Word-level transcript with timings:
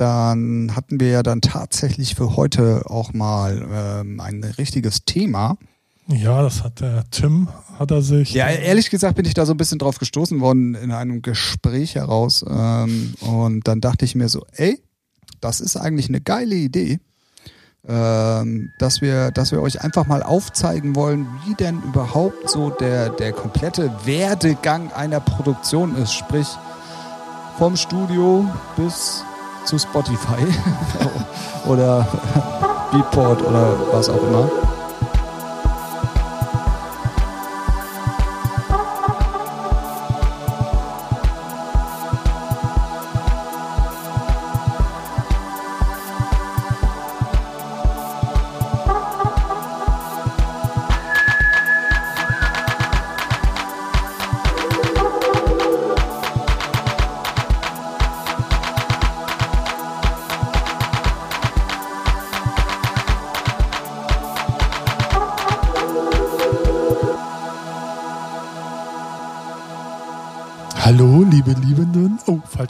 dann 0.00 0.74
hatten 0.74 0.98
wir 0.98 1.08
ja 1.08 1.22
dann 1.22 1.42
tatsächlich 1.42 2.14
für 2.14 2.34
heute 2.34 2.84
auch 2.86 3.12
mal 3.12 3.66
ähm, 3.70 4.18
ein 4.20 4.42
richtiges 4.42 5.04
Thema. 5.04 5.58
Ja, 6.06 6.42
das 6.42 6.64
hat 6.64 6.80
der 6.80 7.04
Tim, 7.10 7.48
hat 7.78 7.90
er 7.90 8.00
sich. 8.00 8.32
Ja, 8.32 8.48
ehrlich 8.48 8.88
gesagt 8.88 9.16
bin 9.16 9.26
ich 9.26 9.34
da 9.34 9.44
so 9.44 9.52
ein 9.52 9.58
bisschen 9.58 9.78
drauf 9.78 9.98
gestoßen 9.98 10.40
worden 10.40 10.74
in 10.74 10.90
einem 10.90 11.20
Gespräch 11.20 11.96
heraus. 11.96 12.42
Ähm, 12.48 13.12
und 13.20 13.68
dann 13.68 13.82
dachte 13.82 14.06
ich 14.06 14.14
mir 14.14 14.30
so, 14.30 14.46
ey, 14.52 14.82
das 15.42 15.60
ist 15.60 15.76
eigentlich 15.76 16.08
eine 16.08 16.22
geile 16.22 16.54
Idee, 16.54 16.98
ähm, 17.86 18.70
dass, 18.78 19.02
wir, 19.02 19.30
dass 19.30 19.52
wir 19.52 19.60
euch 19.60 19.82
einfach 19.82 20.06
mal 20.06 20.22
aufzeigen 20.22 20.96
wollen, 20.96 21.26
wie 21.46 21.54
denn 21.54 21.82
überhaupt 21.82 22.48
so 22.48 22.70
der, 22.70 23.10
der 23.10 23.32
komplette 23.32 23.92
Werdegang 24.06 24.90
einer 24.92 25.20
Produktion 25.20 25.94
ist. 25.96 26.14
Sprich, 26.14 26.48
vom 27.58 27.76
Studio 27.76 28.48
bis 28.76 29.24
zu 29.70 29.78
Spotify 29.78 30.44
oder 31.64 32.04
Beatport 32.90 33.40
oder 33.42 33.72
was 33.92 34.08
auch 34.08 34.20
immer. 34.20 34.50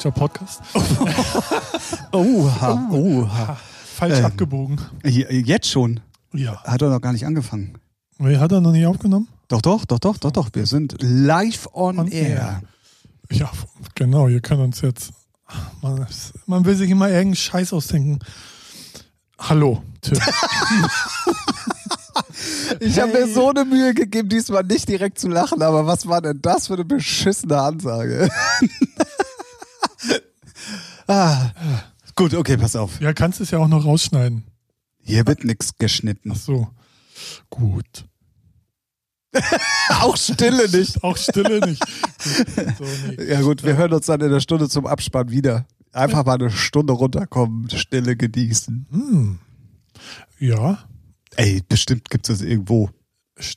Falscher 0.01 0.11
Podcast. 0.12 0.62
Oha, 2.12 2.89
oha. 2.91 3.56
Falsch 3.97 4.19
Ähm. 4.19 4.25
abgebogen. 4.25 4.81
Jetzt 5.05 5.69
schon. 5.69 6.01
Ja. 6.33 6.62
Hat 6.65 6.81
er 6.81 6.89
noch 6.91 7.01
gar 7.01 7.12
nicht 7.12 7.27
angefangen. 7.27 7.75
Nee, 8.19 8.39
hat 8.39 8.53
er 8.53 8.61
noch 8.61 8.73
nicht 8.73 8.87
aufgenommen? 8.87 9.28
Doch, 9.48 9.61
doch, 9.61 9.84
doch, 9.84 9.98
doch, 9.98 10.17
doch, 10.17 10.31
doch. 10.31 10.48
Wir 10.55 10.65
sind 10.67 10.97
live 11.01 11.69
on, 11.73 11.98
On 11.98 12.09
air. 12.09 12.28
air. 12.28 12.62
Ja, 13.31 13.51
genau. 13.95 14.28
Ihr 14.28 14.41
könnt 14.41 14.61
uns 14.61 14.81
jetzt. 14.81 15.11
Man, 15.83 16.06
man 16.47 16.65
will 16.65 16.77
sich 16.77 16.89
immer 16.91 17.09
irgendeinen 17.09 17.34
Scheiß 17.37 17.73
ausdenken. 17.73 18.21
Hallo, 19.39 19.83
Tim. 20.01 20.19
Ich 22.81 22.98
habe 22.98 23.12
mir 23.12 23.27
so 23.28 23.51
eine 23.51 23.65
Mühe 23.65 23.93
gegeben, 23.95 24.28
diesmal 24.28 24.62
nicht 24.65 24.89
direkt 24.89 25.19
zu 25.19 25.28
lachen, 25.28 25.61
aber 25.62 25.87
was 25.87 26.06
war 26.06 26.23
denn 26.23 26.39
das 26.41 26.69
für 26.69 26.75
eine 26.75 26.84
beschissene 26.84 27.61
Ansage? 27.61 28.28
ah. 31.06 31.51
Gut, 32.17 32.34
okay, 32.34 32.56
pass 32.56 32.77
auf. 32.77 33.01
ja, 33.01 33.12
kannst 33.12 33.41
es 33.41 33.51
ja 33.51 33.59
auch 33.59 33.69
noch 33.69 33.84
rausschneiden. 33.84 34.45
Hier 35.03 35.27
wird 35.27 35.45
nichts 35.45 35.77
geschnitten. 35.77 36.33
Ach 36.34 36.37
so. 36.37 36.69
Gut. 37.48 38.06
Auch 40.01 40.17
Stille 40.17 40.69
nicht. 40.69 41.03
Auch 41.05 41.17
Stille 41.17 41.61
nicht. 41.67 41.81
Gut. 41.81 42.77
So, 42.78 42.84
nee. 43.17 43.25
Ja 43.31 43.41
gut, 43.43 43.62
wir 43.62 43.77
hören 43.77 43.93
uns 43.93 44.06
dann 44.06 44.21
in 44.21 44.31
der 44.31 44.41
Stunde 44.41 44.69
zum 44.69 44.87
Abspann 44.87 45.31
wieder. 45.31 45.67
Einfach 45.93 46.25
mal 46.25 46.34
eine 46.34 46.51
Stunde 46.51 46.93
runterkommen, 46.93 47.69
Stille 47.71 48.17
genießen. 48.17 48.87
Hm. 48.91 49.39
Ja. 50.39 50.78
Ey, 51.37 51.62
bestimmt 51.69 52.11
gibt 52.11 52.28
es 52.28 52.39
das 52.41 52.47
irgendwo. 52.47 52.91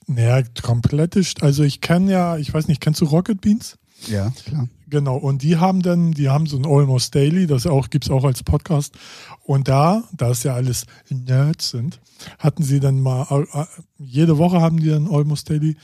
Naja, 0.08 0.44
komplette. 0.62 1.22
St- 1.22 1.42
Also 1.44 1.64
ich 1.64 1.82
kenne 1.82 2.12
ja, 2.12 2.38
ich 2.38 2.54
weiß 2.54 2.68
nicht, 2.68 2.80
kennst 2.82 3.02
du 3.02 3.06
Rocket 3.06 3.42
Beans? 3.42 3.78
Ja, 4.08 4.32
klar. 4.46 4.68
Genau, 4.94 5.18
und 5.18 5.42
die 5.42 5.58
haben 5.58 5.82
dann, 5.82 6.12
die 6.12 6.30
haben 6.30 6.46
so 6.46 6.56
ein 6.56 6.68
Almost 6.68 7.16
Daily, 7.16 7.48
das 7.48 7.66
auch, 7.66 7.90
gibt's 7.90 8.12
auch 8.12 8.24
als 8.24 8.44
Podcast. 8.44 8.94
Und 9.42 9.68
da, 9.68 10.04
da 10.16 10.30
es 10.30 10.44
ja 10.44 10.54
alles 10.54 10.86
Nerds 11.10 11.72
sind, 11.72 12.00
hatten 12.38 12.62
sie 12.62 12.80
dann 12.80 13.02
mal, 13.02 13.26
jede 13.98 14.38
Woche 14.38 14.62
haben 14.62 14.80
die 14.80 14.90
dann 14.90 15.08
Almost 15.08 15.50
Daily, 15.50 15.78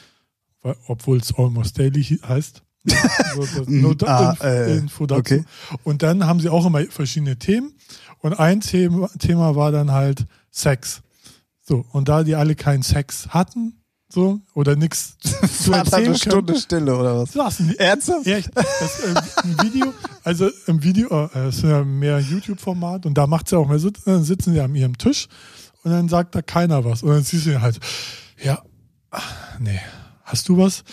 obwohl 0.85 1.17
es 1.17 1.33
Almost 1.33 1.79
Daily 1.79 2.03
heißt. 2.03 2.61
so, 3.65 3.95
da, 3.95 4.37
Ah, 4.39 4.45
äh, 4.45 4.77
Info 4.77 5.07
dazu. 5.07 5.19
okay. 5.21 5.43
Und 5.83 6.03
dann 6.03 6.27
haben 6.27 6.39
sie 6.39 6.49
auch 6.49 6.67
immer 6.67 6.83
verschiedene 6.85 7.39
Themen. 7.39 7.73
Und 8.19 8.33
ein 8.39 8.61
Thema, 8.61 9.09
Thema 9.17 9.55
war 9.55 9.71
dann 9.71 9.91
halt 9.91 10.27
Sex. 10.51 11.01
So, 11.61 11.83
und 11.93 12.09
da 12.09 12.23
die 12.23 12.35
alle 12.35 12.53
keinen 12.53 12.83
Sex 12.83 13.29
hatten, 13.29 13.78
so, 14.11 14.39
oder 14.55 14.75
nichts 14.75 15.17
zu 15.63 15.71
erzählen 15.71 16.07
eine 16.07 16.17
Stunde 16.17 16.59
Stille 16.59 16.97
oder 16.97 17.19
was? 17.21 17.57
die, 17.57 17.77
Ernsthaft? 17.77 18.25
Echt? 18.25 18.49
Das, 18.55 18.99
äh, 19.01 19.13
ein 19.43 19.61
Video, 19.61 19.93
also 20.23 20.49
im 20.67 20.81
Video, 20.83 21.29
äh, 21.33 21.47
es 21.47 21.57
ist 21.57 21.63
ja 21.63 21.83
mehr 21.83 22.19
YouTube-Format 22.19 23.05
und 23.05 23.13
da 23.15 23.27
macht 23.27 23.47
sie 23.49 23.57
auch 23.57 23.67
mehr, 23.67 23.79
sit- 23.79 23.99
dann 24.05 24.23
sitzen 24.23 24.53
sie 24.53 24.61
an 24.61 24.73
ihrem 24.73 24.97
Tisch 24.97 25.27
und 25.83 25.91
dann 25.91 26.09
sagt 26.09 26.33
da 26.35 26.41
keiner 26.41 26.83
was. 26.85 27.03
Und 27.03 27.09
dann 27.09 27.23
siehst 27.23 27.45
du 27.45 27.61
halt, 27.61 27.79
ja, 28.43 28.61
nee, 29.59 29.79
hast 30.23 30.49
du 30.49 30.57
was? 30.57 30.83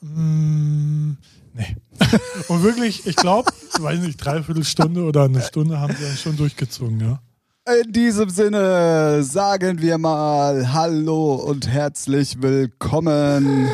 Mm, 0.00 1.12
nee. 1.54 1.76
und 2.48 2.62
wirklich, 2.62 3.06
ich 3.06 3.16
glaube, 3.16 3.50
weiß 3.80 4.00
nicht, 4.00 4.16
dreiviertel 4.18 4.64
Stunde 4.64 5.04
oder 5.04 5.24
eine 5.24 5.42
Stunde 5.42 5.80
haben 5.80 5.94
sie 5.96 6.04
dann 6.04 6.16
schon 6.16 6.36
durchgezogen, 6.36 7.00
ja. 7.00 7.20
In 7.68 7.92
diesem 7.92 8.30
Sinne 8.30 9.22
sagen 9.22 9.80
wir 9.82 9.98
mal 9.98 10.72
Hallo 10.72 11.34
und 11.34 11.68
herzlich 11.68 12.40
willkommen. 12.40 13.68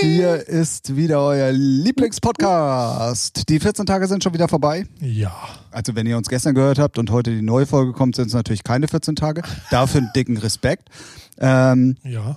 Hier 0.00 0.46
ist 0.48 0.94
wieder 0.94 1.20
euer 1.20 1.50
Lieblingspodcast. 1.50 3.48
Die 3.48 3.58
14 3.58 3.86
Tage 3.86 4.06
sind 4.06 4.22
schon 4.22 4.34
wieder 4.34 4.46
vorbei. 4.46 4.86
Ja. 5.00 5.34
Also 5.72 5.96
wenn 5.96 6.06
ihr 6.06 6.16
uns 6.16 6.28
gestern 6.28 6.54
gehört 6.54 6.78
habt 6.78 6.96
und 6.98 7.10
heute 7.10 7.32
die 7.34 7.42
neue 7.42 7.66
Folge 7.66 7.92
kommt, 7.92 8.14
sind 8.14 8.28
es 8.28 8.34
natürlich 8.34 8.62
keine 8.62 8.86
14 8.86 9.16
Tage. 9.16 9.42
Dafür 9.70 10.02
einen 10.02 10.10
dicken 10.14 10.36
Respekt. 10.36 10.90
Ähm, 11.38 11.96
Ja. 12.04 12.36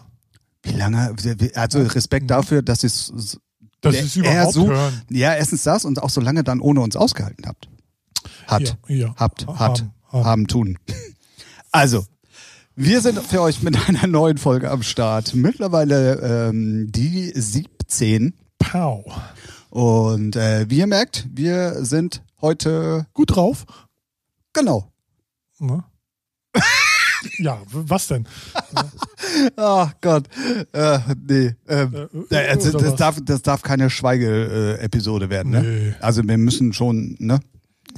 wie 0.64 0.72
lange? 0.72 1.14
Also 1.54 1.80
Respekt 1.84 2.32
dafür, 2.32 2.64
dass 2.64 2.84
ihr 2.84 2.88
es 2.88 3.38
Dass 3.82 3.96
es 3.96 4.16
überhaupt 4.16 4.54
so- 4.54 4.68
hören. 4.68 5.02
ja 5.12 5.36
erstens 5.36 5.62
das 5.64 5.86
und 5.86 6.02
auch 6.02 6.10
so 6.10 6.22
lange 6.22 6.44
dann 6.44 6.60
ohne 6.60 6.82
uns 6.82 6.96
ausgehalten 6.96 7.46
habt. 7.46 7.70
Hat. 8.48 8.78
Ja, 8.88 8.96
ja. 8.96 9.14
Habt, 9.18 9.46
hat, 9.48 9.60
haben. 9.60 9.92
Haben, 10.12 10.48
tun. 10.48 10.78
Also, 11.72 12.06
wir 12.76 13.02
sind 13.02 13.20
für 13.20 13.42
euch 13.42 13.62
mit 13.64 13.78
einer 13.90 14.08
neuen 14.08 14.38
Folge 14.38 14.70
am 14.72 14.84
Start. 14.84 15.34
Mittlerweile 15.36 16.50
ähm, 16.50 16.92
die 16.92 17.32
17. 17.36 18.34
Pow. 18.60 19.04
Und 19.70 20.36
äh, 20.36 20.66
wie 20.70 20.78
ihr 20.80 20.88
merkt, 20.88 21.28
wir 21.34 21.84
sind 21.86 22.24
heute, 22.42 23.06
Gut 23.14 23.36
drauf. 23.36 23.66
genau. 24.54 24.92
Ne? 25.60 25.84
ja, 27.40 27.60
was 27.72 28.08
denn? 28.08 28.28
Ach 29.56 29.94
Gott. 30.02 30.28
Äh, 30.72 31.00
nee. 31.28 31.56
Ähm, 31.68 32.10
Äh, 32.32 32.36
äh, 32.36 32.48
also, 32.50 32.78
das, 32.78 32.96
darf, 32.96 33.20
das 33.24 33.42
darf 33.42 33.62
keine 33.64 33.90
Schweige-Episode 33.90 35.30
werden. 35.30 35.52
Ne? 35.52 35.62
Nee. 35.62 35.96
Also 36.00 36.24
wir 36.28 36.38
müssen 36.38 36.74
schon 36.74 37.16
ne, 37.20 37.40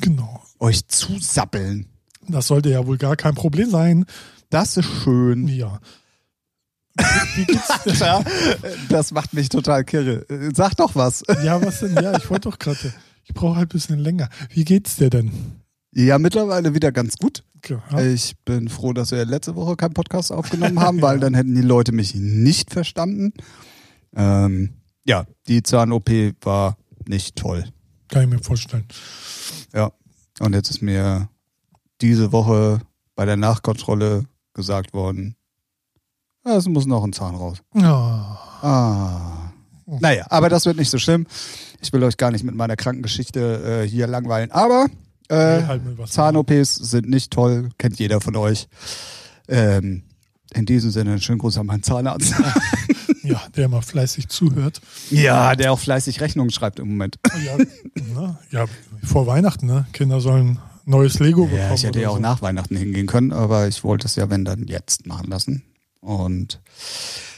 Genau. 0.02 0.42
euch 0.60 0.88
zusappeln. 0.88 1.88
Das 2.30 2.48
sollte 2.48 2.70
ja 2.70 2.86
wohl 2.86 2.98
gar 2.98 3.16
kein 3.16 3.36
Problem 3.36 3.70
sein. 3.70 4.06
Das 4.50 4.78
ist 4.78 4.88
schön. 5.04 5.48
Ja. 5.48 5.80
Wie, 7.36 7.46
geht's? 7.46 8.00
Ja, 8.00 8.24
das 8.90 9.12
macht 9.12 9.34
mich 9.34 9.50
total 9.50 9.84
kirre. 9.86 10.26
Sag 10.54 10.76
doch 10.76 10.96
was. 10.96 11.24
ja, 11.44 11.64
was 11.64 11.80
denn? 11.80 11.96
Ja, 11.96 12.18
ich 12.18 12.30
wollte 12.30 12.50
doch 12.50 12.60
gerade. 12.60 12.94
Ich 13.24 13.34
brauche 13.34 13.56
halt 13.58 13.70
ein 13.70 13.74
bisschen 13.74 14.00
länger. 14.00 14.28
Wie 14.50 14.66
geht's 14.66 14.98
dir 14.98 15.10
denn? 15.10 15.32
Ja, 15.94 16.18
mittlerweile 16.20 16.74
wieder 16.74 16.92
ganz 16.92 17.16
gut. 17.18 17.44
Ja, 17.68 18.00
Ich 18.02 18.36
bin 18.44 18.70
froh, 18.70 18.94
dass 18.94 19.12
wir 19.12 19.24
letzte 19.26 19.56
Woche 19.56 19.76
keinen 19.76 19.94
Podcast 19.94 20.32
aufgenommen 20.32 20.80
haben, 20.80 21.02
weil 21.02 21.20
dann 21.20 21.34
hätten 21.34 21.56
die 21.56 21.62
Leute 21.62 21.92
mich 21.92 22.16
nicht 22.16 22.72
verstanden. 22.72 23.34
Ähm, 24.16 24.74
ja, 25.06 25.26
die 25.48 25.64
Zahn-OP 25.64 26.10
war 26.42 26.78
nicht 27.08 27.36
toll. 27.36 27.66
kann 28.08 28.24
ich 28.24 28.30
mir 28.30 28.40
vorstellen. 28.40 28.86
Ja. 29.74 29.92
Und 30.40 30.54
jetzt 30.54 30.70
ist 30.70 30.82
mir 30.82 31.30
diese 32.02 32.32
Woche 32.32 32.80
bei 33.16 33.26
der 33.26 33.38
Nachkontrolle 33.38 34.26
gesagt 34.54 34.94
worden, 34.94 35.36
"Ja, 36.46 36.56
es 36.58 36.68
muss 36.68 36.86
noch 36.86 37.04
ein 37.04 37.14
Zahn 37.14 37.36
raus. 37.36 37.58
Ja. 37.76 38.40
Ah. 38.62 39.52
Naja, 39.86 40.26
aber 40.30 40.50
das 40.50 40.66
wird 40.66 40.78
nicht 40.78 40.90
so 40.90 41.00
schlimm. 41.00 41.26
Ich 41.82 41.92
will 41.94 42.04
euch 42.04 42.18
gar 42.18 42.32
nicht 42.32 42.44
mit 42.44 42.56
meiner 42.56 42.76
Krankengeschichte 42.76 43.82
äh, 43.84 43.88
hier 43.88 44.06
langweilen. 44.08 44.52
Aber 44.52 44.86
äh, 45.30 45.60
Nee, 45.62 45.66
halt. 45.66 45.82
Zahn-OPs 46.08 46.76
sind 46.76 47.10
nicht 47.10 47.32
toll, 47.32 47.70
kennt 47.78 47.98
jeder 48.00 48.22
von 48.22 48.36
euch. 48.36 48.68
Ähm, 49.48 50.04
in 50.54 50.66
diesem 50.66 50.92
Sinne, 50.92 51.12
einen 51.12 51.22
schönen 51.22 51.40
Gruß 51.40 51.58
an 51.58 51.66
meinen 51.68 51.84
Zahnarzt. 51.84 52.34
Ja, 53.22 53.42
der 53.56 53.68
mal 53.68 53.82
fleißig 53.82 54.30
zuhört. 54.30 54.82
ja, 55.12 55.56
der 55.56 55.74
auch 55.74 55.80
fleißig 55.80 56.22
Rechnungen 56.22 56.50
schreibt 56.52 56.80
im 56.80 56.88
Moment. 56.88 57.20
Ja, 57.46 57.58
ne? 57.58 58.40
ja 58.50 58.66
vor 59.04 59.28
Weihnachten, 59.28 59.68
ne? 59.68 59.86
Kinder 59.92 60.20
sollen 60.22 60.58
neues 60.90 61.20
Lego 61.20 61.46
bekommen. 61.46 61.62
Ja, 61.62 61.74
ich 61.74 61.84
hätte 61.84 62.02
ja 62.02 62.10
auch 62.10 62.16
so. 62.16 62.22
nach 62.22 62.42
Weihnachten 62.42 62.76
hingehen 62.76 63.08
können, 63.08 63.32
aber 63.32 63.68
ich 63.68 63.84
wollte 63.84 64.08
es 64.08 64.16
ja, 64.16 64.30
wenn 64.30 64.46
dann 64.46 64.68
jetzt 64.68 65.06
machen 65.06 65.30
lassen. 65.30 65.64
Und 66.02 66.62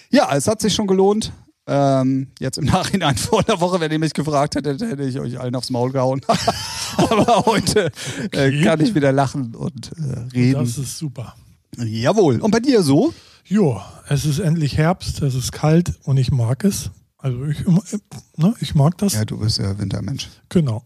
ja, 0.09 0.35
es 0.35 0.47
hat 0.47 0.61
sich 0.61 0.73
schon 0.73 0.87
gelohnt. 0.87 1.31
Ähm, 1.67 2.27
jetzt 2.39 2.57
im 2.57 2.65
Nachhinein 2.77 3.15
vor 3.17 3.43
einer 3.47 3.59
Woche, 3.61 3.79
wenn 3.79 3.91
ihr 3.91 3.99
mich 3.99 4.13
gefragt 4.13 4.55
hättet, 4.55 4.81
hätte 4.81 5.03
ich 5.03 5.19
euch 5.19 5.39
allen 5.39 5.55
aufs 5.55 5.69
Maul 5.69 5.91
gehauen. 5.91 6.21
aber 6.97 7.45
heute 7.45 7.91
äh, 8.31 8.47
Okay. 8.47 8.63
kann 8.63 8.81
ich 8.81 8.95
wieder 8.95 9.11
lachen 9.11 9.55
und 9.55 9.91
äh, 9.97 10.19
reden. 10.33 10.59
Das 10.59 10.77
ist 10.77 10.97
super. 10.97 11.35
Jawohl. 11.77 12.39
Und 12.41 12.51
bei 12.51 12.59
dir 12.59 12.81
so? 12.83 13.13
Jo, 13.45 13.81
es 14.07 14.25
ist 14.25 14.39
endlich 14.39 14.77
Herbst, 14.77 15.21
es 15.21 15.35
ist 15.35 15.51
kalt 15.51 15.93
und 16.03 16.17
ich 16.17 16.31
mag 16.31 16.63
es. 16.63 16.89
Also 17.17 17.45
ich, 17.45 17.59
ne, 18.37 18.53
ich 18.59 18.75
mag 18.75 18.97
das. 18.97 19.13
Ja, 19.13 19.25
du 19.25 19.37
bist 19.37 19.57
ja 19.59 19.77
Wintermensch. 19.77 20.29
Genau. 20.49 20.83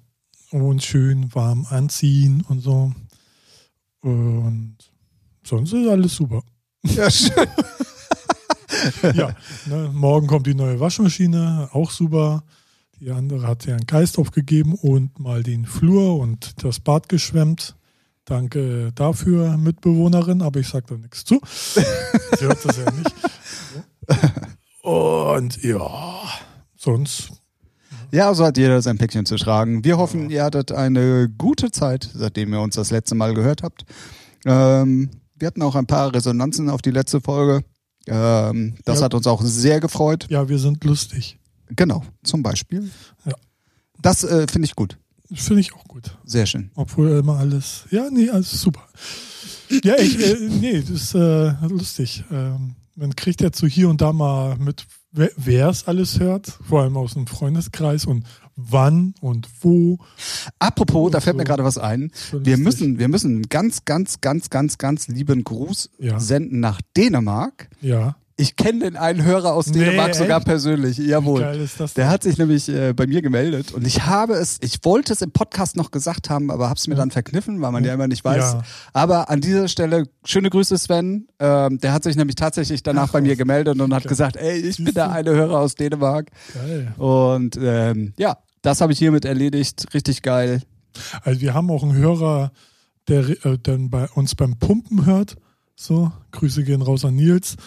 Und 0.56 0.84
schön 0.84 1.36
warm 1.36 1.68
anziehen 1.70 2.42
und 2.48 2.62
so. 2.62 2.94
Und 4.00 4.78
sonst 5.46 5.74
ist 5.74 5.86
alles 5.86 6.16
super. 6.16 6.44
Ja, 6.84 7.12
schön. 7.12 7.50
ja, 9.16 9.36
ne, 9.66 9.92
morgen 9.94 10.28
kommt 10.28 10.48
die 10.48 10.56
neue 10.56 10.80
Waschmaschine, 10.80 11.68
auch 11.74 11.92
super. 11.92 12.46
Die 13.02 13.12
andere 13.12 13.46
hat 13.46 13.66
ja 13.66 13.76
einen 13.76 13.86
Geist 13.86 14.18
aufgegeben 14.18 14.76
und 14.76 15.20
mal 15.20 15.44
den 15.44 15.66
Flur 15.66 16.18
und 16.20 16.64
das 16.64 16.80
Bad 16.80 17.10
geschwemmt. 17.10 17.76
Danke 18.24 18.94
dafür, 18.96 19.58
Mitbewohnerin, 19.58 20.42
aber 20.42 20.62
ich 20.62 20.70
sage 20.70 20.86
da 20.88 20.96
nichts 20.96 21.26
zu. 21.26 21.42
Sie 21.46 22.46
hört 22.46 22.64
das 22.64 22.78
ja 22.78 22.90
nicht. 22.92 23.14
Und 24.84 25.62
ja, 25.64 26.22
sonst 26.78 27.32
Ja, 28.16 28.34
so 28.34 28.46
hat 28.46 28.58
jeder 28.58 28.82
sein 28.82 28.98
Päckchen 28.98 29.26
zu 29.26 29.36
tragen. 29.36 29.84
Wir 29.84 29.98
hoffen, 29.98 30.30
ihr 30.30 30.42
hattet 30.46 30.72
eine 30.72 31.28
gute 31.38 31.70
Zeit, 31.70 32.10
seitdem 32.14 32.54
ihr 32.54 32.62
uns 32.62 32.76
das 32.76 32.90
letzte 32.90 33.14
Mal 33.14 33.34
gehört 33.34 33.62
habt. 33.62 33.84
Ähm, 34.46 35.10
wir 35.36 35.48
hatten 35.48 35.62
auch 35.62 35.76
ein 35.76 35.86
paar 35.86 36.14
Resonanzen 36.14 36.70
auf 36.70 36.82
die 36.82 36.92
letzte 36.92 37.20
Folge. 37.20 37.66
Ähm, 38.08 38.76
das 38.86 39.00
Ja. 39.00 39.06
hat 39.06 39.16
uns 39.16 39.28
auch 39.28 39.42
sehr 39.42 39.82
gefreut. 39.82 40.28
Ja, 40.30 40.48
wir 40.48 40.60
sind 40.60 40.82
lustig. 40.86 41.38
Genau, 41.76 42.04
zum 42.24 42.42
Beispiel. 42.42 42.90
Ja. 43.26 43.34
Das 44.02 44.24
äh, 44.24 44.48
finde 44.50 44.68
ich 44.68 44.76
gut. 44.78 44.98
Finde 45.34 45.60
ich 45.60 45.74
auch 45.74 45.84
gut. 45.84 46.18
Sehr 46.24 46.46
schön. 46.46 46.72
Obwohl 46.76 47.10
immer 47.18 47.38
alles. 47.38 47.84
Ja, 47.92 48.10
nee, 48.10 48.30
alles 48.30 48.62
super. 48.62 48.84
Ja, 49.84 49.98
ich, 49.98 50.18
äh, 50.26 50.38
nee, 50.62 50.80
das 50.80 50.90
ist 50.90 51.16
äh, 51.16 51.52
lustig. 51.68 52.24
Ähm, 52.32 52.76
man 52.96 53.14
kriegt 53.18 53.42
ja 53.42 53.52
zu 53.52 53.68
hier 53.68 53.90
und 53.90 54.00
da 54.00 54.14
mal 54.14 54.56
mit, 54.58 54.86
wer 55.38 55.70
es 55.70 55.88
alles 55.88 56.20
hört, 56.20 56.48
vor 56.68 56.82
allem 56.84 56.98
aus 56.98 57.14
dem 57.14 57.28
Freundeskreis 57.28 58.06
und 58.06 58.26
wann 58.56 59.14
und 59.22 59.48
wo. 59.62 59.98
Apropos, 60.60 61.12
da 61.12 61.18
Und 61.18 61.24
fällt 61.24 61.36
mir 61.38 61.44
so. 61.44 61.48
gerade 61.48 61.64
was 61.64 61.78
ein. 61.78 62.12
Wir 62.32 62.58
müssen, 62.58 63.00
wir 63.00 63.08
müssen 63.08 63.32
einen 63.36 63.50
ganz, 63.50 63.86
ganz, 63.86 64.22
ganz, 64.22 64.50
ganz, 64.50 64.78
ganz 64.78 65.08
lieben 65.08 65.44
Gruß 65.44 65.90
Ja. 66.00 66.20
senden 66.20 66.60
nach 66.60 66.82
Dänemark. 66.96 67.70
Ja. 67.82 68.16
Ich 68.38 68.58
kenne 68.58 68.80
den 68.80 68.98
einen 68.98 69.24
Hörer 69.24 69.54
aus 69.54 69.68
Nee, 69.68 69.80
Dänemark 69.86 70.14
sogar 70.14 70.40
echt? 70.40 70.46
persönlich. 70.48 70.98
Wie 70.98 71.08
Jawohl. 71.08 71.40
geil 71.40 71.62
ist 71.62 71.80
das? 71.80 71.94
Der 71.94 72.10
hat 72.10 72.24
sich 72.24 72.38
nämlich 72.38 72.68
äh, 72.68 72.92
bei 72.94 73.08
mir 73.08 73.22
gemeldet 73.22 73.72
und 73.72 73.88
ich 73.88 74.06
habe 74.06 74.34
es, 74.34 74.58
ich 74.62 74.80
wollte 74.84 75.14
es 75.14 75.22
im 75.22 75.32
Podcast 75.32 75.78
noch 75.78 75.90
gesagt 75.90 76.30
haben, 76.30 76.52
aber 76.52 76.68
habe 76.68 76.78
es 76.78 76.86
mir 76.88 76.96
dann 76.96 77.12
verkniffen, 77.12 77.62
weil 77.62 77.72
man 77.72 77.86
ja 77.86 77.94
immer 77.94 78.10
nicht 78.10 78.26
weiß. 78.26 78.54
Ja. 78.56 78.64
Aber 78.92 79.30
an 79.30 79.40
dieser 79.40 79.70
Stelle 79.70 80.04
schöne 80.26 80.50
Grüße 80.50 80.78
Sven. 80.78 81.28
Ähm, 81.40 81.78
der 81.80 81.94
hat 81.94 82.04
sich 82.04 82.18
nämlich 82.18 82.36
tatsächlich 82.36 82.84
danach 82.84 83.08
Ach, 83.08 83.14
bei 83.14 83.22
mir 83.22 83.38
gemeldet 83.38 83.80
und 83.80 83.94
hat 83.94 84.02
Okay. 84.02 84.10
gesagt, 84.10 84.36
ey, 84.36 84.58
ich 84.60 84.78
bin 84.84 84.94
der 84.94 85.12
eine 85.14 85.32
Hörer 85.32 85.58
aus 85.60 85.76
Dänemark. 85.76 86.30
Geil. 86.54 86.94
Und 86.98 87.58
ähm, 87.62 88.14
ja, 88.18 88.38
das 88.62 88.82
habe 88.82 88.92
ich 88.92 89.00
hiermit 89.00 89.24
erledigt. 89.24 89.86
Richtig 89.94 90.24
geil. 90.24 90.62
Also 91.24 91.40
wir 91.40 91.54
haben 91.54 91.72
auch 91.72 91.84
einen 91.84 91.94
Hörer, 91.96 92.52
der 93.08 93.30
äh, 93.46 93.58
dann 93.64 93.90
bei 93.90 94.10
uns 94.10 94.36
beim 94.36 94.58
Pumpen 94.60 95.06
hört. 95.06 95.38
So, 95.78 96.12
Grüße 96.32 96.64
gehen 96.64 96.82
raus 96.82 97.04
an 97.04 97.16
Nils. 97.16 97.58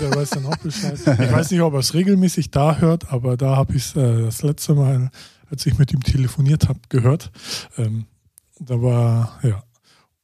Der 0.00 0.14
weiß 0.14 0.30
dann 0.30 0.46
auch 0.46 0.56
Bescheid. 0.58 0.94
Ich 0.98 1.06
weiß 1.32 1.50
nicht, 1.50 1.60
ob 1.62 1.72
er 1.74 1.80
es 1.80 1.92
regelmäßig 1.92 2.50
da 2.52 2.76
hört, 2.78 3.12
aber 3.12 3.36
da 3.36 3.56
habe 3.56 3.74
ich 3.74 3.86
es 3.86 3.96
äh, 3.96 4.22
das 4.22 4.42
letzte 4.42 4.74
Mal, 4.74 5.10
als 5.50 5.66
ich 5.66 5.76
mit 5.76 5.92
ihm 5.92 6.00
telefoniert 6.00 6.68
habe, 6.68 6.78
gehört. 6.88 7.32
Ähm, 7.76 8.06
da 8.60 8.80
war, 8.80 9.40
ja. 9.42 9.64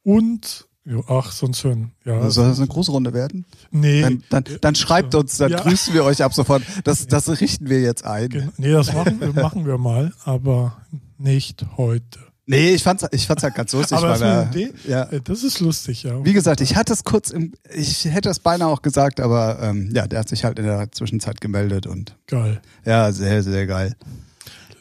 Und, 0.03 0.67
ja, 0.85 1.01
ach, 1.07 1.31
sonst 1.33 1.63
hören. 1.65 1.91
Ja, 2.05 2.29
Soll 2.29 2.47
das 2.47 2.59
eine 2.59 2.67
große 2.69 2.91
Runde 2.91 3.13
werden? 3.13 3.45
nee, 3.71 4.01
Dann, 4.01 4.23
dann, 4.29 4.43
dann 4.61 4.75
schreibt 4.75 5.13
uns, 5.13 5.37
dann 5.37 5.51
Ja. 5.51 5.59
grüßen 5.61 5.93
wir 5.93 6.05
euch 6.05 6.23
ab 6.23 6.33
sofort. 6.33 6.63
Das, 6.85 7.07
das 7.07 7.27
richten 7.41 7.67
wir 7.69 7.81
jetzt 7.81 8.05
ein. 8.05 8.51
nee, 8.57 8.71
das 8.71 8.93
machen, 8.93 9.19
wir- 9.19 9.33
machen 9.33 9.65
wir 9.65 9.77
mal, 9.77 10.13
aber 10.23 10.77
nicht 11.17 11.65
heute. 11.75 12.19
Nee, 12.47 12.71
ich 12.71 12.83
fand's, 12.83 13.05
ich 13.11 13.27
fand's 13.27 13.43
halt 13.43 13.55
ganz 13.55 13.71
lustig. 13.71 13.97
aber 13.97 14.07
das, 14.09 14.21
weil 14.21 14.53
wir, 14.53 14.73
ja. 14.87 15.03
äh, 15.03 15.21
das 15.21 15.43
ist 15.43 15.59
lustig, 15.59 16.03
ja. 16.03 16.23
Wie 16.25 16.33
gesagt, 16.33 16.59
ich 16.61 16.75
hatte 16.75 16.91
es 16.91 17.03
kurz 17.03 17.29
im, 17.29 17.53
ich 17.73 18.05
hätte 18.05 18.29
es 18.29 18.39
beinahe 18.39 18.67
auch 18.67 18.81
gesagt, 18.81 19.19
aber 19.19 19.59
ähm, 19.61 19.91
ja, 19.93 20.07
der 20.07 20.19
hat 20.19 20.29
sich 20.29 20.43
halt 20.43 20.57
in 20.59 20.65
der 20.65 20.91
Zwischenzeit 20.91 21.39
gemeldet 21.39 21.85
und 21.87 22.17
Geil, 22.27 22.61
ja, 22.85 23.11
sehr, 23.11 23.43
sehr 23.43 23.67
geil. 23.67 23.95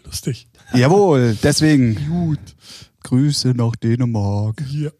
lustig. 0.04 0.48
Jawohl, 0.72 1.36
deswegen 1.42 1.96
Gut. 2.08 2.56
Grüße 3.02 3.48
nach 3.48 3.76
Dänemark. 3.76 4.62
Ja. 4.70 4.90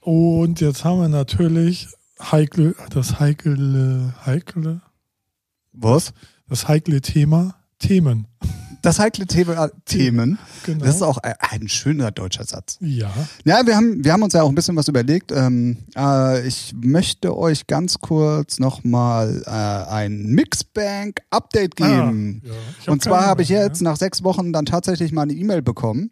Und 0.00 0.60
jetzt 0.60 0.84
haben 0.84 1.00
wir 1.00 1.08
natürlich 1.08 1.88
heikle, 2.20 2.74
das 2.90 3.20
heikle, 3.20 4.14
heikle, 4.24 4.82
Was? 5.72 6.12
das 6.48 6.68
heikle 6.68 7.00
Thema, 7.00 7.56
Themen. 7.78 8.26
Das 8.84 8.98
heikle 8.98 9.26
Thema, 9.26 9.70
Themen. 9.86 10.38
Genau. 10.64 10.84
Das 10.84 10.96
ist 10.96 11.02
auch 11.02 11.16
ein, 11.18 11.34
ein 11.38 11.68
schöner 11.68 12.10
deutscher 12.10 12.44
Satz. 12.44 12.76
ja. 12.80 13.10
Ja, 13.44 13.66
wir 13.66 13.76
haben, 13.76 14.04
wir 14.04 14.12
haben 14.12 14.22
uns 14.22 14.34
ja 14.34 14.42
auch 14.42 14.48
ein 14.48 14.54
bisschen 14.54 14.76
was 14.76 14.88
überlegt. 14.88 15.32
Ähm, 15.32 15.78
äh, 15.96 16.46
ich 16.46 16.74
möchte 16.76 17.36
euch 17.36 17.66
ganz 17.66 17.98
kurz 17.98 18.58
nochmal 18.58 19.42
äh, 19.46 19.50
ein 19.50 20.26
Mixbank-Update 20.26 21.76
geben. 21.76 22.42
Ah, 22.44 22.48
ja. 22.48 22.54
Hab 22.82 22.88
Und 22.88 23.02
zwar 23.02 23.26
habe 23.26 23.42
ich 23.42 23.48
jetzt 23.48 23.80
nach 23.80 23.96
sechs 23.96 24.22
Wochen 24.22 24.52
dann 24.52 24.66
tatsächlich 24.66 25.12
mal 25.12 25.22
eine 25.22 25.32
E-Mail 25.32 25.62
bekommen, 25.62 26.10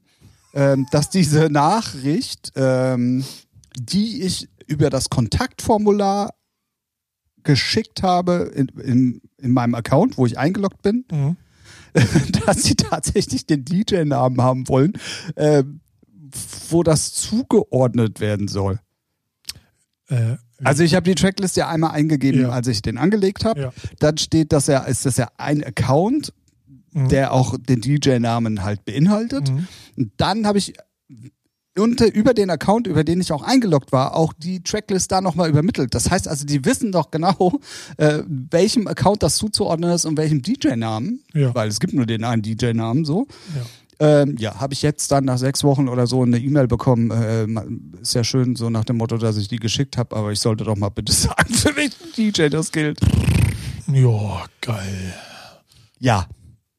ähm, 0.54 0.86
dass 0.92 1.10
diese 1.10 1.50
Nachricht, 1.50 2.52
ähm, 2.56 3.22
die 3.76 4.22
ich 4.22 4.48
über 4.66 4.88
das 4.88 5.10
Kontaktformular 5.10 6.30
geschickt 7.42 8.02
habe 8.02 8.50
in, 8.54 8.68
in, 8.82 9.20
in 9.38 9.52
meinem 9.52 9.74
Account, 9.74 10.16
wo 10.16 10.24
ich 10.24 10.38
eingeloggt 10.38 10.80
bin. 10.80 11.04
Mhm. 11.10 11.36
dass 12.46 12.62
sie 12.62 12.74
tatsächlich 12.74 13.46
den 13.46 13.64
DJ-Namen 13.64 14.40
haben 14.40 14.68
wollen, 14.68 14.92
ähm, 15.36 15.80
wo 16.70 16.82
das 16.82 17.12
zugeordnet 17.12 18.20
werden 18.20 18.48
soll. 18.48 18.80
Äh, 20.08 20.36
Also 20.64 20.82
ich 20.84 20.94
habe 20.94 21.04
die 21.04 21.14
Tracklist 21.14 21.56
ja 21.56 21.68
einmal 21.68 21.90
eingegeben, 21.92 22.42
Ja. 22.42 22.48
als 22.50 22.66
ich 22.68 22.82
den 22.82 22.96
angelegt 22.98 23.44
habe. 23.44 23.60
ja. 23.60 23.72
Dann 23.98 24.16
steht, 24.18 24.52
dass 24.52 24.68
er, 24.68 24.86
ist 24.86 25.04
das 25.06 25.16
ja 25.16 25.28
ein 25.36 25.62
Account, 25.64 26.32
Mhm. 26.94 27.08
der 27.08 27.32
auch 27.32 27.56
den 27.58 27.80
DJ-Namen 27.80 28.62
halt 28.64 28.84
beinhaltet. 28.84 29.50
Mhm. 29.50 29.66
Und 29.96 30.12
dann 30.18 30.46
habe 30.46 30.58
ich 30.58 30.74
unter, 31.78 32.12
über 32.12 32.34
den 32.34 32.50
Account, 32.50 32.86
über 32.86 33.04
den 33.04 33.20
ich 33.20 33.32
auch 33.32 33.42
eingeloggt 33.42 33.92
war, 33.92 34.14
auch 34.14 34.32
die 34.32 34.62
Tracklist 34.62 35.10
da 35.10 35.20
nochmal 35.20 35.48
übermittelt. 35.48 35.94
Das 35.94 36.10
heißt 36.10 36.28
also, 36.28 36.44
die 36.44 36.64
wissen 36.64 36.92
doch 36.92 37.10
genau, 37.10 37.60
äh, 37.96 38.22
welchem 38.26 38.86
Account 38.86 39.22
das 39.22 39.36
zuzuordnen 39.36 39.90
ist 39.90 40.04
und 40.04 40.16
welchem 40.16 40.42
DJ-Namen. 40.42 41.22
Ja. 41.32 41.54
Weil 41.54 41.68
es 41.68 41.80
gibt 41.80 41.94
nur 41.94 42.06
den 42.06 42.24
einen 42.24 42.42
DJ-Namen 42.42 43.04
so. 43.04 43.26
Ja. 43.56 43.64
Ähm, 44.22 44.36
ja, 44.38 44.60
habe 44.60 44.74
ich 44.74 44.82
jetzt 44.82 45.12
dann 45.12 45.24
nach 45.24 45.38
sechs 45.38 45.62
Wochen 45.62 45.88
oder 45.88 46.06
so 46.06 46.22
eine 46.22 46.38
E-Mail 46.38 46.66
bekommen. 46.66 47.10
Äh, 47.10 47.46
ist 48.00 48.14
ja 48.14 48.24
schön, 48.24 48.56
so 48.56 48.68
nach 48.68 48.84
dem 48.84 48.96
Motto, 48.96 49.16
dass 49.16 49.36
ich 49.36 49.48
die 49.48 49.58
geschickt 49.58 49.96
habe, 49.96 50.16
aber 50.16 50.32
ich 50.32 50.40
sollte 50.40 50.64
doch 50.64 50.76
mal 50.76 50.88
bitte 50.88 51.12
sagen, 51.12 51.54
für 51.54 51.74
welchen 51.76 52.12
DJ 52.16 52.48
das 52.48 52.72
gilt. 52.72 53.00
ja, 53.86 54.44
geil. 54.60 55.14
Ja, 56.00 56.26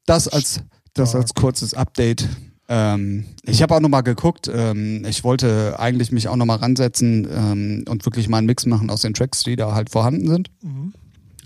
das 0.06 0.28
als, 0.28 0.60
das 0.92 1.14
als 1.14 1.32
kurzes 1.32 1.72
Update. 1.72 2.28
Ähm, 2.68 3.26
ich 3.42 3.62
habe 3.62 3.74
auch 3.74 3.80
nochmal 3.80 4.02
geguckt. 4.02 4.50
Ähm, 4.52 5.04
ich 5.06 5.22
wollte 5.24 5.78
eigentlich 5.78 6.12
mich 6.12 6.28
auch 6.28 6.36
nochmal 6.36 6.58
ransetzen 6.58 7.28
ähm, 7.30 7.84
und 7.88 8.04
wirklich 8.06 8.28
mal 8.28 8.38
einen 8.38 8.46
Mix 8.46 8.64
machen 8.66 8.90
aus 8.90 9.02
den 9.02 9.12
Tracks, 9.14 9.42
die 9.42 9.56
da 9.56 9.74
halt 9.74 9.90
vorhanden 9.90 10.28
sind. 10.28 10.50
Mhm. 10.62 10.94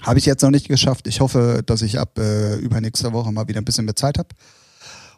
Habe 0.03 0.19
ich 0.21 0.27
jetzt 0.27 0.43
noch 0.43 0.51
nicht 0.51 0.69
geschafft. 0.69 1.09
Ich 1.09 1.21
hoffe, 1.21 1.63
dass 1.67 1.83
ich 1.83 1.99
ab 1.99 2.19
äh, 2.19 2.57
übernächster 2.57 3.13
Woche 3.13 3.33
mal 3.33 3.49
wieder 3.49 3.61
ein 3.61 3.65
bisschen 3.65 3.85
mehr 3.85 3.97
Zeit 3.97 4.19
habe. 4.19 4.29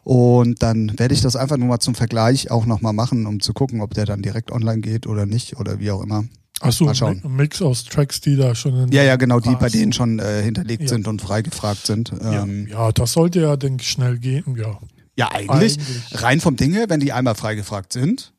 Und 0.03 0.63
dann 0.63 0.97
werde 0.97 1.13
ich 1.13 1.21
das 1.21 1.35
einfach 1.35 1.57
nur 1.57 1.67
mal 1.67 1.79
zum 1.79 1.93
Vergleich 1.93 2.49
auch 2.49 2.65
nochmal 2.65 2.93
machen, 2.93 3.27
um 3.27 3.39
zu 3.39 3.53
gucken, 3.53 3.81
ob 3.81 3.93
der 3.93 4.05
dann 4.05 4.23
direkt 4.23 4.51
online 4.51 4.81
geht 4.81 5.05
oder 5.05 5.27
nicht 5.27 5.57
oder 5.57 5.79
wie 5.79 5.91
auch 5.91 6.01
immer. 6.01 6.23
Achso, 6.61 6.87
ein 6.87 7.21
Mix 7.35 7.61
aus 7.61 7.85
Tracks, 7.85 8.21
die 8.21 8.35
da 8.35 8.53
schon 8.55 8.75
in 8.75 8.91
Ja, 8.91 9.03
ja, 9.03 9.15
genau, 9.15 9.39
die 9.39 9.55
bei 9.55 9.69
denen 9.69 9.93
schon 9.93 10.19
äh, 10.19 10.41
hinterlegt 10.43 10.83
Ja. 10.83 10.89
sind 10.89 11.07
und 11.07 11.21
freigefragt 11.21 11.85
sind. 11.85 12.11
Ja, 12.21 12.43
Ähm, 12.43 12.67
ja, 12.67 12.91
das 12.91 13.13
sollte 13.13 13.41
ja, 13.41 13.55
denke 13.55 13.81
ich, 13.83 13.89
schnell 13.89 14.17
gehen. 14.19 14.43
Ja. 14.57 14.79
Ja, 15.21 15.31
eigentlich, 15.31 15.77
Eigentlich. 15.77 16.23
rein 16.23 16.41
vom 16.41 16.55
Ding 16.55 16.73
her, 16.73 16.89
wenn 16.89 16.99
die 16.99 17.13
einmal 17.13 17.35
freigefragt 17.35 17.93
sind. 17.93 18.33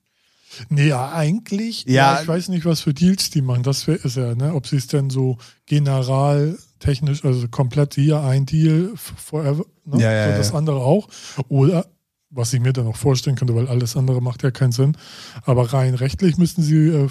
Nee, 0.69 0.89
ja, 0.89 1.13
eigentlich. 1.13 1.85
Ja. 1.85 2.15
Ja. 2.15 2.23
ich 2.23 2.29
weiß 2.29 2.49
nicht, 2.49 2.65
was 2.65 2.81
für 2.81 2.93
Deals 2.93 3.31
die 3.31 3.41
machen. 3.41 3.63
Das 3.63 3.87
wär, 3.87 4.05
ist 4.05 4.17
ja, 4.17 4.35
ne? 4.35 4.53
Ob 4.53 4.67
sie 4.67 4.77
es 4.77 4.89
denn 4.89 5.09
so 5.09 5.39
generaltechnisch, 5.67 7.25
also 7.25 7.47
komplett 7.49 7.95
hier 7.95 8.21
ein 8.21 8.47
Deal 8.47 8.91
forever, 8.97 9.65
ne? 9.85 10.03
Ja, 10.03 10.13
ja, 10.13 10.33
so 10.33 10.39
das 10.39 10.49
ja. 10.51 10.55
andere 10.57 10.79
auch. 10.79 11.09
Oder 11.49 11.87
was 12.31 12.53
ich 12.53 12.61
mir 12.61 12.73
dann 12.73 12.89
auch 12.89 12.97
vorstellen 12.97 13.37
könnte, 13.37 13.55
weil 13.55 13.69
alles 13.69 13.97
andere 13.97 14.21
macht 14.21 14.43
ja 14.43 14.51
keinen 14.51 14.73
Sinn. 14.73 14.97
Aber 15.45 15.73
rein 15.73 15.95
rechtlich 15.95 16.37
müssten 16.37 16.63
sie 16.63 16.89
äh, 16.89 17.09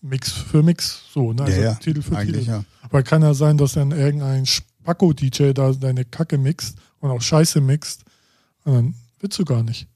Mix 0.00 0.32
für 0.32 0.64
Mix, 0.64 1.04
so, 1.12 1.32
ne? 1.32 1.44
Also 1.44 1.60
ja, 1.60 1.66
ja, 1.66 1.74
Titel 1.74 2.02
für 2.02 2.16
eigentlich 2.16 2.46
Titel. 2.46 2.50
ja. 2.50 2.64
Weil 2.90 3.04
kann 3.04 3.22
ja 3.22 3.32
sein, 3.32 3.58
dass 3.58 3.74
dann 3.74 3.92
irgendein 3.92 4.44
Spacko-DJ 4.44 5.52
da 5.52 5.72
deine 5.72 6.04
Kacke 6.04 6.36
mixt 6.36 6.76
und 6.98 7.10
auch 7.10 7.22
Scheiße 7.22 7.60
mixt. 7.60 8.04
Und 8.64 8.74
dann 8.74 8.94
willst 9.24 9.38
du 9.38 9.44
gar 9.44 9.62
nicht. 9.62 9.88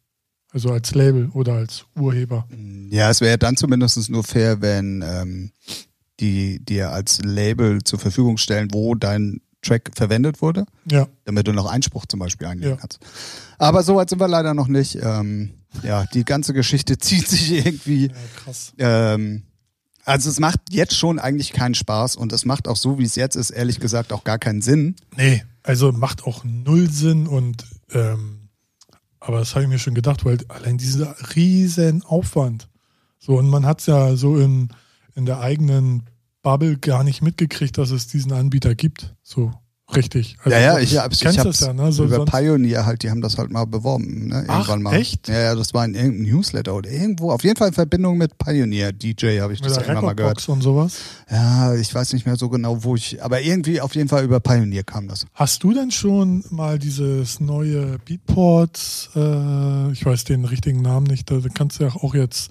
Also 0.53 0.71
als 0.73 0.95
Label 0.95 1.29
oder 1.35 1.53
als 1.53 1.85
Urheber. 1.95 2.49
Ja, 2.91 3.11
es 3.11 3.21
wäre 3.21 3.37
dann 3.37 3.57
zumindest 3.59 4.09
nur 4.11 4.25
fair, 4.25 4.63
wenn 4.63 5.05
ähm, 5.07 5.53
die 6.21 6.59
dir 6.65 6.91
als 6.91 7.21
Label 7.23 7.85
zur 7.85 7.99
Verfügung 7.99 8.39
stellen, 8.39 8.69
wo 8.73 8.95
dein 8.95 9.43
Track 9.61 9.91
verwendet 9.95 10.41
wurde, 10.41 10.65
Ja, 10.91 11.07
damit 11.27 11.47
du 11.47 11.53
noch 11.53 11.67
Einspruch 11.67 12.07
zum 12.07 12.21
Beispiel 12.21 12.47
einlegen 12.47 12.71
Ja. 12.73 12.77
kannst. 12.77 12.99
Aber 13.59 13.83
so 13.83 13.97
weit 13.97 14.09
sind 14.09 14.21
wir 14.21 14.29
leider 14.29 14.55
noch 14.55 14.69
nicht. 14.69 14.97
Ähm, 15.03 15.51
ja, 15.83 16.07
die 16.15 16.25
ganze 16.25 16.55
Geschichte 16.55 16.97
zieht 16.99 17.29
sich 17.29 17.51
irgendwie. 17.67 18.07
ja 18.07 18.15
krass. 18.43 18.73
Ähm, 18.79 19.43
also 20.07 20.31
es 20.31 20.41
macht 20.41 20.61
jetzt 20.71 20.97
schon 20.97 21.19
eigentlich 21.19 21.53
keinen 21.53 21.75
Spaß 21.75 22.17
und 22.17 22.33
es 22.33 22.47
macht 22.47 22.67
auch 22.69 22.77
so, 22.77 22.99
wie 22.99 23.05
es 23.05 23.17
jetzt 23.17 23.37
ist, 23.37 23.51
ehrlich 23.51 23.79
gesagt 23.81 24.15
auch 24.15 24.25
gar 24.25 24.39
keinen 24.39 24.63
Sinn. 24.63 24.97
Nee, 25.15 25.45
also 25.63 25.93
macht 25.93 26.25
auch 26.25 26.45
null 26.45 26.89
Sinn 26.91 27.27
und 27.27 27.67
ähm, 27.93 28.38
aber 29.29 29.41
das 29.41 29.55
habe 29.55 29.65
ich 29.65 29.69
mir 29.69 29.79
schon 29.79 29.95
gedacht, 29.95 30.25
weil 30.25 30.39
allein 30.49 30.79
dieser 30.79 31.15
riesen 31.37 32.03
Aufwand. 32.03 32.71
So, 33.19 33.37
und 33.37 33.51
man 33.51 33.67
hat 33.67 33.81
es 33.81 33.87
ja 33.87 34.17
so 34.17 34.39
in, 34.39 34.71
in 35.15 35.27
der 35.27 35.41
eigenen 35.41 36.05
Bubble 36.41 36.79
gar 36.79 37.05
nicht 37.05 37.21
mitgekriegt, 37.21 37.77
dass 37.77 37.91
es 37.91 38.07
diesen 38.07 38.33
Anbieter 38.33 38.75
gibt. 38.75 39.15
So 39.23 39.53
richtig. 39.97 40.37
Also, 40.45 40.51
ja, 40.51 40.61
ja, 40.61 40.79
ich, 40.79 40.91
du 40.93 41.03
hab's, 41.03 41.21
ich 41.21 41.27
hab's 41.27 41.37
das 41.43 41.61
ja, 41.61 41.73
ne? 41.73 41.93
So, 41.93 42.05
über 42.05 42.25
Pioneer 42.25 42.87
halt, 42.87 43.03
die 43.03 43.11
haben 43.11 43.21
das 43.21 43.39
halt 43.39 43.51
mal 43.51 43.65
beworben, 43.65 44.29
ne? 44.29 44.45
Ach, 44.49 44.69
Irgendwann 44.69 44.83
mal. 44.83 44.95
echt? 44.95 45.29
Ja, 45.29 45.39
ja, 45.39 45.55
das 45.55 45.75
war 45.75 45.85
in 45.85 45.95
irgendeinem 45.95 46.35
Newsletter 46.35 46.75
oder 46.75 46.91
irgendwo. 46.91 47.31
Auf 47.33 47.43
jeden 47.45 47.57
Fall 47.57 47.69
in 47.69 47.75
Verbindung 47.75 48.19
mit 48.19 48.37
Pioneer 48.39 48.93
DJ 48.93 49.41
habe 49.41 49.53
ich 49.53 49.61
mit 49.61 49.71
das 49.71 49.79
immer 49.79 50.03
mal 50.03 50.15
gehört. 50.15 50.49
Und 50.49 50.63
sowas. 50.63 50.97
Ja, 51.31 51.75
ich 51.75 51.95
weiß 51.95 52.13
nicht 52.13 52.27
mehr 52.27 52.37
so 52.37 52.49
genau, 52.49 52.85
wo 52.85 52.97
ich, 52.97 53.23
aber 53.23 53.41
irgendwie 53.41 53.81
auf 53.81 53.95
jeden 53.95 54.09
Fall 54.09 54.25
über 54.25 54.41
Pioneer 54.41 54.85
kam 54.85 55.09
das. 55.09 55.27
Hast 55.35 55.63
du 55.63 55.73
denn 55.73 55.91
schon 55.91 56.45
mal 56.51 56.79
dieses 56.79 57.41
neue 57.41 57.99
Beatport, 58.05 59.11
äh, 59.17 59.93
ich 59.93 60.05
weiß 60.05 60.25
den 60.25 60.45
richtigen 60.45 60.83
Namen 60.83 61.07
nicht, 61.07 61.31
da 61.31 61.41
kannst 61.55 61.81
du 61.81 61.85
ja 61.85 61.91
auch 61.95 62.15
jetzt 62.15 62.51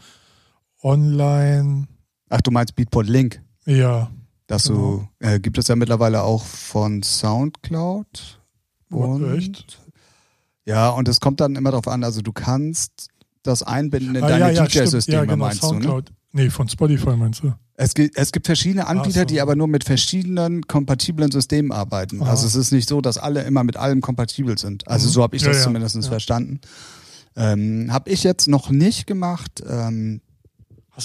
online, 0.84 1.88
Ach, 2.30 2.42
du 2.42 2.52
meinst 2.52 2.76
Beatport 2.76 3.08
Link? 3.08 3.42
ja, 3.66 4.10
Das 4.48 4.64
Genau. 4.68 4.80
so, 4.80 5.08
äh, 5.28 5.40
gibt 5.40 5.58
es 5.58 5.68
ja 5.68 5.76
mittlerweile 5.76 6.24
auch 6.24 6.44
von 6.46 7.04
Soundcloud. 7.04 8.40
Und, 8.90 9.34
echt? 9.38 9.80
Ja, 10.66 10.90
und 10.90 11.08
es 11.08 11.20
kommt 11.20 11.40
dann 11.42 11.56
immer 11.56 11.72
darauf 11.72 11.88
an, 11.88 12.04
also 12.04 12.22
du 12.22 12.32
kannst 12.32 13.10
das 13.44 13.64
einbinden 13.64 14.16
in 14.16 14.24
Ah, 14.24 14.28
deine 14.30 14.54
ja. 14.54 14.66
DJ-Systeme, 14.66 15.18
Ja, 15.20 15.26
genau, 15.26 15.46
meinst 15.46 15.62
du, 15.64 15.68
ne? 15.68 15.72
Soundcloud. 15.74 16.12
Nee, 16.34 16.50
von 16.50 16.68
Spotify 16.68 17.16
meinst 17.16 17.44
du? 17.44 17.54
Es 17.76 17.94
gibt, 17.94 18.18
es 18.18 18.32
gibt 18.32 18.46
verschiedene 18.48 18.88
Anbieter, 18.88 19.20
so. 19.22 19.26
die 19.26 19.40
aber 19.40 19.56
nur 19.56 19.68
mit 19.68 19.84
verschiedenen 19.84 20.64
kompatiblen 20.68 21.32
Systemen 21.32 21.72
arbeiten. 21.72 22.22
Aha. 22.22 22.32
Also 22.32 22.48
es 22.48 22.56
ist 22.56 22.72
nicht 22.72 22.90
so, 22.90 23.02
dass 23.02 23.18
alle 23.18 23.44
immer 23.44 23.64
mit 23.64 23.78
allem 23.78 24.02
kompatibel 24.02 24.58
sind. 24.58 24.88
Also 24.88 25.08
Mhm. 25.08 25.12
so 25.12 25.24
habe 25.24 25.36
ich 25.36 25.42
Ja, 25.44 25.50
das 25.50 25.58
ja. 25.58 25.64
zumindest 25.64 25.96
Ja. 25.96 26.02
verstanden. 26.04 26.60
Ähm, 27.36 27.88
habe 27.92 28.10
ich 28.10 28.24
jetzt 28.24 28.48
noch 28.48 28.70
nicht 28.72 29.06
gemacht. 29.08 29.64
Ähm, 29.68 30.22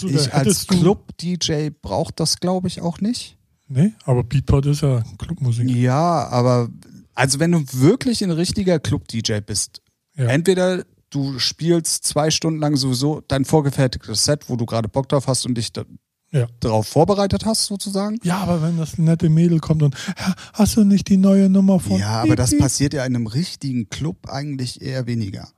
Du 0.00 0.08
ich 0.08 0.32
als 0.32 0.66
Club-DJ 0.66 1.70
braucht 1.82 2.18
das, 2.20 2.40
glaube 2.40 2.68
ich, 2.68 2.80
auch 2.80 3.00
nicht. 3.00 3.36
Nee, 3.68 3.92
aber 4.04 4.22
Beatport 4.24 4.66
ist 4.66 4.82
ja 4.82 5.02
Clubmusik. 5.18 5.68
Ja, 5.70 6.28
aber 6.28 6.68
also 7.14 7.38
wenn 7.40 7.52
du 7.52 7.62
wirklich 7.72 8.22
ein 8.24 8.30
richtiger 8.30 8.78
Club-DJ 8.78 9.40
bist, 9.40 9.80
Ja. 10.16 10.26
entweder 10.26 10.84
du 11.10 11.38
spielst 11.38 12.04
zwei 12.04 12.30
Stunden 12.30 12.58
lang 12.60 12.76
sowieso 12.76 13.22
dein 13.28 13.44
vorgefertigtes 13.44 14.24
Set, 14.24 14.48
wo 14.48 14.56
du 14.56 14.66
gerade 14.66 14.88
Bock 14.88 15.08
drauf 15.08 15.26
hast 15.26 15.44
und 15.46 15.54
dich 15.56 15.72
da, 15.72 15.84
Ja. 16.32 16.46
darauf 16.60 16.86
vorbereitet 16.88 17.44
hast, 17.44 17.66
sozusagen. 17.66 18.18
Ja, 18.22 18.38
aber 18.38 18.62
wenn 18.62 18.78
das 18.78 18.96
nette 18.98 19.28
Mädel 19.28 19.58
kommt 19.60 19.82
und 19.82 19.94
"Ja, 20.18 20.34
hast 20.54 20.76
du 20.76 20.84
nicht 20.84 21.08
die 21.08 21.18
neue 21.18 21.48
Nummer 21.50 21.80
von 21.80 21.98
Ja, 21.98 22.22
aber 22.22 22.36
das 22.36 22.50
Piep?" 22.50 22.60
passiert 22.60 22.94
ja 22.94 23.04
in 23.04 23.14
einem 23.16 23.26
richtigen 23.26 23.88
Club 23.90 24.28
eigentlich 24.28 24.80
eher 24.82 25.06
weniger. 25.06 25.48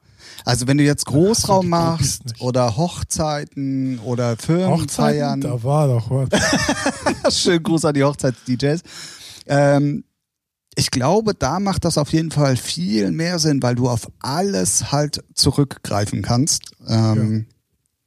Also 0.44 0.66
wenn 0.66 0.78
du 0.78 0.84
jetzt 0.84 1.06
Großraum 1.06 1.68
machst 1.68 2.22
oder 2.40 2.76
Hochzeiten 2.76 3.98
oder 4.00 4.32
Hochzeiten, 4.32 4.44
Firmenfeiern, 4.44 5.40
da 5.40 5.62
war 5.62 5.88
doch 5.88 6.10
was. 6.10 7.38
schönen 7.42 7.62
Gruß 7.62 7.84
an 7.86 7.94
die 7.94 8.04
Hochzeits-DJs. 8.04 8.82
Ähm, 9.46 10.04
ich 10.76 10.90
glaube, 10.90 11.34
da 11.34 11.60
macht 11.60 11.84
das 11.84 11.98
auf 11.98 12.12
jeden 12.12 12.30
Fall 12.30 12.56
viel 12.56 13.12
mehr 13.12 13.38
Sinn, 13.38 13.62
weil 13.62 13.74
du 13.76 13.88
auf 13.88 14.10
alles 14.20 14.90
halt 14.92 15.22
zurückgreifen 15.34 16.22
kannst. 16.22 16.72
Ähm, 16.86 17.46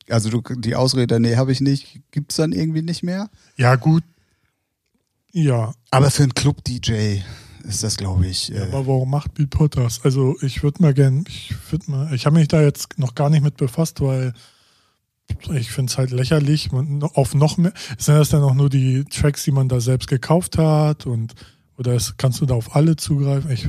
Also 0.09 0.29
du, 0.29 0.41
die 0.41 0.75
Ausrede, 0.75 1.19
nee, 1.19 1.35
habe 1.35 1.51
ich 1.51 1.61
nicht, 1.61 2.01
gibt's 2.11 2.35
dann 2.35 2.51
irgendwie 2.51 2.81
nicht 2.81 3.03
mehr. 3.03 3.29
ja, 3.57 3.75
gut. 3.75 4.03
Ja, 5.33 5.73
Aber 5.91 6.09
für 6.09 6.23
einen 6.23 6.33
Club-DJ 6.33 7.19
ist 7.67 7.83
das, 7.83 7.97
glaube 7.97 8.25
ich, 8.27 8.53
äh, 8.53 8.61
aber 8.61 8.87
warum 8.87 9.09
macht 9.09 9.33
Beatport 9.33 9.77
das? 9.77 10.01
Also 10.03 10.35
ich 10.41 10.63
würde 10.63 10.81
mal 10.81 10.93
gern, 10.93 11.25
ich 11.27 11.53
würde 11.69 11.91
mal, 11.91 12.13
ich 12.13 12.25
habe 12.25 12.37
mich 12.37 12.47
da 12.47 12.61
jetzt 12.61 12.97
noch 12.97 13.13
gar 13.15 13.29
nicht 13.29 13.43
mit 13.43 13.57
befasst, 13.57 14.01
weil 14.01 14.33
ich 15.53 15.71
finde 15.71 15.91
es 15.91 15.97
halt 15.97 16.11
lächerlich. 16.11 16.71
Man, 16.71 17.03
auf 17.03 17.35
noch 17.35 17.57
mehr, 17.57 17.73
sind 17.97 18.15
das 18.15 18.29
dann 18.29 18.43
auch 18.43 18.53
nur 18.53 18.69
die 18.69 19.03
Tracks, 19.05 19.43
die 19.43 19.51
man 19.51 19.67
da 19.69 19.81
selbst 19.81 20.07
gekauft 20.07 20.57
hat 20.57 21.05
und 21.05 21.33
oder 21.77 21.93
ist, 21.93 22.17
kannst 22.17 22.41
du 22.41 22.45
da 22.45 22.55
auf 22.55 22.75
alle 22.75 22.95
zugreifen? 22.95 23.51
Ich, 23.51 23.67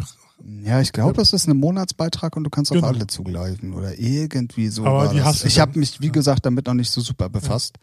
Ja, 0.64 0.80
ich 0.80 0.92
glaube, 0.92 1.14
das 1.14 1.32
ist 1.32 1.48
ein 1.48 1.56
Monatsbeitrag 1.56 2.36
und 2.36 2.44
du 2.44 2.50
kannst 2.50 2.70
auf 2.70 2.76
Genau. 2.76 2.88
alle 2.88 3.06
zugreifen 3.06 3.74
oder 3.74 3.98
irgendwie 3.98 4.68
so. 4.68 4.86
Aber 4.86 5.08
die 5.08 5.16
das. 5.18 5.26
hast 5.26 5.42
du 5.44 5.48
ich 5.48 5.58
habe 5.58 5.78
mich, 5.78 6.00
wie 6.00 6.06
ja. 6.06 6.12
gesagt, 6.12 6.46
damit 6.46 6.66
noch 6.66 6.74
nicht 6.74 6.90
so 6.90 7.00
super 7.00 7.28
befasst. 7.28 7.76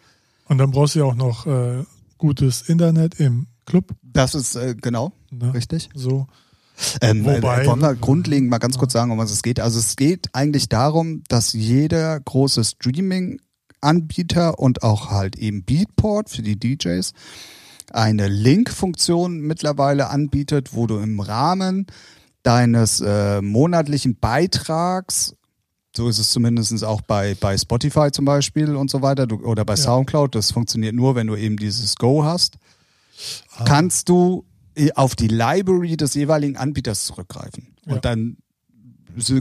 und 0.47 0.57
dann 0.57 0.71
brauchst 0.71 0.95
du 0.95 0.99
ja 0.99 1.05
auch 1.05 1.15
noch 1.15 1.45
äh, 1.45 1.83
gutes 2.17 2.61
Internet 2.63 3.19
im 3.19 3.47
Club. 3.65 3.91
Das 4.03 4.35
ist 4.35 4.55
äh, 4.55 4.75
genau 4.79 5.11
Ne? 5.31 5.53
richtig. 5.53 5.89
So. 5.93 6.27
Ähm, 7.01 7.23
Wobei- 7.25 7.63
äh, 7.63 7.65
wollen 7.67 7.81
wir 7.81 7.95
grundlegend 7.95 8.49
mal 8.49 8.57
ganz 8.57 8.77
kurz 8.77 8.93
sagen, 8.93 9.11
um 9.11 9.17
was 9.17 9.31
es 9.31 9.41
geht. 9.43 9.59
Also 9.59 9.79
es 9.79 9.95
geht 9.95 10.27
eigentlich 10.33 10.67
darum, 10.69 11.23
dass 11.29 11.53
jeder 11.53 12.19
große 12.19 12.63
Streaming-Anbieter 12.63 14.59
und 14.59 14.83
auch 14.83 15.09
halt 15.09 15.35
eben 15.37 15.63
Beatport 15.63 16.29
für 16.29 16.41
die 16.41 16.59
DJs 16.59 17.13
eine 17.91 18.27
Link-Funktion 18.27 19.39
mittlerweile 19.41 20.09
anbietet, 20.09 20.73
wo 20.73 20.87
du 20.87 20.97
im 20.97 21.19
Rahmen 21.19 21.85
deines 22.43 22.99
äh, 23.01 23.41
monatlichen 23.41 24.17
Beitrags, 24.19 25.35
so 25.95 26.09
ist 26.09 26.19
es 26.19 26.31
zumindest 26.31 26.83
auch 26.83 27.01
bei, 27.01 27.35
bei 27.39 27.57
Spotify 27.57 28.09
zum 28.11 28.25
Beispiel 28.25 28.75
und 28.75 28.89
so 28.89 29.01
weiter, 29.01 29.27
du, 29.27 29.37
oder 29.37 29.65
bei 29.65 29.73
Ja. 29.73 29.77
Soundcloud, 29.77 30.35
das 30.35 30.51
funktioniert 30.51 30.93
nur, 30.95 31.15
wenn 31.15 31.27
du 31.27 31.35
eben 31.35 31.57
dieses 31.57 31.95
Go 31.95 32.23
hast, 32.23 32.57
Ah. 33.57 33.63
kannst 33.65 34.09
du 34.09 34.45
äh, 34.75 34.91
auf 34.93 35.15
die 35.15 35.27
Library 35.27 35.97
des 35.97 36.13
jeweiligen 36.13 36.57
Anbieters 36.57 37.05
zurückgreifen. 37.05 37.75
Ja. 37.85 37.95
Und 37.95 38.05
dann 38.05 38.37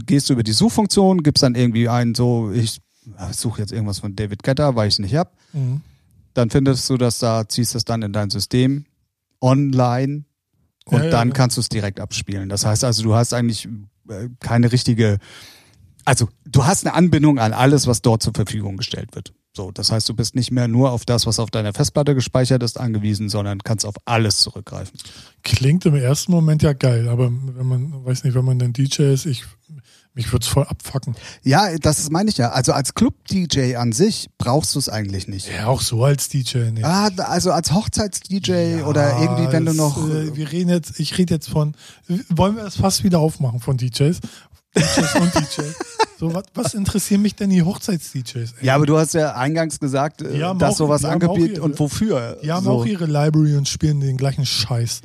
gehst 0.05 0.29
du 0.29 0.33
über 0.33 0.43
die 0.43 0.53
Suchfunktion, 0.53 1.23
gibst 1.23 1.43
dann 1.43 1.55
irgendwie 1.55 1.89
ein, 1.89 2.15
so, 2.15 2.51
ich 2.51 2.79
äh, 3.17 3.33
suche 3.33 3.61
jetzt 3.61 3.71
irgendwas 3.71 3.99
von 3.99 4.15
David 4.15 4.43
Guetta, 4.43 4.75
weil 4.75 4.87
ich 4.87 4.95
es 4.95 4.99
nicht 4.99 5.15
hab. 5.15 5.35
Mhm. 5.53 5.81
Dann 6.33 6.49
findest 6.49 6.89
du 6.89 6.97
das 6.97 7.19
da, 7.19 7.47
ziehst 7.47 7.75
es 7.75 7.85
dann 7.85 8.01
in 8.01 8.13
dein 8.13 8.29
System 8.29 8.85
online 9.41 10.25
und 10.85 10.97
Ja, 10.97 11.05
ja, 11.05 11.11
dann 11.11 11.29
ja. 11.29 11.33
kannst 11.33 11.57
du 11.57 11.61
es 11.61 11.69
direkt 11.69 11.99
abspielen. 11.99 12.49
Das 12.49 12.65
heißt 12.65 12.83
also, 12.83 13.03
du 13.03 13.15
hast 13.15 13.33
eigentlich 13.33 13.67
äh, 14.09 14.29
keine 14.39 14.71
richtige, 14.71 15.19
also 16.03 16.29
du 16.45 16.65
hast 16.65 16.85
eine 16.85 16.93
Anbindung 16.93 17.39
an 17.39 17.53
alles, 17.53 17.87
was 17.87 18.01
dort 18.01 18.23
zur 18.23 18.33
Verfügung 18.33 18.77
gestellt 18.77 19.15
wird. 19.15 19.33
So, 19.55 19.71
das 19.71 19.91
heißt, 19.91 20.09
du 20.09 20.13
bist 20.13 20.35
nicht 20.35 20.51
mehr 20.51 20.67
nur 20.67 20.91
auf 20.91 21.05
das, 21.05 21.25
was 21.25 21.39
auf 21.39 21.49
deiner 21.49 21.73
Festplatte 21.73 22.13
gespeichert 22.13 22.61
ist, 22.61 22.77
angewiesen, 22.77 23.29
sondern 23.29 23.59
kannst 23.59 23.85
auf 23.85 23.95
alles 24.03 24.39
zurückgreifen. 24.39 24.99
Klingt 25.43 25.85
im 25.85 25.95
ersten 25.95 26.33
Moment 26.33 26.61
ja 26.61 26.73
geil, 26.73 27.07
aber 27.07 27.31
wenn 27.31 27.65
man, 27.65 28.05
weiß 28.05 28.25
nicht, 28.25 28.33
wenn 28.35 28.43
man 28.43 28.59
dann 28.59 28.73
DJ 28.73 29.13
ist, 29.13 29.25
ich, 29.25 29.45
mich 30.13 30.31
würde 30.33 30.43
es 30.43 30.49
voll 30.49 30.65
abfacken. 30.65 31.15
Ja, 31.43 31.77
das 31.77 32.09
meine 32.09 32.29
ich 32.29 32.37
ja. 32.37 32.49
Also 32.49 32.73
als 32.73 32.95
Club-DJ 32.95 33.75
an 33.77 33.93
sich 33.93 34.27
brauchst 34.37 34.75
du 34.75 34.79
es 34.79 34.89
eigentlich 34.89 35.29
nicht. 35.29 35.47
Ja, 35.49 35.67
auch 35.67 35.81
so 35.81 36.03
als 36.03 36.27
DJ 36.27 36.71
nicht. 36.71 36.83
Ah, 36.83 37.09
also 37.19 37.51
als 37.51 37.71
Hochzeits-DJ 37.71 38.79
Ja, 38.79 38.85
oder 38.87 39.19
irgendwie, 39.21 39.51
wenn 39.53 39.65
du 39.65 39.73
noch. 39.73 39.97
Äh, 40.09 40.35
wir 40.35 40.51
reden 40.51 40.69
jetzt, 40.69 40.99
ich 40.99 41.17
rede 41.17 41.33
jetzt 41.33 41.47
von, 41.47 41.75
wollen 42.29 42.57
wir 42.57 42.63
das 42.63 42.75
fast 42.75 43.05
wieder 43.05 43.19
aufmachen 43.19 43.61
von 43.61 43.77
DJs? 43.77 44.19
DJs 44.75 45.15
und 45.15 45.33
DJs. 45.33 45.75
So, 46.17 46.33
was, 46.33 46.43
was 46.53 46.73
interessieren 46.73 47.21
mich 47.21 47.35
denn 47.35 47.49
die 47.49 47.63
Hochzeits-DJs? 47.63 48.55
ja, 48.61 48.75
aber 48.75 48.85
du 48.85 48.97
hast 48.97 49.13
ja 49.13 49.35
eingangs 49.35 49.79
gesagt, 49.79 50.21
äh, 50.21 50.39
dass 50.39 50.73
auch- 50.73 50.77
sowas 50.77 51.03
angebietet 51.05 51.59
und 51.59 51.77
wofür. 51.79 52.37
Die 52.43 52.51
haben 52.51 52.63
so. 52.65 52.71
auch 52.71 52.85
ihre 52.85 53.05
Library 53.05 53.55
und 53.57 53.67
spielen 53.67 53.99
den 53.99 54.17
gleichen 54.17 54.45
Scheiß. 54.45 55.01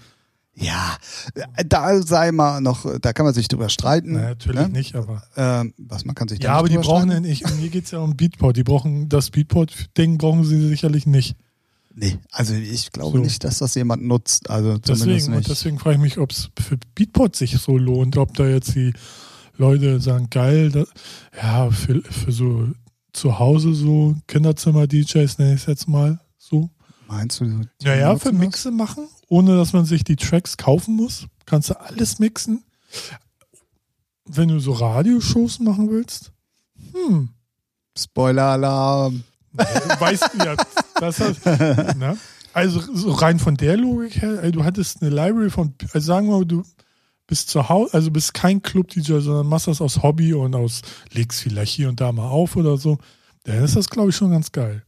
Ja, 0.55 0.97
äh, 1.35 1.65
da 1.67 2.03
sei 2.03 2.33
mal 2.33 2.61
noch, 2.61 2.85
da 3.01 3.13
kann 3.13 3.25
man 3.25 3.33
sich 3.35 3.49
drüber 3.49 3.69
streiten. 3.71 4.13
Naja, 4.13 4.29
natürlich 4.31 4.61
ne? 4.61 4.69
nicht, 4.69 4.95
aber. 4.95 5.23
Ähm, 5.37 5.73
was, 5.79 6.05
man 6.05 6.15
kann 6.15 6.29
sich 6.29 6.43
Ja, 6.43 6.55
aber 6.55 6.69
die 6.69 6.77
brauchen 6.77 7.09
ja 7.09 7.17
streiten? 7.17 7.23
nicht, 7.29 7.57
mir 7.61 7.69
geht 7.71 7.85
es 7.87 7.93
ja 7.93 7.99
um 8.01 8.17
Beatport. 8.17 8.57
Die 8.57 8.63
brauchen, 8.65 9.09
das 9.09 9.31
Beatport-Ding 9.31 10.19
brauchen 10.19 10.45
sie 10.45 10.69
sicherlich 10.69 11.07
nicht. 11.07 11.37
Nee, 11.95 12.19
also 12.31 12.55
ich 12.55 12.93
glaube 12.93 13.19
So. 13.19 13.23
nicht, 13.25 13.43
dass 13.43 13.59
das 13.59 13.75
jemand 13.75 14.05
nutzt. 14.05 14.49
Also 14.51 14.79
zumindest 14.79 15.07
Deswegen, 15.09 15.27
und 15.33 15.39
nicht. 15.39 15.51
deswegen 15.51 15.79
frage 15.79 15.97
ich 15.97 16.03
mich, 16.03 16.19
ob 16.19 16.31
es 16.31 16.51
für 16.61 16.77
Beatport 16.95 17.37
sich 17.37 17.59
so 17.59 17.77
lohnt, 17.79 18.17
ob 18.17 18.35
da 18.35 18.47
jetzt 18.47 18.75
die 18.75 18.93
Leute 19.61 20.01
sagen, 20.01 20.29
geil, 20.31 20.71
da, 20.71 20.85
ja, 21.41 21.71
für, 21.71 22.03
für 22.03 22.33
so 22.33 22.69
zu 23.13 23.39
Hause 23.39 23.75
so 23.75 24.17
Kinderzimmer-DJs 24.27 25.39
nenne 25.39 25.55
ich 25.55 25.61
es 25.61 25.67
jetzt 25.67 25.89
mal 25.89 26.19
so. 26.39 26.71
Meinst 27.07 27.41
du? 27.41 27.45
die 27.45 27.87
Naja, 27.87 28.17
für 28.17 28.31
das? 28.31 28.39
Mixe 28.39 28.71
machen, 28.71 29.09
ohne 29.29 29.57
dass 29.57 29.73
man 29.73 29.85
sich 29.85 30.03
die 30.03 30.17
Tracks 30.17 30.57
kaufen 30.57 30.97
muss. 30.97 31.27
Kannst 31.45 31.71
du 31.71 31.81
alles 31.81 32.19
mixen. 32.19 32.65
Wenn 34.25 34.49
du 34.49 34.61
so 34.61 34.73
Radioshows 34.73 35.59
machen 35.59 35.91
willst, 35.91 36.33
hm, 36.93 37.29
Spoiler-Alarm. 37.99 39.25
du 39.53 39.65
weißt 40.01 40.31
ja, 40.39 40.57
das 41.01 41.21
hat, 41.21 41.97
ne? 41.99 42.17
Also 42.53 42.81
so 42.81 43.11
rein 43.13 43.39
von 43.39 43.57
der 43.57 43.77
Logik 43.77 44.23
her, 44.23 44.43
ey, 44.43 44.53
du 44.53 44.65
hattest 44.65 45.03
eine 45.03 45.11
Library 45.11 45.51
von, 45.51 45.75
also 45.93 46.07
sagen 46.07 46.29
wir 46.29 46.39
mal, 46.39 46.45
du 46.47 46.65
bist 47.31 47.49
zu 47.49 47.69
Hause, 47.71 47.95
also 47.95 48.11
bist 48.11 48.35
kein 48.35 48.61
Club-DJ, 48.61 49.21
sondern 49.21 49.47
machst 49.47 49.67
das 49.69 49.81
aus 49.81 50.03
Hobby 50.03 50.35
und 50.35 50.55
aus, 50.55 50.83
legst 51.13 51.41
vielleicht 51.41 51.73
hier 51.73 51.89
und 51.89 52.01
da 52.01 52.13
mal 52.13 52.29
auf 52.29 52.57
oder 52.57 52.77
so, 52.77 52.99
dann 53.45 53.65
ist 53.65 53.77
das, 53.77 53.89
glaube 53.89 54.11
ich, 54.11 54.17
schon 54.17 54.31
ganz 54.33 54.53
geil. 54.53 54.83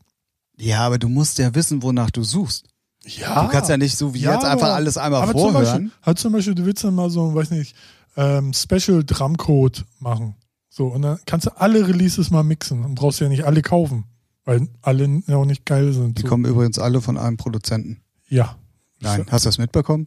Ja, 0.58 0.80
aber 0.80 0.98
du 0.98 1.08
musst 1.08 1.38
ja 1.38 1.54
wissen, 1.54 1.82
wonach 1.82 2.10
du 2.10 2.22
suchst. 2.22 2.66
Ja. 3.04 3.44
Du 3.44 3.48
kannst 3.50 3.70
ja 3.70 3.76
nicht 3.76 3.96
so 3.96 4.12
wie 4.12 4.20
Ja, 4.20 4.34
jetzt 4.34 4.44
einfach 4.44 4.66
aber- 4.66 4.74
alles 4.74 4.98
einmal 4.98 5.22
aber 5.22 5.32
zum 5.32 5.52
Beispiel, 5.54 5.64
vorhören. 5.64 5.92
halt 6.02 6.18
zum 6.18 6.32
Beispiel, 6.32 6.54
du 6.54 6.64
willst 6.66 6.84
dann 6.84 6.94
mal 6.94 7.10
so, 7.10 7.34
weiß 7.34 7.50
nicht, 7.52 7.74
ähm, 8.16 8.52
Special 8.52 9.02
Drumcode 9.04 9.84
machen. 9.98 10.34
So, 10.68 10.88
und 10.88 11.02
dann 11.02 11.18
kannst 11.26 11.46
du 11.46 11.50
alle 11.60 11.86
Releases 11.88 12.30
mal 12.30 12.42
mixen 12.42 12.84
und 12.84 12.94
brauchst 12.96 13.20
ja 13.20 13.28
nicht 13.28 13.44
alle 13.44 13.62
kaufen, 13.62 14.04
weil 14.44 14.68
alle 14.82 15.22
ja 15.26 15.36
auch 15.36 15.44
nicht 15.44 15.64
geil 15.64 15.92
sind. 15.92 16.18
Die 16.18 16.22
so. 16.22 16.28
kommen 16.28 16.44
übrigens 16.44 16.78
alle 16.78 17.00
von 17.00 17.16
einem 17.18 17.36
Produzenten. 17.36 18.00
Ja. 18.28 18.56
Nein, 19.02 19.26
hast 19.30 19.44
du 19.44 19.48
das 19.48 19.58
mitbekommen? 19.58 20.06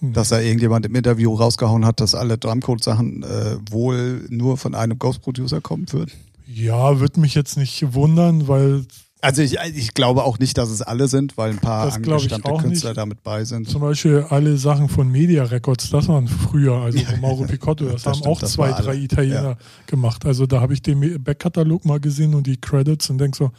Dass 0.00 0.28
da 0.30 0.40
irgendjemand 0.40 0.86
im 0.86 0.94
Interview 0.94 1.34
rausgehauen 1.34 1.84
hat, 1.84 2.00
dass 2.00 2.14
alle 2.14 2.38
Drumcode-Sachen 2.38 3.22
äh, 3.22 3.56
wohl 3.70 4.26
nur 4.28 4.56
von 4.56 4.74
einem 4.74 4.98
Ghost-Producer 4.98 5.60
kommen 5.60 5.90
würden? 5.92 6.12
Ja, 6.46 7.00
würde 7.00 7.20
mich 7.20 7.34
jetzt 7.34 7.56
nicht 7.56 7.94
wundern, 7.94 8.46
weil 8.46 8.84
Also 9.20 9.42
ich, 9.42 9.56
ich 9.74 9.94
glaube 9.94 10.22
auch 10.22 10.38
nicht, 10.38 10.56
dass 10.58 10.68
es 10.70 10.80
alle 10.82 11.08
sind, 11.08 11.36
weil 11.36 11.50
ein 11.50 11.58
paar 11.58 11.92
angestammte 11.92 12.52
Künstler 12.52 12.90
nicht. 12.90 12.98
damit 12.98 13.22
bei 13.24 13.44
sind. 13.44 13.68
zum 13.68 13.80
Beispiel 13.80 14.26
alle 14.28 14.56
Sachen 14.56 14.88
von 14.88 15.10
Media 15.10 15.42
Records, 15.42 15.90
das 15.90 16.06
waren 16.06 16.28
früher, 16.28 16.74
also 16.76 16.98
von 16.98 17.20
Mauro 17.20 17.44
Picotto, 17.44 17.86
das, 17.86 18.02
Das 18.02 18.06
haben 18.06 18.14
stimmt, 18.14 18.28
auch 18.28 18.40
das 18.40 18.52
zwei, 18.52 18.70
drei 18.72 18.94
Italiener 18.96 19.56
gemacht. 19.86 20.24
Also 20.24 20.46
da 20.46 20.60
habe 20.60 20.72
ich 20.74 20.82
den 20.82 21.22
Backkatalog 21.24 21.84
mal 21.84 21.98
gesehen 21.98 22.34
und 22.34 22.46
die 22.46 22.60
Credits 22.60 23.10
und 23.10 23.18
denk 23.18 23.34
so, 23.34 23.50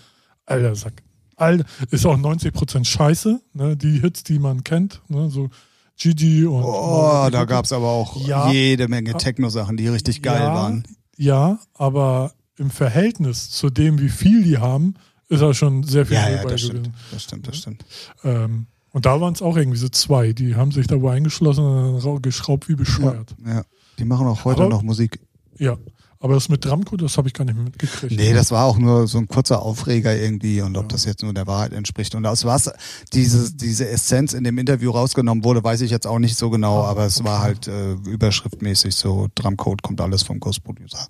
alter 0.45 0.75
Sack. 0.75 1.03
Alter, 1.37 1.65
ist 1.91 2.05
auch 2.05 2.17
90% 2.17 2.83
scheiße, 2.85 3.39
ne? 3.53 3.77
die 3.77 4.01
Hits, 4.01 4.23
die 4.23 4.39
man 4.39 4.63
kennt, 4.63 5.01
ne? 5.07 5.29
so 5.29 5.49
Gigi 5.95 6.45
und 6.45 6.63
Oh, 6.63 7.27
da 7.31 7.45
gab 7.45 7.65
es 7.65 7.71
aber 7.73 7.87
auch 7.87 8.17
Ja. 8.27 8.51
jede 8.51 8.87
Menge 8.87 9.13
Techno-Sachen, 9.15 9.77
die 9.77 9.87
richtig 9.87 10.21
geil 10.21 10.41
ja, 10.41 10.53
waren. 10.53 10.83
Ja, 11.15 11.59
aber 11.75 12.33
im 12.57 12.69
Verhältnis 12.71 13.49
zu 13.51 13.69
dem, 13.69 13.99
wie 13.99 14.09
viel 14.09 14.43
die 14.43 14.57
haben, 14.57 14.95
ist 15.29 15.41
er 15.41 15.53
schon 15.53 15.83
sehr 15.83 16.05
viel 16.05 16.15
Ja, 16.17 16.29
ja, 16.29 16.43
bei 16.43 16.51
das 16.51 16.61
stimmt. 16.61 16.89
Das 17.11 17.23
stimmt, 17.23 17.47
das 17.47 17.57
stimmt. 17.57 17.85
Ähm, 18.23 18.67
und 18.91 19.05
da 19.05 19.19
waren 19.21 19.33
es 19.33 19.41
auch 19.41 19.57
irgendwie 19.57 19.77
so 19.77 19.89
zwei, 19.89 20.33
die 20.33 20.55
haben 20.55 20.71
sich 20.71 20.87
da 20.87 20.99
wohl 21.01 21.11
eingeschlossen 21.11 21.63
und 21.65 22.23
geschraubt 22.23 22.67
wie 22.69 22.75
bescheuert. 22.75 23.35
Ja. 23.45 23.61
Die 23.99 24.05
machen 24.05 24.25
auch 24.27 24.43
heute 24.45 24.61
Aber- 24.61 24.69
noch 24.69 24.81
Musik. 24.83 25.19
Ja. 25.57 25.77
Aber 26.19 26.33
das 26.33 26.49
mit 26.49 26.65
Dramco, 26.65 26.97
das 26.97 27.17
habe 27.17 27.27
ich 27.27 27.33
gar 27.33 27.45
nicht 27.45 27.55
mehr 27.55 27.65
mitgekriegt. 27.65 28.15
Nee, 28.15 28.33
das 28.33 28.51
war 28.51 28.65
auch 28.65 28.77
nur 28.77 29.07
so 29.07 29.19
ein 29.19 29.27
kurzer 29.27 29.61
Aufreger 29.61 30.15
irgendwie 30.15 30.61
und 30.61 30.75
ob 30.77 30.89
das 30.89 31.05
jetzt 31.05 31.21
nur 31.23 31.33
der 31.33 31.45
Wahrheit 31.47 31.73
entspricht. 31.73 32.15
Und 32.15 32.25
aus 32.25 32.43
was 32.45 32.71
diese, 33.13 33.53
diese 33.53 33.87
Essenz 33.87 34.33
in 34.33 34.43
dem 34.43 34.57
Interview 34.57 34.91
rausgenommen 34.91 35.43
wurde, 35.43 35.63
weiß 35.63 35.81
ich 35.81 35.91
jetzt 35.91 36.07
auch 36.07 36.19
nicht 36.19 36.37
so 36.37 36.49
genau, 36.49 36.81
Ah, 36.83 36.89
aber 36.89 37.05
es 37.05 37.23
war 37.23 37.37
okay. 37.39 37.43
halt 37.43 37.67
äh, 37.67 37.91
überschriftmäßig 38.09 38.95
so, 38.95 39.27
Drumcode 39.35 39.81
kommt 39.81 40.01
alles 40.01 40.23
vom 40.23 40.39
Ghost 40.39 40.63
Producer. 40.63 41.07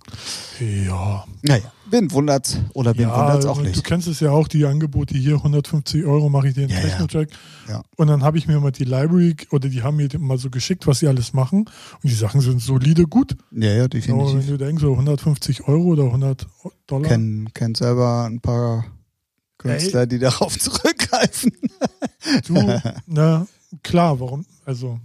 Ja. 0.60 1.26
Naja, 1.42 1.72
wen 1.90 2.12
wundert's 2.12 2.58
oder 2.74 2.98
wen 2.98 3.10
wundert's 3.10 3.46
auch 3.46 3.58
und 3.58 3.64
Du 3.66 3.70
nicht. 3.70 3.84
kennst 3.84 4.08
es 4.08 4.20
ja 4.20 4.32
auch, 4.32 4.48
die 4.48 4.66
Angebote 4.66 5.18
hier, 5.18 5.36
150 5.36 6.06
Euro 6.06 6.30
mache 6.30 6.50
ich 6.50 6.54
dir 6.54 6.62
einen 6.64 6.70
Ja, 6.72 6.78
ja. 6.80 6.84
Techno-Track. 6.88 7.30
Ja. 7.70 7.84
Und 7.96 8.08
dann 8.08 8.24
habe 8.24 8.38
ich 8.38 8.48
mir 8.48 8.60
mal 8.60 8.72
die 8.72 8.84
Library 8.84 9.36
oder 9.52 9.70
die 9.70 9.84
haben 9.84 9.98
mir 9.98 10.10
mal 10.20 10.38
so 10.38 10.50
geschickt, 10.50 10.88
was 10.88 11.00
sie 11.00 11.08
alles 11.08 11.34
machen. 11.34 11.60
Und 11.62 12.04
die 12.04 12.14
Sachen 12.16 12.42
sind 12.42 12.62
solide 12.62 13.04
gut. 13.08 13.36
Ja, 13.52 13.70
ja, 13.74 13.84
Aber 13.86 13.94
wenn 13.94 14.02
definitiv. 14.02 14.48
du 14.48 14.58
denkst, 14.58 14.82
so 14.82 14.92
150 14.94 15.68
Euro 15.68 15.84
oder 15.86 16.04
100 16.06 16.48
Dollar. 16.88 17.08
Kenn, 17.10 17.50
kenn 17.54 17.76
selber 17.76 18.26
ein 18.30 18.40
paar 18.42 18.86
Künstler, 19.58 20.06
die 20.06 20.20
darauf 20.20 20.58
zurückgreifen. 20.60 21.52
Du, 22.48 22.54
na, 23.08 23.48
klar, 23.84 24.20
warum? 24.20 24.46
Also, 24.66 25.00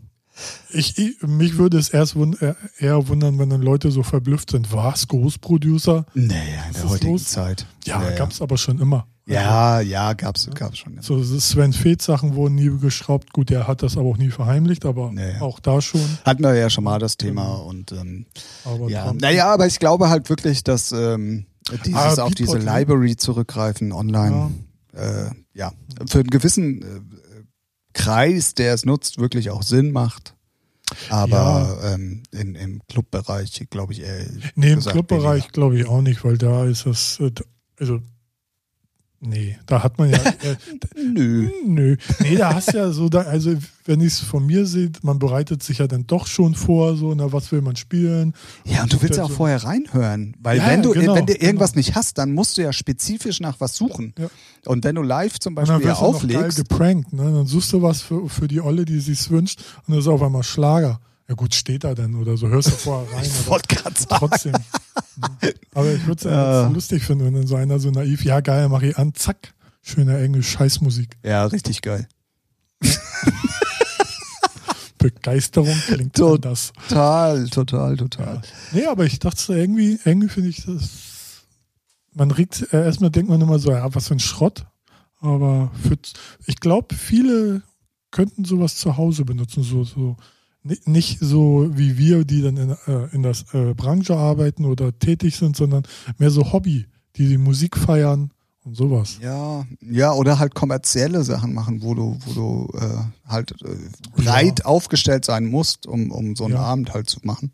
ich, 0.71 0.99
ich, 0.99 1.23
mich 1.23 1.59
würde 1.59 1.79
es 1.79 1.89
erst 1.91 2.17
wund, 2.17 2.41
eher- 2.41 2.57
eher 2.79 3.09
wundern, 3.09 3.39
wenn 3.39 3.51
dann 3.51 3.63
Leute 3.63 3.91
so 3.91 4.03
verblüfft 4.03 4.51
sind. 4.51 4.73
Was? 4.73 5.09
Ghost 5.09 5.41
Producer? 5.41 6.07
Naja, 6.15 6.65
in 6.69 6.75
der 6.75 6.89
heutigen 6.89 7.13
los? 7.13 7.25
Zeit. 7.25 7.67
Ja, 7.85 8.03
ja, 8.03 8.17
gab's 8.17 8.41
aber 8.41 8.57
schon 8.57 8.79
immer. 8.81 9.07
Ja, 9.25 9.81
ja, 9.81 10.15
gab's, 10.15 10.49
gab's 10.53 10.79
schon. 10.79 10.99
So 11.01 11.23
so 11.23 11.39
Sven 11.39 11.73
Feth 11.73 12.03
Sachen 12.03 12.35
wurden 12.35 12.57
nie 12.57 12.71
geschraubt. 12.81 13.33
Gut, 13.33 13.51
der 13.51 13.69
hat 13.69 13.83
das 13.85 13.97
aber 13.97 14.09
auch 14.09 14.17
nie 14.17 14.31
verheimlicht, 14.31 14.85
aber 14.85 15.13
Ja, 15.15 15.29
ja. 15.35 15.41
auch 15.41 15.61
da 15.61 15.81
schon. 15.81 16.01
Hatten 16.25 16.43
wir 16.43 16.55
ja 16.55 16.69
schon 16.71 16.83
mal 16.85 16.99
das 16.99 17.17
Thema 17.19 17.55
und 17.55 17.93
ähm, 17.93 18.27
Aber 18.65 18.89
ja. 18.91 19.13
Naja, 19.13 19.47
aber 19.53 19.67
ich 19.69 19.79
glaube 19.79 20.09
halt 20.09 20.29
wirklich, 20.29 20.65
dass 20.65 20.91
ähm, 20.91 21.47
dieses 21.87 22.19
Ah, 22.19 22.25
auf 22.25 22.35
diese? 22.35 22.59
Library 22.59 23.17
zurückgreifen 23.17 23.93
online, 23.93 24.51
ja, 24.93 25.01
äh, 25.01 25.31
ja 25.55 25.73
für 26.09 26.19
einen 26.19 26.31
gewissen 26.31 26.83
äh, 26.83 26.87
Kreis, 27.93 28.55
der 28.55 28.75
es 28.75 28.85
nutzt, 28.85 29.19
wirklich 29.19 29.51
auch 29.51 29.63
Sinn 29.63 29.93
macht. 29.93 30.35
Aber 31.09 31.81
ähm, 31.85 32.23
in, 32.33 32.55
im 32.55 32.83
Clubbereich, 32.89 33.67
glaube 33.71 33.93
ich, 33.93 34.03
eher. 34.03 34.27
Nee, 34.55 34.73
im 34.73 34.81
Clubbereich 34.81 35.49
glaube 35.49 35.79
ich 35.79 35.87
auch 35.87 36.03
nicht, 36.03 36.25
weil 36.25 36.39
da 36.39 36.67
ist 36.67 36.87
das, 36.87 37.19
äh, 37.21 37.31
also, 37.79 38.01
nee, 39.23 39.57
da 39.67 39.83
hat 39.83 39.97
man 39.99 40.11
ja, 40.11 40.19
äh, 40.43 40.57
Nö. 40.97 41.49
nö, 41.67 41.97
nee, 42.21 42.37
da 42.37 42.55
hast 42.55 42.73
ja 42.75 42.91
so, 42.91 43.09
da, 43.09 43.21
also 43.23 43.55
wenn 43.85 44.01
ich 44.01 44.09
es 44.09 44.21
von 44.21 44.45
mir 44.47 44.67
sehe, 44.67 44.91
man 45.03 45.19
bereitet 45.19 45.63
sich 45.63 45.79
ja 45.79 45.87
dann 45.87 46.07
doch 46.07 46.27
schon 46.27 46.55
vor, 46.55 46.97
so, 46.97 47.15
na, 47.15 47.33
was 47.33 47.51
will 47.53 47.63
man 47.63 47.77
spielen? 47.77 48.35
Ja, 48.65 48.83
und 48.83 48.93
du 48.93 49.01
willst 49.01 49.17
ja 49.17 49.23
auch 49.25 49.29
Also- 49.29 49.37
vorher 49.39 49.65
reinhören, 49.65 50.37
weil 50.41 50.59
Ja, 50.59 50.67
wenn 50.69 50.83
du 50.83 50.91
genau, 50.93 51.15
wenn 51.15 51.27
du 51.27 51.33
irgendwas 51.35 51.73
genau. 51.73 51.79
nicht 51.81 51.95
hast, 51.95 52.19
dann 52.19 52.33
musst 52.33 52.59
du 52.59 52.63
ja 52.63 52.73
spezifisch 52.73 53.41
nach 53.41 53.61
was 53.61 53.75
suchen. 53.77 54.13
Ja. 54.19 54.29
Und 54.67 54.85
wenn 54.85 54.95
du 54.97 55.03
live 55.03 55.39
zum 55.41 55.57
Und 55.57 55.67
dann 55.69 55.81
Beispiel 55.81 55.89
wirst 55.91 56.01
du 56.01 56.05
geil 56.05 56.15
auflegst, 56.15 56.59
geprankt, 56.69 57.13
ne? 57.13 57.23
Dann 57.25 57.47
suchst 57.47 57.73
du 57.73 57.83
was 57.83 58.03
für, 58.03 58.29
für 58.29 58.47
die 58.49 58.61
Olle, 58.61 58.85
die 58.85 59.01
sich's 59.01 59.31
wünscht, 59.31 59.61
und 59.87 59.95
das 59.97 60.05
ist 60.05 60.09
auf 60.09 60.23
einmal 60.23 60.43
Schlager. 60.43 61.01
Ja 61.29 61.35
gut, 61.35 61.55
steht 61.55 61.85
da 61.85 61.95
denn 61.95 62.15
oder 62.17 62.37
so, 62.37 62.49
hörst 62.49 62.69
du 62.69 62.73
vorher 62.73 63.11
rein, 63.17 63.25
ich 63.25 63.47
wollte 63.47 63.75
gerade 63.75 63.97
sagen, 63.99 64.17
trotzdem. 64.19 64.55
aber 65.75 65.93
ich 65.93 66.07
würde 66.07 66.19
es 66.19 66.25
ja 66.25 66.63
Ja. 66.63 66.69
lustig 66.69 67.03
finden, 67.05 67.25
wenn 67.27 67.35
dann 67.35 67.47
so 67.47 67.57
einer 67.57 67.79
so 67.79 67.91
naiv, 67.91 68.25
ja 68.25 68.41
geil, 68.41 68.69
mach 68.69 68.83
ich 68.83 68.99
an, 68.99 69.15
zack, 69.15 69.55
schöne 69.83 70.19
Englisch, 70.23 70.49
Scheißmusik. 70.51 71.17
ja, 71.23 71.45
richtig 71.47 71.81
geil. 71.83 72.09
Begeisterung 74.99 75.75
klingt 75.87 76.15
Tot- 76.15 76.45
anders. 76.47 76.73
Total, 76.89 77.49
total, 77.49 77.97
total. 77.97 78.41
Nee, 78.73 78.87
aber 78.87 79.05
ich 79.05 79.19
dachte 79.19 79.41
so, 79.43 79.53
irgendwie, 79.53 79.99
irgendwie 80.05 80.29
finde 80.29 80.49
ich 80.51 80.65
das. 80.65 81.43
Man 82.15 82.31
regt, 82.31 82.73
äh, 82.73 82.85
erstmal 82.85 83.11
denkt 83.11 83.31
man 83.31 83.41
immer 83.41 83.59
so, 83.59 83.73
ja, 83.73 83.93
was 83.95 84.09
für 84.09 84.15
ein 84.15 84.21
Schrott. 84.21 84.65
Aber 85.21 85.73
für, 85.83 85.97
ich 86.47 86.57
glaube, 86.61 86.95
viele 86.95 87.63
könnten 88.11 88.45
sowas 88.45 88.77
zu 88.77 88.97
Hause 88.97 89.25
benutzen, 89.25 89.63
so, 89.63 89.83
so 89.85 90.17
nicht 90.85 91.19
so 91.21 91.69
wie 91.73 91.99
wir, 91.99 92.25
die 92.25 92.43
dann 92.43 92.57
in, 92.57 92.71
äh, 92.87 93.09
in 93.13 93.23
der 93.23 93.35
äh, 93.53 93.75
Branche 93.75 94.17
arbeiten 94.17 94.65
oder 94.65 94.97
tätig 94.99 95.37
sind, 95.37 95.57
sondern 95.57 95.83
mehr 96.19 96.31
so 96.31 96.53
Hobby, 96.53 96.87
die 97.17 97.29
die 97.29 97.39
Musik 97.39 97.77
feiern 97.77 98.31
und 98.65 98.77
sowas. 98.77 99.19
Ja, 99.21 99.65
ja, 99.81 100.13
oder 100.13 100.39
halt 100.39 100.55
kommerzielle 100.55 101.25
Sachen 101.25 101.53
machen, 101.53 101.83
wo 101.83 101.95
du, 101.95 102.17
wo 102.25 102.33
du 102.33 102.79
äh, 102.79 103.29
halt 103.29 103.53
äh, 103.63 103.77
breit 104.23 104.65
aufgestellt 104.65 105.25
sein 105.25 105.47
musst, 105.47 105.87
um, 105.87 106.11
um 106.13 106.37
so 106.37 106.45
einen 106.45 106.55
Ja. 106.55 106.61
Abend 106.61 106.95
halt 106.95 107.11
zu 107.11 107.19
machen. 107.25 107.53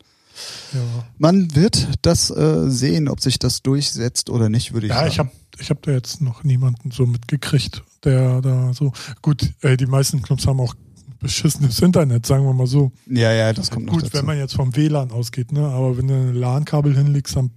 Ja, 0.72 0.80
Man 1.16 1.54
wird 1.56 1.88
das 2.02 2.30
äh, 2.30 2.70
sehen, 2.70 3.08
ob 3.08 3.20
sich 3.20 3.38
das 3.38 3.62
durchsetzt 3.62 4.30
oder 4.30 4.48
nicht, 4.48 4.72
würde 4.72 4.86
ich 4.86 4.90
ja 4.92 4.98
sagen. 4.98 5.08
ich 5.10 5.18
habe 5.18 5.30
ich 5.60 5.70
hab 5.70 5.82
da 5.82 5.90
jetzt 5.90 6.20
noch 6.20 6.44
niemanden 6.44 6.90
so 6.92 7.06
mitgekriegt, 7.06 7.82
der 8.04 8.40
da 8.42 8.72
so. 8.72 8.92
Gut, 9.22 9.50
äh, 9.62 9.76
die 9.76 9.86
meisten 9.86 10.22
Clubs 10.22 10.46
haben 10.46 10.60
auch 10.60 10.74
beschissenes 11.20 11.80
Internet, 11.80 12.26
sagen 12.26 12.44
wir 12.44 12.52
mal 12.52 12.66
so. 12.66 12.92
ja, 13.06 13.32
ja, 13.32 13.52
das 13.52 13.70
kommt 13.70 13.86
noch 13.86 13.94
Gut, 13.94 14.04
dazu. 14.04 14.14
wenn 14.14 14.26
man 14.26 14.38
jetzt 14.38 14.54
vom 14.54 14.74
WLAN 14.76 15.10
ausgeht, 15.10 15.52
ne? 15.52 15.66
Aber 15.66 15.96
wenn 15.98 16.08
du 16.08 16.14
ein 16.14 16.34
LAN-Kabel 16.34 16.96
hinlegst, 16.96 17.36
dann 17.36 17.50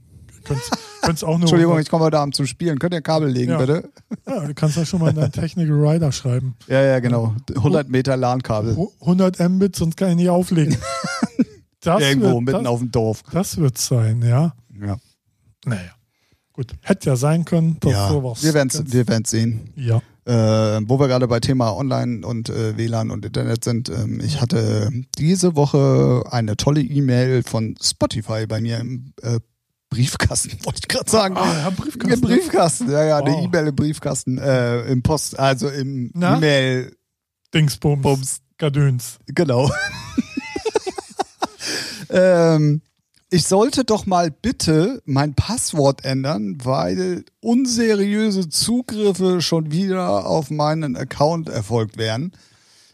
kannst 1.02 1.22
du 1.24 1.28
auch 1.28 1.34
nur. 1.38 1.42
Entschuldigung, 1.42 1.80
ich 1.80 1.90
komme 1.90 2.06
heute 2.06 2.20
Abend 2.20 2.36
zum 2.36 2.46
Spielen. 2.48 2.80
Könnt 2.80 2.94
ihr 2.94 3.02
Kabel 3.02 3.30
legen, 3.30 3.52
Ja. 3.52 3.58
bitte? 3.60 3.90
Ja, 4.28 4.46
du 4.46 4.54
kannst 4.54 4.78
ja 4.78 4.86
schon 4.86 5.00
mal 5.00 5.10
in 5.10 5.16
deinen 5.16 5.32
Technical 5.32 5.86
Rider 5.88 6.12
schreiben. 6.12 6.56
Ja, 6.68 6.82
ja, 6.82 7.00
genau. 7.00 7.36
100 7.56 7.90
Meter 7.90 8.18
LAN-Kabel. 8.18 8.76
Hu- 8.76 8.92
100 9.02 9.40
Mbit, 9.50 9.76
sonst 9.76 9.96
kann 9.98 10.10
ich 10.12 10.16
nicht 10.16 10.30
auflegen. 10.30 10.78
Das 11.84 12.00
Irgendwo 12.00 12.34
wird, 12.36 12.42
mitten 12.44 12.64
das, 12.66 12.68
auf 12.68 12.80
dem 12.80 12.92
Dorf. 12.92 13.24
das 13.32 13.58
wird 13.58 13.76
sein, 13.80 14.22
ja. 14.22 14.54
Ja. 14.80 14.98
Naja. 15.66 15.90
Gut, 16.54 16.74
hätte 16.82 17.10
ja 17.10 17.16
sein 17.16 17.44
können, 17.44 17.78
dass 17.80 17.92
ja, 17.94 18.08
sowas. 18.10 18.44
wir 18.44 18.54
werden 18.54 18.68
es 18.68 18.78
ganz- 18.78 18.94
wir 18.94 19.08
werden's 19.08 19.30
sehen. 19.32 19.72
Ja. 19.76 20.00
Äh, 20.24 20.34
wo 20.34 21.00
wir 21.00 21.08
gerade 21.08 21.28
bei 21.28 21.40
Thema 21.40 21.76
Online 21.76 22.26
und 22.26 22.50
äh, 22.50 22.78
WLAN 22.78 23.10
und 23.10 23.26
Internet 23.26 23.64
sind, 23.64 23.90
ähm, 23.90 24.22
ich 24.24 24.40
hatte 24.40 24.92
diese 25.18 25.56
Woche 25.56 26.24
eine 26.30 26.58
tolle 26.58 26.82
E-Mail 26.82 27.42
von 27.42 27.76
Spotify 27.82 28.46
bei 28.46 28.62
mir 28.62 28.80
im 28.80 29.14
äh, 29.24 29.40
Briefkasten, 29.90 30.52
wollte 30.64 30.82
ich 30.84 30.88
gerade 30.88 31.10
sagen. 31.10 31.38
Ah, 31.38 31.64
ja, 31.64 31.70
Briefkasten. 31.72 32.14
Im 32.14 32.22
Briefkasten, 32.22 32.92
ja, 32.92 33.04
ja, 33.04 33.18
eine 33.18 33.32
Wow. 33.32 33.46
E-Mail 33.46 33.68
im 33.68 33.76
Briefkasten, 33.76 34.38
äh, 34.38 34.82
im 34.84 35.02
Post, 35.02 35.40
also 35.40 35.70
im? 35.70 36.12
E-Mail, 36.16 36.96
Dingsbums. 37.54 38.02
Bums. 38.02 38.42
Gadöns. 38.58 39.18
genau. 39.26 39.72
ähm, 42.10 42.82
ich 43.34 43.46
sollte 43.48 43.86
doch 43.86 44.06
mal 44.06 44.30
bitte 44.30 45.02
mein 45.06 45.34
Passwort 45.36 46.04
ändern, 46.04 46.58
weil 46.64 47.24
unseriöse 47.40 48.50
Zugriffe 48.50 49.42
schon 49.42 49.72
wieder 49.72 50.28
auf 50.28 50.52
meinen 50.52 50.98
Account 50.98 51.48
erfolgt 51.48 51.98
wären. 51.98 52.34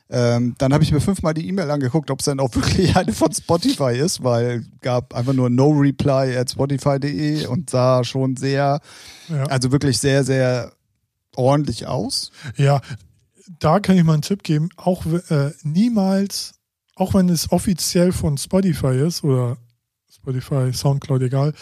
Ähm, 0.09 0.53
dann 0.59 0.73
habe 0.73 0.83
ich 0.83 0.91
mir 0.91 1.01
fünfmal 1.01 1.33
die 1.33 1.47
E-Mail 1.47 1.69
angeguckt, 1.71 2.11
ob 2.11 2.19
es 2.19 2.25
dann 2.25 2.39
auch 2.39 2.53
wirklich 2.55 2.95
eine 2.95 3.13
von 3.13 3.33
Spotify 3.33 3.97
ist, 3.97 4.23
weil 4.23 4.63
gab 4.81 5.15
einfach 5.15 5.33
nur 5.33 5.49
no 5.49 5.69
reply 5.71 6.37
at 6.37 6.51
spotify.de 6.51 7.47
und 7.47 7.69
sah 7.71 8.03
schon 8.03 8.37
sehr, 8.37 8.79
Ja. 9.29 9.43
also 9.45 9.71
wirklich 9.71 9.97
sehr, 9.97 10.23
sehr 10.23 10.71
ordentlich 11.35 11.87
aus. 11.87 12.31
ja, 12.55 12.79
da 13.59 13.79
kann 13.79 13.97
ich 13.97 14.03
mal 14.03 14.13
einen 14.13 14.21
Tipp 14.21 14.43
geben. 14.43 14.69
Auch 14.75 15.05
äh, 15.29 15.51
niemals, 15.63 16.53
auch 16.95 17.13
wenn 17.15 17.27
es 17.29 17.51
offiziell 17.51 18.11
von 18.11 18.37
Spotify 18.37 18.95
ist 18.97 19.23
oder 19.23 19.57
Spotify, 20.31 20.73
Soundcloud, 20.73 21.21
egal, 21.21 21.53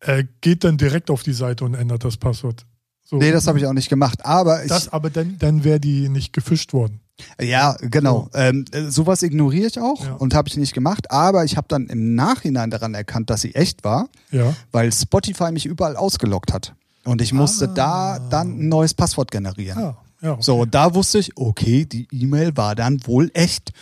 äh, 0.00 0.24
geht 0.40 0.64
dann 0.64 0.78
direkt 0.78 1.10
auf 1.10 1.22
die 1.22 1.32
Seite 1.34 1.64
und 1.64 1.74
ändert 1.74 2.04
das 2.04 2.16
Passwort. 2.16 2.64
So. 3.04 3.16
Nee, 3.16 3.32
das 3.32 3.46
habe 3.46 3.58
ich 3.58 3.66
auch 3.66 3.72
nicht 3.72 3.88
gemacht. 3.90 4.24
Aber 4.24 4.62
ich, 4.62 4.68
Das, 4.68 4.88
aber 4.92 5.10
dann, 5.10 5.36
dann 5.38 5.64
wäre 5.64 5.80
die 5.80 6.08
nicht 6.08 6.32
gefischt 6.32 6.72
worden. 6.72 7.00
Ja, 7.40 7.76
genau. 7.82 8.30
Ähm, 8.32 8.64
äh, 8.72 8.84
sowas 8.88 9.22
ignoriere 9.22 9.66
ich 9.66 9.78
auch 9.78 10.02
Ja. 10.06 10.12
und 10.14 10.32
habe 10.32 10.48
ich 10.48 10.56
nicht 10.56 10.72
gemacht. 10.72 11.10
Aber 11.10 11.44
ich 11.44 11.56
habe 11.58 11.66
dann 11.68 11.88
im 11.88 12.14
Nachhinein 12.14 12.70
daran 12.70 12.94
erkannt, 12.94 13.28
dass 13.28 13.42
sie 13.42 13.54
echt 13.54 13.84
war, 13.84 14.08
Ja. 14.30 14.54
weil 14.72 14.90
Spotify 14.92 15.52
mich 15.52 15.66
überall 15.66 15.96
ausgeloggt 15.96 16.52
hat. 16.52 16.74
Und 17.04 17.20
ich 17.20 17.32
musste 17.34 17.68
Ah. 17.68 17.74
da 17.74 18.18
dann 18.30 18.60
ein 18.60 18.68
neues 18.68 18.94
Passwort 18.94 19.30
generieren. 19.30 19.78
Ja, 19.78 19.96
ja. 20.22 20.32
okay. 20.32 20.42
So, 20.42 20.60
und 20.60 20.74
da 20.74 20.94
wusste 20.94 21.18
ich, 21.18 21.36
okay, 21.36 21.84
die 21.84 22.08
E-Mail 22.12 22.56
war 22.56 22.74
dann 22.74 23.06
wohl 23.06 23.30
echt. 23.34 23.72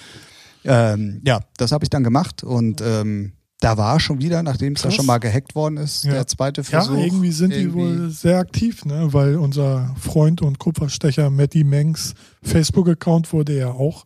Ähm, 0.65 1.21
ja, 1.25 1.41
das 1.59 1.71
habe 1.71 1.85
ich 1.85 1.91
dann 1.91 2.03
gemacht 2.03 2.43
und 2.43 2.81
ähm, 2.81 3.33
da 3.61 3.77
war 3.77 3.99
schon 3.99 4.21
wieder, 4.21 4.43
nachdem 4.43 4.75
es 4.75 4.83
ja 4.85 4.91
schon 4.91 5.07
mal 5.07 5.19
gehackt 5.19 5.55
worden 5.57 5.79
ist, 5.79 6.05
Ja. 6.05 6.13
der 6.13 6.27
zweite 6.29 6.61
Ja, 6.61 6.65
Versuch. 6.65 6.97
irgendwie 6.99 7.33
sind 7.33 7.53
die 7.53 7.59
irgendwie- 7.63 7.79
wohl 7.81 8.11
sehr 8.11 8.39
aktiv, 8.39 8.85
ne? 8.85 9.13
weil 9.13 9.37
unser 9.37 9.95
Freund 10.01 10.43
und 10.43 10.59
Kupferstecher 10.59 11.29
Matty 11.31 11.65
Mengs 11.65 12.15
Facebook-Account 12.43 13.33
wurde 13.33 13.57
ja 13.59 13.69
auch. 13.71 14.05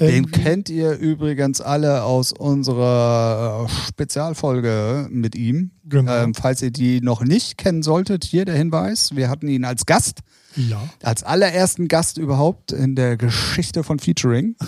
Den 0.00 0.08
irgendwie- 0.24 0.40
kennt 0.40 0.68
ihr 0.70 0.92
übrigens 0.96 1.60
alle 1.60 2.02
aus 2.04 2.32
unserer 2.32 3.68
Spezialfolge 3.88 5.06
mit 5.10 5.34
ihm. 5.34 5.70
Genau. 5.84 6.12
Ähm, 6.16 6.34
falls 6.34 6.62
ihr 6.62 6.70
die 6.70 7.00
noch 7.00 7.22
nicht 7.22 7.58
kennen 7.58 7.82
solltet, 7.82 8.24
hier 8.24 8.44
der 8.44 8.56
Hinweis. 8.56 9.14
Wir 9.14 9.28
hatten 9.28 9.48
ihn 9.48 9.64
als 9.64 9.84
Gast, 9.84 10.20
ja. 10.56 10.80
als 11.02 11.22
allerersten 11.24 11.88
Gast 11.88 12.18
überhaupt 12.18 12.72
in 12.72 12.94
der 12.96 13.16
Geschichte 13.16 13.82
von 13.84 13.98
Featuring. 13.98 14.56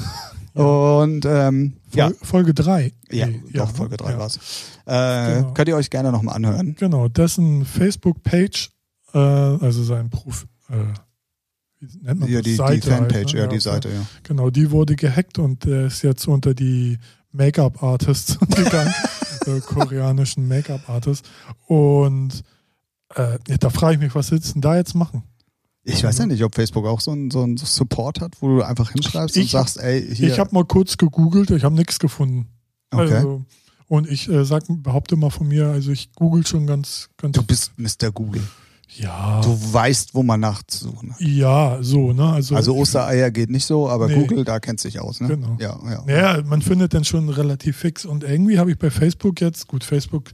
Und 0.55 1.25
ähm, 1.27 1.75
ja, 1.95 2.09
Fol 2.09 2.17
Folge 2.23 2.55
3. 2.55 2.93
ja, 3.11 3.27
Nee, 3.27 3.43
doch, 3.53 3.71
Folge 3.71 3.97
3 3.97 4.11
ja. 4.13 4.19
war's. 4.19 4.39
Äh, 4.87 5.41
Genau. 5.41 5.53
Könnt 5.53 5.69
ihr 5.69 5.77
euch 5.77 5.91
gerne 5.91 6.13
nochmal 6.13 6.37
anhören. 6.37 6.77
Genau, 6.79 7.09
dessen 7.09 7.65
Facebook-Page, 7.65 8.71
äh, 9.15 9.19
also 9.19 9.83
sein 9.83 10.11
Prof, 10.11 10.47
äh, 10.71 10.75
wie 11.81 11.99
nennt 12.03 12.21
man 12.21 12.29
Ja, 12.29 12.37
das? 12.39 12.45
die, 12.45 12.51
die 12.51 12.57
Seite 12.57 12.91
halt, 12.93 13.13
Fanpage, 13.13 13.35
ne? 13.35 13.41
ja, 13.41 13.47
die 13.49 13.61
Seite, 13.61 13.89
ja. 13.89 14.07
Genau, 14.23 14.51
die 14.51 14.71
wurde 14.71 14.95
gehackt 14.97 15.39
und 15.39 15.65
der 15.65 15.87
ist 15.87 16.03
jetzt 16.03 16.27
unter 16.29 16.55
die 16.55 16.99
Make-up-Artists 17.33 18.39
gegangen, 18.55 18.95
äh, 19.47 19.61
koreanischen 19.61 20.47
Make-up-Artists. 20.47 21.29
Und 21.67 22.43
äh, 23.17 23.39
da 23.59 23.71
frage 23.71 23.95
ich 23.95 24.01
mich, 24.01 24.15
was 24.15 24.31
willst 24.31 24.51
du 24.51 24.53
denn 24.55 24.63
da 24.63 24.77
jetzt 24.77 24.95
machen? 24.95 25.25
Ich 25.85 26.03
weiß 26.03 26.19
ja 26.19 26.27
nicht, 26.27 26.43
ob 26.43 26.55
Facebook 26.55 26.87
auch 26.87 27.01
so 27.01 27.11
einen 27.11 27.31
so 27.31 27.43
einen 27.43 27.57
Support 27.59 28.21
hat, 28.21 28.37
wo 28.41 28.49
du 28.49 28.63
einfach 28.63 28.91
hinschreibst 28.93 29.37
Ich 29.37 29.43
und 29.55 29.61
sagst, 29.61 29.79
ey, 29.79 30.15
hier. 30.15 30.29
Ich 30.29 30.39
habe 30.39 30.55
mal 30.55 30.65
kurz 30.65 30.97
gegoogelt, 30.97 31.51
ich 31.51 31.63
habe 31.65 31.75
nichts 31.75 31.99
gefunden. 31.99 32.47
okay. 32.91 33.15
Also, 33.17 33.45
und 33.89 34.09
ich 34.11 34.29
äh, 34.31 34.45
sag, 34.47 34.65
behaupte 34.69 35.15
mal 35.17 35.29
von 35.31 35.47
mir, 35.47 35.69
also 35.69 35.93
ich 35.93 36.13
google 36.15 36.47
schon 36.47 36.67
ganz, 36.67 37.11
ganz. 37.19 37.37
du 37.37 37.43
bist 37.43 37.73
Mr. 37.77 38.11
Google. 38.13 38.43
ja, 38.97 39.43
Du 39.43 39.59
weißt, 39.75 40.15
wo 40.15 40.23
man 40.23 40.41
nachzusuchen 40.41 41.13
hat. 41.13 41.21
ja, 41.21 41.79
so, 41.83 42.15
ne? 42.15 42.31
Also, 42.33 42.57
Also 42.57 42.75
Ostereier 42.77 43.31
geht 43.31 43.51
nicht 43.51 43.67
so, 43.67 43.89
aber 43.89 44.09
Nee. 44.09 44.15
Google, 44.15 44.45
da 44.45 44.61
kennt 44.61 44.81
sich 44.81 45.01
aus, 45.01 45.21
ne? 45.21 45.29
Genau. 45.29 45.59
Ja, 45.61 45.79
ja. 45.85 46.37
Ja, 46.37 46.43
man 46.45 46.63
findet 46.63 46.95
dann 46.95 47.05
schon 47.05 47.29
relativ 47.29 47.77
fix. 47.77 48.07
Und 48.07 48.25
irgendwie 48.25 48.59
habe 48.59 48.71
ich 48.71 48.79
bei 48.79 48.91
Facebook 48.91 49.43
jetzt, 49.43 49.69
gut, 49.69 49.85
Facebook, 49.85 50.31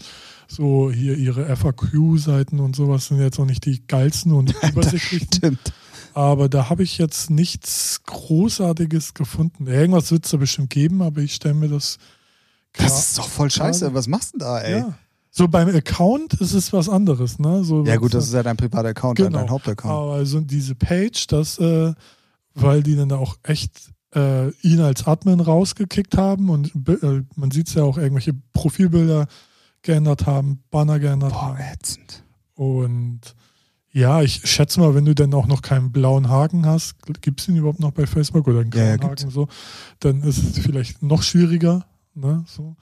so 0.51 0.91
hier 0.91 1.17
ihre 1.17 1.55
FAQ-Seiten 1.57 2.59
und 2.61 2.75
sowas 2.75 3.07
sind 3.07 3.21
jetzt 3.21 3.39
auch 3.39 3.45
nicht 3.45 3.65
die 3.67 3.87
geilsten 3.87 4.33
und 4.33 4.55
übersichtlichsten. 4.69 5.29
Stimmt. 5.39 5.73
aber 6.15 6.49
da 6.49 6.69
habe 6.71 6.83
ich 6.83 6.99
jetzt 6.99 7.31
nichts 7.31 8.01
Großartiges 8.05 9.15
gefunden. 9.15 9.67
Irgendwas 9.67 10.11
wird 10.11 10.25
es 10.25 10.31
da 10.33 10.37
bestimmt 10.39 10.71
geben, 10.71 11.03
aber 11.03 11.21
ich 11.21 11.35
stelle 11.35 11.55
mir 11.55 11.69
das. 11.69 11.99
Das 12.73 12.99
ist 13.11 13.19
doch 13.19 13.29
voll 13.29 13.51
scheiße. 13.51 13.81
Gerade- 13.87 13.95
Was 13.95 14.07
machst 14.09 14.35
du 14.35 14.39
denn 14.39 14.47
da, 14.47 14.59
ey? 14.61 14.73
Ja, 14.73 14.79
Ja. 14.79 14.95
So 15.33 15.47
beim 15.47 15.69
Account 15.69 16.35
ist 16.35 16.55
es 16.55 16.73
was 16.73 16.89
anderes, 16.89 17.39
ne? 17.39 17.63
So 17.63 17.85
gut, 17.85 18.13
das 18.15 18.27
ist 18.27 18.33
ja 18.35 18.43
dein 18.43 18.57
privater 18.57 18.89
Account, 18.89 19.17
Genau. 19.17 19.39
dein 19.39 19.49
Hauptaccount. 19.51 19.93
Aber 19.95 20.27
so 20.27 20.41
diese 20.41 20.75
Page, 20.75 21.29
das, 21.29 21.57
äh, 21.59 21.95
weil 22.55 22.83
die 22.83 22.97
dann 22.97 23.09
da 23.09 23.17
auch 23.17 23.37
echt 23.45 23.71
äh, 24.13 24.51
ihn 24.63 24.81
als 24.81 25.07
Admin 25.07 25.39
rausgekickt 25.39 26.17
haben 26.17 26.51
und 26.51 26.73
äh, 26.89 27.23
man 27.37 27.53
sieht 27.53 27.69
es 27.69 27.75
ja 27.75 27.85
auch 27.85 27.97
irgendwelche 27.97 28.35
Profilbilder 28.53 29.29
geändert 29.83 30.27
haben, 30.27 30.63
Banner 30.71 30.99
geändert 30.99 31.33
Boah, 31.33 31.43
haben. 31.43 31.59
ätzend. 31.73 32.25
Und 32.55 33.21
ja, 33.93 34.23
ich 34.23 34.43
schätze 34.49 34.79
mal, 34.81 34.95
wenn 34.95 35.05
du 35.05 35.15
dann 35.15 35.35
auch 35.35 35.47
noch 35.47 35.63
keinen 35.63 35.91
blauen 35.93 36.29
Haken 36.29 36.65
hast, 36.67 36.95
gibt 37.23 37.41
es 37.41 37.49
ihn 37.49 37.57
überhaupt 37.57 37.81
noch 37.81 37.91
bei 37.93 38.07
Facebook 38.07 38.47
oder 38.47 38.61
einen 38.61 38.71
Ja, 38.73 38.85
ja, 38.85 38.97
grauen 38.97 39.11
gibt's. 39.11 39.23
Haken 39.25 39.33
so, 39.35 39.49
dann 39.99 40.23
ist 40.23 40.39
es 40.39 40.59
vielleicht 40.65 41.03
noch 41.03 41.23
schwieriger. 41.23 41.85
Ne, 42.15 42.45
so. 42.47 42.77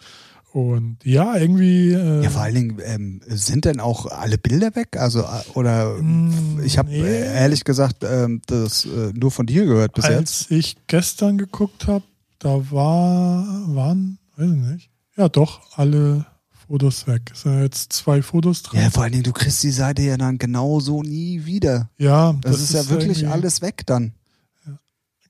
Und 0.52 0.98
ja, 1.04 1.37
irgendwie. 1.37 1.92
Äh, 1.92 2.24
Ja, 2.24 2.30
vor 2.30 2.42
allen 2.42 2.54
Dingen, 2.54 2.78
ähm, 2.82 3.20
sind 3.26 3.66
denn 3.66 3.80
auch 3.80 4.06
alle 4.06 4.38
Bilder 4.38 4.74
weg? 4.74 4.96
Also, 4.96 5.20
äh, 5.20 5.24
oder 5.54 5.94
Mm, 6.02 6.61
ich 6.64 6.78
habe 6.78 6.88
nee. 6.88 7.00
äh, 7.00 7.34
ehrlich 7.34 7.64
gesagt 7.64 8.02
ähm, 8.04 8.40
das 8.46 8.87
äh, 8.87 9.12
nur 9.14 9.30
von 9.30 9.46
dir 9.46 9.66
gehört 9.66 9.92
bis 9.92 10.06
jetzt. 10.06 10.16
Als 10.16 10.46
ich 10.50 10.76
gestern 10.87 11.37
geguckt 11.38 11.87
habe, 11.87 12.04
da 12.38 12.70
war, 12.70 13.44
waren, 13.74 14.18
weiß 14.37 14.50
ich 14.50 14.56
nicht, 14.72 14.90
ja 15.16 15.28
doch, 15.28 15.61
alle 15.76 16.24
Fotos 16.68 17.07
weg. 17.07 17.31
Es 17.33 17.40
sind 17.42 17.54
ja 17.54 17.62
jetzt 17.62 17.92
zwei 17.92 18.20
Fotos 18.22 18.62
drin. 18.62 18.81
Ja, 18.83 18.90
vor 18.90 19.02
allen 19.02 19.12
Dingen, 19.12 19.24
du 19.24 19.33
kriegst 19.33 19.62
die 19.62 19.70
Seite 19.70 20.02
ja 20.02 20.16
dann 20.18 20.37
genauso 20.38 21.02
nie 21.02 21.44
wieder. 21.46 21.88
Ja, 21.98 22.35
Das, 22.42 22.61
ist, 22.61 22.74
ja 22.74 22.87
wirklich 22.90 23.26
alles 23.26 23.62
weg 23.62 23.83
dann. 23.87 24.12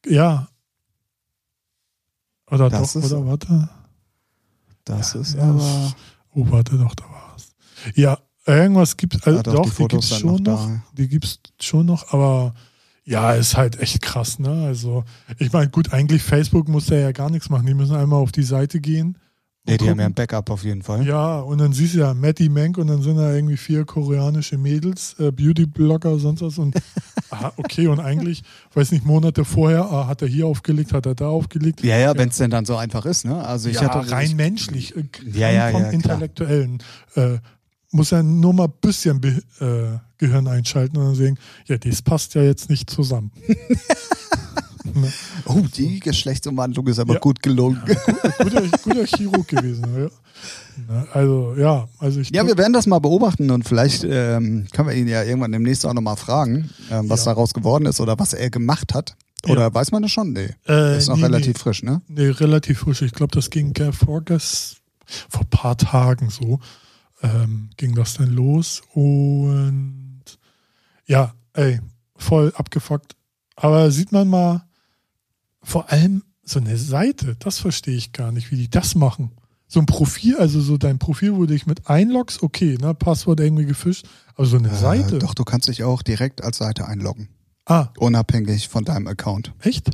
Ja. 0.07 0.49
Oder 2.51 2.69
Das 2.71 2.93
doch, 2.95 3.03
ist- 3.03 3.13
oder 3.13 3.27
warte. 3.27 3.69
Das 4.85 5.15
ist 5.15 5.35
ja, 5.35 5.43
aber. 5.43 5.95
Oh, 6.35 6.47
warte 6.51 6.79
doch, 6.79 6.95
da 6.95 7.05
war 7.05 7.35
es. 7.37 7.53
Ja, 7.95 8.19
irgendwas 8.47 8.97
gibt 8.97 9.27
also 9.27 9.39
Ah, 9.39 9.43
doch, 9.43 9.55
doch, 9.55 9.63
die 9.89 9.97
die, 9.97 10.03
sind 10.03 10.11
noch 10.11 10.19
schon 10.19 10.43
noch. 10.43 10.67
da. 10.67 10.83
Die 10.97 11.09
gibt's 11.09 11.41
schon 11.61 11.87
noch, 11.87 12.13
aber 12.13 12.55
ja, 13.05 13.33
ist 13.33 13.57
halt 13.57 13.79
echt 13.81 14.01
krass, 14.03 14.39
ne? 14.39 14.65
Also, 14.67 15.05
ich 15.39 15.53
meine, 15.53 15.71
gut, 15.71 15.93
eigentlich 15.93 16.23
Facebook 16.23 16.69
muss 16.69 16.87
da 16.87 16.95
ja 16.97 17.13
gar 17.13 17.31
nichts 17.31 17.49
machen. 17.51 17.67
Die 17.67 17.75
müssen 17.75 17.97
einmal 17.97 18.21
auf 18.21 18.33
die 18.33 18.43
Seite 18.43 18.81
gehen. 18.81 19.19
Nee, 19.69 19.77
die 19.77 19.85
haben 19.85 19.89
gucken. 19.91 20.01
ja 20.01 20.07
ein 20.07 20.15
Backup 20.15 20.51
auf 20.51 20.65
jeden 20.65 20.83
Fall. 20.83 21.07
Ja, 21.07 21.41
und 21.41 21.59
dann 21.59 21.73
siehst 21.73 21.95
du 21.95 21.99
ja 21.99 22.15
Matty 22.15 22.49
Mank 22.49 22.79
und 22.79 22.87
dann 22.87 23.03
sind 23.03 23.17
da 23.17 23.35
irgendwie 23.35 23.57
vier 23.57 23.85
koreanische 23.85 24.57
Mädels, 24.57 25.15
äh, 25.19 25.31
Beauty-Blogger, 25.31 26.19
sonst 26.19 26.41
was. 26.41 26.59
Und 26.59 26.77
aha, 27.31 27.53
okay, 27.57 27.87
und 27.87 28.01
eigentlich, 28.01 28.43
weiß 28.73 28.93
nicht, 28.93 29.05
Monate 29.05 29.45
vorher 29.45 29.85
ah, 29.85 30.07
hat 30.07 30.23
er 30.23 30.29
hier 30.29 30.47
aufgelegt, 30.47 30.93
hat 30.93 31.07
er 31.07 31.15
da 31.15 31.29
aufgelegt. 31.29 31.83
Ja, 31.83 31.99
ja, 31.99 32.17
wenn 32.17 32.31
es 32.31 32.39
denn 32.39 32.51
dann 32.51 32.65
so 32.65 32.77
einfach 32.77 33.05
ist, 33.05 33.25
ne? 33.25 33.45
Also 33.45 33.69
ich 33.69 33.77
ja, 33.77 33.83
hatte 33.83 34.11
rein 34.11 34.27
ich, 34.27 34.35
menschlich, 34.35 34.97
äh, 34.97 35.05
Ja, 35.33 35.51
ja, 35.51 35.71
vom 35.71 35.83
ja. 35.83 35.91
Intellektuellen. 35.91 36.79
Äh, 37.15 37.39
muss 37.91 38.13
er 38.13 38.23
nur 38.23 38.53
mal 38.53 38.65
ein 38.65 38.73
bisschen 38.81 39.21
Be 39.21 39.43
äh, 39.61 39.99
Gehirn 40.19 40.49
einschalten 40.49 40.97
und 40.97 41.05
dann 41.05 41.15
sehen, 41.15 41.39
ja, 41.67 41.79
das 41.79 42.03
passt 42.03 42.35
ja 42.35 42.43
jetzt 42.43 42.69
nicht 42.71 42.91
zusammen. 42.91 43.31
Oh, 45.47 45.61
die 45.77 46.01
Geschlechtsumwandlung 46.01 46.87
ist 46.89 46.99
aber 46.99 47.15
Ja. 47.15 47.21
gut 47.21 47.43
gelungen. 47.43 47.81
guter, 48.39 48.63
guter 48.83 49.05
Chirurg 49.07 49.49
gewesen. 49.49 49.85
Ja. 50.89 51.07
Also, 51.13 51.55
ja, 51.57 51.89
also 51.99 52.21
ich 52.21 52.31
Ja, 52.31 52.47
wir 52.47 52.57
werden 52.57 52.73
das 52.73 52.87
mal 52.87 52.99
beobachten 53.01 53.51
und 53.51 53.67
vielleicht 53.67 54.05
ähm, 54.05 54.67
können 54.73 54.89
wir 54.89 54.95
ihn 54.95 55.09
ja 55.09 55.23
irgendwann 55.25 55.51
demnächst 55.53 55.85
auch 55.87 55.93
nochmal 55.95 56.17
fragen, 56.17 56.71
ähm, 56.91 57.09
was 57.09 57.25
Ja. 57.25 57.33
daraus 57.33 57.53
geworden 57.55 57.87
ist 57.87 58.01
oder 58.01 58.19
was 58.19 58.33
er 58.35 58.51
gemacht 58.51 58.95
hat. 58.95 59.17
Oder 59.49 59.73
weiß 59.73 59.93
man 59.93 60.03
das 60.03 60.11
schon? 60.13 60.33
Nee. 60.33 60.51
äh, 60.69 60.99
ist 60.99 61.09
noch 61.09 61.17
nee, 61.17 61.23
relativ 61.25 61.55
nee. 61.57 61.61
frisch, 61.63 61.83
ne? 61.83 62.03
Nee, 62.09 62.29
relativ 62.29 62.81
frisch. 62.81 63.03
Ich 63.03 63.13
glaube, 63.13 63.35
das 63.35 63.51
ging 63.51 63.75
äh, 63.77 63.93
vor 63.93 64.23
ein 64.29 65.47
paar 65.51 65.77
Tagen 65.79 66.29
so. 66.31 66.59
ähm, 67.23 67.71
ging 67.77 67.95
das 67.95 68.15
dann 68.15 68.31
los 68.35 68.83
und 68.95 70.23
ja, 71.07 71.33
ey, 71.55 71.81
voll 72.17 72.53
abgefuckt. 72.55 73.17
Aber 73.57 73.91
sieht 73.91 74.13
man 74.13 74.29
mal, 74.29 74.63
vor 75.63 75.91
allem 75.91 76.23
so 76.45 76.59
eine 76.61 76.77
Seite, 76.77 77.37
das 77.39 77.59
verstehe 77.59 77.97
ich 77.97 78.13
gar 78.13 78.33
nicht, 78.33 78.51
wie 78.51 78.57
die 78.57 78.71
das 78.71 78.95
machen. 78.95 79.33
So 79.67 79.81
ein 79.81 79.87
Profil, 79.87 80.37
also 80.39 80.61
so 80.63 80.79
dein 80.79 80.99
Profil, 80.99 81.35
wo 81.35 81.41
du 81.41 81.49
dich 81.49 81.67
mit 81.67 81.89
einloggst, 81.91 82.43
okay, 82.43 82.79
ne, 82.81 82.95
Passwort 82.95 83.39
irgendwie 83.41 83.67
gefischt, 83.67 84.07
aber 84.35 84.47
so 84.47 84.57
eine 84.57 84.71
Äh, 84.71 84.75
Seite. 84.77 85.19
Doch, 85.19 85.35
du 85.35 85.45
kannst 85.45 85.69
dich 85.69 85.85
auch 85.85 86.03
direkt 86.03 86.43
als 86.43 86.57
Seite 86.59 86.87
einloggen. 86.89 87.29
Ah, 87.67 87.89
Unabhängig 87.99 88.69
von 88.69 88.85
deinem 88.87 89.07
Account. 89.09 89.53
echt? 89.61 89.91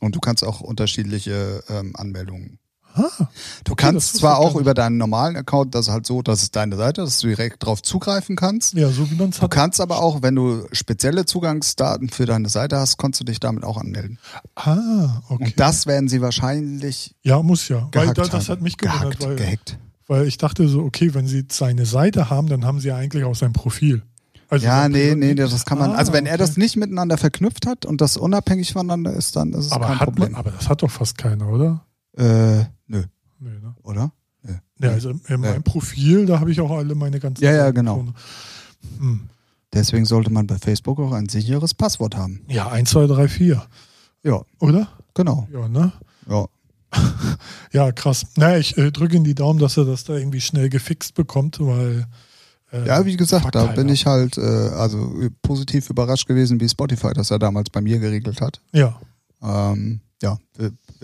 Und 0.00 0.14
du 0.14 0.20
kannst 0.20 0.44
auch 0.44 0.60
unterschiedliche 0.60 1.64
ähm, 1.70 1.96
Anmeldungen. 1.96 2.58
Ah, 2.96 3.26
Du 3.64 3.74
kannst 3.74 4.16
zwar 4.18 4.38
auch 4.38 4.54
über 4.54 4.72
deinen 4.72 4.96
normalen 4.98 5.36
Account, 5.36 5.74
das 5.74 5.86
ist 5.88 5.92
halt 5.92 6.06
so, 6.06 6.22
das 6.22 6.42
ist 6.42 6.54
deine 6.54 6.76
Seite, 6.76 7.00
dass 7.02 7.18
du 7.18 7.26
direkt 7.26 7.64
drauf 7.64 7.82
zugreifen 7.82 8.36
kannst. 8.36 8.74
ja, 8.74 8.88
so 8.90 9.10
wie 9.10 9.16
man 9.16 9.30
es 9.30 9.36
Du 9.36 9.42
hat. 9.42 9.50
kannst 9.50 9.80
aber 9.80 9.98
auch, 10.00 10.22
wenn 10.22 10.36
du 10.36 10.66
spezielle 10.72 11.24
Zugangsdaten 11.26 12.08
für 12.08 12.24
deine 12.24 12.48
Seite 12.48 12.78
hast, 12.78 12.96
kannst 12.96 13.18
du 13.20 13.24
dich 13.24 13.40
damit 13.40 13.64
auch 13.64 13.76
anmelden. 13.78 14.18
Ah, 14.54 15.22
okay. 15.28 15.44
Und 15.44 15.60
das 15.60 15.86
werden 15.86 16.08
sie 16.08 16.20
wahrscheinlich 16.20 17.14
ja, 17.22 17.42
muss 17.42 17.68
ja. 17.68 17.88
Weil 17.92 18.14
das 18.14 18.30
haben. 18.32 18.46
hat 18.48 18.60
mich 18.60 18.76
gewundert, 18.76 19.18
gehackt, 19.18 19.24
weil, 19.24 19.36
gehackt. 19.36 19.78
weil 20.06 20.26
ich 20.26 20.38
dachte 20.38 20.68
so, 20.68 20.82
okay, 20.82 21.14
wenn 21.14 21.26
sie 21.26 21.44
seine 21.50 21.86
Seite 21.86 22.30
haben, 22.30 22.48
dann 22.48 22.64
haben 22.64 22.78
sie 22.80 22.88
ja 22.88 22.96
eigentlich 22.96 23.24
auch 23.24 23.34
sein 23.34 23.52
Profil. 23.52 24.02
Also 24.48 24.66
Ja, 24.66 24.88
nee, 24.88 25.14
nee, 25.16 25.34
das 25.34 25.64
kann 25.64 25.78
man. 25.78 25.92
Ah, 25.92 25.94
also 25.94 26.12
wenn 26.12 26.26
er 26.26 26.34
okay. 26.34 26.42
das 26.42 26.56
nicht 26.56 26.76
miteinander 26.76 27.16
verknüpft 27.18 27.66
hat 27.66 27.86
und 27.86 28.00
das 28.00 28.16
unabhängig 28.16 28.72
voneinander 28.72 29.12
ist, 29.14 29.34
dann 29.36 29.52
ist 29.52 29.66
es 29.66 29.72
aber 29.72 29.86
kein 29.86 29.98
Problem. 29.98 30.32
man, 30.32 30.38
aber 30.38 30.50
das 30.52 30.68
hat 30.68 30.82
doch 30.82 30.90
fast 30.90 31.18
keiner, 31.18 31.48
oder? 31.48 31.84
Äh, 32.16 32.64
nö, 32.86 33.02
Nee, 33.40 33.50
ne? 33.60 33.74
oder? 33.82 34.12
Ja, 34.80 34.90
also 34.90 35.10
in 35.10 35.20
Ja. 35.28 35.36
meinem 35.38 35.62
Profil, 35.62 36.26
da 36.26 36.40
habe 36.40 36.50
ich 36.50 36.60
auch 36.60 36.70
alle 36.70 36.94
meine 36.94 37.18
ganzen. 37.20 37.42
Ja, 37.44 37.52
ja, 37.52 37.70
genau. 37.70 38.04
Hm. 38.98 39.20
Deswegen 39.72 40.04
sollte 40.04 40.30
man 40.30 40.46
bei 40.46 40.58
Facebook 40.58 40.98
auch 41.00 41.12
ein 41.12 41.28
sicheres 41.28 41.74
Passwort 41.74 42.16
haben. 42.16 42.40
Ja, 42.48 42.68
1, 42.68 42.90
2, 42.90 43.06
3, 43.06 43.28
4. 43.28 43.62
Ja, 44.24 44.42
Oder? 44.60 44.88
genau. 45.14 45.48
Ja, 45.52 45.68
ne? 45.68 45.92
Ja. 46.28 46.46
Ja, 47.72 47.90
krass. 47.92 48.24
Naja, 48.36 48.58
ich 48.58 48.76
äh, 48.78 48.90
drücke 48.92 49.16
ihm 49.16 49.24
die 49.24 49.34
Daumen, 49.34 49.58
dass 49.58 49.76
er 49.76 49.84
das 49.84 50.04
da 50.04 50.14
irgendwie 50.16 50.40
schnell 50.40 50.68
gefixt 50.68 51.14
bekommt, 51.14 51.58
weil. 51.60 52.06
äh, 52.72 52.86
Ja, 52.86 53.04
wie 53.04 53.16
gesagt, 53.16 53.46
da 53.54 53.62
keiner. 53.62 53.72
bin 53.74 53.88
ich 53.88 54.06
halt 54.06 54.38
äh, 54.38 54.40
also 54.40 55.20
äh, 55.22 55.30
positiv 55.42 55.90
überrascht 55.90 56.26
gewesen, 56.28 56.60
wie 56.60 56.68
Spotify 56.68 57.12
das 57.14 57.30
ja 57.30 57.38
damals 57.38 57.70
bei 57.70 57.80
mir 57.80 57.98
geregelt 57.98 58.40
hat. 58.40 58.60
Ja. 58.72 59.00
Ähm, 59.42 60.00
ja, 60.22 60.38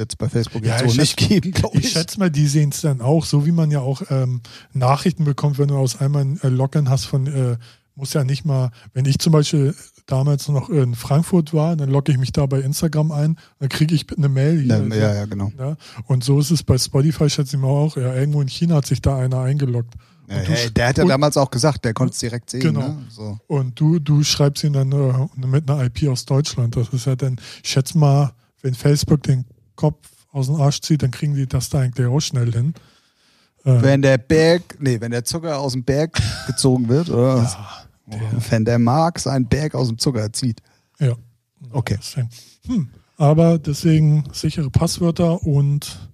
wird 0.00 0.12
es 0.12 0.16
bei 0.16 0.28
Facebook 0.28 0.64
Ja, 0.64 0.78
jetzt 0.78 0.86
ich 0.86 0.94
so 0.94 1.00
nicht 1.00 1.16
geben, 1.16 1.52
glaube 1.52 1.78
ich. 1.78 1.84
Ich 1.84 1.92
schätze 1.92 2.18
mal, 2.18 2.30
die 2.30 2.48
sehen 2.48 2.70
es 2.70 2.80
dann 2.80 3.00
auch, 3.00 3.24
so 3.24 3.46
wie 3.46 3.52
man 3.52 3.70
ja 3.70 3.80
auch 3.80 4.02
ähm, 4.10 4.40
Nachrichten 4.72 5.24
bekommt, 5.24 5.58
wenn 5.58 5.68
du 5.68 5.76
aus 5.76 6.00
einmal 6.00 6.22
ein 6.22 6.40
äh, 6.42 6.48
Login 6.48 6.88
hast 6.88 7.04
von, 7.04 7.26
äh, 7.26 7.56
muss 7.94 8.14
ja 8.14 8.24
nicht 8.24 8.44
mal, 8.44 8.70
wenn 8.94 9.04
ich 9.04 9.18
zum 9.18 9.32
Beispiel 9.32 9.74
damals 10.06 10.48
noch 10.48 10.70
in 10.70 10.94
Frankfurt 10.94 11.52
war, 11.52 11.76
dann 11.76 11.90
logge 11.90 12.10
ich 12.10 12.18
mich 12.18 12.32
da 12.32 12.46
bei 12.46 12.60
Instagram 12.60 13.12
ein, 13.12 13.36
dann 13.60 13.68
kriege 13.68 13.94
ich 13.94 14.06
eine 14.16 14.28
Mail. 14.28 14.60
Hier, 14.60 14.78
Ne, 14.78 14.98
ja, 14.98 15.14
ja, 15.14 15.24
genau. 15.26 15.52
Ja, 15.58 15.76
und 16.06 16.24
so 16.24 16.40
ist 16.40 16.50
es 16.50 16.62
bei 16.62 16.78
Spotify, 16.78 17.28
schätze 17.28 17.56
ich 17.56 17.62
mal 17.62 17.68
auch. 17.68 17.96
Ja, 17.96 18.14
irgendwo 18.14 18.40
in 18.40 18.48
China 18.48 18.76
hat 18.76 18.86
sich 18.86 19.02
da 19.02 19.18
einer 19.18 19.40
eingeloggt. 19.40 19.94
Ja, 20.28 20.36
hey, 20.36 20.70
der 20.70 20.88
hat 20.88 20.98
ja 20.98 21.04
damals 21.04 21.36
auch 21.36 21.50
gesagt, 21.50 21.84
der 21.84 21.92
konnte 21.92 22.12
es 22.12 22.20
direkt 22.20 22.50
sehen. 22.50 22.60
Genau. 22.60 22.80
Ne? 22.80 22.98
So. 23.10 23.38
Und 23.48 23.78
du, 23.78 23.98
du 23.98 24.22
schreibst 24.22 24.64
ihn 24.64 24.72
dann 24.72 24.92
äh, 24.92 25.46
mit 25.46 25.68
einer 25.68 25.84
IP 25.84 26.08
aus 26.08 26.24
Deutschland. 26.24 26.76
Das 26.76 26.88
ist 26.88 27.06
ja 27.06 27.16
dann, 27.16 27.36
ich 27.62 27.70
schätze 27.70 27.98
mal, 27.98 28.32
wenn 28.62 28.74
Facebook 28.74 29.22
den 29.24 29.44
Kopf 29.81 30.09
aus 30.31 30.47
dem 30.47 30.57
Arsch 30.61 30.81
zieht, 30.81 31.03
dann 31.03 31.11
kriegen 31.11 31.35
die 31.35 31.47
das 31.47 31.69
da 31.71 31.81
eigentlich 31.81 32.07
auch 32.07 32.21
schnell 32.21 32.53
hin. 32.53 32.75
Äh, 33.64 33.83
Wenn 33.83 34.03
der 34.03 34.19
Berg, 34.19 34.77
nee, 34.79 35.01
wenn 35.01 35.11
der 35.11 35.25
Zucker 35.25 35.59
aus 35.59 35.73
dem 35.73 35.85
Berg 35.85 36.21
gezogen 36.47 36.88
wird, 36.88 37.11
oder? 37.11 37.43
ja, 38.11 38.19
Wenn 38.51 38.64
der 38.64 38.79
Marx 38.79 39.27
einen 39.27 39.47
Berg 39.49 39.75
aus 39.75 39.88
dem 39.88 39.99
Zucker 39.99 40.33
zieht. 40.33 40.61
ja. 40.99 41.14
Okay. 41.73 41.99
Hm. 42.66 42.88
Aber 43.19 43.59
deswegen 43.59 44.25
sichere 44.33 44.71
Passwörter 44.71 45.43
und 45.43 46.09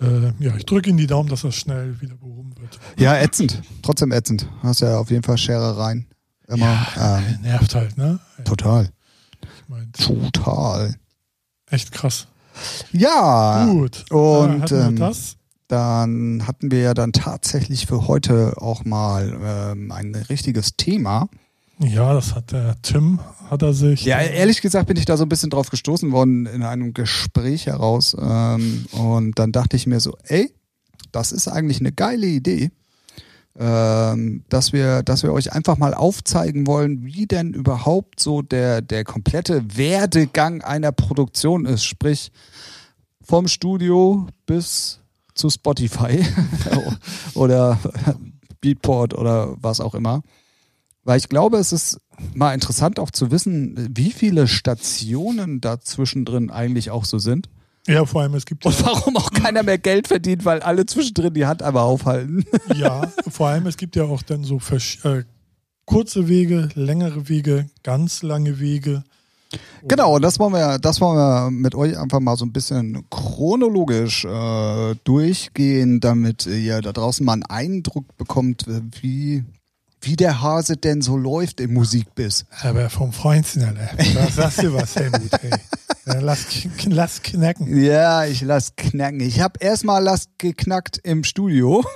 äh, 0.00 0.30
ja, 0.38 0.54
ich 0.56 0.64
drücke 0.64 0.90
Ihnen 0.90 0.98
die 0.98 1.08
Daumen, 1.08 1.28
dass 1.28 1.42
das 1.42 1.56
schnell 1.56 2.00
wieder 2.00 2.14
behoben 2.14 2.54
wird. 2.60 2.78
Ja, 2.96 3.16
ätzend. 3.18 3.62
Trotzdem 3.82 4.12
ätzend. 4.12 4.48
Hast 4.62 4.82
ja 4.82 4.96
auf 4.98 5.10
jeden 5.10 5.24
Fall 5.24 5.38
Scherereien. 5.38 6.06
Immer. 6.46 6.86
Ähm, 6.96 7.40
Nervt 7.42 7.74
halt, 7.74 7.98
ne? 7.98 8.20
total. 8.44 8.90
Ich 9.42 9.68
mein, 9.68 9.90
Total. 9.92 10.94
echt 11.68 11.90
krass. 11.90 12.28
Ja. 12.92 13.66
Gut. 13.66 14.10
und, 14.10 14.70
äh, 14.72 14.88
ähm, 14.88 14.96
das? 14.96 15.36
Dann 15.68 16.46
hatten 16.46 16.70
wir 16.70 16.80
ja 16.80 16.94
dann 16.94 17.12
tatsächlich 17.12 17.86
für 17.86 18.06
heute 18.06 18.54
auch 18.58 18.84
mal 18.84 19.36
ähm, 19.42 19.90
ein 19.90 20.14
richtiges 20.14 20.76
Thema. 20.76 21.28
Ja, 21.78 22.14
das 22.14 22.34
hat 22.34 22.52
der 22.52 22.76
Tim, 22.82 23.20
hat 23.50 23.62
er 23.62 23.74
sich. 23.74 24.04
Ja, 24.04 24.20
ehrlich 24.20 24.62
gesagt 24.62 24.86
bin 24.86 24.96
ich 24.96 25.04
da 25.04 25.16
so 25.16 25.24
ein 25.24 25.28
bisschen 25.28 25.50
drauf 25.50 25.68
gestoßen 25.68 26.10
worden 26.12 26.46
in 26.46 26.62
einem 26.62 26.94
Gespräch 26.94 27.66
heraus. 27.66 28.16
Ähm, 28.18 28.86
und 28.92 29.38
dann 29.38 29.52
dachte 29.52 29.76
ich 29.76 29.86
mir 29.86 30.00
so, 30.00 30.16
ey, 30.24 30.54
das 31.12 31.32
ist 31.32 31.48
eigentlich 31.48 31.80
eine 31.80 31.92
geile 31.92 32.26
Idee, 32.26 32.70
ähm, 33.58 34.44
dass, 34.48 34.72
wir, 34.72 35.02
dass 35.02 35.22
wir 35.22 35.32
euch 35.32 35.52
einfach 35.52 35.78
mal 35.78 35.94
aufzeigen 35.94 36.66
wollen, 36.66 37.04
wie 37.04 37.26
denn 37.26 37.54
überhaupt 37.54 38.20
so 38.20 38.42
der, 38.42 38.82
der 38.82 39.04
komplette 39.04 39.76
Werdegang 39.76 40.62
einer 40.62 40.92
Produktion 40.92 41.64
ist. 41.64 41.84
Sprich, 41.84 42.32
vom 43.22 43.48
Studio 43.48 44.26
bis 44.46 45.00
zu 45.34 45.50
Spotify 45.50 46.24
oder 47.34 47.78
Beatport 48.60 49.14
oder 49.14 49.56
was 49.60 49.80
auch 49.80 49.94
immer. 49.94 50.22
Weil 51.02 51.18
ich 51.18 51.28
glaube, 51.28 51.58
es 51.58 51.72
ist 51.72 51.98
mal 52.34 52.52
interessant 52.52 52.98
auch 52.98 53.10
zu 53.10 53.30
wissen, 53.30 53.88
wie 53.96 54.10
viele 54.10 54.48
Stationen 54.48 55.60
da 55.60 55.80
zwischendrin 55.80 56.50
eigentlich 56.50 56.90
auch 56.90 57.04
so 57.04 57.18
sind. 57.18 57.48
Ja, 57.86 58.04
vor 58.04 58.22
allem, 58.22 58.34
es 58.34 58.46
gibt 58.46 58.64
ja, 58.64 58.70
Und 58.70 58.84
warum 58.84 59.16
auch 59.16 59.30
keiner 59.30 59.62
mehr 59.62 59.78
Geld 59.78 60.08
verdient, 60.08 60.44
weil 60.44 60.60
alle 60.60 60.86
zwischendrin 60.86 61.34
die 61.34 61.46
Hand 61.46 61.62
einmal 61.62 61.84
aufhalten. 61.84 62.44
ja, 62.74 63.12
vor 63.28 63.48
allem, 63.48 63.66
es 63.66 63.76
gibt 63.76 63.96
ja 63.96 64.04
auch 64.04 64.22
dann 64.22 64.42
so 64.42 64.60
äh, 65.04 65.22
kurze 65.84 66.28
Wege, 66.28 66.68
längere 66.74 67.28
Wege, 67.28 67.66
ganz 67.82 68.22
lange 68.22 68.58
Wege. 68.58 69.04
Genau, 69.86 70.16
und 70.16 70.22
das 70.22 70.40
wollen 70.40 70.52
wir, 70.52 70.78
das 70.78 71.00
wollen 71.00 71.16
wir 71.16 71.50
mit 71.50 71.76
euch 71.76 71.96
einfach 71.96 72.18
mal 72.18 72.36
so 72.36 72.44
ein 72.44 72.52
bisschen 72.52 73.04
chronologisch 73.10 74.24
äh, 74.24 74.94
durchgehen, 75.04 76.00
damit 76.00 76.46
ihr 76.46 76.80
da 76.82 76.92
draußen 76.92 77.24
mal 77.24 77.34
einen 77.34 77.44
Eindruck 77.44 78.16
bekommt, 78.16 78.66
wie, 79.00 79.44
wie 80.06 80.16
der 80.16 80.40
Hase 80.40 80.76
denn 80.76 81.02
so 81.02 81.16
läuft 81.16 81.60
im 81.60 81.74
Musikbiss. 81.74 82.46
Aber 82.62 82.88
vom 82.90 83.12
Freundchen, 83.12 83.64
Alter. 83.64 83.96
Da 84.14 84.30
sagst 84.30 84.62
du 84.62 84.72
was, 84.72 84.94
Helmut, 84.96 85.32
ey. 85.42 85.50
Ja, 86.06 86.20
lass, 86.20 86.46
lass 86.86 87.22
knacken. 87.22 87.76
Ja, 87.82 88.24
ich 88.24 88.40
lass 88.42 88.76
knacken. 88.76 89.20
Ich 89.20 89.40
habe 89.40 89.58
erstmal 89.60 90.02
lass 90.02 90.28
geknackt 90.38 91.00
im 91.02 91.24
Studio. 91.24 91.84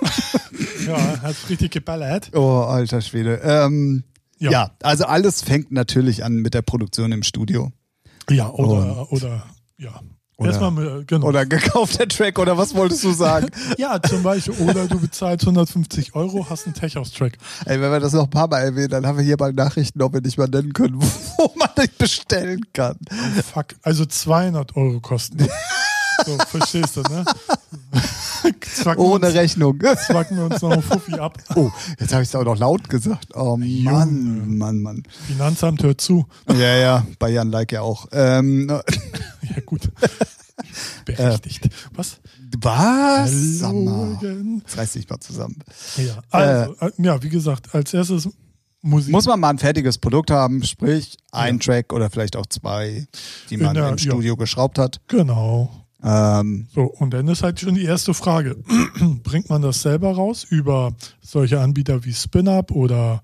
Ja, 0.85 1.21
hat's 1.21 1.47
richtig 1.47 1.71
geballert. 1.71 2.31
Oh, 2.33 2.61
alter 2.61 3.01
Schwede. 3.01 3.39
Ähm, 3.43 4.03
ja. 4.39 4.51
Ja. 4.51 4.71
also 4.81 5.05
alles 5.05 5.43
fängt 5.43 5.71
natürlich 5.71 6.23
an 6.23 6.37
mit 6.37 6.55
der 6.55 6.63
Produktion 6.63 7.11
im 7.11 7.21
Studio. 7.21 7.71
Ja, 8.29 8.49
oder, 8.49 9.11
oder, 9.11 9.45
ja. 9.77 10.01
Oder- 10.41 10.49
Erstmal, 10.49 10.71
mit, 10.71 11.07
genau. 11.07 11.27
Oder 11.27 11.45
gekaufter 11.45 12.07
Track 12.07 12.39
oder 12.39 12.57
was 12.57 12.73
wolltest 12.73 13.03
du 13.03 13.11
sagen? 13.11 13.47
ja, 13.77 14.01
zum 14.01 14.23
Beispiel, 14.23 14.55
oder 14.55 14.87
du 14.87 14.99
bezahlst 14.99 15.45
150 15.45 16.15
Euro, 16.15 16.47
hast 16.49 16.65
einen 16.65 16.73
Tech-House-Track. 16.73 17.37
Ey, 17.65 17.79
wenn 17.79 17.91
wir 17.91 17.99
das 17.99 18.13
noch 18.13 18.23
ein 18.23 18.29
paar 18.29 18.47
Mal 18.47 18.61
erwähnen, 18.61 18.89
dann 18.89 19.05
haben 19.05 19.17
wir 19.17 19.23
hier 19.23 19.37
mal 19.39 19.53
Nachrichten, 19.53 20.01
ob 20.01 20.13
wir 20.13 20.21
nicht 20.21 20.37
mal 20.37 20.47
nennen 20.47 20.73
können, 20.73 20.99
wo 21.37 21.51
man 21.55 21.69
nicht 21.77 21.97
bestellen 21.97 22.61
kann. 22.73 22.97
Fuck, 23.53 23.67
also 23.83 24.05
200 24.05 24.75
Euro 24.75 24.99
kosten. 24.99 25.47
So, 26.25 26.37
verstehst 26.47 26.97
du, 26.97 27.01
ne? 27.03 27.25
Zwacken, 28.75 29.03
Ohne 29.03 29.27
uns, 29.27 29.35
Rechnung. 29.35 29.79
zwacken 29.79 30.37
wir 30.37 30.45
uns 30.45 30.61
noch 30.61 30.71
einen 30.71 30.81
Fuffi 30.81 31.13
ab. 31.15 31.37
Oh, 31.55 31.69
jetzt 31.99 32.11
habe 32.13 32.23
ich 32.23 32.29
es 32.29 32.35
auch 32.35 32.43
noch 32.43 32.57
laut 32.57 32.89
gesagt. 32.89 33.35
Oh 33.35 33.57
Mann, 33.57 34.57
Mann, 34.57 34.81
Mann. 34.81 35.03
Finanzamt 35.27 35.83
hört 35.83 36.01
zu. 36.01 36.25
Ja, 36.49 36.75
ja, 36.77 37.05
bei 37.19 37.29
Jan 37.29 37.51
Like 37.51 37.71
ja 37.71 37.81
auch. 37.81 38.07
Ähm, 38.11 38.67
Ja, 39.41 39.61
gut. 39.65 39.89
Berechtigt. 41.05 41.69
Was? 41.93 42.17
was? 42.61 43.61
Logan. 43.61 44.61
Jetzt 44.65 44.77
reiß 44.77 44.93
dich 44.93 45.09
mal 45.09 45.19
zusammen. 45.19 45.57
Ja, 45.97 46.21
also, 46.29 46.75
äh, 46.79 46.91
ja, 46.97 47.21
wie 47.23 47.29
gesagt, 47.29 47.73
als 47.75 47.93
erstes 47.93 48.29
Musik. 48.81 49.11
Muss 49.11 49.25
man 49.25 49.39
mal 49.39 49.49
ein 49.49 49.57
fertiges 49.59 49.97
Produkt 49.97 50.31
haben, 50.31 50.63
sprich 50.63 51.17
ein 51.31 51.55
Ja. 51.59 51.65
Track 51.65 51.93
oder 51.93 52.09
vielleicht 52.09 52.35
auch 52.35 52.45
zwei, 52.47 53.05
die 53.49 53.57
man 53.57 53.73
der- 53.75 53.89
im 53.89 53.97
ja. 53.97 53.97
Studio 53.97 54.35
geschraubt 54.37 54.79
hat. 54.79 54.99
Genau. 55.07 55.69
Ähm, 56.03 56.67
So, 56.73 56.81
und 56.83 57.11
dann 57.13 57.27
ist 57.27 57.43
halt 57.43 57.59
schon 57.59 57.75
die 57.75 57.83
erste 57.85 58.13
Frage. 58.13 58.57
Bringt 59.23 59.49
man 59.49 59.61
das 59.61 59.81
selber 59.81 60.13
raus 60.13 60.45
über 60.49 60.93
solche 61.21 61.59
Anbieter 61.59 62.03
wie 62.05 62.13
SpinUp 62.13 62.71
oder 62.71 63.21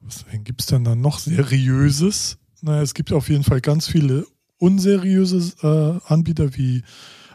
was 0.00 0.24
gibt 0.44 0.60
es 0.60 0.66
denn 0.66 0.84
dann 0.84 1.00
noch 1.00 1.18
seriöses? 1.18 2.36
Naja, 2.62 2.82
es 2.82 2.94
gibt 2.94 3.12
auf 3.12 3.28
jeden 3.28 3.44
Fall 3.44 3.60
ganz 3.60 3.86
viele 3.86 4.26
unseriöse 4.58 6.00
äh, 6.06 6.12
Anbieter 6.12 6.54
wie, 6.56 6.82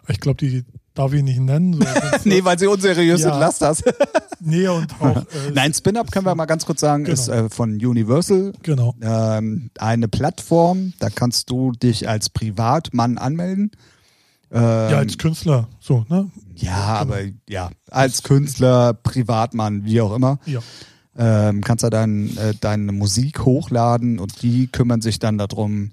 ich 0.08 0.20
glaube, 0.20 0.38
die 0.46 0.64
darf 0.96 1.14
ich 1.14 1.24
nicht 1.24 1.40
nennen. 1.40 1.74
So, 1.74 1.84
nee, 2.26 2.44
weil 2.44 2.58
sie 2.60 2.68
unseriös 2.68 3.22
Ja. 3.22 3.32
sind, 3.32 3.40
lass 3.40 3.60
das. 3.60 3.84
nee, 4.40 4.68
und 4.68 4.88
auch. 5.00 5.18
Äh, 5.48 5.52
Nein, 5.54 5.74
Spin-Up 5.74 6.12
können 6.12 6.26
wir 6.26 6.36
mal 6.36 6.46
ganz 6.46 6.66
kurz 6.66 6.82
sagen, 6.82 7.04
Genau. 7.06 7.14
ist 7.14 7.28
äh, 7.28 7.50
von 7.50 7.74
Universal 7.74 8.54
Genau. 8.64 8.96
ähm, 9.02 9.70
eine 9.78 10.08
Plattform, 10.08 10.94
da 11.00 11.10
kannst 11.10 11.50
du 11.52 11.72
dich 11.72 12.10
als 12.10 12.30
Privatmann 12.30 13.18
anmelden. 13.18 13.72
Ähm, 14.52 14.62
Ja, 14.62 14.98
als 14.98 15.18
Künstler, 15.18 15.68
so, 15.80 16.06
ne? 16.10 16.30
ja, 16.56 16.96
aber 16.96 17.20
ja, 17.48 17.70
als 17.92 18.24
Künstler, 18.24 18.94
Privatmann, 18.94 19.86
wie 19.86 20.02
auch 20.02 20.14
immer, 20.16 20.40
Ja. 20.46 20.60
ähm, 21.18 21.62
kannst 21.64 21.84
du 21.84 21.90
dann 21.90 22.36
äh, 22.38 22.54
deine 22.60 22.92
Musik 22.92 23.46
hochladen 23.46 24.18
und 24.20 24.42
die 24.42 24.68
kümmern 24.68 25.02
sich 25.02 25.20
dann 25.20 25.38
darum, 25.38 25.92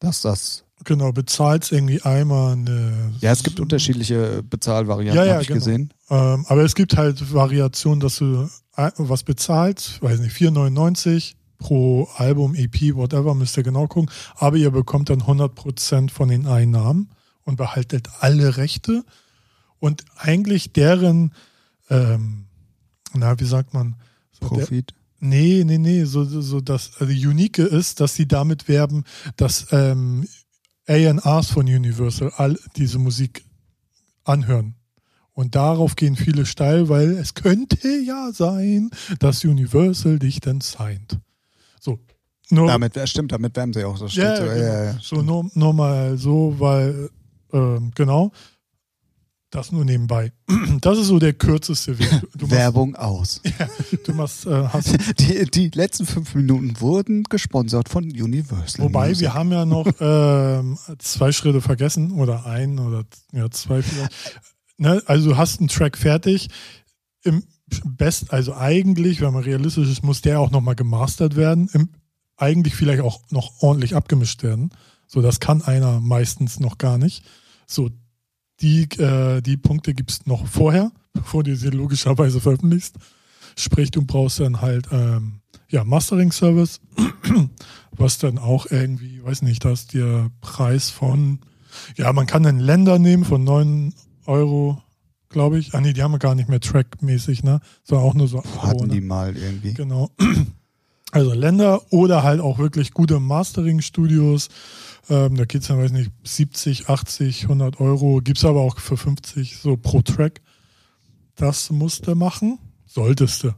dass 0.00 0.22
das. 0.22 0.64
Genau, 0.82 1.12
bezahlst 1.12 1.70
irgendwie 1.72 2.02
einmal 2.02 2.52
eine. 2.54 3.12
Ja, 3.20 3.30
es 3.32 3.42
gibt 3.44 3.60
unterschiedliche 3.60 4.42
Bezahlvarianten, 4.42 5.16
Ja, 5.16 5.24
ja, 5.24 5.32
habe 5.34 5.42
ich 5.42 5.48
genau. 5.48 5.60
gesehen. 5.60 5.94
Ähm, 6.10 6.44
aber 6.48 6.62
es 6.64 6.74
gibt 6.74 6.96
halt 6.96 7.32
Variationen, 7.32 8.00
dass 8.00 8.16
du 8.16 8.48
was 8.76 9.22
bezahlst, 9.22 10.02
weiß 10.02 10.18
nicht, 10.20 10.36
4,99 10.36 11.34
pro 11.58 12.08
Album, 12.16 12.54
EP, 12.56 12.94
whatever, 12.96 13.34
müsst 13.34 13.56
ihr 13.56 13.62
genau 13.62 13.86
gucken. 13.86 14.10
Aber 14.36 14.56
ihr 14.56 14.72
bekommt 14.72 15.08
dann 15.10 15.22
100% 15.22 16.10
von 16.10 16.28
den 16.28 16.46
Einnahmen 16.46 17.08
und 17.44 17.56
behaltet 17.56 18.08
alle 18.20 18.56
Rechte. 18.56 19.04
Und 19.78 20.04
eigentlich 20.16 20.72
deren, 20.72 21.32
ähm, 21.90 22.46
na, 23.12 23.38
wie 23.38 23.44
sagt 23.44 23.74
man? 23.74 23.96
So 24.32 24.48
der, 24.48 24.56
Profit. 24.56 24.94
Nee, 25.20 25.62
nee, 25.64 25.78
nee, 25.78 26.04
so, 26.04 26.24
so 26.24 26.60
das 26.60 26.92
also 26.98 27.12
Unique 27.12 27.58
ist, 27.58 28.00
dass 28.00 28.14
sie 28.14 28.26
damit 28.28 28.68
werben, 28.68 29.04
dass 29.36 29.66
ähm, 29.72 30.26
A&Rs 30.86 31.50
von 31.50 31.66
Universal 31.66 32.32
all 32.36 32.58
diese 32.76 32.98
Musik 32.98 33.44
anhören. 34.24 34.74
Und 35.32 35.56
darauf 35.56 35.96
gehen 35.96 36.14
viele 36.14 36.46
steil, 36.46 36.88
weil 36.88 37.12
es 37.12 37.34
könnte 37.34 37.88
ja 37.88 38.30
sein, 38.32 38.90
dass 39.18 39.44
Universal 39.44 40.18
dich 40.18 40.40
dann 40.40 40.60
signed. 40.60 41.18
So. 41.80 41.98
Nur, 42.50 42.68
Damit, 42.68 42.94
ja, 42.94 43.06
stimmt, 43.06 43.32
damit 43.32 43.56
werden 43.56 43.72
sie 43.72 43.84
auch 43.84 43.96
so. 43.96 44.06
Ja, 44.06 44.36
so, 44.36 44.42
genau. 44.42 44.54
ja, 44.54 44.84
ja, 44.84 44.98
so 45.00 45.22
nur, 45.22 45.50
nur 45.54 45.72
mal 45.72 46.16
so, 46.18 46.54
weil, 46.58 47.10
ähm, 47.54 47.92
genau, 47.94 48.32
das 49.54 49.70
nur 49.70 49.84
nebenbei. 49.84 50.32
Das 50.80 50.98
ist 50.98 51.06
so 51.06 51.18
der 51.18 51.32
kürzeste 51.32 51.98
Weg. 51.98 52.10
Machst, 52.10 52.50
Werbung 52.50 52.96
aus. 52.96 53.40
du 54.04 54.12
machst, 54.12 54.44
äh, 54.46 54.68
hast 54.68 54.96
Die, 55.20 55.44
die 55.44 55.70
letzten 55.72 56.04
fünf 56.04 56.34
Minuten 56.34 56.80
wurden 56.80 57.22
gesponsert 57.24 57.88
von 57.88 58.04
Universal. 58.04 58.84
Wobei, 58.84 59.08
Music. 59.08 59.22
wir 59.22 59.34
haben 59.34 59.52
ja 59.52 59.64
noch 59.64 59.86
ähm, 60.00 60.76
zwei 60.98 61.32
Schritte 61.32 61.60
vergessen 61.60 62.12
oder 62.12 62.44
ein 62.44 62.78
oder 62.78 63.04
ja, 63.32 63.50
zwei 63.50 63.82
vielleicht. 63.82 64.40
Ne? 64.76 65.02
Also 65.06 65.30
du 65.30 65.36
hast 65.36 65.60
einen 65.60 65.68
Track 65.68 65.96
fertig. 65.96 66.48
Im 67.22 67.44
Best, 67.84 68.32
also 68.32 68.54
eigentlich, 68.54 69.20
wenn 69.20 69.32
man 69.32 69.44
realistisch 69.44 69.88
ist, 69.88 70.02
muss 70.02 70.20
der 70.20 70.40
auch 70.40 70.50
nochmal 70.50 70.74
gemastert 70.74 71.36
werden. 71.36 71.70
Im, 71.72 71.88
eigentlich 72.36 72.74
vielleicht 72.74 73.00
auch 73.00 73.20
noch 73.30 73.62
ordentlich 73.62 73.94
abgemischt 73.94 74.42
werden. 74.42 74.70
So, 75.06 75.22
das 75.22 75.38
kann 75.38 75.62
einer 75.62 76.00
meistens 76.00 76.58
noch 76.58 76.78
gar 76.78 76.98
nicht. 76.98 77.24
So, 77.66 77.90
die, 78.60 78.82
äh, 78.98 79.40
die 79.40 79.56
Punkte 79.56 79.94
gibt 79.94 80.10
es 80.10 80.26
noch 80.26 80.46
vorher, 80.46 80.92
bevor 81.12 81.42
du 81.42 81.56
sie 81.56 81.70
logischerweise 81.70 82.40
veröffentlichst. 82.40 82.96
Sprich, 83.56 83.90
du 83.90 84.04
brauchst 84.04 84.40
dann 84.40 84.60
halt 84.60 84.88
ähm, 84.90 85.40
ja, 85.68 85.84
Mastering-Service, 85.84 86.80
was 87.92 88.18
dann 88.18 88.38
auch 88.38 88.66
irgendwie, 88.70 89.22
weiß 89.22 89.42
nicht, 89.42 89.64
dass 89.64 89.86
der 89.86 90.30
Preis 90.40 90.90
von, 90.90 91.40
ja, 91.96 92.12
man 92.12 92.26
kann 92.26 92.46
einen 92.46 92.60
Länder 92.60 92.98
nehmen 92.98 93.24
von 93.24 93.44
9 93.44 93.92
Euro, 94.26 94.82
glaube 95.28 95.58
ich. 95.58 95.74
Ah 95.74 95.80
nee, 95.80 95.92
die 95.92 96.02
haben 96.02 96.12
wir 96.12 96.18
gar 96.18 96.34
nicht 96.34 96.48
mehr 96.48 96.60
trackmäßig, 96.60 97.42
ne? 97.42 97.60
Sondern 97.82 98.06
auch 98.06 98.14
nur 98.14 98.28
so. 98.28 98.42
hatten 98.62 98.88
die 98.88 99.00
mal 99.00 99.36
irgendwie. 99.36 99.74
Genau. 99.74 100.10
Also 101.10 101.32
Länder 101.32 101.80
oder 101.92 102.24
halt 102.24 102.40
auch 102.40 102.58
wirklich 102.58 102.92
gute 102.92 103.20
Mastering-Studios. 103.20 104.48
Ähm, 105.08 105.36
da 105.36 105.44
geht's 105.44 105.66
dann, 105.68 105.78
weiß 105.78 105.92
nicht, 105.92 106.10
70, 106.24 106.88
80, 106.88 107.42
100 107.44 107.80
Euro. 107.80 108.20
Gibt's 108.22 108.44
aber 108.44 108.60
auch 108.60 108.78
für 108.78 108.96
50 108.96 109.58
so 109.58 109.76
pro 109.76 110.02
Track. 110.02 110.40
Das 111.36 111.70
musst 111.70 112.06
du 112.06 112.14
machen. 112.14 112.58
Solltest 112.86 113.44
du. 113.44 113.54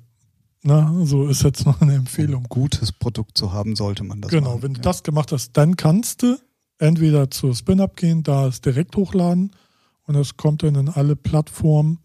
Na, 0.63 0.93
so 1.05 1.29
ist 1.29 1.45
jetzt 1.45 1.65
noch 1.67 1.81
eine 1.81 1.95
Empfehlung. 1.95 2.43
Um 2.43 2.49
gutes 2.49 2.91
Produkt 2.91 3.39
zu 3.39 3.53
haben, 3.53 3.77
sollte 3.77 4.03
man 4.03 4.21
das 4.21 4.31
Genau, 4.31 4.51
machen. 4.51 4.63
wenn 4.63 4.75
du 4.75 4.79
ja. 4.79 4.83
das 4.83 5.03
gemacht 5.03 5.31
hast, 5.31 5.53
dann 5.53 5.77
kannst 5.77 6.23
du 6.23 6.39
entweder 6.79 7.31
zur 7.31 7.55
Spin-Up 7.55 7.97
gehen, 7.97 8.23
da 8.23 8.47
es 8.49 8.61
direkt 8.61 8.97
hochladen 8.97 9.53
und 10.07 10.15
das 10.15 10.37
kommt 10.37 10.63
dann 10.63 10.75
in 10.75 10.89
alle 10.89 11.15
Plattformen, 11.17 11.99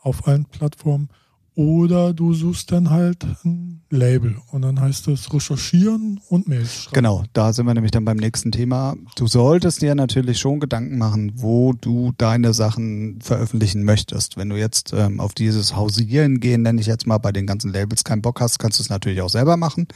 auf 0.00 0.26
allen 0.28 0.44
Plattformen. 0.44 1.08
Oder 1.56 2.12
du 2.12 2.34
suchst 2.34 2.72
dann 2.72 2.90
halt 2.90 3.24
ein 3.44 3.82
Label 3.88 4.36
und 4.50 4.62
dann 4.62 4.80
heißt 4.80 5.06
es 5.06 5.32
recherchieren 5.32 6.20
und 6.28 6.48
Mails 6.48 6.74
schreiben. 6.74 6.94
Genau, 6.94 7.22
da 7.32 7.52
sind 7.52 7.66
wir 7.66 7.74
nämlich 7.74 7.92
dann 7.92 8.04
beim 8.04 8.16
nächsten 8.16 8.50
Thema. 8.50 8.96
Du 9.14 9.28
solltest 9.28 9.80
dir 9.80 9.94
natürlich 9.94 10.40
schon 10.40 10.58
Gedanken 10.58 10.98
machen, 10.98 11.30
wo 11.36 11.72
du 11.72 12.12
deine 12.18 12.54
Sachen 12.54 13.20
veröffentlichen 13.20 13.84
möchtest. 13.84 14.36
Wenn 14.36 14.48
du 14.48 14.56
jetzt 14.56 14.92
ähm, 14.92 15.20
auf 15.20 15.32
dieses 15.32 15.76
Hausieren 15.76 16.40
gehen, 16.40 16.62
nenne 16.62 16.80
ich 16.80 16.88
jetzt 16.88 17.06
mal, 17.06 17.18
bei 17.18 17.30
den 17.30 17.46
ganzen 17.46 17.72
Labels 17.72 18.02
keinen 18.02 18.22
Bock 18.22 18.40
hast, 18.40 18.58
kannst 18.58 18.80
du 18.80 18.82
es 18.82 18.90
natürlich 18.90 19.22
auch 19.22 19.30
selber 19.30 19.56
machen. 19.56 19.86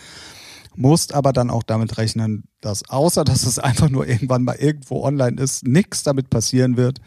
Musst 0.76 1.12
aber 1.12 1.32
dann 1.32 1.50
auch 1.50 1.64
damit 1.64 1.98
rechnen, 1.98 2.44
dass 2.60 2.88
außer 2.88 3.24
dass 3.24 3.42
es 3.44 3.58
einfach 3.58 3.88
nur 3.88 4.06
irgendwann 4.06 4.44
mal 4.44 4.54
irgendwo 4.54 5.02
online 5.02 5.42
ist, 5.42 5.66
nichts 5.66 6.04
damit 6.04 6.30
passieren 6.30 6.76
wird, 6.76 7.00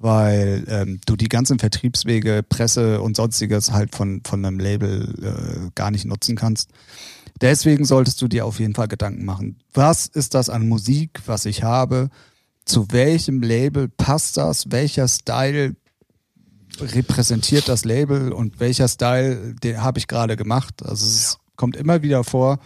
weil 0.00 0.64
ähm, 0.68 0.98
du 1.04 1.14
die 1.14 1.28
ganzen 1.28 1.58
Vertriebswege, 1.58 2.42
Presse 2.42 3.02
und 3.02 3.16
sonstiges 3.16 3.70
halt 3.70 3.94
von, 3.94 4.22
von 4.26 4.44
einem 4.44 4.58
Label 4.58 5.14
äh, 5.22 5.70
gar 5.74 5.90
nicht 5.90 6.06
nutzen 6.06 6.36
kannst. 6.36 6.70
Deswegen 7.42 7.84
solltest 7.84 8.20
du 8.22 8.26
dir 8.26 8.46
auf 8.46 8.58
jeden 8.60 8.74
Fall 8.74 8.88
Gedanken 8.88 9.26
machen. 9.26 9.58
Was 9.74 10.06
ist 10.06 10.34
das 10.34 10.48
an 10.48 10.68
Musik, 10.68 11.20
was 11.26 11.44
ich 11.44 11.62
habe? 11.62 12.08
Zu 12.64 12.90
welchem 12.90 13.42
Label 13.42 13.88
passt 13.88 14.38
das? 14.38 14.70
Welcher 14.70 15.06
Style 15.06 15.76
repräsentiert 16.80 17.68
das 17.68 17.84
Label 17.84 18.32
und 18.32 18.58
welcher 18.58 18.88
Style, 18.88 19.54
habe 19.76 19.98
ich 19.98 20.06
gerade 20.06 20.36
gemacht? 20.36 20.82
Also 20.82 21.04
es 21.04 21.38
kommt 21.56 21.76
immer 21.76 22.02
wieder 22.02 22.24
vor, 22.24 22.58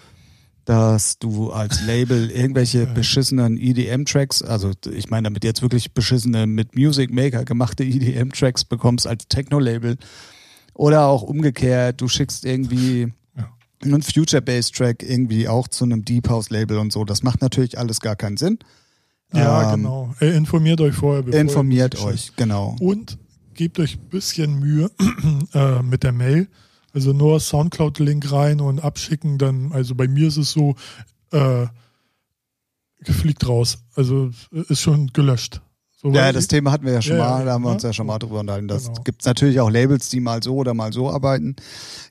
dass 0.65 1.19
du 1.19 1.51
als 1.53 1.83
Label 1.83 2.31
irgendwelche 2.31 2.87
beschissenen 2.87 3.59
EDM-Tracks, 3.59 4.43
also 4.43 4.73
ich 4.91 5.11
meine 5.11 5.25
damit 5.25 5.45
jetzt 5.45 5.61
wirklich 5.63 5.93
beschissene 5.93 6.47
mit 6.47 6.75
Music 6.77 7.13
Maker 7.13 7.45
gemachte 7.45 7.85
EDM-Tracks 7.85 8.65
bekommst 8.65 9.07
als 9.07 9.29
Techno-Label 9.29 9.97
oder 10.73 11.07
auch 11.07 11.23
umgekehrt, 11.23 12.01
du 12.01 12.09
schickst 12.09 12.45
irgendwie 12.45 13.13
Ja. 13.37 13.53
einen 13.85 14.03
Future-Bass-Track 14.03 15.03
irgendwie 15.03 15.49
auch 15.49 15.69
zu 15.69 15.85
einem 15.85 16.05
Deep 16.05 16.29
House-Label 16.29 16.79
und 16.79 16.93
so. 16.93 17.05
Das 17.05 17.23
macht 17.23 17.43
natürlich 17.43 17.79
alles 17.79 18.01
gar 18.01 18.17
keinen 18.17 18.37
Sinn. 18.39 18.59
Ja, 19.33 19.73
Ähm, 19.75 19.83
genau. 19.83 20.15
Äh, 20.21 20.35
informiert 20.37 20.81
euch 20.81 20.95
vorher. 20.95 21.27
Informiert 21.35 22.01
euch, 22.03 22.33
genau. 22.37 22.77
Und 22.81 23.19
gebt 23.55 23.79
euch 23.79 23.97
ein 23.97 24.09
bisschen 24.09 24.59
Mühe 24.59 24.91
äh, 25.55 25.83
mit 25.83 26.03
der 26.05 26.13
Mail. 26.13 26.49
Also 26.95 27.13
nur 27.13 27.41
Soundcloud-Link 27.41 28.31
rein 28.33 28.61
und 28.61 28.81
abschicken. 28.83 29.37
Dann, 29.37 29.73
also 29.73 29.95
bei 29.95 30.09
mir 30.09 30.29
ist 30.29 30.37
es 30.39 30.53
so, 30.53 30.77
äh, 31.33 31.67
fliegt 33.03 33.47
raus. 33.47 33.79
Also 33.95 34.31
ist 34.51 34.81
schon 34.81 35.09
gelöscht. 35.09 35.61
So, 35.97 36.11
Ja, 36.13 36.33
das 36.33 36.49
Thema 36.49 36.71
hatten 36.73 36.85
wir 36.87 36.93
ja 36.93 37.03
schon 37.03 37.17
Ja, 37.17 37.25
mal, 37.31 37.45
da 37.45 37.53
haben 37.53 37.63
wir 37.65 37.69
ja. 37.69 37.75
uns 37.75 37.83
ja 37.83 37.93
schon 37.93 38.07
mal 38.07 38.19
drüber 38.19 38.41
unterhalten. 38.41 38.69
Das 38.69 38.85
Genau. 38.87 39.03
gibt 39.03 39.25
natürlich 39.27 39.61
auch 39.61 39.71
Labels, 39.71 40.09
die 40.09 40.21
mal 40.21 40.43
so 40.43 40.55
oder 40.57 40.73
mal 40.75 40.93
so 40.93 41.11
arbeiten. 41.11 41.57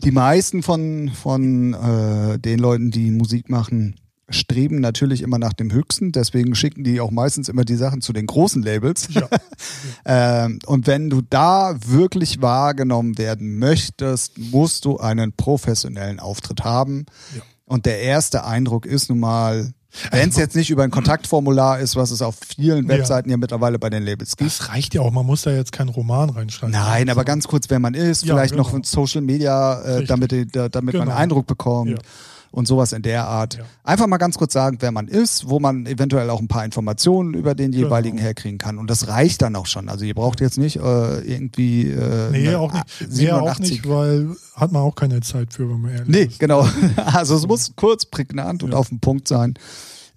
Die 0.04 0.12
meisten 0.12 0.64
von, 0.64 1.10
von 1.10 1.74
äh, 1.74 2.40
den 2.40 2.60
Leuten, 2.60 2.92
die 2.92 3.12
Musik 3.12 3.50
machen, 3.50 3.96
streben 4.30 4.80
natürlich 4.80 5.22
immer 5.22 5.38
nach 5.38 5.54
dem 5.54 5.72
Höchsten. 5.72 6.12
Deswegen 6.12 6.56
schicken 6.56 6.84
die 6.84 7.02
auch 7.02 7.12
meistens 7.12 7.50
immer 7.50 7.66
die 7.66 7.76
Sachen 7.76 8.02
zu 8.02 8.14
den 8.14 8.26
großen 8.26 8.64
Labels. 8.64 9.10
Ja, 9.14 9.28
Ähm, 10.06 10.60
und 10.66 10.88
wenn 10.88 11.10
du 11.10 11.22
da 11.22 11.76
wirklich 11.86 12.42
wahrgenommen 12.42 13.18
werden 13.18 13.60
möchtest, 13.60 14.38
musst 14.38 14.86
du 14.86 14.98
einen 14.98 15.34
professionellen 15.34 16.20
Auftritt 16.20 16.64
haben. 16.64 17.06
Ja. 17.36 17.42
Und 17.66 17.86
der 17.86 18.02
erste 18.02 18.44
Eindruck 18.46 18.86
ist 18.86 19.10
nun 19.10 19.20
mal, 19.20 19.72
wenn 20.12 20.30
es 20.30 20.38
jetzt 20.38 20.56
nicht 20.56 20.70
über 20.72 20.84
ein 20.84 20.92
Kontaktformular 20.92 21.80
ist, 21.80 21.96
was 21.96 22.12
es 22.12 22.22
auf 22.22 22.36
vielen 22.56 22.84
Ja. 22.90 22.98
Webseiten 22.98 23.30
ja 23.30 23.38
mittlerweile 23.38 23.78
bei 23.78 23.90
den 23.90 24.04
Labels 24.04 24.36
gibt. 24.38 24.50
das 24.50 24.70
reicht 24.70 24.94
ja 24.96 25.02
auch. 25.02 25.12
Man 25.12 25.26
muss 25.26 25.44
da 25.44 25.52
jetzt 25.52 25.72
keinen 25.72 25.90
Roman 25.90 26.30
reinschreiben. 26.30 26.72
Nein, 26.72 27.10
aber 27.10 27.24
ganz 27.24 27.48
kurz, 27.48 27.70
wer 27.70 27.80
man 27.80 27.94
ist, 27.94 28.26
Ja, 28.26 28.34
vielleicht 28.36 28.56
noch 28.56 28.72
genau. 28.72 28.84
von 28.84 28.84
Social 28.84 29.22
Media, 29.22 29.82
äh, 29.82 30.06
damit, 30.06 30.32
da, 30.56 30.68
damit 30.70 30.94
man 30.96 31.04
Genau. 31.04 31.12
einen 31.14 31.22
Eindruck 31.24 31.46
bekommt 31.48 31.92
Ja. 31.92 31.98
Und 32.54 32.68
sowas 32.68 32.94
in 32.94 33.02
der 33.02 33.26
Art. 33.28 33.56
Ja. 33.56 33.64
Einfach 33.84 34.06
mal 34.06 34.18
ganz 34.18 34.38
kurz 34.38 34.54
sagen, 34.54 34.78
wer 34.80 34.92
man 34.92 35.08
ist, 35.08 35.50
wo 35.50 35.60
man 35.60 35.88
eventuell 35.88 36.30
auch 36.30 36.40
ein 36.40 36.48
paar 36.48 36.64
Informationen 36.64 37.34
über 37.34 37.56
den 37.56 37.72
Genau. 37.72 37.86
jeweiligen 37.88 38.20
herkriegen 38.20 38.60
kann. 38.60 38.78
Und 38.78 38.90
das 38.90 39.08
reicht 39.08 39.42
dann 39.42 39.56
auch 39.56 39.66
schon. 39.66 39.90
Also 39.90 40.06
ihr 40.06 40.14
braucht 40.14 40.40
jetzt 40.40 40.60
nicht 40.60 40.76
äh, 40.78 41.20
irgendwie 41.22 41.90
äh, 41.90 42.30
Nee, 42.32 42.54
auch 42.56 42.72
nicht. 42.72 42.86
A- 42.86 43.06
Mehr 43.16 43.36
auch 43.42 43.56
87. 43.58 43.72
nicht, 43.72 43.90
weil 43.90 44.36
hat 44.56 44.72
man 44.72 44.84
auch 44.84 44.94
keine 44.94 45.20
Zeit 45.22 45.52
für, 45.52 45.68
wenn 45.68 45.82
man 45.82 45.92
ehrlich 45.94 46.08
Nee, 46.08 46.22
ist. 46.26 46.40
genau. 46.40 46.68
Also 46.98 47.36
es 47.36 47.48
muss 47.48 47.74
kurz, 47.76 48.06
prägnant 48.06 48.62
und 48.62 48.72
Ja. 48.72 48.78
auf 48.78 48.90
den 48.90 49.00
Punkt 49.00 49.28
sein. 49.28 49.56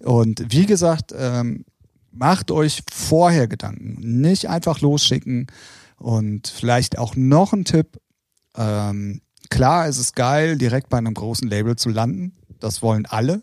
Und 0.03 0.45
wie 0.49 0.67
gesagt, 0.67 1.13
ähm, 1.17 1.65
macht 2.11 2.51
euch 2.51 2.83
vorher 2.93 3.47
Gedanken. 3.47 3.97
Nicht 4.21 4.47
einfach 4.47 4.79
losschicken. 4.81 5.47
Und 5.97 6.47
vielleicht 6.47 6.99
auch 6.99 7.15
noch 7.15 7.51
ein 7.53 7.65
Tipp. 7.65 7.97
Ähm, 8.55 9.21
klar, 9.49 9.87
es 9.87 9.97
ist 9.97 10.15
geil, 10.15 10.57
direkt 10.57 10.89
bei 10.89 10.97
einem 10.97 11.13
großen 11.13 11.47
Label 11.47 11.75
zu 11.75 11.89
landen. 11.89 12.33
Das 12.59 12.81
wollen 12.81 13.05
alle. 13.05 13.41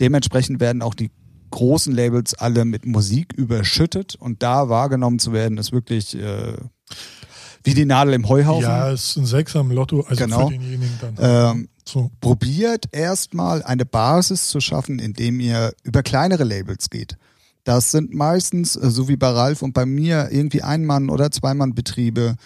Dementsprechend 0.00 0.60
werden 0.60 0.82
auch 0.82 0.94
die 0.94 1.10
großen 1.50 1.94
Labels 1.94 2.34
alle 2.34 2.64
mit 2.64 2.86
Musik 2.86 3.32
überschüttet 3.32 4.14
und 4.16 4.42
da 4.42 4.68
wahrgenommen 4.68 5.18
zu 5.18 5.32
werden, 5.32 5.58
ist 5.58 5.72
wirklich 5.72 6.14
äh, 6.16 6.54
wie 7.64 7.74
die 7.74 7.84
Nadel 7.84 8.14
im 8.14 8.28
Heuhaufen. 8.28 8.62
Ja, 8.62 8.90
ist 8.90 9.16
ein 9.16 9.26
Sechser 9.26 9.60
im 9.60 9.70
Lotto, 9.70 10.02
also 10.02 10.24
Genau. 10.24 10.46
für 10.46 10.52
denjenigen 10.52 10.98
dann. 11.00 11.16
Ähm, 11.18 11.68
so. 11.84 12.10
probiert 12.20 12.84
erstmal 12.92 13.62
eine 13.62 13.86
Basis 13.86 14.48
zu 14.48 14.60
schaffen, 14.60 14.98
indem 14.98 15.40
ihr 15.40 15.72
über 15.82 16.02
kleinere 16.02 16.44
Labels 16.44 16.90
geht. 16.90 17.16
Das 17.64 17.90
sind 17.90 18.14
meistens, 18.14 18.76
äh, 18.76 18.90
so 18.90 19.08
wie 19.08 19.16
bei 19.16 19.28
Ralf 19.28 19.62
und 19.62 19.72
bei 19.74 19.86
mir, 19.86 20.28
irgendwie 20.30 20.62
Ein-Mann- 20.62 21.10
oder 21.10 21.30
Zweimann-Betriebe. 21.30 22.36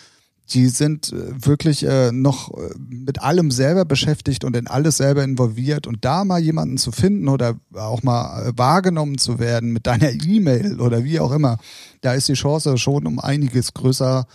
Die 0.55 0.69
sind 0.69 1.13
äh, 1.13 1.47
wirklich 1.47 1.85
äh, 1.85 2.13
noch 2.13 2.53
äh, 2.57 2.71
mit 2.79 3.23
allem 3.23 3.51
selber 3.51 3.85
beschäftigt 3.85 4.45
und 4.45 4.57
in 4.57 4.67
alles 4.67 4.99
selber 4.99 5.25
involviert. 5.25 5.87
Und 5.87 6.05
da 6.05 6.25
mal 6.25 6.41
jemanden 6.41 6.79
zu 6.79 6.93
finden 6.93 7.29
oder 7.29 7.59
auch 7.75 8.03
mal 8.03 8.49
äh, 8.49 8.53
wahrgenommen 8.57 9.19
zu 9.19 9.39
werden 9.39 9.73
mit 9.73 9.87
deiner 9.87 10.11
E-Mail 10.27 10.81
oder 10.81 11.05
wie 11.05 11.21
auch 11.21 11.33
immer, 11.33 11.59
da 12.01 12.15
ist 12.15 12.29
die 12.29 12.35
Chance 12.35 12.77
schon 12.79 13.07
um 13.07 13.19
einiges 13.19 13.73
größer, 13.73 14.27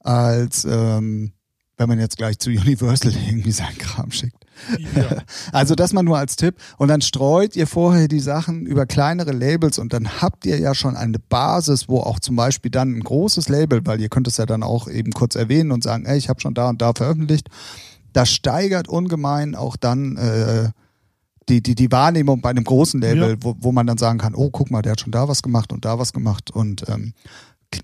als 0.00 0.64
ähm, 0.64 1.32
wenn 1.76 1.88
man 1.88 1.98
jetzt 1.98 2.16
gleich 2.16 2.38
zu 2.38 2.50
Universal 2.50 3.12
irgendwie 3.26 3.52
seinen 3.52 3.78
Kram 3.78 4.10
schickt. 4.10 4.43
Ja. 4.94 5.22
Also 5.52 5.74
das 5.74 5.92
mal 5.92 6.02
nur 6.02 6.18
als 6.18 6.36
Tipp. 6.36 6.56
Und 6.78 6.88
dann 6.88 7.00
streut 7.00 7.54
ihr 7.56 7.66
vorher 7.66 8.08
die 8.08 8.20
Sachen 8.20 8.66
über 8.66 8.86
kleinere 8.86 9.32
Labels 9.32 9.78
und 9.78 9.92
dann 9.92 10.20
habt 10.22 10.46
ihr 10.46 10.58
ja 10.58 10.74
schon 10.74 10.96
eine 10.96 11.18
Basis, 11.18 11.88
wo 11.88 12.00
auch 12.00 12.18
zum 12.18 12.36
Beispiel 12.36 12.70
dann 12.70 12.94
ein 12.94 13.00
großes 13.00 13.48
Label, 13.48 13.80
weil 13.84 14.00
ihr 14.00 14.08
könnt 14.08 14.26
es 14.28 14.36
ja 14.36 14.46
dann 14.46 14.62
auch 14.62 14.88
eben 14.88 15.12
kurz 15.12 15.34
erwähnen 15.34 15.70
und 15.72 15.82
sagen, 15.82 16.06
ey, 16.06 16.16
ich 16.18 16.28
habe 16.28 16.40
schon 16.40 16.54
da 16.54 16.68
und 16.68 16.80
da 16.82 16.92
veröffentlicht. 16.94 17.48
Das 18.12 18.30
steigert 18.30 18.88
ungemein 18.88 19.54
auch 19.54 19.76
dann 19.76 20.16
äh, 20.16 20.70
die, 21.48 21.62
die, 21.62 21.74
die 21.74 21.92
Wahrnehmung 21.92 22.40
bei 22.40 22.50
einem 22.50 22.64
großen 22.64 23.00
Label, 23.00 23.30
Ja. 23.32 23.36
wo, 23.40 23.54
wo 23.60 23.72
man 23.72 23.86
dann 23.86 23.98
sagen 23.98 24.18
kann, 24.18 24.34
oh, 24.34 24.50
guck 24.50 24.70
mal, 24.70 24.82
der 24.82 24.92
hat 24.92 25.00
schon 25.00 25.12
da 25.12 25.28
was 25.28 25.42
gemacht 25.42 25.72
und 25.72 25.84
da 25.84 25.98
was 25.98 26.12
gemacht. 26.12 26.50
Und 26.50 26.88
ähm, 26.88 27.12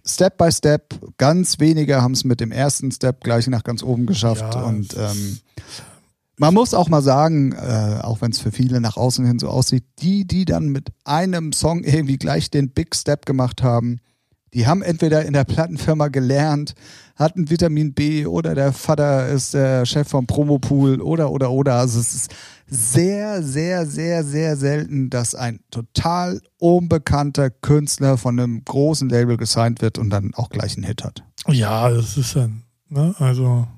Step 0.07 0.39
by 0.39 0.51
Step, 0.53 0.95
ganz 1.18 1.59
wenige 1.59 2.01
haben 2.01 2.12
es 2.12 2.25
mit 2.25 2.41
dem 2.41 2.53
ersten 2.53 2.91
Step 2.93 3.23
gleich 3.23 3.49
nach 3.49 3.64
ganz 3.64 3.83
oben 3.83 4.07
geschafft. 4.07 4.55
Ja, 4.55 4.62
und 4.62 4.95
ähm, 4.97 5.39
man 6.41 6.55
muss 6.55 6.72
auch 6.72 6.88
mal 6.88 7.03
sagen, 7.03 7.53
äh, 7.53 8.01
auch 8.03 8.22
wenn 8.22 8.30
es 8.30 8.38
für 8.38 8.51
viele 8.51 8.80
nach 8.80 8.97
außen 8.97 9.26
hin 9.26 9.38
so 9.38 9.49
aussieht, 9.49 9.84
die, 10.01 10.26
die 10.26 10.47
dann 10.47 10.68
mit 10.68 10.88
einem 11.05 11.53
Song 11.53 11.84
irgendwie 11.84 12.16
gleich 12.16 12.51
den 12.51 12.70
Big 12.70 12.97
Step 12.97 13.26
gemacht 13.26 13.62
haben, 13.62 14.01
die 14.55 14.66
haben 14.66 14.80
entweder 14.80 15.24
in 15.26 15.34
der 15.34 15.45
Plattenfirma 15.45 16.09
gelernt, 16.09 16.72
hatten 17.14 17.51
Vitamin 17.51 17.93
B 17.93 18.24
oder 18.24 18.55
der 18.55 18.72
Vater 18.72 19.28
ist 19.28 19.53
der 19.53 19.84
Chef 19.84 20.09
vom 20.09 20.26
Promopool 20.26 21.03
oder 21.03 21.30
oder 21.30 21.51
oder. 21.51 21.74
Also 21.74 22.01
es 22.01 22.14
ist 22.14 22.34
sehr, 22.66 23.43
sehr, 23.43 23.84
sehr, 23.84 24.24
sehr 24.24 24.57
selten, 24.57 25.11
dass 25.11 25.34
ein 25.34 25.61
total 25.70 26.41
unbekannter 26.59 27.51
Künstler 27.51 28.16
von 28.16 28.41
einem 28.41 28.64
großen 28.64 29.11
Label 29.11 29.36
gesigned 29.36 29.82
wird 29.82 29.99
und 29.99 30.09
dann 30.09 30.32
auch 30.34 30.49
gleich 30.49 30.74
einen 30.74 30.86
Hit 30.86 31.05
hat. 31.05 31.22
ja, 31.47 31.91
das 31.91 32.16
ist 32.16 32.34
dann, 32.34 32.62
ne, 32.88 33.14
also, 33.18 33.68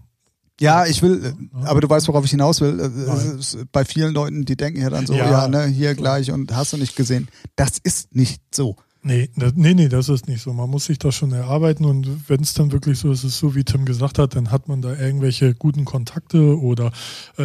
Ja, 0.62 0.86
ich 0.86 1.02
will, 1.02 1.34
aber 1.64 1.80
du 1.80 1.88
weißt, 1.90 2.06
worauf 2.06 2.24
ich 2.24 2.30
hinaus 2.30 2.60
will. 2.60 2.78
Äh, 2.78 3.64
bei 3.72 3.84
vielen 3.84 4.14
Leuten, 4.14 4.44
die 4.44 4.56
denken 4.56 4.80
ja 4.80 4.90
dann 4.90 5.06
so, 5.06 5.12
Ja. 5.14 5.28
ja, 5.28 5.48
ne, 5.48 5.66
hier 5.66 5.96
gleich 5.96 6.30
und 6.30 6.54
hast 6.54 6.72
du 6.72 6.76
nicht 6.76 6.94
gesehen. 6.94 7.26
Das 7.56 7.78
ist 7.82 8.14
nicht 8.14 8.40
so. 8.54 8.76
nee, 9.02 9.28
das, 9.36 9.54
nee, 9.56 9.74
nee, 9.74 9.88
das 9.88 10.08
ist 10.08 10.28
nicht 10.28 10.40
so. 10.40 10.52
Man 10.52 10.70
muss 10.70 10.84
sich 10.84 11.00
das 11.00 11.16
schon 11.16 11.32
erarbeiten 11.32 11.84
und 11.84 12.28
wenn 12.28 12.40
es 12.42 12.54
dann 12.54 12.70
wirklich 12.70 13.00
so 13.00 13.10
ist, 13.10 13.24
ist 13.24 13.38
so 13.38 13.56
wie 13.56 13.64
Tim 13.64 13.84
gesagt 13.84 14.20
hat, 14.20 14.36
dann 14.36 14.52
hat 14.52 14.68
man 14.68 14.80
da 14.82 14.94
irgendwelche 14.96 15.52
guten 15.54 15.84
Kontakte 15.84 16.56
oder 16.60 16.92
äh, 17.38 17.42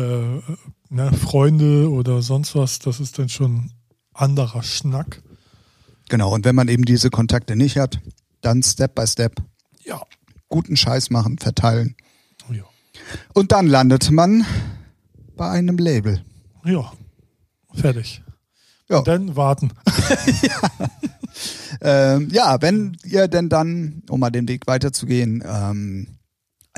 ne, 0.90 1.12
Freunde 1.20 1.90
oder 1.90 2.22
sonst 2.22 2.54
was. 2.56 2.78
Das 2.78 3.00
ist 3.00 3.18
dann 3.18 3.30
schon 3.30 3.72
anderer 4.14 4.62
Schnack. 4.62 5.24
Genau, 6.10 6.34
und 6.36 6.46
wenn 6.46 6.56
man 6.56 6.68
eben 6.68 6.86
diese 6.86 7.10
Kontakte 7.10 7.56
nicht 7.56 7.78
hat, 7.78 8.00
dann 8.42 8.62
Step 8.62 8.94
by 8.94 9.08
Step 9.08 9.42
Ja. 9.84 10.02
guten 10.50 10.78
Scheiß 10.78 11.10
machen, 11.10 11.40
verteilen. 11.40 11.96
Ja. 12.98 13.20
Und 13.34 13.52
dann 13.52 13.68
landet 13.68 14.12
man 14.12 14.46
bei 15.36 15.50
einem 15.50 15.78
Label. 15.78 16.24
Ja. 16.66 16.92
Fertig. 17.74 18.24
Ja. 18.90 19.00
Und 19.00 19.08
dann 19.08 19.36
warten. 19.36 19.72
Ähm, 21.82 22.30
ja, 22.32 22.62
wenn 22.62 22.98
ihr 23.04 23.28
denn 23.28 23.50
dann, 23.50 24.04
um 24.10 24.20
mal 24.20 24.32
den 24.32 24.48
Weg 24.48 24.68
weiterzugehen, 24.68 25.44
ähm, 25.46 26.08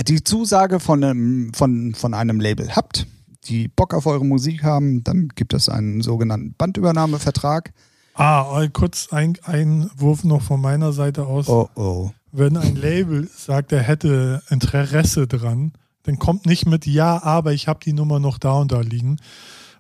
die 0.08 0.24
Zusage 0.24 0.80
von 0.80 1.04
einem, 1.04 1.54
von, 1.54 1.94
von 1.96 2.14
einem 2.14 2.40
Label 2.40 2.76
habt, 2.76 3.08
die 3.46 3.68
Bock 3.68 3.94
auf 3.94 4.06
eure 4.06 4.26
Musik 4.26 4.64
haben, 4.64 5.04
dann 5.04 5.30
gibt 5.30 5.54
es 5.54 5.70
einen 5.70 6.02
sogenannten 6.02 6.54
Bandübernahmevertrag. 6.58 7.72
Ah, 8.14 8.62
äh, 8.62 8.70
kurz 8.70 9.10
ein 9.12 9.38
Einwurf 9.44 10.24
noch 10.24 10.42
von 10.42 10.60
meiner 10.60 10.92
Seite 10.92 11.26
aus. 11.26 11.48
Oh 11.48 11.70
oh. 11.76 12.12
Wenn 12.32 12.58
ein 12.58 12.76
Label 12.76 13.28
sagt, 13.36 13.72
er 13.72 13.82
hätte 13.82 14.44
Interesse 14.50 15.26
dran, 15.26 15.72
dann 16.04 16.20
kommt 16.20 16.46
nicht 16.46 16.66
mit 16.66 16.86
Ja, 16.86 17.24
aber 17.24 17.54
ich 17.54 17.68
habe 17.68 17.80
die 17.84 17.94
Nummer 17.94 18.20
noch 18.20 18.38
da 18.38 18.54
und 18.54 18.72
da 18.72 18.82
liegen, 18.82 19.18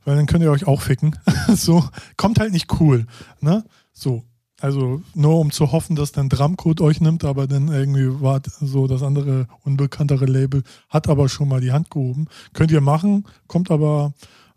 weil 0.05 0.15
dann 0.15 0.25
könnt 0.25 0.43
ihr 0.43 0.51
euch 0.51 0.67
auch 0.67 0.81
ficken. 0.81 1.17
so 1.55 1.83
kommt 2.17 2.39
halt 2.39 2.53
nicht 2.53 2.79
cool, 2.79 3.05
ne? 3.41 3.63
So. 3.93 4.23
Also 4.61 5.01
nur 5.13 5.39
um 5.39 5.51
zu 5.51 5.71
hoffen, 5.71 5.95
dass 5.95 6.11
dann 6.11 6.27
Drumcode 6.27 6.81
euch 6.81 6.99
nimmt, 6.99 7.23
aber 7.23 7.47
dann 7.47 7.69
irgendwie 7.69 8.21
war 8.21 8.41
so 8.59 8.87
das 8.87 9.03
andere 9.03 9.47
unbekanntere 9.63 10.25
Label 10.25 10.63
hat 10.89 11.07
aber 11.07 11.29
schon 11.29 11.47
mal 11.47 11.61
die 11.61 11.71
Hand 11.71 11.89
gehoben. 11.89 12.27
Könnt 12.51 12.69
ihr 12.69 12.81
machen, 12.81 13.25
kommt 13.47 13.71
aber 13.71 14.13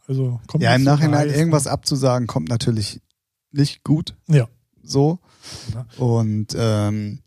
also 0.08 0.40
kommt 0.46 0.64
Ja, 0.64 0.74
im 0.74 0.82
Nachhinein 0.82 1.28
heiß, 1.28 1.36
irgendwas 1.36 1.66
ne? 1.66 1.70
abzusagen, 1.70 2.26
kommt 2.26 2.48
natürlich 2.48 3.00
nicht 3.52 3.84
gut. 3.84 4.16
Ja. 4.26 4.48
So. 4.82 5.20
Und 5.96 6.56
ähm, 6.56 7.20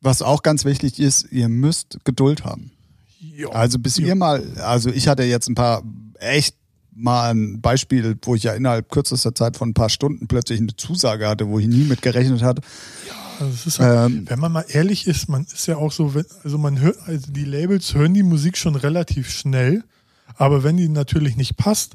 was 0.00 0.22
auch 0.22 0.42
ganz 0.42 0.64
wichtig 0.64 0.98
ist, 0.98 1.30
ihr 1.30 1.48
müsst 1.48 1.98
Geduld 2.04 2.44
haben. 2.44 2.72
Ja. 3.36 3.48
Also 3.50 3.78
bis 3.78 3.98
Ja. 3.98 4.06
ihr 4.08 4.14
mal, 4.14 4.42
also 4.58 4.90
ich 4.90 5.08
hatte 5.08 5.22
jetzt 5.24 5.48
ein 5.48 5.54
paar 5.54 5.82
echt 6.18 6.56
mal 6.96 7.30
ein 7.30 7.60
Beispiel, 7.60 8.16
wo 8.22 8.34
ich 8.36 8.44
ja 8.44 8.54
innerhalb 8.54 8.90
kürzester 8.90 9.34
Zeit 9.34 9.56
von 9.56 9.70
ein 9.70 9.74
paar 9.74 9.88
Stunden 9.88 10.28
plötzlich 10.28 10.60
eine 10.60 10.76
Zusage 10.76 11.26
hatte, 11.28 11.48
wo 11.48 11.58
ich 11.58 11.66
nie 11.66 11.84
mit 11.84 12.02
gerechnet 12.02 12.42
hatte. 12.42 12.62
Also 13.40 13.52
es 13.52 13.66
ist 13.66 13.80
halt, 13.80 14.10
Ähm, 14.12 14.24
Wenn 14.28 14.38
man 14.38 14.52
mal 14.52 14.64
ehrlich 14.68 15.06
ist, 15.08 15.28
man 15.28 15.42
ist 15.44 15.66
ja 15.66 15.76
auch 15.76 15.90
so, 15.90 16.14
wenn, 16.14 16.24
also 16.44 16.56
man 16.56 16.78
hört, 16.80 16.96
also 17.06 17.32
die 17.32 17.44
Labels 17.44 17.94
hören 17.94 18.14
die 18.14 18.22
Musik 18.22 18.56
schon 18.56 18.76
relativ 18.76 19.28
schnell, 19.30 19.82
aber 20.36 20.62
wenn 20.62 20.76
die 20.76 20.88
natürlich 20.88 21.36
nicht 21.36 21.56
passt, 21.56 21.94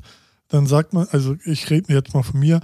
dann 0.49 0.67
sagt 0.67 0.91
man, 0.93 1.07
also 1.11 1.35
ich 1.45 1.69
rede 1.69 1.93
jetzt 1.93 2.13
mal 2.13 2.23
von 2.23 2.39
mir, 2.39 2.59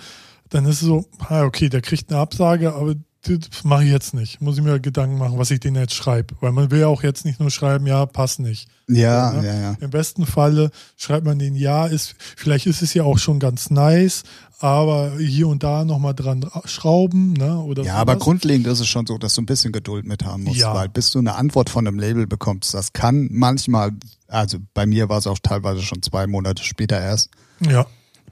dann 0.49 0.65
ist 0.65 0.81
es 0.81 0.87
so, 0.87 1.05
ah, 1.19 1.43
okay, 1.43 1.69
der 1.69 1.81
kriegt 1.81 2.11
eine 2.11 2.19
Absage, 2.19 2.73
aber 2.73 2.95
das 3.27 3.63
mache 3.63 3.83
ich 3.83 3.91
jetzt 3.91 4.13
nicht. 4.13 4.41
Muss 4.41 4.57
ich 4.57 4.63
mir 4.63 4.79
Gedanken 4.79 5.17
machen, 5.17 5.37
was 5.37 5.51
ich 5.51 5.59
denen 5.59 5.75
jetzt 5.77 5.93
schreibe. 5.93 6.35
Weil 6.41 6.51
man 6.51 6.71
will 6.71 6.79
ja 6.81 6.87
auch 6.87 7.03
jetzt 7.03 7.25
nicht 7.25 7.39
nur 7.39 7.51
schreiben, 7.51 7.87
ja, 7.87 8.05
passt 8.05 8.39
nicht. 8.39 8.67
ja, 8.87 9.31
ne? 9.33 9.45
ja, 9.47 9.53
ja. 9.55 9.77
Im 9.79 9.89
besten 9.89 10.25
Falle 10.25 10.71
schreibt 10.95 11.25
man 11.25 11.39
den 11.39 11.55
Ja, 11.55 11.85
ist, 11.87 12.15
vielleicht 12.19 12.65
ist 12.67 12.81
es 12.81 12.93
ja 12.93 13.03
auch 13.03 13.17
schon 13.17 13.39
ganz 13.39 13.69
nice, 13.69 14.23
aber 14.59 15.17
hier 15.17 15.47
und 15.47 15.63
da 15.63 15.83
nochmal 15.85 16.13
dran 16.13 16.45
schrauben, 16.65 17.33
ne? 17.33 17.59
Oder 17.59 17.83
Ja, 17.83 17.95
aber 17.95 18.15
grundlegend 18.15 18.67
ist 18.67 18.79
es 18.79 18.87
schon 18.87 19.05
so, 19.07 19.17
dass 19.17 19.35
du 19.35 19.41
ein 19.41 19.45
bisschen 19.45 19.71
Geduld 19.73 20.05
mit 20.05 20.23
haben 20.23 20.43
musst, 20.43 20.59
Ja. 20.59 20.73
weil 20.73 20.87
bis 20.89 21.09
du 21.11 21.19
eine 21.19 21.35
Antwort 21.35 21.69
von 21.69 21.87
einem 21.87 21.99
Label 21.99 22.27
bekommst, 22.27 22.73
das 22.73 22.93
kann 22.93 23.27
manchmal, 23.31 23.91
also 24.27 24.57
bei 24.73 24.85
mir 24.85 25.09
war 25.09 25.17
es 25.17 25.27
auch 25.27 25.39
teilweise 25.41 25.81
schon 25.81 26.01
zwei 26.01 26.27
Monate 26.27 26.63
später 26.63 26.99
erst, 27.01 27.29
Ja. 27.59 27.85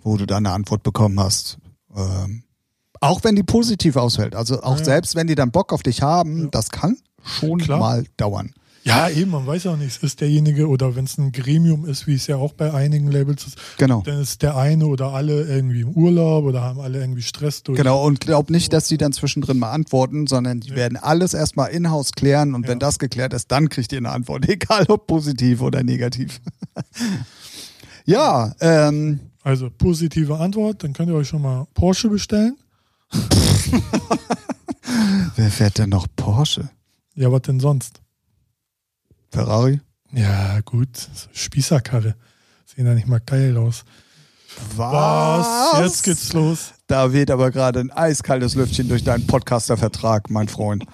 wo 0.03 0.17
du 0.17 0.25
dann 0.25 0.45
eine 0.45 0.53
Antwort 0.55 0.83
bekommen 0.83 1.19
hast. 1.19 1.57
Ähm, 1.95 2.42
auch 3.03 3.23
wenn 3.23 3.35
die 3.35 3.43
positiv 3.43 3.95
ausfällt, 3.97 4.35
also 4.35 4.61
auch 4.63 4.79
Ja. 4.79 4.83
selbst 4.85 5.15
wenn 5.15 5.27
die 5.27 5.35
dann 5.35 5.51
Bock 5.51 5.73
auf 5.73 5.83
dich 5.83 6.01
haben, 6.01 6.43
Ja. 6.43 6.47
das 6.51 6.69
kann 6.71 6.97
schon 7.23 7.59
Klar. 7.59 7.79
mal 7.79 8.03
dauern. 8.17 8.53
Ja, 8.85 9.07
eben, 9.09 9.31
man 9.31 9.47
weiß 9.47 9.67
auch 9.67 9.77
nicht, 9.77 10.03
ist 10.03 10.19
derjenige 10.19 10.67
oder 10.67 10.93
wenn 10.97 11.05
es 11.05 11.17
ein 11.17 11.31
Gremium 11.31 11.85
ist, 11.85 12.05
wie 12.05 12.15
es 12.15 12.27
ja 12.27 12.35
auch 12.35 12.51
bei 12.51 12.73
einigen 12.73 13.09
Labels 13.09 13.47
ist, 13.47 13.57
Genau. 13.77 14.01
dann 14.05 14.19
ist 14.19 14.41
der 14.41 14.57
eine 14.57 14.87
oder 14.87 15.13
alle 15.13 15.43
irgendwie 15.43 15.81
im 15.81 15.91
Urlaub 15.91 16.43
oder 16.43 16.61
haben 16.63 16.81
alle 16.81 16.99
irgendwie 16.99 17.21
Stress 17.21 17.63
durch. 17.63 17.77
Genau, 17.77 18.03
und 18.05 18.19
glaub 18.19 18.49
nicht, 18.49 18.73
dass 18.73 18.89
die 18.89 18.97
dann 18.97 19.13
zwischendrin 19.13 19.57
mal 19.57 19.71
antworten, 19.71 20.27
sondern 20.27 20.59
die 20.59 20.71
Ja. 20.71 20.75
werden 20.75 20.97
alles 20.97 21.33
erstmal 21.33 21.71
in-house 21.71 22.11
klären 22.11 22.53
und 22.55 22.63
Ja. 22.63 22.69
wenn 22.71 22.79
das 22.79 22.99
geklärt 22.99 23.31
ist, 23.33 23.49
dann 23.53 23.69
kriegt 23.69 23.93
ihr 23.93 23.99
eine 23.99 24.09
Antwort, 24.09 24.43
egal 24.49 24.85
ob 24.89 25.07
positiv 25.07 25.61
oder 25.61 25.81
negativ. 25.81 26.41
ja, 28.05 28.53
ähm, 28.59 29.19
Also 29.43 29.69
positive 29.69 30.37
Antwort, 30.39 30.83
dann 30.83 30.93
könnt 30.93 31.09
ihr 31.09 31.15
euch 31.15 31.27
schon 31.29 31.41
mal 31.41 31.67
Porsche 31.73 32.09
bestellen. 32.09 32.57
wer 35.35 35.51
fährt 35.51 35.77
denn 35.77 35.89
noch 35.89 36.07
Porsche? 36.15 36.69
Ja, 37.15 37.31
was 37.31 37.41
denn 37.43 37.59
sonst? 37.59 38.01
Ferrari? 39.31 39.79
Ja, 40.11 40.59
gut, 40.61 41.09
Spießerkarre. 41.33 42.15
Sehen 42.65 42.85
ja 42.85 42.93
nicht 42.93 43.07
mal 43.07 43.19
geil 43.19 43.57
aus. 43.57 43.83
Was? 44.75 45.79
Jetzt 45.79 46.03
geht's 46.03 46.33
los. 46.33 46.73
Da 46.87 47.13
weht 47.13 47.31
aber 47.31 47.51
gerade 47.51 47.79
ein 47.79 47.91
eiskaltes 47.91 48.55
Lüftchen 48.55 48.87
durch 48.87 49.03
deinen 49.03 49.25
Podcaster-Vertrag, 49.25 50.29
mein 50.29 50.47
Freund. 50.47 50.85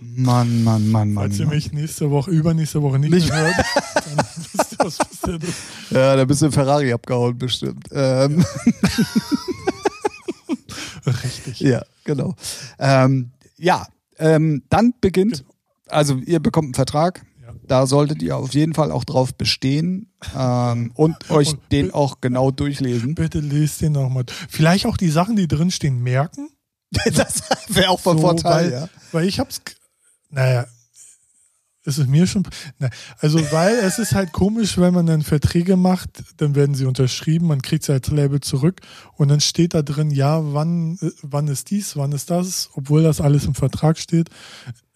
Mann, 0.00 0.62
Mann, 0.64 0.90
Mann, 0.90 1.12
Mann. 1.12 1.30
Falls 1.30 1.38
ihr 1.38 1.46
mich 1.46 1.72
nächste 1.72 2.10
Woche, 2.10 2.30
übernächste 2.30 2.82
Woche 2.82 2.98
nicht, 2.98 3.10
Nicht 3.10 3.28
mehr 3.30 3.44
hört, 3.44 3.54
dann 3.94 4.16
wisst 4.52 4.72
ihr, 4.72 4.78
was 4.78 4.98
passiert 4.98 5.44
ist. 5.44 5.54
Ja, 5.90 6.16
da 6.16 6.24
bist 6.24 6.42
du 6.42 6.46
in 6.46 6.52
Ferrari 6.52 6.92
abgehauen, 6.92 7.38
bestimmt. 7.38 7.86
Ähm, 7.92 8.44
Richtig. 11.06 11.60
ja, 11.60 11.82
genau. 12.04 12.34
Ähm, 12.78 13.30
ja, 13.56 13.86
ähm, 14.18 14.62
dann 14.68 14.94
beginnt, 15.00 15.44
also 15.88 16.16
ihr 16.18 16.40
bekommt 16.40 16.66
einen 16.66 16.74
Vertrag. 16.74 17.24
Ja. 17.42 17.52
Da 17.66 17.86
solltet 17.86 18.22
ihr 18.22 18.36
auf 18.36 18.52
jeden 18.54 18.74
Fall 18.74 18.90
auch 18.90 19.04
drauf 19.04 19.34
bestehen 19.34 20.10
ähm, 20.36 20.90
und 20.94 21.30
euch 21.30 21.52
Und 21.52 21.60
den 21.72 21.92
auch 21.92 22.20
genau 22.20 22.50
durchlesen. 22.50 23.14
Bitte 23.14 23.40
lest 23.40 23.80
den 23.82 23.92
nochmal. 23.92 24.24
Vielleicht 24.48 24.86
auch 24.86 24.96
die 24.96 25.10
Sachen, 25.10 25.36
die 25.36 25.48
drinstehen, 25.48 26.02
merken. 26.02 26.48
Das 27.14 27.42
wäre 27.68 27.90
auch 27.90 28.00
von 28.00 28.16
So, 28.16 28.22
Vorteil, 28.22 28.64
weil, 28.66 28.72
ja. 28.72 28.88
Weil 29.12 29.26
ich 29.26 29.38
hab's, 29.40 29.62
g- 29.64 29.72
naja, 31.86 32.02
ist 32.02 32.08
mir 32.08 32.26
schon, 32.26 32.42
na, 32.78 32.90
also 33.20 33.40
weil 33.52 33.74
es 33.76 33.98
ist 33.98 34.14
halt 34.14 34.32
komisch, 34.32 34.78
wenn 34.78 34.92
man 34.92 35.06
dann 35.06 35.22
Verträge 35.22 35.76
macht, 35.76 36.24
dann 36.38 36.54
werden 36.54 36.74
sie 36.74 36.84
unterschrieben, 36.84 37.46
man 37.46 37.62
kriegt 37.62 37.84
sie 37.84 37.92
als 37.92 38.10
Label 38.10 38.40
zurück 38.40 38.80
und 39.14 39.28
dann 39.28 39.40
steht 39.40 39.74
da 39.74 39.82
drin, 39.82 40.10
ja, 40.10 40.40
wann, 40.52 40.98
äh, 41.00 41.10
wann 41.22 41.48
ist 41.48 41.70
dies, 41.70 41.96
wann 41.96 42.12
ist 42.12 42.30
das, 42.30 42.70
obwohl 42.74 43.02
das 43.02 43.20
alles 43.20 43.44
im 43.44 43.54
Vertrag 43.54 43.98
steht. 43.98 44.30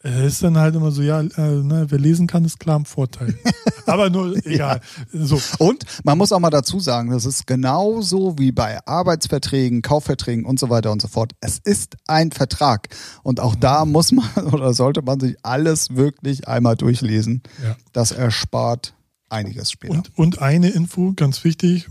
Es 0.03 0.35
ist 0.35 0.43
dann 0.43 0.57
halt 0.57 0.75
immer 0.75 0.91
so, 0.93 1.03
ja, 1.03 1.21
äh, 1.21 1.27
ne, 1.27 1.87
wer 1.89 1.99
lesen 1.99 2.27
kann, 2.27 2.47
ist 2.47 2.59
klar 2.59 2.77
im 2.77 2.87
Vorteil. 2.87 3.39
Aber 3.87 4.09
nur, 4.09 4.35
egal. 4.47 4.81
So, 5.13 5.39
Und 5.59 5.85
man 6.05 6.17
muss 6.17 6.33
auch 6.33 6.39
mal 6.39 6.49
dazu 6.49 6.81
sagen, 6.81 7.11
das 7.11 7.27
ist 7.27 7.47
genauso 7.47 8.39
wie 8.39 8.51
bei 8.51 8.79
Arbeitsverträgen, 8.87 9.83
Kaufverträgen 9.83 10.47
und 10.47 10.59
so 10.59 10.71
weiter 10.71 10.91
und 10.91 11.03
so 11.03 11.09
fort. 11.09 11.33
Es 11.41 11.59
ist 11.59 11.97
ein 12.07 12.33
Vertrag. 12.33 12.89
Und 13.23 13.41
auch 13.41 13.55
da 13.55 13.85
muss 13.85 14.11
man 14.13 14.27
oder 14.53 14.73
sollte 14.73 15.03
man 15.03 15.21
sich 15.21 15.37
alles 15.43 15.95
wirklich 15.95 16.49
einmal 16.49 16.77
durchlesen. 16.77 17.43
ja. 17.63 17.77
Das 17.93 18.11
erspart 18.11 18.95
einiges 19.29 19.71
später. 19.71 19.95
Und, 19.95 20.19
und 20.19 20.39
eine 20.41 20.71
Info, 20.71 21.13
ganz 21.15 21.45
wichtig, 21.45 21.89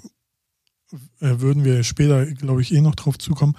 äh, 1.20 1.40
würden 1.40 1.64
wir 1.64 1.84
später, 1.84 2.26
glaube 2.26 2.64
ich, 2.64 2.74
eh 2.74 2.82
noch 2.82 2.96
drauf 2.96 3.20
zukommen. 3.20 3.56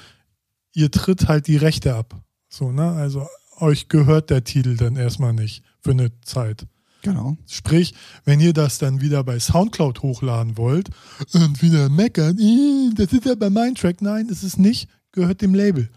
Ihr 0.73 0.91
tritt 0.91 1.29
halt 1.29 1.47
die 1.47 1.57
Rechte 1.57 1.95
ab. 1.95 2.21
So, 2.49 2.73
ne? 2.73 2.91
Also 2.91 3.29
euch 3.61 3.89
gehört 3.89 4.31
der 4.31 4.45
Titel 4.45 4.77
dann 4.77 4.97
erstmal 4.97 5.33
nicht 5.33 5.63
für 5.81 5.93
eine 5.93 6.11
Zeit. 6.23 6.67
genau. 7.03 7.37
Sprich, 7.47 7.95
wenn 8.25 8.41
ihr 8.41 8.53
das 8.53 8.79
dann 8.79 9.01
wieder 9.01 9.25
bei 9.25 9.39
Soundcloud 9.39 10.03
hochladen 10.03 10.59
wollt 10.59 10.91
und 11.33 11.63
wieder 11.63 11.89
meckern, 11.89 12.37
"Ih, 12.39 12.91
das 12.95 13.13
ist 13.13 13.25
ja 13.25 13.35
bei 13.35 13.49
mein 13.51 13.75
Track. 13.75 14.03
Nein, 14.03 14.29
ist 14.29 14.43
es 14.43 14.59
nicht, 14.59 14.89
gehört 15.13 15.41
dem 15.41 15.55
Label. 15.55 15.89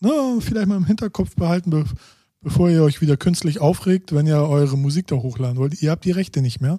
Na, 0.00 0.10
vielleicht 0.40 0.66
mal 0.68 0.76
im 0.76 0.86
Hinterkopf 0.86 1.34
behalten, 1.34 1.70
be 1.70 1.84
bevor 2.42 2.70
ihr 2.70 2.82
euch 2.82 3.02
wieder 3.02 3.18
künstlich 3.18 3.60
aufregt, 3.60 4.14
wenn 4.14 4.26
ihr 4.26 4.36
eure 4.36 4.78
Musik 4.78 5.06
da 5.08 5.16
hochladen 5.16 5.58
wollt. 5.58 5.82
Ihr 5.82 5.90
habt 5.90 6.06
die 6.06 6.10
Rechte 6.10 6.40
nicht 6.40 6.60
mehr. 6.60 6.78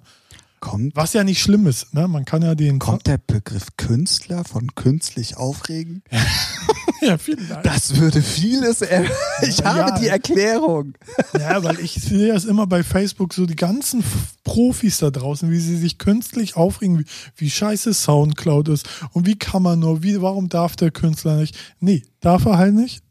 Kommt, 0.62 0.94
Was 0.94 1.12
ja 1.12 1.24
nicht 1.24 1.42
schlimm 1.42 1.66
ist, 1.66 1.92
ne? 1.92 2.06
Man 2.06 2.24
kann 2.24 2.40
ja 2.40 2.54
den. 2.54 2.78
kommt 2.78 3.08
der 3.08 3.18
Begriff 3.18 3.76
Künstler 3.76 4.44
von 4.44 4.74
künstlich 4.74 5.36
aufregen? 5.36 6.02
Ja, 7.04 7.18
vielen 7.18 7.48
Dank. 7.48 7.64
Das 7.64 7.96
würde 7.96 8.22
vieles. 8.22 8.80
Er 8.80 9.02
ich 9.42 9.58
Ja, 9.58 9.64
habe 9.74 9.90
ja. 9.90 9.98
die 9.98 10.06
Erklärung. 10.06 10.94
Ja, 11.36 11.64
weil 11.64 11.80
ich 11.80 11.94
sehe 11.94 12.32
das 12.32 12.44
immer 12.44 12.68
bei 12.68 12.84
Facebook, 12.84 13.34
so 13.34 13.44
die 13.44 13.56
ganzen 13.56 14.04
Profis 14.44 14.98
da 14.98 15.10
draußen, 15.10 15.50
wie 15.50 15.58
sie 15.58 15.76
sich 15.76 15.98
künstlich 15.98 16.54
aufregen, 16.54 17.00
wie, 17.00 17.04
wie 17.34 17.50
scheiße 17.50 17.92
Soundcloud 17.92 18.68
ist 18.68 18.88
und 19.14 19.26
wie 19.26 19.36
kann 19.36 19.64
man 19.64 19.80
nur, 19.80 20.04
wie, 20.04 20.22
warum 20.22 20.48
darf 20.48 20.76
der 20.76 20.92
Künstler 20.92 21.38
nicht? 21.38 21.58
Nee, 21.80 22.04
darf 22.20 22.44
er 22.44 22.56
halt 22.56 22.74
nicht. 22.74 23.02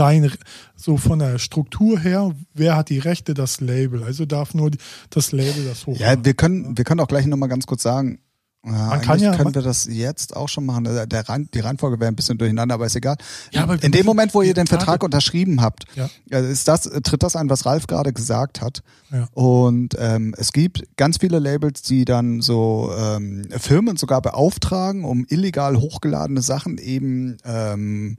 Rein 0.00 0.30
so 0.76 0.96
von 0.96 1.18
der 1.18 1.38
Struktur 1.38 1.98
her, 1.98 2.32
wer 2.54 2.76
hat 2.76 2.88
die 2.90 2.98
Rechte? 2.98 3.34
Das 3.34 3.60
Label. 3.60 4.02
Also 4.02 4.26
darf 4.26 4.54
nur 4.54 4.70
das 5.10 5.32
Label 5.32 5.64
das 5.64 5.86
hoch. 5.86 5.96
Ja, 5.98 6.24
wir 6.24 6.34
können, 6.34 6.76
wir 6.76 6.84
können 6.84 7.00
auch 7.00 7.08
gleich 7.08 7.26
nochmal 7.26 7.48
ganz 7.48 7.66
kurz 7.66 7.82
sagen. 7.82 8.18
Man 8.64 9.00
kann 9.00 9.18
ja- 9.18 9.34
können 9.36 9.52
wir 9.56 9.62
das 9.62 9.86
jetzt 9.90 10.36
auch 10.36 10.48
schon 10.48 10.64
machen. 10.64 10.84
Der, 10.84 11.04
der 11.04 11.28
Rein, 11.28 11.48
die 11.52 11.58
Reihenfolge 11.58 11.98
wäre 11.98 12.06
ein 12.12 12.14
bisschen 12.14 12.38
durcheinander, 12.38 12.76
aber 12.76 12.86
ist 12.86 12.94
egal. 12.94 13.16
Ja, 13.50 13.64
aber 13.64 13.82
In 13.82 13.90
dem 13.90 14.06
Moment, 14.06 14.34
wo 14.34 14.42
ihr 14.42 14.54
den 14.54 14.68
Vertrag 14.68 15.02
unterschrieben 15.02 15.60
habt, 15.60 15.82
Ja. 15.96 16.08
äh, 16.30 16.48
ist 16.48 16.68
das, 16.68 16.82
tritt 17.02 17.24
das 17.24 17.34
ein, 17.34 17.50
was 17.50 17.66
Ralf 17.66 17.88
gerade 17.88 18.12
gesagt 18.12 18.60
hat. 18.60 18.84
Ja. 19.10 19.26
Und 19.32 19.96
ähm, 19.98 20.32
es 20.38 20.52
gibt 20.52 20.84
ganz 20.96 21.16
viele 21.18 21.40
Labels, 21.40 21.82
die 21.82 22.04
dann 22.04 22.40
so 22.40 22.92
ähm, 22.96 23.48
Firmen 23.50 23.96
sogar 23.96 24.22
beauftragen, 24.22 25.04
um 25.04 25.26
illegal 25.28 25.76
hochgeladene 25.80 26.40
Sachen 26.40 26.78
eben 26.78 27.38
ähm, 27.44 28.16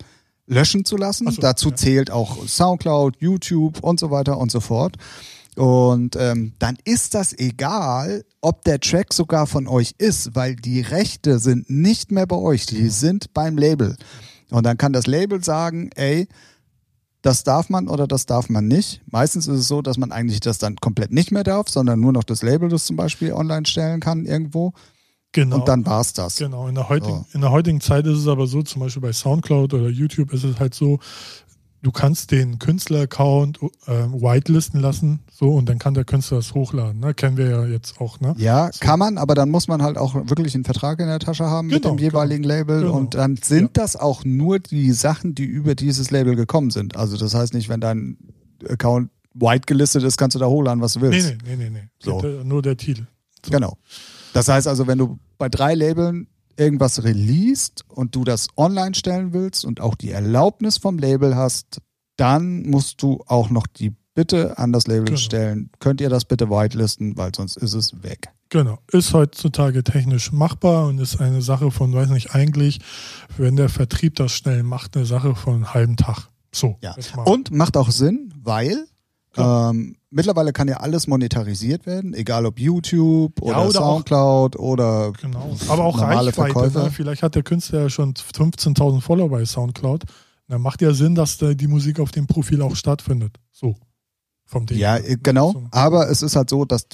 löschen 0.48 0.86
zu 0.86 0.98
lassen. 0.98 1.30
So, 1.32 1.42
Dazu 1.42 1.70
ja. 1.70 1.76
zählt 1.76 2.12
auch 2.12 2.48
Soundcloud, 2.48 3.16
YouTube 3.20 3.82
und 3.82 4.00
so 4.00 4.12
weiter 4.12 4.38
und 4.38 4.52
so 4.52 4.60
fort. 4.60 4.98
Und 5.56 6.16
ähm, 6.16 6.54
dann 6.60 6.78
ist 6.84 7.14
das 7.14 7.38
egal, 7.38 8.26
ob 8.42 8.64
der 8.64 8.80
Track 8.80 9.14
sogar 9.14 9.46
von 9.46 9.68
euch 9.68 9.94
ist, 9.98 10.36
weil 10.36 10.56
die 10.56 10.82
Rechte 10.82 11.40
sind 11.40 11.70
nicht 11.70 12.12
mehr 12.12 12.26
bei 12.26 12.36
euch, 12.36 12.66
die 12.66 12.90
sind 12.90 13.34
beim 13.34 13.58
Label. 13.58 13.96
Und 14.50 14.66
dann 14.66 14.78
kann 14.78 14.94
das 14.94 15.06
Label 15.06 15.44
sagen, 15.44 15.92
ey, 15.96 16.28
das 17.22 17.44
darf 17.44 17.70
man 17.70 17.88
oder 17.88 18.06
das 18.06 18.26
darf 18.26 18.50
man 18.50 18.68
nicht. 18.68 19.02
Meistens 19.10 19.48
ist 19.48 19.60
es 19.60 19.68
so, 19.68 19.82
dass 19.82 19.98
man 19.98 20.12
eigentlich 20.12 20.42
das 20.42 20.58
dann 20.58 20.76
komplett 20.76 21.12
nicht 21.12 21.32
mehr 21.32 21.44
darf, 21.44 21.70
sondern 21.70 22.00
nur 22.00 22.12
noch 22.12 22.24
das 22.24 22.44
Label 22.44 22.68
das 22.68 22.86
zum 22.86 22.98
Beispiel 22.98 23.32
online 23.32 23.66
stellen 23.66 24.02
kann 24.02 24.26
irgendwo. 24.26 24.74
Genau. 25.34 25.58
Und 25.58 25.68
dann 25.68 25.86
war's 25.86 26.14
das. 26.14 26.38
Genau, 26.38 26.68
in 26.68 26.76
der, 26.76 26.88
heutigen, 26.90 27.26
So. 27.30 27.36
in 27.36 27.42
der 27.42 27.52
heutigen 27.52 27.82
Zeit 27.82 28.06
ist 28.08 28.18
es 28.20 28.28
aber 28.28 28.48
so, 28.48 28.62
zum 28.64 28.82
Beispiel 28.82 29.02
bei 29.02 29.12
Soundcloud 29.14 29.74
oder 29.74 29.90
YouTube 29.90 30.32
ist 30.34 30.44
es 30.46 30.60
halt 30.60 30.74
so, 30.74 31.00
du 31.82 31.92
kannst 31.92 32.32
den 32.32 32.60
Künstler-Account 32.60 33.60
äh, 33.88 33.92
whitelisten 33.92 34.80
lassen, 34.80 35.20
so, 35.30 35.52
und 35.52 35.68
dann 35.68 35.80
kann 35.80 35.94
der 35.94 36.06
Künstler 36.06 36.38
das 36.38 36.54
hochladen. 36.54 37.02
Ne? 37.02 37.14
Kennen 37.14 37.36
wir 37.36 37.50
ja 37.50 37.66
jetzt 37.66 38.00
auch, 38.00 38.22
ne? 38.22 38.34
Ja, 38.38 38.70
kann 38.80 39.00
man, 39.00 39.18
aber 39.18 39.36
dann 39.36 39.50
muss 39.50 39.68
man 39.68 39.82
halt 39.84 39.98
auch 39.98 40.16
wirklich 40.16 40.56
einen 40.56 40.64
Vertrag 40.64 41.00
in 41.02 41.08
der 41.08 41.20
Tasche 41.20 41.44
haben 41.46 41.68
mit 41.68 41.82
Genau, 41.82 41.96
dem 41.96 42.00
jeweiligen 42.02 42.44
Label 42.44 42.82
Genau. 42.84 42.94
und 42.94 43.16
dann 43.16 43.36
sind 43.36 43.62
Ja. 43.64 43.70
das 43.84 43.98
auch 43.98 44.24
nur 44.24 44.60
die 44.60 44.92
Sachen, 44.94 45.36
die 45.36 45.44
über 45.44 45.76
dieses 45.76 46.10
Label 46.10 46.36
gekommen 46.38 46.72
sind. 46.72 46.96
Also 46.96 47.18
das 47.18 47.34
heißt 47.34 47.54
nicht, 47.54 47.68
wenn 47.68 47.82
dein 47.82 48.18
Account 48.70 49.10
white 49.34 49.64
gelistet 49.66 50.04
ist, 50.04 50.18
kannst 50.18 50.36
du 50.36 50.40
da 50.40 50.46
hochladen, 50.46 50.80
was 50.82 50.94
du 50.94 51.00
Nee, 51.00 51.12
willst. 51.12 51.30
nee, 51.46 51.56
nee, 51.58 51.64
nee, 51.66 51.70
nee. 51.70 51.90
So. 52.00 52.22
Der, 52.22 52.46
nur 52.46 52.62
der 52.62 52.78
Titel. 52.78 53.08
So. 53.44 53.52
Genau. 53.52 53.76
Das 54.34 54.48
heißt 54.48 54.68
also, 54.68 54.88
wenn 54.88 54.98
du 54.98 55.20
bei 55.38 55.50
drei 55.50 55.76
Labeln 55.76 56.28
irgendwas 56.58 57.04
released 57.04 57.84
und 57.88 58.16
du 58.16 58.24
das 58.24 58.48
online 58.58 58.94
stellen 58.96 59.34
willst 59.34 59.66
und 59.66 59.82
auch 59.82 59.96
die 59.96 60.12
Erlaubnis 60.12 60.78
vom 60.78 60.98
Label 60.98 61.36
hast, 61.36 61.82
dann 62.18 62.64
musst 62.64 63.02
du 63.02 63.24
auch 63.28 63.50
noch 63.50 63.68
die 63.68 63.96
Bitte 64.16 64.60
an 64.60 64.72
das 64.72 64.86
Label 64.86 65.06
Genau. 65.06 65.18
stellen. 65.18 65.72
Könnt 65.80 66.00
ihr 66.00 66.10
das 66.10 66.26
bitte 66.26 66.50
whitelisten, 66.52 67.18
weil 67.18 67.34
sonst 67.36 67.58
ist 67.58 67.74
es 67.74 68.04
weg. 68.04 68.30
Genau. 68.50 68.78
Ist 68.92 69.12
heutzutage 69.14 69.84
technisch 69.84 70.32
machbar 70.32 70.86
und 70.86 71.00
ist 71.00 71.20
eine 71.20 71.42
Sache 71.42 71.72
von, 71.72 71.92
weiß 71.92 72.10
nicht, 72.10 72.36
eigentlich, 72.36 72.80
wenn 73.38 73.56
der 73.56 73.70
Vertrieb 73.70 74.14
das 74.16 74.32
schnell 74.32 74.62
macht, 74.62 74.96
eine 74.96 75.08
Sache 75.08 75.34
von 75.34 75.56
einem 75.56 75.74
halben 75.74 75.98
Tag. 75.98 76.30
So. 76.54 76.78
Ja. 76.82 76.96
Und 77.26 77.50
macht 77.50 77.76
auch 77.76 77.90
Sinn, 77.90 78.32
weil. 78.44 78.86
Ähm, 79.38 79.96
mittlerweile 80.10 80.54
kann 80.54 80.68
ja 80.68 80.78
alles 80.78 81.08
monetarisiert 81.08 81.86
werden, 81.86 82.14
egal 82.14 82.46
ob 82.46 82.60
YouTube 82.60 83.42
oder, 83.42 83.68
oder 83.68 83.82
auch- 83.82 83.94
Soundcloud 83.96 84.56
oder 84.58 85.12
Genau. 85.22 85.56
Aber 85.70 85.84
auch 85.86 85.98
normale 85.98 86.28
Reichweite. 86.28 86.54
Verkäufer. 86.54 86.84
Ne? 86.84 86.92
Vielleicht 86.92 87.24
hat 87.24 87.36
der 87.36 87.44
Künstler 87.44 87.82
ja 87.84 87.90
schon 87.90 88.14
15.000 88.14 89.02
Follower 89.02 89.30
bei 89.30 89.46
Soundcloud. 89.46 90.04
Dann 90.48 90.62
macht 90.62 90.82
ja 90.82 90.94
Sinn, 90.94 91.16
dass 91.16 91.38
da 91.38 91.54
die 91.54 91.68
Musik 91.68 92.00
auf 92.00 92.12
dem 92.12 92.28
Profil 92.28 92.62
auch 92.62 92.76
stattfindet. 92.76 93.38
So. 93.52 93.76
Vom 94.46 94.66
Ding. 94.66 94.78
Ja, 94.78 94.98
äh, 94.98 95.18
genau. 95.22 95.64
Aber 95.72 96.10
es 96.10 96.22
ist 96.22 96.36
halt 96.36 96.50
so, 96.50 96.66
dass 96.66 96.86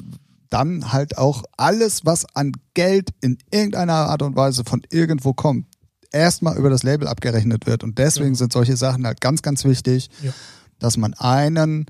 dann 0.50 0.92
halt 0.94 1.18
auch 1.18 1.44
alles, 1.58 2.06
was 2.06 2.26
an 2.36 2.54
Geld 2.74 3.10
in 3.22 3.38
irgendeiner 3.52 3.94
Art 3.94 4.22
und 4.22 4.36
Weise 4.36 4.64
von 4.64 4.82
irgendwo 4.92 5.34
kommt, 5.34 5.66
erstmal 6.12 6.58
über 6.58 6.70
das 6.70 6.84
Label 6.84 7.08
abgerechnet 7.08 7.66
wird. 7.68 7.84
Und 7.84 7.98
deswegen 7.98 8.28
Genau. 8.28 8.38
sind 8.38 8.54
solche 8.54 8.78
Sachen 8.78 9.06
halt 9.06 9.20
ganz, 9.20 9.42
ganz 9.42 9.66
wichtig, 9.66 10.10
Ja. 10.24 10.32
dass 10.80 10.96
man 10.98 11.14
einen, 11.16 11.86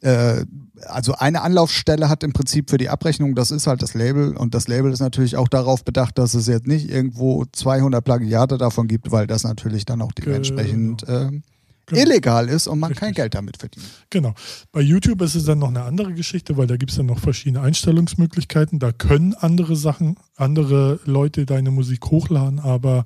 äh, 0.00 0.44
also 0.86 1.14
eine 1.14 1.42
Anlaufstelle 1.42 2.08
hat 2.08 2.22
im 2.22 2.32
Prinzip 2.32 2.70
für 2.70 2.78
die 2.78 2.88
Abrechnung, 2.88 3.34
das 3.34 3.50
ist 3.50 3.66
halt 3.66 3.82
das 3.82 3.94
Label. 3.94 4.36
Und 4.36 4.54
das 4.54 4.68
Label 4.68 4.92
ist 4.92 5.00
natürlich 5.00 5.36
auch 5.36 5.48
darauf 5.48 5.84
bedacht, 5.84 6.18
dass 6.18 6.34
es 6.34 6.46
jetzt 6.46 6.66
nicht 6.66 6.88
irgendwo 6.90 7.44
200 7.52 8.02
Plagiate 8.04 8.58
davon 8.58 8.88
gibt, 8.88 9.10
weil 9.12 9.26
das 9.26 9.44
natürlich 9.44 9.84
dann 9.84 10.02
auch 10.02 10.12
dementsprechend 10.12 11.04
ähm, 11.08 11.42
Genau. 11.90 12.02
illegal 12.02 12.48
ist 12.48 12.68
und 12.68 12.78
man 12.78 12.92
kein 12.92 13.08
Richtig. 13.08 13.16
Geld 13.16 13.34
damit 13.34 13.56
verdient. 13.56 13.84
Genau. 14.10 14.34
Bei 14.70 14.80
YouTube 14.80 15.22
ist 15.22 15.34
es 15.34 15.44
dann 15.44 15.58
noch 15.58 15.68
eine 15.68 15.82
andere 15.82 16.12
Geschichte, 16.14 16.56
weil 16.56 16.68
da 16.68 16.76
gibt 16.76 16.92
es 16.92 16.96
dann 16.96 17.06
noch 17.06 17.18
verschiedene 17.18 17.62
Einstellungsmöglichkeiten. 17.62 18.78
Da 18.78 18.92
können 18.92 19.34
andere 19.34 19.74
Sachen, 19.74 20.16
andere 20.36 21.00
Leute 21.04 21.46
deine 21.46 21.70
Musik 21.72 22.06
hochladen, 22.06 22.60
aber 22.60 23.04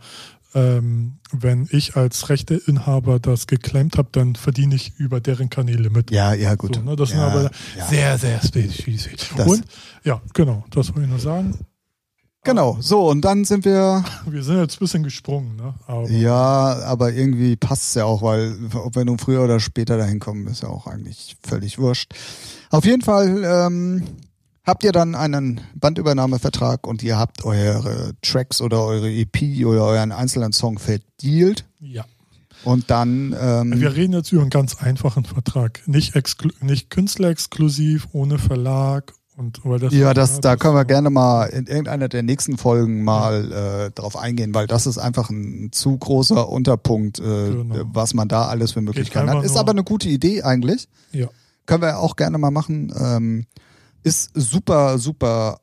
ähm, 0.54 1.18
wenn 1.32 1.68
ich 1.70 1.96
als 1.96 2.28
Rechteinhaber 2.28 3.18
das 3.18 3.46
geclaimt 3.46 3.98
habe, 3.98 4.08
dann 4.12 4.36
verdiene 4.36 4.74
ich 4.76 4.92
über 4.98 5.20
deren 5.20 5.50
Kanäle 5.50 5.90
mit. 5.90 6.10
Ja, 6.10 6.32
ja, 6.32 6.54
gut. 6.54 6.76
So, 6.76 6.82
ne, 6.82 6.96
das 6.96 7.10
ja, 7.10 7.16
sind 7.16 7.24
aber 7.24 7.50
ja. 7.76 7.86
sehr, 7.86 8.18
sehr 8.18 8.40
spezifisch. 8.42 9.32
Und 9.44 9.64
ja, 10.04 10.22
genau, 10.32 10.64
das 10.70 10.88
wollte 10.88 11.02
ich 11.02 11.10
nur 11.10 11.18
sagen. 11.18 11.58
Genau, 12.44 12.76
so 12.78 13.08
und 13.08 13.22
dann 13.22 13.44
sind 13.44 13.64
wir. 13.64 14.04
Wir 14.26 14.42
sind 14.42 14.58
jetzt 14.58 14.76
ein 14.76 14.80
bisschen 14.80 15.02
gesprungen, 15.02 15.56
ne? 15.56 15.74
Aber 15.86 16.10
ja, 16.10 16.78
aber 16.84 17.12
irgendwie 17.12 17.56
passt 17.56 17.84
es 17.84 17.94
ja 17.94 18.04
auch, 18.04 18.20
weil 18.20 18.54
ob 18.74 18.94
wir 18.94 19.04
nun 19.04 19.18
früher 19.18 19.42
oder 19.42 19.60
später 19.60 19.96
dahin 19.96 20.18
kommen, 20.18 20.46
ist 20.46 20.62
ja 20.62 20.68
auch 20.68 20.86
eigentlich 20.86 21.36
völlig 21.42 21.78
wurscht. 21.78 22.12
Auf 22.68 22.84
jeden 22.84 23.02
Fall 23.02 23.42
ähm, 23.44 24.04
habt 24.64 24.84
ihr 24.84 24.92
dann 24.92 25.14
einen 25.14 25.60
Bandübernahmevertrag 25.74 26.86
und 26.86 27.02
ihr 27.02 27.18
habt 27.18 27.44
eure 27.44 28.14
Tracks 28.22 28.60
oder 28.60 28.82
eure 28.84 29.10
EP 29.10 29.64
oder 29.66 29.84
euren 29.84 30.12
einzelnen 30.12 30.52
Song 30.52 30.78
verdealt. 30.78 31.64
Ja. 31.80 32.04
Und 32.64 32.90
dann. 32.90 33.36
Ähm, 33.38 33.78
wir 33.78 33.94
reden 33.94 34.14
jetzt 34.14 34.32
über 34.32 34.40
einen 34.40 34.50
ganz 34.50 34.76
einfachen 34.76 35.24
Vertrag. 35.24 35.82
Nicht, 35.86 36.14
nicht 36.62 36.90
künstlerexklusiv, 36.90 38.08
ohne 38.12 38.38
Verlag, 38.38 39.12
und, 39.36 39.60
das 39.80 39.92
ja, 39.92 40.14
das, 40.14 40.40
da 40.40 40.54
können 40.54 40.76
wir 40.76 40.84
gerne 40.84 41.10
mal 41.10 41.46
in 41.46 41.66
irgendeiner 41.66 42.08
der 42.08 42.22
nächsten 42.22 42.56
Folgen 42.56 43.02
mal 43.02 43.50
äh, 43.50 43.90
drauf 43.90 44.16
eingehen, 44.16 44.54
weil 44.54 44.68
das 44.68 44.86
ist 44.86 44.98
einfach 44.98 45.28
ein 45.28 45.70
zu 45.72 45.98
großer 45.98 46.48
Unterpunkt, 46.48 47.18
äh, 47.18 47.22
genau. 47.22 47.80
was 47.92 48.14
man 48.14 48.28
da 48.28 48.46
alles 48.46 48.72
für 48.72 48.80
Möglichkeiten 48.80 49.28
hat. 49.28 49.44
Ist 49.44 49.56
aber 49.56 49.72
eine 49.72 49.82
gute 49.82 50.08
Idee 50.08 50.42
eigentlich. 50.42 50.88
Ja. 51.10 51.26
Können 51.66 51.82
wir 51.82 51.98
auch 51.98 52.14
gerne 52.14 52.38
mal 52.38 52.52
machen. 52.52 52.94
Ähm, 52.96 53.46
ist 54.04 54.30
super, 54.34 54.98
super 54.98 55.60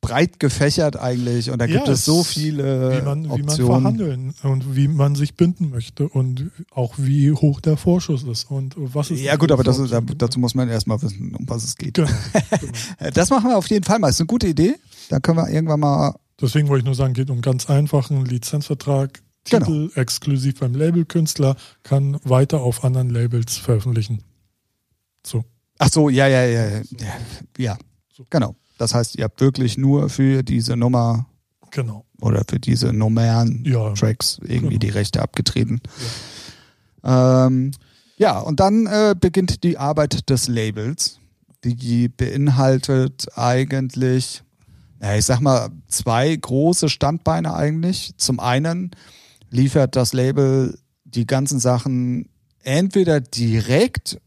breit 0.00 0.40
gefächert 0.40 0.96
eigentlich 0.96 1.50
und 1.50 1.58
da 1.58 1.66
gibt 1.66 1.86
ja, 1.86 1.92
es 1.92 2.04
so 2.06 2.24
viele 2.24 2.98
wie 2.98 3.04
man, 3.04 3.26
Optionen. 3.26 3.38
Wie 3.38 3.62
man 3.62 3.66
verhandeln 3.66 4.34
und 4.42 4.76
wie 4.76 4.88
man 4.88 5.14
sich 5.14 5.34
binden 5.34 5.70
möchte 5.70 6.08
und 6.08 6.50
auch 6.70 6.94
wie 6.96 7.32
hoch 7.32 7.60
der 7.60 7.76
Vorschuss 7.76 8.22
ist 8.22 8.50
und 8.50 8.74
was 8.76 9.10
ist. 9.10 9.20
Ja 9.20 9.36
gut, 9.36 9.52
aber 9.52 9.62
das 9.62 9.78
dazu 10.16 10.40
muss 10.40 10.54
man 10.54 10.68
erstmal 10.68 11.00
wissen, 11.02 11.34
um 11.34 11.48
was 11.48 11.64
es 11.64 11.76
geht. 11.76 11.94
Genau, 11.94 12.08
genau. 12.60 13.10
Das 13.12 13.28
machen 13.30 13.50
wir 13.50 13.58
auf 13.58 13.68
jeden 13.68 13.84
Fall 13.84 13.98
mal. 13.98 14.08
Ist 14.08 14.20
eine 14.20 14.26
gute 14.26 14.48
Idee. 14.48 14.76
Da 15.10 15.20
können 15.20 15.36
wir 15.36 15.48
irgendwann 15.50 15.80
mal. 15.80 16.14
Deswegen 16.40 16.68
wollte 16.68 16.80
ich 16.80 16.86
nur 16.86 16.94
sagen, 16.94 17.12
geht 17.12 17.28
um 17.28 17.42
ganz 17.42 17.68
einfachen 17.68 18.24
Lizenzvertrag. 18.24 19.20
Titel 19.44 19.88
genau. 19.88 20.00
exklusiv 20.00 20.60
beim 20.60 20.74
Labelkünstler, 20.74 21.56
kann 21.82 22.18
weiter 22.24 22.60
auf 22.60 22.84
anderen 22.84 23.10
Labels 23.10 23.56
veröffentlichen. 23.56 24.22
So. 25.26 25.44
Ach 25.82 25.88
so, 25.90 26.10
ja, 26.10 26.28
ja, 26.28 26.44
ja, 26.44 26.68
ja. 26.68 26.82
Ja, 27.56 27.78
genau. 28.28 28.54
Das 28.76 28.94
heißt, 28.94 29.16
ihr 29.16 29.24
habt 29.24 29.40
wirklich 29.40 29.78
nur 29.78 30.10
für 30.10 30.42
diese 30.42 30.76
Nummer 30.76 31.26
genau. 31.70 32.04
oder 32.20 32.42
für 32.46 32.60
diese 32.60 32.92
Nummern 32.92 33.64
ja, 33.64 33.94
Tracks 33.94 34.38
irgendwie 34.42 34.78
genau. 34.78 34.78
die 34.78 34.88
Rechte 34.90 35.22
abgetreten. 35.22 35.80
Ja, 37.02 37.46
ähm, 37.46 37.70
ja 38.18 38.38
und 38.40 38.60
dann 38.60 38.86
äh, 38.86 39.14
beginnt 39.18 39.64
die 39.64 39.78
Arbeit 39.78 40.28
des 40.28 40.48
Labels. 40.48 41.18
Die 41.64 42.08
beinhaltet 42.08 43.28
eigentlich, 43.36 44.42
ja, 45.00 45.14
ich 45.14 45.24
sag 45.24 45.40
mal, 45.40 45.70
zwei 45.88 46.36
große 46.36 46.90
Standbeine 46.90 47.54
eigentlich. 47.54 48.12
Zum 48.18 48.38
einen 48.38 48.90
liefert 49.48 49.96
das 49.96 50.12
Label 50.12 50.78
die 51.04 51.26
ganzen 51.26 51.58
Sachen 51.58 52.28
entweder 52.64 53.22
direkt 53.22 54.20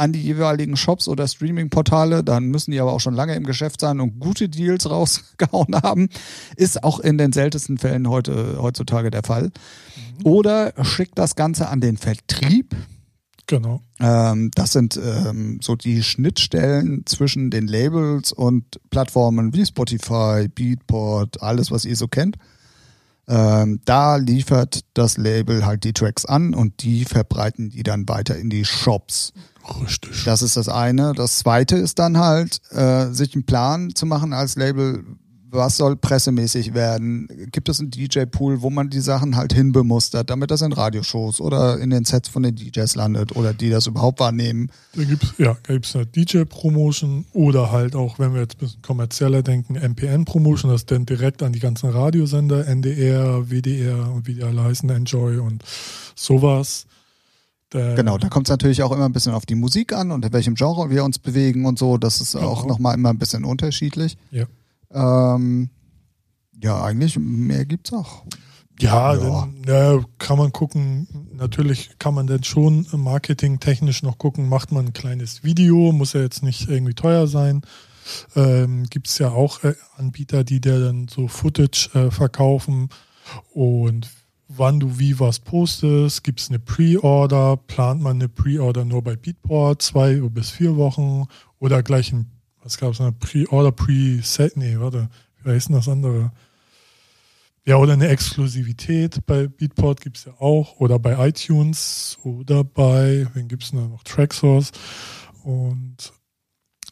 an 0.00 0.12
die 0.12 0.22
jeweiligen 0.22 0.76
Shops 0.76 1.08
oder 1.08 1.28
Streaming-Portale, 1.28 2.24
dann 2.24 2.46
müssen 2.46 2.70
die 2.70 2.80
aber 2.80 2.92
auch 2.92 3.00
schon 3.00 3.14
lange 3.14 3.34
im 3.34 3.44
Geschäft 3.44 3.82
sein 3.82 4.00
und 4.00 4.18
gute 4.18 4.48
Deals 4.48 4.88
rausgehauen 4.90 5.76
haben. 5.82 6.08
Ist 6.56 6.82
auch 6.82 7.00
in 7.00 7.18
den 7.18 7.32
seltensten 7.32 7.76
Fällen 7.76 8.08
heute, 8.08 8.56
heutzutage 8.60 9.10
der 9.10 9.22
Fall. 9.22 9.44
Mhm. 9.44 10.26
Oder 10.26 10.72
schickt 10.82 11.18
das 11.18 11.36
Ganze 11.36 11.68
an 11.68 11.82
den 11.82 11.98
Vertrieb. 11.98 12.74
Genau. 13.46 13.82
Ähm, 13.98 14.50
das 14.54 14.72
sind 14.72 14.96
ähm, 14.96 15.58
so 15.62 15.76
die 15.76 16.02
Schnittstellen 16.02 17.04
zwischen 17.04 17.50
den 17.50 17.66
Labels 17.66 18.32
und 18.32 18.80
Plattformen 18.90 19.52
wie 19.52 19.66
Spotify, 19.66 20.48
Beatport, 20.48 21.42
alles, 21.42 21.70
was 21.70 21.84
ihr 21.84 21.96
so 21.96 22.08
kennt. 22.08 22.36
Ähm, 23.28 23.80
da 23.84 24.16
liefert 24.16 24.80
das 24.94 25.18
Label 25.18 25.66
halt 25.66 25.84
die 25.84 25.92
Tracks 25.92 26.24
an 26.24 26.54
und 26.54 26.82
die 26.82 27.04
verbreiten 27.04 27.70
die 27.70 27.82
dann 27.82 28.08
weiter 28.08 28.36
in 28.36 28.48
die 28.50 28.64
Shops. 28.64 29.32
Richtig. 29.82 30.24
Das 30.24 30.42
ist 30.42 30.56
das 30.56 30.68
eine. 30.68 31.12
Das 31.14 31.38
zweite 31.38 31.76
ist 31.76 31.98
dann 31.98 32.18
halt, 32.18 32.60
äh, 32.70 33.12
sich 33.12 33.34
einen 33.34 33.44
Plan 33.44 33.94
zu 33.94 34.06
machen 34.06 34.32
als 34.32 34.56
Label, 34.56 35.04
was 35.52 35.76
soll 35.76 35.96
pressemäßig 35.96 36.74
werden? 36.74 37.28
Gibt 37.50 37.68
es 37.68 37.80
einen 37.80 37.90
DJ-Pool, 37.90 38.62
wo 38.62 38.70
man 38.70 38.90
die 38.90 39.00
Sachen 39.00 39.36
halt 39.36 39.52
hinbemustert, 39.52 40.30
damit 40.30 40.50
das 40.50 40.62
in 40.62 40.72
Radioshows 40.72 41.40
oder 41.40 41.78
in 41.78 41.90
den 41.90 42.04
Sets 42.04 42.28
von 42.28 42.42
den 42.42 42.54
DJs 42.54 42.94
landet 42.94 43.34
oder 43.36 43.52
die 43.52 43.70
das 43.70 43.86
überhaupt 43.86 44.20
wahrnehmen? 44.20 44.70
Da 44.94 45.04
gibt 45.04 45.24
es 45.24 45.34
ja, 45.38 45.56
gibt's 45.64 45.94
eine 45.96 46.06
DJ-Promotion 46.06 47.26
oder 47.32 47.72
halt 47.72 47.96
auch, 47.96 48.18
wenn 48.18 48.34
wir 48.34 48.42
jetzt 48.42 48.56
ein 48.56 48.60
bisschen 48.60 48.82
kommerzieller 48.82 49.42
denken, 49.42 49.74
MPN-Promotion, 49.74 50.70
das 50.70 50.86
dann 50.86 51.06
direkt 51.06 51.42
an 51.42 51.52
die 51.52 51.60
ganzen 51.60 51.90
Radiosender, 51.90 52.66
NDR, 52.66 53.50
WDR 53.50 54.10
und 54.12 54.26
wie 54.26 54.34
die 54.34 54.42
alle 54.42 54.62
heißen, 54.62 54.88
Enjoy 54.88 55.38
und 55.38 55.64
sowas. 56.14 56.86
Äh, 57.74 57.94
genau, 57.94 58.18
da 58.18 58.28
kommt 58.28 58.48
es 58.48 58.50
natürlich 58.50 58.82
auch 58.82 58.92
immer 58.92 59.04
ein 59.04 59.12
bisschen 59.12 59.32
auf 59.32 59.46
die 59.46 59.54
Musik 59.54 59.92
an 59.92 60.10
und 60.10 60.24
in 60.24 60.32
welchem 60.32 60.54
Genre 60.54 60.90
wir 60.90 61.04
uns 61.04 61.18
bewegen 61.18 61.66
und 61.66 61.78
so. 61.78 61.98
Das 61.98 62.20
ist 62.20 62.32
genau. 62.32 62.48
auch 62.48 62.66
nochmal 62.66 62.94
immer 62.94 63.10
ein 63.10 63.18
bisschen 63.18 63.44
unterschiedlich. 63.44 64.16
Ja. 64.30 64.46
Ähm, 64.92 65.70
ja, 66.62 66.82
eigentlich 66.82 67.18
mehr 67.18 67.64
gibt's 67.64 67.92
auch. 67.92 68.24
Ja, 68.80 69.14
ja. 69.14 69.20
Dann, 69.20 69.62
ja, 69.66 70.04
kann 70.18 70.38
man 70.38 70.52
gucken. 70.52 71.06
Natürlich 71.34 71.98
kann 71.98 72.14
man 72.14 72.26
dann 72.26 72.44
schon 72.44 72.86
marketingtechnisch 72.92 74.02
noch 74.02 74.18
gucken, 74.18 74.48
macht 74.48 74.72
man 74.72 74.86
ein 74.86 74.92
kleines 74.92 75.44
Video, 75.44 75.92
muss 75.92 76.14
ja 76.14 76.20
jetzt 76.20 76.42
nicht 76.42 76.68
irgendwie 76.68 76.94
teuer 76.94 77.26
sein. 77.26 77.62
Ähm, 78.34 78.84
Gibt 78.90 79.08
es 79.08 79.18
ja 79.18 79.30
auch 79.30 79.62
äh, 79.62 79.74
Anbieter, 79.96 80.44
die 80.44 80.60
dir 80.60 80.80
dann 80.80 81.08
so 81.08 81.28
Footage 81.28 81.90
äh, 81.94 82.10
verkaufen 82.10 82.88
und 83.52 84.08
wann 84.52 84.80
du 84.80 84.98
wie 84.98 85.20
was 85.20 85.38
postest, 85.38 86.24
gibt 86.24 86.40
es 86.40 86.48
eine 86.48 86.58
Pre-Order, 86.58 87.56
plant 87.56 88.02
man 88.02 88.16
eine 88.16 88.28
Pre-Order 88.28 88.84
nur 88.84 89.02
bei 89.02 89.14
Beatport, 89.14 89.80
zwei 89.80 90.16
bis 90.16 90.50
vier 90.50 90.76
Wochen 90.76 91.26
oder 91.60 91.82
gleich 91.84 92.12
ein, 92.12 92.26
was 92.62 92.76
gab 92.76 92.92
es, 92.92 93.00
eine 93.00 93.12
Pre-Order, 93.12 93.70
Pre-Set, 93.70 94.56
nee, 94.56 94.76
warte, 94.78 95.08
wie 95.42 95.50
heißt 95.50 95.68
denn 95.68 95.76
das 95.76 95.88
andere? 95.88 96.32
Ja, 97.64 97.76
oder 97.76 97.92
eine 97.92 98.08
Exklusivität 98.08 99.24
bei 99.24 99.46
Beatport 99.46 100.00
gibt 100.00 100.16
es 100.16 100.24
ja 100.24 100.32
auch 100.40 100.80
oder 100.80 100.98
bei 100.98 101.28
iTunes 101.28 102.18
oder 102.24 102.64
bei, 102.64 103.28
wen 103.34 103.46
gibt 103.46 103.62
es 103.62 103.72
noch, 103.72 104.02
Tracksource 104.02 104.72
und 105.44 106.12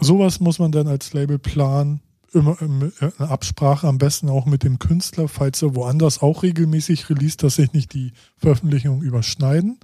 sowas 0.00 0.38
muss 0.38 0.60
man 0.60 0.70
dann 0.70 0.86
als 0.86 1.12
Label 1.12 1.40
planen 1.40 2.02
immer 2.32 2.56
äh, 2.60 3.10
eine 3.18 3.28
Absprache 3.30 3.86
am 3.86 3.98
besten 3.98 4.28
auch 4.28 4.46
mit 4.46 4.62
dem 4.62 4.78
Künstler, 4.78 5.28
falls 5.28 5.62
er 5.62 5.74
woanders 5.74 6.20
auch 6.22 6.42
regelmäßig 6.42 7.08
release, 7.10 7.36
dass 7.36 7.56
sich 7.56 7.72
nicht 7.72 7.94
die 7.94 8.12
Veröffentlichungen 8.36 9.02
überschneiden. 9.02 9.78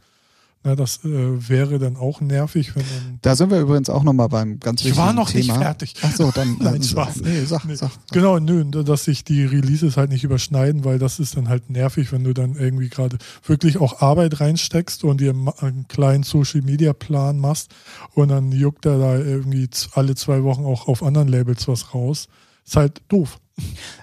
Na, 0.67 0.75
das 0.75 1.05
äh, 1.05 1.49
wäre 1.49 1.79
dann 1.79 1.99
auch 1.99 2.23
nervig, 2.23 2.75
wenn 2.75 2.83
man. 2.83 3.19
Da 3.21 3.37
sind 3.37 3.51
wir 3.51 3.61
übrigens 3.61 3.91
auch 3.91 4.03
nochmal 4.03 4.31
beim 4.31 4.59
ganz 4.61 4.83
wichtigen 4.83 4.95
Thema. 4.95 5.03
Ich 5.03 5.07
war 5.09 5.13
noch 5.13 5.31
Thema. 5.31 5.43
nicht 5.43 5.63
fertig. 5.63 5.95
Ach 6.01 6.17
so, 6.17 6.31
dann. 6.31 6.57
Nein, 6.61 6.83
Spaß. 6.83 7.21
Nee, 7.21 7.45
sag, 7.45 7.67
nee. 7.67 7.75
Sag, 7.75 7.91
sag. 7.91 8.07
Genau, 8.13 8.39
nö, 8.39 8.65
dass 8.65 9.05
sich 9.05 9.25
die 9.25 9.45
Releases 9.45 9.99
halt 9.99 10.09
nicht 10.09 10.25
überschneiden, 10.25 10.87
weil 10.87 10.99
das 10.99 11.21
ist 11.21 11.37
dann 11.37 11.51
halt 11.51 11.69
nervig, 11.69 12.13
wenn 12.13 12.25
du 12.25 12.33
dann 12.33 12.57
irgendwie 12.57 12.89
gerade 12.89 13.19
wirklich 13.47 13.77
auch 13.77 14.01
Arbeit 14.01 14.41
reinsteckst 14.41 15.05
und 15.05 15.21
dir 15.21 15.35
einen 15.61 15.87
kleinen 15.87 16.23
Social 16.23 16.63
Media 16.63 16.95
Plan 16.95 17.39
machst 17.39 17.75
und 18.15 18.29
dann 18.29 18.51
juckt 18.51 18.87
er 18.87 18.99
da 18.99 19.19
irgendwie 19.19 19.69
alle 19.93 20.15
zwei 20.15 20.45
Wochen 20.45 20.65
auch 20.65 20.89
auf 20.89 21.03
anderen 21.03 21.29
Labels 21.29 21.69
was 21.69 21.93
raus. 21.93 22.29
Ist 22.65 22.77
halt 22.77 23.03
doof. 23.09 23.39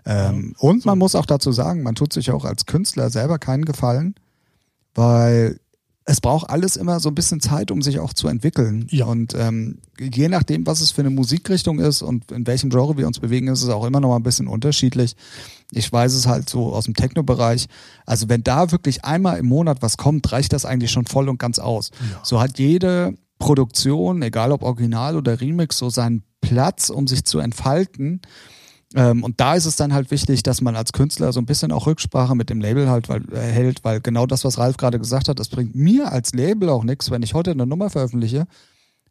Ähm, 0.06 0.54
und 0.60 0.86
man 0.86 1.00
muss 1.00 1.16
auch 1.16 1.26
dazu 1.26 1.52
sagen, 1.52 1.82
man 1.82 1.96
tut 1.96 2.14
sich 2.14 2.30
auch 2.30 2.46
als 2.46 2.68
Künstler 2.68 3.10
selber 3.10 3.40
keinen 3.40 3.66
Gefallen, 3.66 4.14
weil 4.94 5.60
es 6.12 6.20
braucht 6.20 6.50
alles 6.50 6.76
immer 6.76 7.00
so 7.00 7.08
ein 7.08 7.16
bisschen 7.16 7.40
Zeit, 7.40 7.72
um 7.72 7.82
sich 7.82 8.00
auch 8.00 8.12
zu 8.12 8.28
entwickeln. 8.28 8.86
Ja. 8.90 9.06
Und 9.06 9.34
ähm, 9.34 9.78
je 9.98 10.28
nachdem, 10.28 10.68
was 10.68 10.82
es 10.82 10.92
für 10.92 11.00
eine 11.00 11.10
Musikrichtung 11.10 11.80
ist 11.80 12.02
und 12.02 12.34
in 12.34 12.46
welchem 12.46 12.70
Genre 12.70 12.98
wir 12.98 13.08
uns 13.08 13.22
bewegen, 13.22 13.48
ist 13.48 13.64
es 13.64 13.70
auch 13.70 13.86
immer 13.86 14.02
noch 14.02 14.10
mal 14.10 14.18
ein 14.18 14.24
bisschen 14.24 14.50
unterschiedlich. 14.50 15.16
Ich 15.72 15.90
weiß 15.90 16.14
es 16.14 16.28
halt 16.28 16.50
so 16.50 16.74
aus 16.74 16.84
dem 16.84 16.96
Techno-Bereich. 16.96 17.68
Also 18.06 18.28
wenn 18.28 18.44
da 18.44 18.74
wirklich 18.74 19.06
einmal 19.06 19.40
im 19.40 19.46
Monat 19.46 19.82
was 19.82 19.96
kommt, 19.96 20.30
reicht 20.34 20.52
das 20.52 20.66
eigentlich 20.66 20.92
schon 20.92 21.06
voll 21.06 21.30
und 21.30 21.40
ganz 21.40 21.60
aus. 21.60 21.92
Ja. 22.12 22.20
So 22.24 22.42
hat 22.42 22.60
jede 22.60 23.16
Produktion, 23.40 24.22
egal 24.22 24.52
ob 24.52 24.64
Original 24.64 25.16
oder 25.16 25.40
Remix, 25.40 25.78
so 25.78 25.90
seinen 25.90 26.24
Platz, 26.42 26.90
um 26.90 27.08
sich 27.08 27.24
zu 27.24 27.40
entfalten. 27.40 28.20
Ähm, 28.94 29.24
und 29.24 29.40
da 29.40 29.56
ist 29.56 29.66
es 29.66 29.78
dann 29.78 29.94
halt 29.94 30.12
wichtig, 30.12 30.44
dass 30.44 30.62
man 30.62 30.76
als 30.76 30.92
Künstler 30.92 31.32
so 31.32 31.40
ein 31.40 31.46
bisschen 31.46 31.72
auch 31.72 31.88
Rücksprache 31.88 32.36
mit 32.36 32.50
dem 32.50 32.60
Label 32.60 32.90
halt 32.90 33.08
weil, 33.08 33.22
äh, 33.34 33.40
hält, 33.40 33.84
weil 33.84 34.02
genau 34.02 34.26
das, 34.26 34.44
was 34.44 34.58
Ralf 34.58 34.78
gerade 34.78 35.00
gesagt 35.00 35.30
hat, 35.30 35.40
das 35.40 35.50
bringt 35.50 35.76
mir 35.76 36.12
als 36.12 36.34
Label 36.34 36.70
auch 36.70 36.84
nichts, 36.84 37.10
wenn 37.10 37.24
ich 37.24 37.34
heute 37.34 37.52
eine 37.52 37.66
Nummer 37.66 37.90
veröffentliche, 37.90 38.48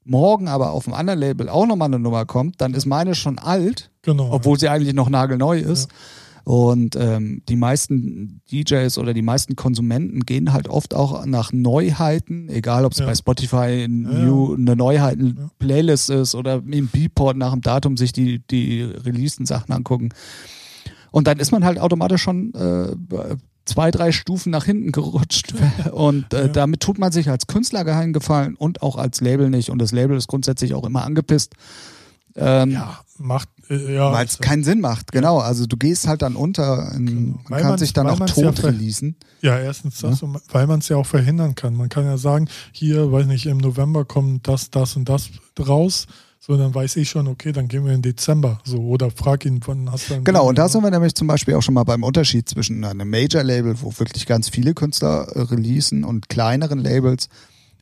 morgen 0.04 0.48
aber 0.48 0.72
auf 0.72 0.86
einem 0.86 0.94
anderen 0.94 1.20
Label 1.20 1.48
auch 1.48 1.66
nochmal 1.66 1.88
eine 1.88 1.98
Nummer 1.98 2.26
kommt, 2.26 2.60
dann 2.60 2.74
ist 2.74 2.86
meine 2.86 3.14
schon 3.14 3.38
alt, 3.38 3.90
genau, 4.02 4.30
obwohl 4.32 4.56
ja. 4.56 4.60
sie 4.60 4.68
eigentlich 4.68 4.94
noch 4.94 5.08
nagelneu 5.08 5.58
ist. 5.58 5.90
Ja. 5.90 5.96
Und 6.44 6.96
ähm, 6.96 7.42
die 7.48 7.56
meisten 7.56 8.40
DJs 8.50 8.96
oder 8.98 9.14
die 9.14 9.22
meisten 9.22 9.56
Konsumenten 9.56 10.20
gehen 10.20 10.52
halt 10.52 10.68
oft 10.68 10.94
auch 10.94 11.24
nach 11.26 11.52
Neuheiten, 11.52 12.48
egal 12.48 12.84
ob 12.84 12.92
es 12.92 12.98
ja. 12.98 13.06
bei 13.06 13.14
Spotify 13.14 13.86
New, 13.88 14.54
eine 14.54 14.76
Neuheiten-Playlist 14.76 16.10
ist 16.10 16.34
oder 16.34 16.62
im 16.66 16.88
Beatport 16.88 17.36
nach 17.36 17.52
dem 17.52 17.60
Datum 17.60 17.96
sich 17.96 18.12
die, 18.12 18.40
die 18.50 18.82
releaseden 18.82 19.46
Sachen 19.46 19.72
angucken. 19.72 20.10
Und 21.10 21.26
dann 21.26 21.38
ist 21.38 21.50
man 21.52 21.64
halt 21.64 21.78
automatisch 21.78 22.22
schon 22.22 22.54
äh, 22.54 22.94
zwei, 23.64 23.90
drei 23.90 24.12
Stufen 24.12 24.50
nach 24.50 24.64
hinten 24.64 24.92
gerutscht. 24.92 25.54
Und 25.92 26.32
äh, 26.34 26.46
Ja. 26.46 26.48
damit 26.48 26.80
tut 26.80 26.98
man 26.98 27.12
sich 27.12 27.28
als 27.30 27.46
Künstler 27.46 27.84
keinen 27.84 28.12
Gefallen 28.12 28.54
und 28.56 28.82
auch 28.82 28.96
als 28.96 29.20
Label 29.20 29.50
nicht. 29.50 29.70
Und 29.70 29.78
das 29.80 29.92
Label 29.92 30.16
ist 30.16 30.28
grundsätzlich 30.28 30.74
auch 30.74 30.84
immer 30.84 31.04
angepisst. 31.04 31.54
Ähm, 32.36 32.70
Ja, 32.70 33.00
macht, 33.18 33.48
ja. 33.70 34.12
Weil 34.12 34.26
es 34.26 34.38
keinen 34.38 34.64
Sinn 34.64 34.80
macht, 34.80 35.12
genau. 35.12 35.38
Also 35.38 35.66
du 35.66 35.76
gehst 35.76 36.08
halt 36.08 36.22
dann 36.22 36.36
unter, 36.36 36.92
in, 36.92 37.38
man 37.48 37.60
kann 37.60 37.78
sich 37.78 37.92
dann 37.92 38.08
auch 38.08 38.18
ja 38.18 38.26
tot 38.26 38.58
ver- 38.58 38.68
releasen. 38.68 39.16
Ja, 39.40 39.58
erstens 39.58 40.00
das, 40.00 40.22
und 40.22 40.40
weil 40.52 40.66
man 40.66 40.80
es 40.80 40.88
ja 40.88 40.96
auch 40.96 41.06
verhindern 41.06 41.54
kann. 41.54 41.74
Man 41.74 41.88
kann 41.88 42.04
ja 42.04 42.18
sagen, 42.18 42.48
hier, 42.72 43.10
weiß 43.10 43.26
nicht, 43.26 43.46
im 43.46 43.58
November 43.58 44.04
kommt 44.04 44.48
das, 44.48 44.70
das 44.70 44.96
und 44.96 45.08
das 45.08 45.30
raus. 45.58 46.06
So, 46.42 46.56
dann 46.56 46.74
weiß 46.74 46.96
ich 46.96 47.10
schon, 47.10 47.28
okay, 47.28 47.52
dann 47.52 47.68
gehen 47.68 47.84
wir 47.84 47.92
in 47.92 48.00
Dezember. 48.00 48.60
So, 48.64 48.78
oder 48.78 49.10
frag 49.10 49.44
ihn, 49.44 49.60
wann 49.66 49.92
hast 49.92 50.08
du 50.08 50.14
ein 50.14 50.24
Genau, 50.24 50.48
und 50.48 50.56
da 50.56 50.68
sind 50.68 50.82
wir 50.82 50.90
nämlich 50.90 51.14
zum 51.14 51.26
Beispiel 51.26 51.54
auch 51.54 51.60
schon 51.62 51.74
mal 51.74 51.84
beim 51.84 52.02
Unterschied 52.02 52.48
zwischen 52.48 52.82
einem 52.82 53.08
Major-Label, 53.10 53.76
wo 53.82 53.92
wirklich 53.98 54.24
ganz 54.26 54.48
viele 54.48 54.72
Künstler 54.72 55.28
äh, 55.34 55.42
releasen 55.42 56.02
und 56.02 56.30
kleineren 56.30 56.78
Labels. 56.78 57.28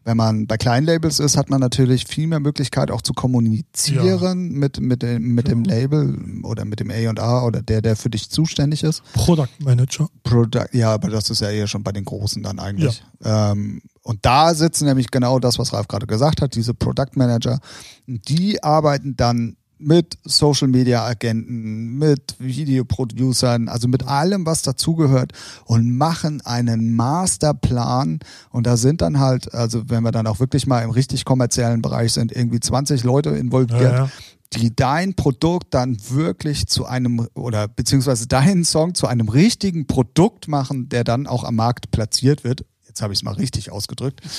Wenn 0.08 0.16
man 0.16 0.46
bei 0.46 0.56
kleinen 0.56 0.86
Labels 0.86 1.18
ist, 1.18 1.36
hat 1.36 1.50
man 1.50 1.60
natürlich 1.60 2.06
viel 2.06 2.28
mehr 2.28 2.40
Möglichkeit 2.40 2.90
auch 2.90 3.02
zu 3.02 3.12
kommunizieren 3.12 4.52
mit, 4.52 4.80
mit, 4.80 5.02
dem, 5.02 5.34
mit 5.34 5.48
dem 5.48 5.64
Label 5.64 6.18
oder 6.44 6.64
mit 6.64 6.80
dem 6.80 6.90
A&R 6.90 7.44
oder 7.44 7.60
der, 7.60 7.82
der 7.82 7.94
für 7.94 8.08
dich 8.08 8.30
zuständig 8.30 8.84
ist. 8.84 9.02
Product 9.12 9.50
Manager. 9.58 10.08
Product, 10.22 10.68
ja, 10.72 10.94
aber 10.94 11.10
das 11.10 11.28
ist 11.28 11.42
ja 11.42 11.50
eher 11.50 11.66
schon 11.66 11.82
bei 11.82 11.92
den 11.92 12.06
Großen 12.06 12.42
dann 12.42 12.58
eigentlich. 12.58 13.04
Ähm, 13.22 13.82
und 14.02 14.24
da 14.24 14.54
sitzen 14.54 14.86
nämlich 14.86 15.10
genau 15.10 15.40
das, 15.40 15.58
was 15.58 15.74
Ralf 15.74 15.88
gerade 15.88 16.06
gesagt 16.06 16.40
hat, 16.40 16.54
diese 16.54 16.72
Product 16.72 17.12
Manager. 17.12 17.60
Die 18.06 18.62
arbeiten 18.62 19.14
dann 19.14 19.58
mit 19.78 20.18
Social 20.24 20.68
Media 20.68 21.04
Agenten, 21.04 21.98
mit 21.98 22.36
Videoproducern, 22.38 23.68
also 23.68 23.88
mit 23.88 24.06
allem, 24.06 24.46
was 24.46 24.62
dazugehört 24.62 25.32
und 25.64 25.96
machen 25.96 26.40
einen 26.44 26.94
Masterplan. 26.96 28.20
Und 28.50 28.66
da 28.66 28.76
sind 28.76 29.00
dann 29.00 29.18
halt, 29.18 29.54
also 29.54 29.88
wenn 29.88 30.02
wir 30.02 30.12
dann 30.12 30.26
auch 30.26 30.40
wirklich 30.40 30.66
mal 30.66 30.80
im 30.82 30.90
richtig 30.90 31.24
kommerziellen 31.24 31.82
Bereich 31.82 32.12
sind, 32.12 32.32
irgendwie 32.32 32.60
20 32.60 33.04
Leute 33.04 33.30
involviert 33.30 33.80
Ja, 33.80 33.94
ja. 34.04 34.10
die 34.54 34.74
dein 34.74 35.14
Produkt 35.14 35.74
dann 35.74 35.96
wirklich 36.10 36.66
zu 36.66 36.86
einem 36.86 37.28
oder 37.34 37.68
beziehungsweise 37.68 38.26
deinen 38.26 38.64
Song 38.64 38.94
zu 38.94 39.06
einem 39.06 39.28
richtigen 39.28 39.86
Produkt 39.86 40.48
machen, 40.48 40.88
der 40.88 41.04
dann 41.04 41.26
auch 41.26 41.44
am 41.44 41.56
Markt 41.56 41.90
platziert 41.90 42.44
wird. 42.44 42.64
Jetzt 42.86 43.02
habe 43.02 43.12
ich 43.12 43.20
es 43.20 43.22
mal 43.22 43.34
richtig 43.34 43.70
ausgedrückt. 43.70 44.20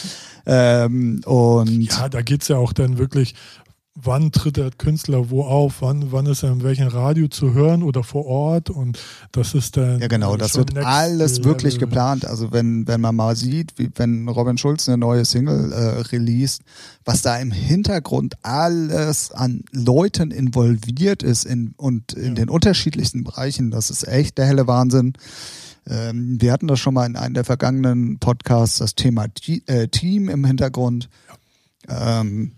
Ähm, 0.45 1.21
und 1.25 1.81
Ja, 1.83 2.09
da 2.09 2.23
geht's 2.23 2.47
ja 2.47 2.57
auch 2.57 2.73
dann 2.73 2.97
wirklich, 2.97 3.35
wann 4.02 4.32
tritt 4.32 4.58
der 4.58 4.72
Künstler 4.72 5.30
wo 5.30 5.43
auf, 5.43 5.82
wann, 5.82 6.12
wann 6.12 6.26
ist 6.26 6.43
er 6.43 6.52
in 6.52 6.64
welchem 6.64 6.88
Radio 6.88 7.28
zu 7.28 7.54
hören 7.54 7.84
oder 7.84 8.04
vor 8.04 8.26
Ort 8.26 8.70
und 8.70 9.00
das 9.32 9.54
ist 9.54 9.78
dann. 9.78 10.00
Ja, 10.00 10.08
genau, 10.08 10.38
das 10.38 10.56
wird 10.56 10.76
alles 10.78 11.43
wirklich 11.43 11.76
level. 11.76 11.88
geplant. 11.88 12.26
Also 12.26 12.52
wenn, 12.52 12.88
wenn 12.88 13.02
man 13.02 13.16
mal 13.16 13.36
sieht, 13.36 13.74
wie 13.78 13.89
wenn 13.95 14.28
Robin 14.28 14.58
Schulz 14.58 14.88
eine 14.88 14.97
neue 14.97 15.26
Single 15.26 15.72
äh, 15.72 16.02
released, 16.12 16.62
was 17.06 17.22
da 17.22 17.38
im 17.38 17.52
Hintergrund 17.52 18.36
alles 18.43 19.32
an 19.32 19.64
Leuten 19.72 20.32
involviert 20.32 21.24
ist 21.24 21.45
in, 21.45 21.74
und 21.78 22.14
in 22.14 22.28
Ja. 22.30 22.34
den 22.36 22.50
unterschiedlichsten 22.50 23.24
Bereichen, 23.24 23.72
das 23.72 23.89
ist 23.89 24.08
echt 24.08 24.38
der 24.38 24.45
helle 24.45 24.68
Wahnsinn. 24.68 25.14
Ähm, 25.88 26.38
wir 26.39 26.52
hatten 26.52 26.68
das 26.68 26.80
schon 26.80 26.93
mal 26.93 27.06
in 27.06 27.16
einem 27.16 27.34
der 27.34 27.43
vergangenen 27.45 28.20
Podcasts, 28.20 28.78
das 28.78 28.95
Thema 28.95 29.28
T 29.28 29.64
äh, 29.66 29.88
Team 29.88 30.30
im 30.30 30.45
Hintergrund. 30.45 31.10
Ähm, 31.88 32.52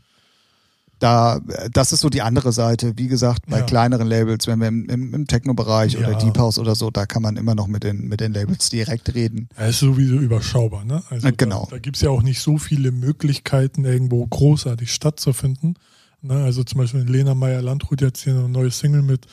da, 1.01 1.39
das 1.73 1.91
ist 1.93 2.01
so 2.01 2.09
die 2.09 2.21
andere 2.21 2.51
Seite. 2.51 2.93
Wie 2.95 3.07
gesagt, 3.07 3.47
bei 3.47 3.57
Ja. 3.59 3.63
kleineren 3.65 4.07
Labels, 4.07 4.45
wenn 4.47 4.59
wir 4.59 4.67
im, 4.67 4.87
im, 4.87 5.13
im 5.13 5.27
Techno-Bereich 5.27 5.97
oder 5.97 6.11
Ja. 6.11 6.17
Deep 6.19 6.37
House 6.37 6.59
oder 6.59 6.75
so, 6.75 6.91
da 6.91 7.05
kann 7.05 7.21
man 7.23 7.37
immer 7.37 7.55
noch 7.55 7.67
mit 7.67 7.83
den, 7.83 8.07
mit 8.07 8.19
den 8.19 8.33
Labels 8.33 8.69
direkt 8.69 9.13
reden. 9.15 9.49
Er 9.55 9.69
ist 9.69 9.79
sowieso 9.79 10.15
überschaubar, 10.15 10.85
ne? 10.85 11.01
Also 11.09 11.27
Äh, 11.27 11.33
genau. 11.35 11.65
Da, 11.69 11.75
da 11.77 11.79
gibt's 11.79 12.01
ja 12.01 12.09
auch 12.11 12.21
nicht 12.21 12.39
so 12.39 12.57
viele 12.57 12.91
Möglichkeiten, 12.91 13.83
irgendwo 13.83 14.25
großartig 14.27 14.93
stattzufinden. 14.93 15.73
Ne? 16.21 16.35
Also 16.43 16.63
zum 16.63 16.77
Beispiel 16.79 17.01
wenn 17.01 17.07
Lena 17.11 17.33
Meyer-Landrut 17.33 18.01
jetzt 18.01 18.23
hier 18.23 18.33
eine 18.35 18.47
neue 18.47 18.69
Single 18.69 19.01
mit, 19.01 19.25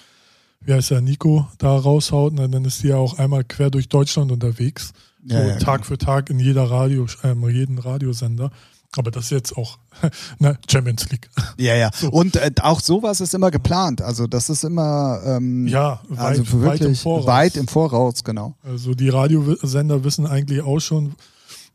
wie 0.62 0.72
heißt 0.72 0.90
er, 0.90 1.02
Nico, 1.02 1.46
da 1.58 1.76
raushaut, 1.76 2.32
ne? 2.32 2.48
dann 2.48 2.64
ist 2.64 2.82
die 2.82 2.88
ja 2.88 2.96
auch 2.96 3.18
einmal 3.18 3.44
quer 3.44 3.70
durch 3.70 3.88
Deutschland 3.90 4.32
unterwegs. 4.32 4.92
So 5.26 5.34
Ja, 5.36 5.46
ja, 5.48 5.56
Tag 5.58 5.82
genau. 5.82 5.88
für 5.88 5.98
Tag 5.98 6.30
in 6.30 6.38
jeder 6.40 6.64
Radio, 6.70 7.06
ähm, 7.24 7.46
jeden 7.50 7.78
Radiosender. 7.78 8.50
Aber 8.96 9.10
das 9.10 9.24
ist 9.24 9.30
jetzt 9.30 9.56
auch 9.56 9.78
ne, 10.38 10.58
Champions 10.68 11.10
League. 11.10 11.28
Ja, 11.58 11.74
ja. 11.74 11.90
Und 12.10 12.36
äh, 12.36 12.50
auch 12.62 12.80
sowas 12.80 13.20
ist 13.20 13.34
immer 13.34 13.50
geplant. 13.50 14.00
Also 14.00 14.26
das 14.26 14.48
ist 14.48 14.64
immer 14.64 15.20
ähm, 15.24 15.66
Ja, 15.66 16.00
weit, 16.08 16.18
also 16.18 16.42
weit 16.42 16.52
im 16.54 16.62
wirklich 16.62 17.00
Voraus. 17.02 17.26
weit 17.26 17.56
im 17.56 17.68
Voraus, 17.68 18.24
genau. 18.24 18.54
Also 18.62 18.94
die 18.94 19.10
Radiosender 19.10 20.04
wissen 20.04 20.26
eigentlich 20.26 20.62
auch 20.62 20.80
schon 20.80 21.14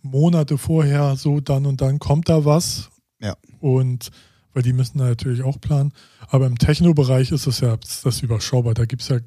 Monate 0.02 0.58
vorher, 0.58 1.16
so 1.16 1.40
dann 1.40 1.66
und 1.66 1.82
dann 1.82 2.00
kommt 2.00 2.30
da 2.30 2.46
was. 2.46 2.90
Ja. 3.22 3.36
Und 3.62 4.10
weil 4.54 4.64
die 4.64 4.74
müssen 4.74 4.98
da 4.98 5.06
natürlich 5.06 5.44
auch 5.44 5.60
planen. 5.62 5.94
Aber 6.30 6.46
im 6.48 6.58
Techno-Bereich 6.58 7.32
ist 7.32 7.48
es 7.48 7.60
ja 7.60 7.78
das 8.04 8.22
überschaubar. 8.22 8.74
Da 8.74 8.86
gibt 8.86 9.02
es 9.04 9.08
ja 9.10 9.18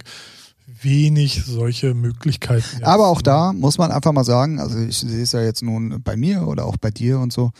wenig 0.82 1.45
solche 1.45 1.95
Möglichkeiten. 1.95 2.64
jetzt. 2.74 2.84
Aber 2.84 3.07
auch 3.09 3.22
da 3.22 3.53
muss 3.53 3.78
man 3.78 3.91
einfach 3.93 4.12
mal 4.12 4.24
sagen, 4.24 4.61
also 4.61 4.78
ich 4.78 4.99
sehe 4.99 5.22
es 5.22 5.32
ja 5.32 5.43
jetzt 5.43 5.62
nun 5.62 6.03
bei 6.03 6.16
mir 6.16 6.47
oder 6.47 6.64
auch 6.66 6.76
bei 6.76 6.91
dir 6.91 7.18
und 7.20 7.32
so. 7.32 7.53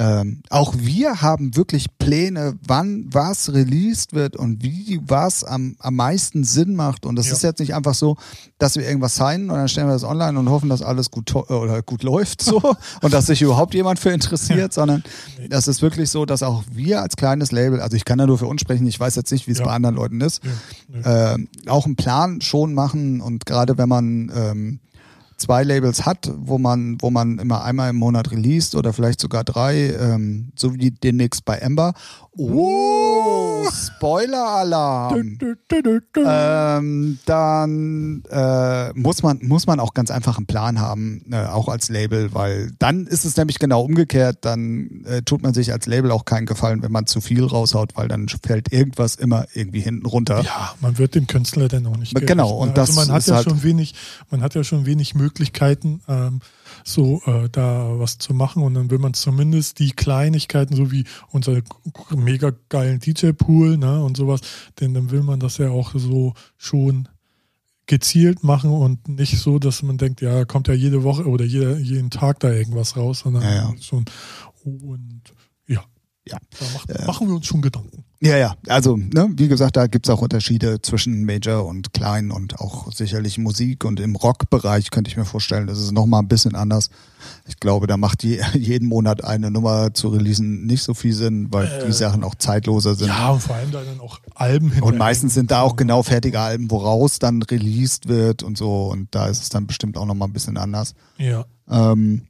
Ähm, 0.00 0.42
auch 0.48 0.74
wir 0.78 1.22
haben 1.22 1.56
wirklich 1.56 1.86
Pläne, 1.98 2.54
wann 2.66 3.06
was 3.12 3.52
released 3.52 4.12
wird 4.12 4.36
und 4.36 4.62
wie 4.62 5.00
was 5.04 5.42
am, 5.42 5.74
am 5.80 5.96
meisten 5.96 6.44
Sinn 6.44 6.76
macht. 6.76 7.04
Und 7.04 7.16
das 7.16 7.26
Ja. 7.26 7.32
ist 7.32 7.42
jetzt 7.42 7.58
nicht 7.58 7.74
einfach 7.74 7.94
so, 7.94 8.16
dass 8.58 8.76
wir 8.76 8.86
irgendwas 8.86 9.16
signen 9.16 9.50
und 9.50 9.56
dann 9.56 9.68
stellen 9.68 9.88
wir 9.88 9.92
das 9.94 10.04
online 10.04 10.38
und 10.38 10.48
hoffen, 10.48 10.68
dass 10.68 10.82
alles 10.82 11.10
gut 11.10 11.34
oder 11.34 11.82
gut 11.82 12.02
läuft 12.04 12.42
so 12.42 12.62
und 13.02 13.12
dass 13.12 13.26
sich 13.26 13.42
überhaupt 13.42 13.74
jemand 13.74 13.98
für 13.98 14.10
interessiert, 14.10 14.72
sondern 14.72 15.02
das 15.50 15.66
ist 15.68 15.82
wirklich 15.82 16.10
so, 16.10 16.24
dass 16.26 16.42
auch 16.44 16.62
wir 16.72 17.02
als 17.02 17.16
kleines 17.16 17.50
Label, 17.50 17.80
also 17.80 17.96
ich 17.96 18.04
kann 18.04 18.18
ja 18.20 18.26
nur 18.26 18.38
für 18.38 18.46
uns 18.46 18.60
sprechen, 18.60 18.86
ich 18.86 18.98
weiß 19.00 19.16
jetzt 19.16 19.32
nicht, 19.32 19.48
wie 19.48 19.52
es 19.52 19.58
Ja. 19.58 19.64
bei 19.64 19.72
anderen 19.72 19.96
Leuten 19.96 20.20
ist, 20.20 20.40
Ja, 21.04 21.34
ähm, 21.34 21.48
auch 21.66 21.86
einen 21.86 21.96
Plan 21.96 22.40
schon 22.40 22.72
machen 22.72 23.20
und 23.20 23.46
gerade 23.46 23.76
wenn 23.78 23.88
man 23.88 24.30
ähm, 24.34 24.78
zwei 25.38 25.62
Labels 25.64 26.04
hat, 26.04 26.30
wo 26.36 26.58
man, 26.58 26.98
wo 27.00 27.10
man 27.10 27.38
immer 27.38 27.64
einmal 27.64 27.90
im 27.90 27.96
Monat 27.96 28.30
released 28.30 28.74
oder 28.74 28.92
vielleicht 28.92 29.20
sogar 29.20 29.44
drei, 29.44 29.94
ähm, 29.94 30.52
so 30.56 30.74
wie 30.74 30.90
demnächst 30.90 31.44
bei 31.44 31.56
Ember. 31.56 31.94
Oh, 32.36 33.66
Spoiler-Alarm! 33.70 35.38
Dü, 35.38 35.56
dü. 35.70 36.00
Ähm, 36.24 37.18
dann 37.24 38.22
äh, 38.30 38.92
muss 38.94 39.22
man 39.22 39.38
muss 39.42 39.66
man 39.66 39.80
auch 39.80 39.94
ganz 39.94 40.10
einfach 40.10 40.36
einen 40.36 40.46
Plan 40.46 40.80
haben, 40.80 41.24
äh, 41.32 41.44
auch 41.46 41.68
als 41.68 41.88
Label, 41.88 42.32
weil 42.34 42.70
dann 42.78 43.06
ist 43.06 43.24
es 43.24 43.36
nämlich 43.36 43.58
genau 43.58 43.82
umgekehrt. 43.82 44.38
Dann 44.42 45.04
äh, 45.04 45.22
tut 45.22 45.42
man 45.42 45.54
sich 45.54 45.72
als 45.72 45.86
Label 45.86 46.10
auch 46.10 46.24
keinen 46.24 46.46
Gefallen, 46.46 46.82
wenn 46.82 46.92
man 46.92 47.06
zu 47.06 47.20
viel 47.20 47.44
raushaut, 47.44 47.96
weil 47.96 48.08
dann 48.08 48.28
fällt 48.28 48.72
irgendwas 48.72 49.14
immer 49.16 49.46
irgendwie 49.54 49.80
hinten 49.80 50.06
runter. 50.06 50.42
Ja, 50.42 50.72
man 50.80 50.98
wird 50.98 51.14
dem 51.14 51.26
Künstler 51.26 51.68
dann 51.68 51.86
auch 51.86 51.96
nicht 51.96 52.14
gerecht, 52.14 52.28
Genau, 52.28 52.50
und 52.50 52.68
ne? 52.68 52.74
das 52.74 52.90
also 52.90 53.00
man 53.00 53.12
hat 53.12 53.20
ist 53.20 53.28
ja 53.28 53.36
halt- 53.36 53.44
schon 53.48 53.62
wenig, 53.62 53.94
man 54.30 54.42
hat 54.42 54.54
ja 54.54 54.64
schon 54.64 54.86
wenig 54.86 55.14
Möglichkeiten, 55.14 55.27
ähm, 56.08 56.40
so 56.84 57.20
äh, 57.26 57.48
da 57.50 57.98
was 57.98 58.18
zu 58.18 58.34
machen 58.34 58.62
und 58.62 58.74
dann 58.74 58.90
will 58.90 58.98
man 58.98 59.14
zumindest 59.14 59.78
die 59.78 59.90
Kleinigkeiten, 59.92 60.74
so 60.76 60.90
wie 60.90 61.04
unser 61.30 61.60
mega 62.14 62.52
geilen 62.68 63.00
DJ-Pool, 63.00 63.76
ne, 63.78 64.02
und 64.02 64.16
sowas, 64.16 64.40
denn 64.80 64.94
dann 64.94 65.10
will 65.10 65.22
man 65.22 65.40
das 65.40 65.58
ja 65.58 65.70
auch 65.70 65.92
so 65.94 66.34
schon 66.56 67.08
gezielt 67.86 68.44
machen 68.44 68.70
und 68.70 69.08
nicht 69.08 69.38
so, 69.38 69.58
dass 69.58 69.82
man 69.82 69.96
denkt, 69.96 70.20
ja, 70.20 70.44
kommt 70.44 70.68
ja 70.68 70.74
jede 70.74 71.02
Woche 71.04 71.26
oder 71.26 71.44
jeder, 71.44 71.78
jeden 71.78 72.10
Tag 72.10 72.38
da 72.40 72.50
irgendwas 72.52 72.96
raus, 72.96 73.20
sondern 73.20 73.42
Ja, 73.42 73.54
ja. 73.54 73.74
schon 73.80 74.04
und 74.64 75.22
ja, 75.66 75.82
Ja. 76.26 76.36
da 76.58 76.66
macht, 76.74 77.06
machen 77.06 77.28
wir 77.28 77.36
uns 77.36 77.46
schon 77.46 77.62
Gedanken. 77.62 78.04
Ja, 78.20 78.36
ja. 78.36 78.56
Also, 78.66 78.96
ne, 78.96 79.28
wie 79.36 79.46
gesagt, 79.46 79.76
da 79.76 79.86
gibt's 79.86 80.10
auch 80.10 80.22
Unterschiede 80.22 80.82
zwischen 80.82 81.24
Major 81.24 81.64
und 81.64 81.92
Klein 81.92 82.32
und 82.32 82.58
auch 82.58 82.90
sicherlich 82.92 83.38
Musik. 83.38 83.84
Und 83.84 84.00
im 84.00 84.16
Rockbereich 84.16 84.90
könnte 84.90 85.08
ich 85.08 85.16
mir 85.16 85.24
vorstellen, 85.24 85.68
das 85.68 85.78
ist 85.78 85.92
nochmal 85.92 86.22
ein 86.22 86.28
bisschen 86.28 86.56
anders. 86.56 86.90
Ich 87.46 87.60
glaube, 87.60 87.86
da 87.86 87.96
macht 87.96 88.24
je, 88.24 88.40
jeden 88.54 88.88
Monat 88.88 89.22
eine 89.22 89.52
Nummer 89.52 89.94
zu 89.94 90.08
releasen 90.08 90.66
nicht 90.66 90.82
so 90.82 90.94
viel 90.94 91.12
Sinn, 91.14 91.46
weil 91.52 91.84
die 91.86 91.92
Sachen 91.92 92.24
auch 92.24 92.34
zeitloser 92.34 92.96
sind. 92.96 93.06
Ja, 93.08 93.30
und 93.30 93.40
vor 93.40 93.54
allem 93.54 93.70
da 93.70 93.82
dann 93.82 94.00
auch 94.00 94.18
Alben 94.34 94.66
Und 94.66 94.72
hinterher. 94.72 94.98
meistens 94.98 95.34
sind 95.34 95.52
da 95.52 95.60
auch 95.60 95.76
genau 95.76 96.02
fertige 96.02 96.40
Alben, 96.40 96.72
woraus 96.72 97.20
dann 97.20 97.42
released 97.42 98.08
wird 98.08 98.42
und 98.42 98.58
so. 98.58 98.86
Und 98.86 99.14
da 99.14 99.28
ist 99.28 99.42
es 99.42 99.48
dann 99.48 99.68
bestimmt 99.68 99.96
auch 99.96 100.06
nochmal 100.06 100.26
ein 100.26 100.32
bisschen 100.32 100.56
anders. 100.56 100.94
Ja. 101.18 101.44
Ähm, 101.70 102.22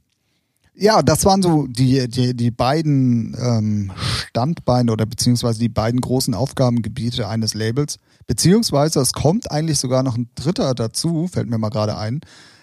ja, 0.79 1.01
das 1.01 1.25
waren 1.25 1.41
so 1.41 1.67
die, 1.67 2.07
die, 2.07 2.33
die 2.33 2.51
beiden 2.51 3.35
ähm, 3.37 3.91
Standbeine 3.97 4.91
oder 4.91 5.05
beziehungsweise 5.05 5.59
die 5.59 5.69
beiden 5.69 5.99
großen 5.99 6.33
Aufgabengebiete 6.33 7.27
eines 7.27 7.53
Labels. 7.53 7.97
Beziehungsweise 8.27 9.01
es 9.01 9.11
kommt 9.11 9.51
eigentlich 9.51 9.79
sogar 9.79 10.03
noch 10.03 10.15
ein 10.15 10.29
dritter 10.35 10.73
dazu, 10.73 11.27
fällt 11.27 11.49
mir 11.49 11.57
mal 11.57 11.69
gerade 11.69 11.97
ein, 11.97 12.21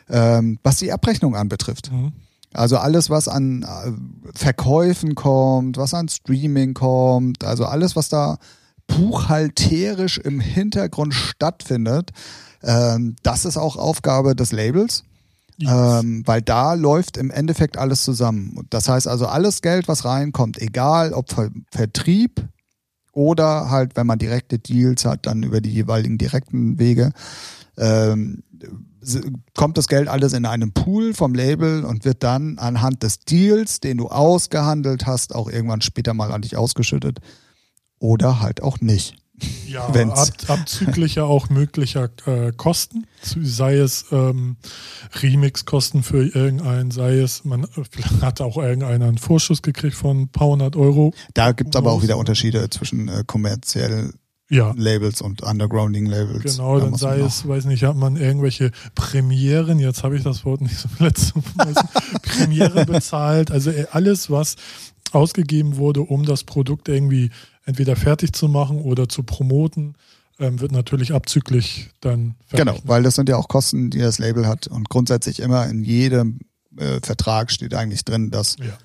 ähm, 0.09 0.59
was 0.63 0.79
die 0.79 0.93
Abrechnung 0.93 1.37
anbetrifft. 1.37 1.93
Mhm. 1.93 2.13
Also 2.55 2.79
alles, 2.79 3.11
was 3.11 3.29
an 3.29 3.65
äh, 3.65 3.93
Verkäufen 4.35 5.15
kommt, 5.15 5.77
was 5.77 5.93
an 5.93 6.09
Streaming 6.09 6.73
kommt, 6.73 7.45
also 7.45 7.67
alles, 7.67 7.97
was 7.97 8.09
da 8.09 8.39
buchhalterisch 8.87 10.17
im 10.19 10.41
Hintergrund 10.41 11.13
stattfindet, 11.13 12.13
ähm, 12.63 13.17
das 13.23 13.45
ist 13.45 13.59
auch 13.59 13.77
Aufgabe 13.77 14.35
des 14.35 14.53
Labels. 14.53 15.05
Ähm, 15.61 16.23
weil 16.27 16.43
da 16.43 16.75
läuft 16.75 17.17
im 17.17 17.31
Endeffekt 17.31 17.79
alles 17.79 18.05
zusammen. 18.05 18.67
Das 18.71 18.89
heißt 18.89 19.09
also, 19.09 19.27
alles 19.27 19.63
Geld, 19.63 19.89
was 19.89 20.05
reinkommt, 20.05 20.61
egal 20.61 21.13
ob 21.13 21.31
Ver 21.31 21.51
Vertrieb 21.71 22.47
oder 23.13 23.71
halt, 23.71 23.97
wenn 23.97 24.07
man 24.07 24.19
direkte 24.19 24.59
Deals 24.59 25.07
hat, 25.07 25.25
dann 25.27 25.43
über 25.43 25.63
die 25.63 25.71
jeweiligen 25.71 26.19
direkten 26.19 26.79
Wege, 26.79 27.13
ähm, 27.79 28.43
kommt 29.55 29.79
das 29.79 29.89
Geld 29.89 30.09
alles 30.09 30.33
in 30.33 30.45
einen 30.45 30.73
Pool 30.73 31.15
vom 31.15 31.35
Label 31.35 31.85
und 31.85 32.05
wird 32.05 32.23
dann 32.23 32.59
anhand 32.59 33.03
des 33.03 33.21
Deals, 33.21 33.81
den 33.81 33.99
du 33.99 34.09
ausgehandelt 34.09 35.07
hast, 35.07 35.35
auch 35.35 35.49
irgendwann 35.49 35.81
später 35.81 36.13
mal 36.13 36.33
an 36.33 36.43
dich 36.43 36.57
ausgeschüttet. 36.57 37.21
Oder 37.99 38.41
halt 38.41 38.63
auch 38.63 38.81
nicht. 38.81 39.17
Ja, 39.67 39.87
ab, 39.89 40.29
abzüglicher 40.49 41.27
auch 41.27 41.51
möglicher 41.51 42.09
äh, 42.27 42.53
Kosten, 42.53 43.07
sei 43.21 43.77
es 43.77 44.07
ähm, 44.13 44.57
Remix-Kosten 45.23 46.03
für 46.03 46.25
irgendeinen, 46.25 46.91
sei 46.91 47.19
es, 47.19 47.45
man 47.45 47.67
hat 48.23 48.41
auch 48.41 48.57
irgendeiner 48.57 49.07
einen 49.07 49.19
Vorschuss 49.19 49.63
gekriegt 49.63 49.97
von 49.97 50.23
ein 50.23 50.29
paar 50.29 50.49
hundert 50.49 50.77
Euro. 50.77 51.13
Da 51.35 51.53
gibt 51.53 51.75
es 51.75 51.79
aber 51.79 51.93
auch 51.93 52.03
wieder 52.03 52.17
Unterschiede 52.17 52.71
zwischen 52.71 53.09
äh, 53.09 53.25
kommerziellen 53.27 54.15
ja. 54.49 54.73
Labels 54.77 55.21
und 55.23 55.43
Undergrounding 55.43 56.07
Labels. 56.07 56.57
Genau, 56.57 56.79
da 56.79 56.85
dann 56.85 56.95
sei 56.95 57.21
es, 57.21 57.47
weiß 57.47 57.65
nicht, 57.65 57.83
hat 57.85 57.97
man 57.97 58.17
irgendwelche 58.17 58.71
Premieren, 58.95 59.79
jetzt 59.79 60.05
habe 60.05 60.17
ich 60.17 60.23
das 60.23 60.45
Wort 60.45 60.61
nicht 60.61 60.77
so 60.77 60.89
letzte 60.99 61.43
Premiere 62.23 62.87
bezahlt, 62.87 63.51
also 63.51 63.71
äh, 63.71 63.87
alles, 63.91 64.31
was 64.31 64.57
ausgegeben 65.13 65.77
wurde, 65.77 66.03
um 66.03 66.25
das 66.25 66.45
Produkt 66.45 66.89
irgendwie 66.89 67.31
entweder 67.67 67.97
fertig 67.97 68.33
zu 68.33 68.49
machen 68.49 68.81
oder 68.81 69.09
zu 69.09 69.23
promoten, 69.23 69.95
ähm, 70.39 70.61
wird 70.61 70.73
natürlich 70.73 71.13
abzüglich 71.13 71.91
dann 72.01 72.37
verrechnet. 72.47 72.77
Genau, 72.77 72.89
weil 72.89 73.03
das 73.03 73.17
sind 73.17 73.29
ja 73.29 73.37
auch 73.37 73.49
Kosten, 73.49 73.91
die 73.91 73.99
das 73.99 74.19
Label 74.19 74.47
hat. 74.47 74.67
Und 74.67 74.89
grundsätzlich 74.89 75.41
immer 75.41 75.67
in 75.67 75.85
jedem 75.85 76.41
äh, 76.77 77.01
Vertrag 77.03 77.51
steht 77.51 77.75
eigentlich 77.75 78.05
drin, 78.05 78.31
dass. 78.31 78.57
Ja. 78.59 78.79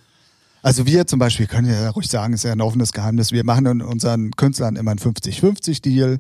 Also 0.63 0.85
wir 0.85 1.07
zum 1.07 1.17
Beispiel 1.17 1.47
können 1.47 1.67
ja 1.67 1.89
ruhig 1.89 2.07
sagen, 2.07 2.33
ist 2.33 2.43
ja 2.43 2.51
ein 2.51 2.61
offenes 2.61 2.93
Geheimnis, 2.93 3.31
wir 3.31 3.43
machen 3.43 3.65
in 3.65 3.81
unseren 3.81 4.29
Künstlern 4.31 4.75
immer 4.75 4.91
einen 4.91 4.99
50-50-Deal. 4.99 6.17
Mhm. 6.17 6.19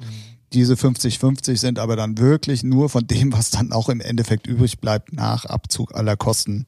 Diese 0.53 0.73
50-50 0.73 1.57
sind 1.57 1.77
aber 1.77 1.95
dann 1.95 2.17
wirklich 2.17 2.63
nur 2.63 2.89
von 2.89 3.05
dem, 3.05 3.33
was 3.33 3.51
dann 3.51 3.71
auch 3.71 3.87
im 3.87 4.01
Endeffekt 4.01 4.47
übrig 4.47 4.79
bleibt 4.79 5.13
nach 5.13 5.45
Abzug 5.45 5.95
aller 5.95 6.17
Kosten. 6.17 6.65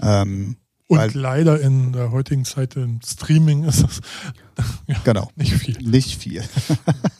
Ähm, 0.00 0.56
und 0.92 0.98
Weil, 0.98 1.10
leider 1.12 1.58
in 1.58 1.94
der 1.94 2.10
heutigen 2.10 2.44
Zeit 2.44 2.76
im 2.76 3.00
Streaming 3.02 3.64
ist 3.64 3.82
das 3.82 4.02
ja, 4.86 4.96
genau. 5.04 5.30
nicht 5.36 5.54
viel. 5.54 5.78
Nicht 5.78 6.20
viel. 6.20 6.44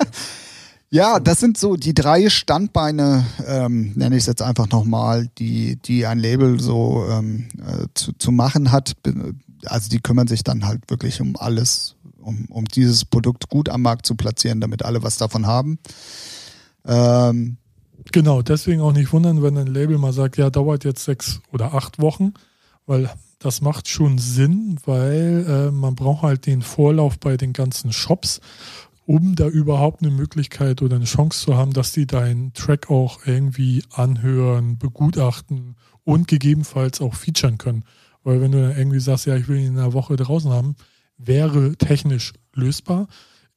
ja, 0.90 1.18
das 1.18 1.40
sind 1.40 1.56
so 1.56 1.76
die 1.76 1.94
drei 1.94 2.28
Standbeine, 2.28 3.24
ähm, 3.46 3.94
nenne 3.94 4.16
ich 4.16 4.24
es 4.24 4.26
jetzt 4.26 4.42
einfach 4.42 4.68
nochmal, 4.68 5.30
die, 5.38 5.76
die 5.76 6.04
ein 6.04 6.18
Label 6.18 6.60
so 6.60 7.06
ähm, 7.10 7.48
äh, 7.66 7.86
zu, 7.94 8.12
zu 8.12 8.30
machen 8.30 8.72
hat. 8.72 8.92
Also 9.64 9.88
die 9.88 10.00
kümmern 10.00 10.28
sich 10.28 10.44
dann 10.44 10.66
halt 10.66 10.90
wirklich 10.90 11.22
um 11.22 11.34
alles, 11.36 11.96
um, 12.20 12.44
um 12.50 12.66
dieses 12.66 13.06
Produkt 13.06 13.48
gut 13.48 13.70
am 13.70 13.80
Markt 13.80 14.04
zu 14.04 14.16
platzieren, 14.16 14.60
damit 14.60 14.84
alle 14.84 15.02
was 15.02 15.16
davon 15.16 15.46
haben. 15.46 15.78
Ähm, 16.84 17.56
genau, 18.12 18.42
deswegen 18.42 18.82
auch 18.82 18.92
nicht 18.92 19.14
wundern, 19.14 19.42
wenn 19.42 19.56
ein 19.56 19.66
Label 19.66 19.96
mal 19.96 20.12
sagt, 20.12 20.36
ja, 20.36 20.50
dauert 20.50 20.84
jetzt 20.84 21.06
sechs 21.06 21.40
oder 21.52 21.72
acht 21.72 22.02
Wochen, 22.02 22.34
weil 22.84 23.08
das 23.42 23.60
macht 23.60 23.88
schon 23.88 24.18
Sinn, 24.18 24.78
weil 24.84 25.44
äh, 25.48 25.70
man 25.70 25.96
braucht 25.96 26.22
halt 26.22 26.46
den 26.46 26.62
Vorlauf 26.62 27.18
bei 27.18 27.36
den 27.36 27.52
ganzen 27.52 27.92
Shops, 27.92 28.40
um 29.04 29.34
da 29.34 29.48
überhaupt 29.48 30.02
eine 30.02 30.12
Möglichkeit 30.12 30.80
oder 30.80 30.96
eine 30.96 31.06
Chance 31.06 31.44
zu 31.44 31.56
haben, 31.56 31.72
dass 31.72 31.92
die 31.92 32.06
deinen 32.06 32.52
Track 32.52 32.88
auch 32.88 33.26
irgendwie 33.26 33.82
anhören, 33.90 34.78
begutachten 34.78 35.76
und 36.04 36.28
gegebenenfalls 36.28 37.00
auch 37.00 37.14
featuren 37.14 37.58
können. 37.58 37.84
Weil 38.22 38.40
wenn 38.40 38.52
du 38.52 38.62
dann 38.62 38.76
irgendwie 38.76 39.00
sagst, 39.00 39.26
ja, 39.26 39.36
ich 39.36 39.48
will 39.48 39.58
ihn 39.58 39.72
in 39.72 39.78
einer 39.78 39.92
Woche 39.92 40.14
draußen 40.14 40.50
haben, 40.50 40.76
wäre 41.18 41.74
technisch 41.76 42.32
lösbar. 42.54 43.08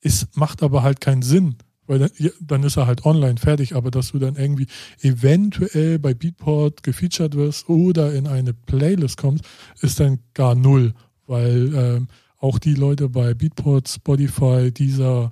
Es 0.02 0.28
macht 0.34 0.64
aber 0.64 0.82
halt 0.82 1.00
keinen 1.00 1.22
Sinn, 1.22 1.56
weil 1.88 2.00
dann, 2.00 2.10
dann, 2.40 2.64
ist 2.64 2.78
er 2.78 2.88
halt 2.88 3.06
online 3.06 3.38
fertig, 3.38 3.76
aber 3.76 3.92
dass 3.92 4.12
du 4.12 4.20
dann 4.20 4.36
irgendwie 4.36 4.68
eventuell 5.02 6.00
bei 6.00 6.14
Beatport 6.14 6.84
gefeatured 6.84 7.36
wirst 7.36 7.70
oder 7.70 8.14
in 8.14 8.28
eine 8.28 8.54
Playlist 8.54 9.18
kommst, 9.18 9.46
ist 9.82 10.00
dann 10.00 10.20
gar 10.34 10.56
null, 10.56 10.94
weil 11.28 11.74
ähm, 11.76 12.08
auch 12.40 12.60
die 12.60 12.76
Leute 12.76 13.10
bei 13.10 13.34
Beatport, 13.34 13.88
Spotify, 13.88 14.72
dieser 14.72 15.32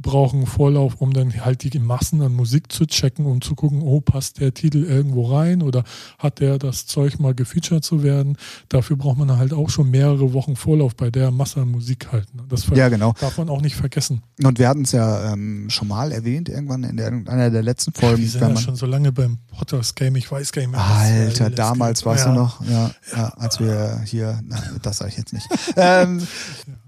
brauchen 0.00 0.46
Vorlauf, 0.46 0.96
um 0.96 1.12
dann 1.12 1.44
halt 1.44 1.62
die 1.62 1.78
Massen 1.78 2.22
an 2.22 2.34
Musik 2.34 2.72
zu 2.72 2.86
checken 2.86 3.26
und 3.26 3.44
zu 3.44 3.54
gucken, 3.54 3.82
oh, 3.82 4.00
passt 4.00 4.40
der 4.40 4.54
Titel 4.54 4.84
irgendwo 4.84 5.26
rein 5.26 5.62
oder 5.62 5.84
hat 6.18 6.40
der 6.40 6.58
das 6.58 6.86
Zeug 6.86 7.18
mal 7.18 7.34
gefeatured 7.34 7.84
zu 7.84 8.02
werden. 8.02 8.36
Dafür 8.68 8.96
braucht 8.96 9.18
man 9.18 9.36
halt 9.36 9.52
auch 9.52 9.70
schon 9.70 9.90
mehrere 9.90 10.32
Wochen 10.32 10.56
Vorlauf 10.56 10.96
bei 10.96 11.10
der 11.10 11.30
Masse 11.30 11.60
an 11.60 11.70
Musik 11.70 12.12
halt. 12.12 12.34
Ne? 12.34 12.42
Das 12.48 12.66
ja, 12.74 12.88
genau. 12.88 13.14
darf 13.20 13.38
man 13.38 13.48
auch 13.48 13.60
nicht 13.60 13.76
vergessen. 13.76 14.22
Und 14.42 14.58
wir 14.58 14.68
hatten 14.68 14.82
es 14.82 14.92
ja 14.92 15.32
ähm, 15.32 15.68
schon 15.68 15.88
mal 15.88 16.12
erwähnt, 16.12 16.48
irgendwann 16.48 16.84
in 16.84 16.96
der, 16.96 17.08
einer 17.08 17.50
der 17.50 17.62
letzten 17.62 17.92
Folgen. 17.92 18.16
Ja, 18.16 18.22
wir 18.22 18.28
sind 18.28 18.40
ja 18.40 18.56
schon 18.56 18.76
so 18.76 18.86
lange 18.86 19.12
beim 19.12 19.38
Potters 19.60 19.94
Game, 19.94 20.16
ich 20.16 20.32
weiß 20.32 20.52
gar 20.52 20.62
nicht 20.62 20.70
mehr. 20.70 20.80
Alter, 20.80 21.50
damals 21.50 22.06
warst 22.06 22.24
ja. 22.24 22.32
du 22.32 22.40
noch, 22.40 22.64
ja, 22.66 22.90
ja, 23.14 23.28
als 23.36 23.60
wir 23.60 24.00
hier, 24.06 24.40
na, 24.42 24.56
das 24.80 24.96
sage 24.96 25.10
ich 25.10 25.18
jetzt 25.18 25.34
nicht. 25.34 25.46
ähm, 25.76 26.26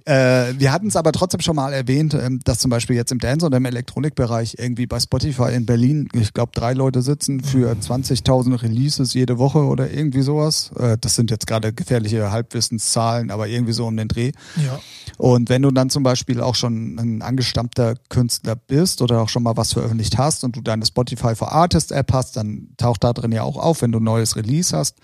äh, 0.04 0.54
wir 0.58 0.72
hatten 0.72 0.88
es 0.88 0.96
aber 0.96 1.12
trotzdem 1.12 1.40
schon 1.40 1.54
mal 1.54 1.72
erwähnt, 1.72 2.14
ähm, 2.14 2.40
dass 2.44 2.58
zum 2.58 2.70
Beispiel 2.70 2.96
jetzt 2.96 3.12
im 3.12 3.18
Dance- 3.18 3.46
oder 3.46 3.58
im 3.58 3.64
Elektronikbereich 3.66 4.56
irgendwie 4.58 4.86
bei 4.86 4.98
Spotify 4.98 5.52
in 5.54 5.66
Berlin, 5.66 6.08
ich 6.14 6.32
glaube, 6.32 6.52
drei 6.54 6.72
Leute 6.72 7.02
sitzen 7.02 7.40
für 7.40 7.72
20.000 7.72 8.62
Releases 8.62 9.14
jede 9.14 9.38
Woche 9.38 9.58
oder 9.58 9.90
irgendwie 9.90 10.22
sowas. 10.22 10.72
Äh, 10.78 10.96
das 11.00 11.14
sind 11.14 11.30
jetzt 11.30 11.46
gerade 11.46 11.72
gefährliche 11.72 12.32
Halbwissenszahlen, 12.32 13.30
aber 13.30 13.48
irgendwie 13.48 13.74
so 13.74 13.86
um 13.86 13.96
den 13.96 14.08
Dreh. 14.08 14.32
Ja. 14.56 14.80
Und 15.18 15.50
wenn 15.50 15.62
du 15.62 15.70
dann 15.70 15.90
zum 15.90 16.02
Beispiel 16.02 16.40
auch 16.40 16.54
schon 16.54 16.96
ein 16.96 17.22
angestammter 17.22 17.94
Künstler 18.08 18.56
bist 18.56 19.02
oder 19.02 19.20
auch 19.20 19.28
schon 19.28 19.42
mal 19.42 19.56
was 19.56 19.72
veröffentlicht 19.72 20.18
hast 20.18 20.42
und 20.42 20.56
du 20.56 20.62
deine 20.62 20.84
Spotify 20.84 21.36
for 21.36 21.52
Artist 21.52 21.92
App 21.92 22.12
hast, 22.12 22.36
dann 22.36 22.61
taucht 22.76 23.04
da 23.04 23.12
drin 23.12 23.32
ja 23.32 23.42
auch 23.42 23.56
auf, 23.56 23.82
wenn 23.82 23.92
du 23.92 24.00
ein 24.00 24.04
neues 24.04 24.36
Release 24.36 24.76
hast. 24.76 24.98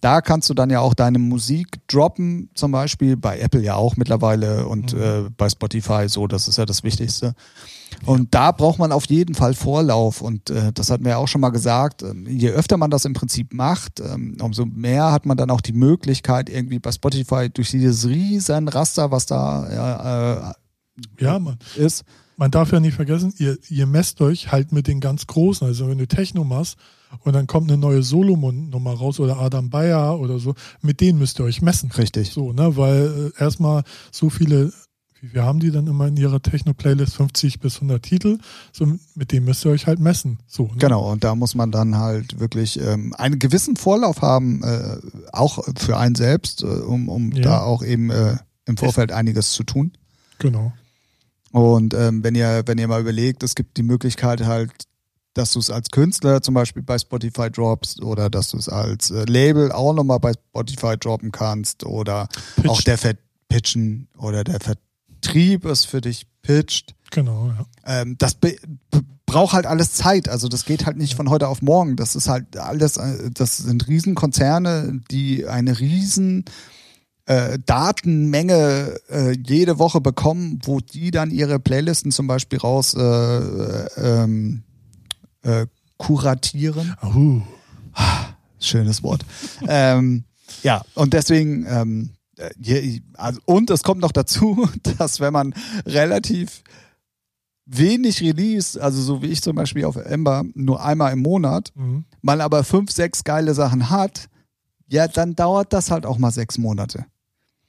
Da 0.00 0.20
kannst 0.20 0.50
du 0.50 0.54
dann 0.54 0.70
ja 0.70 0.80
auch 0.80 0.94
deine 0.94 1.18
Musik 1.18 1.86
droppen, 1.86 2.50
zum 2.54 2.72
Beispiel 2.72 3.16
bei 3.16 3.38
Apple 3.38 3.62
ja 3.62 3.76
auch 3.76 3.96
mittlerweile 3.96 4.66
und 4.66 4.94
mhm. 4.94 5.02
äh, 5.02 5.30
bei 5.36 5.48
Spotify 5.48 6.08
so, 6.08 6.26
das 6.26 6.48
ist 6.48 6.58
ja 6.58 6.66
das 6.66 6.82
Wichtigste. 6.82 7.34
Und 8.04 8.34
da 8.34 8.50
braucht 8.50 8.78
man 8.78 8.90
auf 8.90 9.04
jeden 9.06 9.34
Fall 9.34 9.54
Vorlauf 9.54 10.22
und 10.22 10.50
äh, 10.50 10.72
das 10.72 10.90
hatten 10.90 11.04
wir 11.04 11.12
ja 11.12 11.16
auch 11.18 11.28
schon 11.28 11.40
mal 11.40 11.50
gesagt. 11.50 12.02
Ähm, 12.02 12.26
je 12.26 12.50
öfter 12.50 12.76
man 12.76 12.90
das 12.90 13.04
im 13.04 13.12
Prinzip 13.12 13.52
macht, 13.54 14.00
ähm, 14.00 14.36
umso 14.40 14.64
mehr 14.66 15.12
hat 15.12 15.24
man 15.26 15.36
dann 15.36 15.50
auch 15.50 15.60
die 15.60 15.72
Möglichkeit 15.72 16.50
irgendwie 16.50 16.78
bei 16.78 16.90
Spotify 16.90 17.48
durch 17.48 17.70
dieses 17.70 18.08
riesen 18.08 18.68
Raster, 18.68 19.10
was 19.10 19.26
da 19.26 20.50
äh, 20.50 20.52
ja, 21.18 21.38
man, 21.38 21.58
ist. 21.76 22.04
Man 22.36 22.50
darf 22.50 22.72
ja 22.72 22.80
nicht 22.80 22.94
vergessen, 22.94 23.32
ihr, 23.38 23.58
ihr 23.68 23.86
messt 23.86 24.20
euch 24.20 24.50
halt 24.50 24.72
mit 24.72 24.88
den 24.88 25.00
ganz 25.00 25.26
Großen. 25.26 25.66
Also 25.66 25.88
wenn 25.88 25.98
du 25.98 26.06
Techno 26.06 26.44
machst, 26.44 26.76
und 27.20 27.34
dann 27.34 27.46
kommt 27.46 27.70
eine 27.70 27.78
neue 27.78 28.02
Solomon-Nummer 28.02 28.94
raus 28.94 29.20
oder 29.20 29.38
Adam 29.38 29.70
Bayer 29.70 30.18
oder 30.18 30.38
so, 30.38 30.54
mit 30.80 31.00
denen 31.00 31.18
müsst 31.18 31.40
ihr 31.40 31.44
euch 31.44 31.62
messen. 31.62 31.90
Richtig. 31.92 32.30
So, 32.30 32.52
ne, 32.52 32.76
weil 32.76 33.32
äh, 33.38 33.42
erstmal 33.42 33.82
so 34.10 34.30
viele, 34.30 34.72
wie 35.20 35.28
viel 35.28 35.42
haben 35.42 35.60
die 35.60 35.70
dann 35.70 35.86
immer 35.86 36.08
in 36.08 36.16
ihrer 36.16 36.40
Techno-Playlist? 36.40 37.14
50 37.14 37.60
bis 37.60 37.76
100 37.76 38.02
Titel. 38.02 38.38
So, 38.72 38.86
mit 39.14 39.32
denen 39.32 39.46
müsst 39.46 39.64
ihr 39.64 39.70
euch 39.70 39.86
halt 39.86 40.00
messen. 40.00 40.38
So, 40.46 40.64
ne? 40.64 40.76
Genau, 40.78 41.12
und 41.12 41.24
da 41.24 41.34
muss 41.34 41.54
man 41.54 41.70
dann 41.70 41.98
halt 41.98 42.40
wirklich 42.40 42.80
ähm, 42.80 43.14
einen 43.16 43.38
gewissen 43.38 43.76
Vorlauf 43.76 44.22
haben, 44.22 44.62
äh, 44.62 44.98
auch 45.32 45.62
für 45.76 45.96
einen 45.96 46.14
selbst, 46.14 46.62
äh, 46.62 46.66
um, 46.66 47.08
um 47.08 47.32
ja. 47.32 47.42
da 47.42 47.60
auch 47.60 47.82
eben 47.82 48.10
äh, 48.10 48.36
im 48.64 48.76
Vorfeld 48.76 49.10
ich, 49.10 49.16
einiges 49.16 49.52
zu 49.52 49.64
tun. 49.64 49.92
Genau. 50.38 50.72
Und 51.52 51.92
ähm, 51.92 52.24
wenn 52.24 52.34
ihr, 52.34 52.62
wenn 52.66 52.78
ihr 52.78 52.88
mal 52.88 53.00
überlegt, 53.00 53.42
es 53.42 53.54
gibt 53.54 53.76
die 53.76 53.82
Möglichkeit 53.82 54.44
halt 54.44 54.72
dass 55.34 55.52
du 55.52 55.58
es 55.58 55.70
als 55.70 55.90
Künstler 55.90 56.42
zum 56.42 56.54
Beispiel 56.54 56.82
bei 56.82 56.98
Spotify 56.98 57.50
droppst 57.50 58.02
oder 58.02 58.28
dass 58.28 58.50
du 58.50 58.58
es 58.58 58.68
als 58.68 59.10
äh, 59.10 59.24
Label 59.24 59.72
auch 59.72 59.94
nochmal 59.94 60.20
bei 60.20 60.32
Spotify 60.32 60.96
droppen 60.96 61.32
kannst 61.32 61.84
oder 61.84 62.28
Pitch. 62.56 62.68
auch 62.68 62.82
der 62.82 62.98
Verpitchen 62.98 64.08
oder 64.18 64.44
der 64.44 64.60
Vertrieb 64.60 65.64
es 65.64 65.84
für 65.84 66.00
dich 66.00 66.26
pitcht. 66.42 66.94
Genau, 67.10 67.48
ja. 67.48 67.66
Ähm, 67.84 68.16
das 68.18 68.36
braucht 69.26 69.52
halt 69.54 69.66
alles 69.66 69.92
Zeit. 69.94 70.28
Also 70.28 70.48
das 70.48 70.64
geht 70.64 70.86
halt 70.86 70.96
nicht 70.96 71.14
von 71.14 71.30
heute 71.30 71.48
auf 71.48 71.62
morgen. 71.62 71.96
Das 71.96 72.14
ist 72.14 72.28
halt 72.28 72.56
alles, 72.56 72.96
äh, 72.96 73.30
das 73.32 73.58
sind 73.58 73.88
Riesenkonzerne, 73.88 75.00
die 75.10 75.46
eine 75.46 75.78
riesen 75.78 76.44
äh, 77.26 77.58
Datenmenge 77.64 78.98
äh, 79.08 79.30
jede 79.32 79.78
Woche 79.78 80.00
bekommen, 80.00 80.58
wo 80.64 80.80
die 80.80 81.10
dann 81.10 81.30
ihre 81.30 81.58
Playlisten 81.58 82.10
zum 82.10 82.26
Beispiel 82.26 82.58
raus 82.58 82.94
äh, 82.94 83.00
äh 83.00 83.86
ähm, 83.96 84.64
äh, 85.42 85.66
kuratieren. 85.96 86.96
Uh. 87.02 87.40
Schönes 88.58 89.02
Wort. 89.02 89.24
ähm, 89.66 90.24
ja, 90.62 90.82
und 90.94 91.12
deswegen, 91.14 91.66
ähm, 91.68 92.10
äh, 92.36 93.00
also, 93.14 93.40
und 93.44 93.70
es 93.70 93.82
kommt 93.82 94.00
noch 94.00 94.12
dazu, 94.12 94.68
dass 94.98 95.20
wenn 95.20 95.32
man 95.32 95.54
relativ 95.86 96.62
wenig 97.66 98.20
Release, 98.20 98.80
also 98.82 99.00
so 99.02 99.22
wie 99.22 99.26
ich 99.28 99.42
zum 99.42 99.56
Beispiel 99.56 99.84
auf 99.84 99.96
Ember, 99.96 100.44
nur 100.54 100.84
einmal 100.84 101.12
im 101.12 101.20
Monat, 101.20 101.72
Mhm. 101.74 102.04
man 102.20 102.40
aber 102.40 102.64
fünf, 102.64 102.90
sechs 102.90 103.24
geile 103.24 103.54
Sachen 103.54 103.90
hat, 103.90 104.28
ja, 104.88 105.08
dann 105.08 105.34
dauert 105.34 105.72
das 105.72 105.90
halt 105.90 106.04
auch 106.04 106.18
mal 106.18 106.30
sechs 106.32 106.58
Monate. 106.58 107.06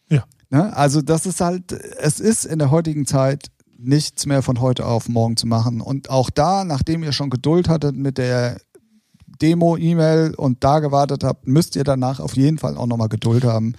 Ja. 0.09 0.25
Ne? 0.49 0.75
Also 0.75 1.01
das 1.01 1.25
ist 1.25 1.41
halt, 1.41 1.71
es 1.71 2.19
ist 2.19 2.45
in 2.45 2.59
der 2.59 2.69
heutigen 2.69 3.05
Zeit 3.05 3.47
nichts 3.83 4.25
mehr 4.25 4.41
von 4.41 4.61
heute 4.61 4.85
auf 4.85 5.09
morgen 5.09 5.37
zu 5.37 5.47
machen. 5.47 5.81
Und 5.81 6.09
auch 6.09 6.29
da, 6.29 6.63
nachdem 6.63 7.03
ihr 7.03 7.11
schon 7.11 7.29
Geduld 7.29 7.69
hattet 7.69 7.95
mit 7.95 8.17
der 8.17 8.59
Demo-E-Mail 9.41 10.35
und 10.35 10.63
da 10.63 10.79
gewartet 10.79 11.23
habt, 11.23 11.47
müsst 11.47 11.75
ihr 11.75 11.83
danach 11.83 12.19
auf 12.19 12.35
jeden 12.35 12.57
Fall 12.57 12.77
auch 12.77 12.87
nochmal 12.87 13.09
Geduld 13.09 13.43
haben, 13.43 13.75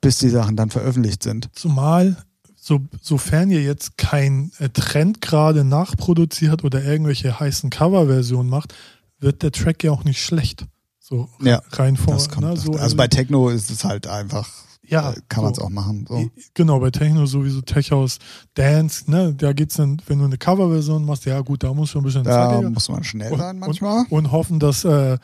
bis 0.00 0.18
die 0.18 0.28
Sachen 0.28 0.56
dann 0.56 0.70
veröffentlicht 0.70 1.22
sind. 1.22 1.48
Zumal, 1.54 2.16
so, 2.54 2.80
sofern 3.00 3.50
ihr 3.50 3.62
jetzt 3.62 3.98
kein 3.98 4.52
äh, 4.58 4.68
Trend 4.68 5.20
gerade 5.20 5.64
nachproduziert 5.64 6.64
oder 6.64 6.82
irgendwelche 6.84 7.38
heißen 7.40 7.70
Coverversionen 7.70 8.48
macht, 8.48 8.74
wird 9.18 9.42
der 9.42 9.52
Track 9.52 9.82
ja 9.84 9.90
auch 9.90 10.04
nicht 10.04 10.22
schlecht. 10.22 10.66
So 11.00 11.28
Ja, 11.40 11.62
rein 11.72 11.96
vor. 11.96 12.14
Ne, 12.40 12.56
so, 12.56 12.72
also 12.72 12.96
bei 12.96 13.08
Techno 13.08 13.50
ist 13.50 13.70
es 13.70 13.84
halt 13.84 14.06
einfach, 14.06 14.48
ja, 14.86 15.12
äh, 15.12 15.16
kann 15.28 15.44
man 15.44 15.52
es 15.52 15.58
so. 15.58 15.64
auch 15.64 15.70
machen. 15.70 16.06
So. 16.08 16.28
Genau, 16.54 16.80
bei 16.80 16.90
Techno 16.90 17.26
sowieso 17.26 17.60
Tech 17.62 17.90
House 17.90 18.18
Dance, 18.54 19.10
ne, 19.10 19.34
da 19.34 19.52
geht's 19.52 19.74
dann, 19.76 20.00
wenn 20.06 20.18
du 20.18 20.24
eine 20.26 20.38
Coverversion 20.38 21.04
machst, 21.04 21.24
ja 21.26 21.40
gut, 21.40 21.62
da 21.62 21.72
muss 21.74 21.90
schon 21.90 22.02
ein 22.02 22.04
bisschen 22.04 22.24
Da 22.24 22.50
zackiger 22.50 22.70
muss 22.70 22.88
man 22.88 23.04
schnell 23.04 23.32
Und- 23.32 23.38
sein 23.38 23.58
manchmal. 23.58 24.04
und 24.10 24.32
hoffen, 24.32 24.58
dass 24.60 24.84
äh, 24.84 25.18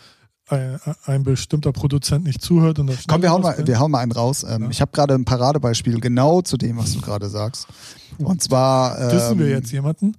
ein, 0.48 0.80
ein 1.04 1.22
bestimmter 1.22 1.70
Produzent 1.72 2.24
nicht 2.24 2.42
zuhört 2.42 2.80
und 2.80 2.88
das 2.88 3.06
Komm, 3.06 3.22
wir 3.22 3.30
hauen, 3.30 3.42
mal, 3.42 3.56
wir 3.64 3.78
hauen 3.78 3.90
mal 3.92 4.00
einen 4.00 4.10
raus. 4.12 4.42
Ähm, 4.42 4.62
Ja. 4.64 4.70
Ich 4.70 4.80
habe 4.80 4.90
gerade 4.90 5.14
ein 5.14 5.24
Paradebeispiel 5.24 6.00
genau 6.00 6.42
zu 6.42 6.56
dem, 6.56 6.76
was 6.76 6.92
du 6.94 7.00
gerade 7.00 7.28
sagst. 7.28 7.68
Und 8.18 8.42
zwar. 8.42 8.98
Ähm, 9.00 9.12
Wissen 9.16 9.38
wir 9.38 9.48
jetzt 9.48 9.70
jemanden? 9.70 10.16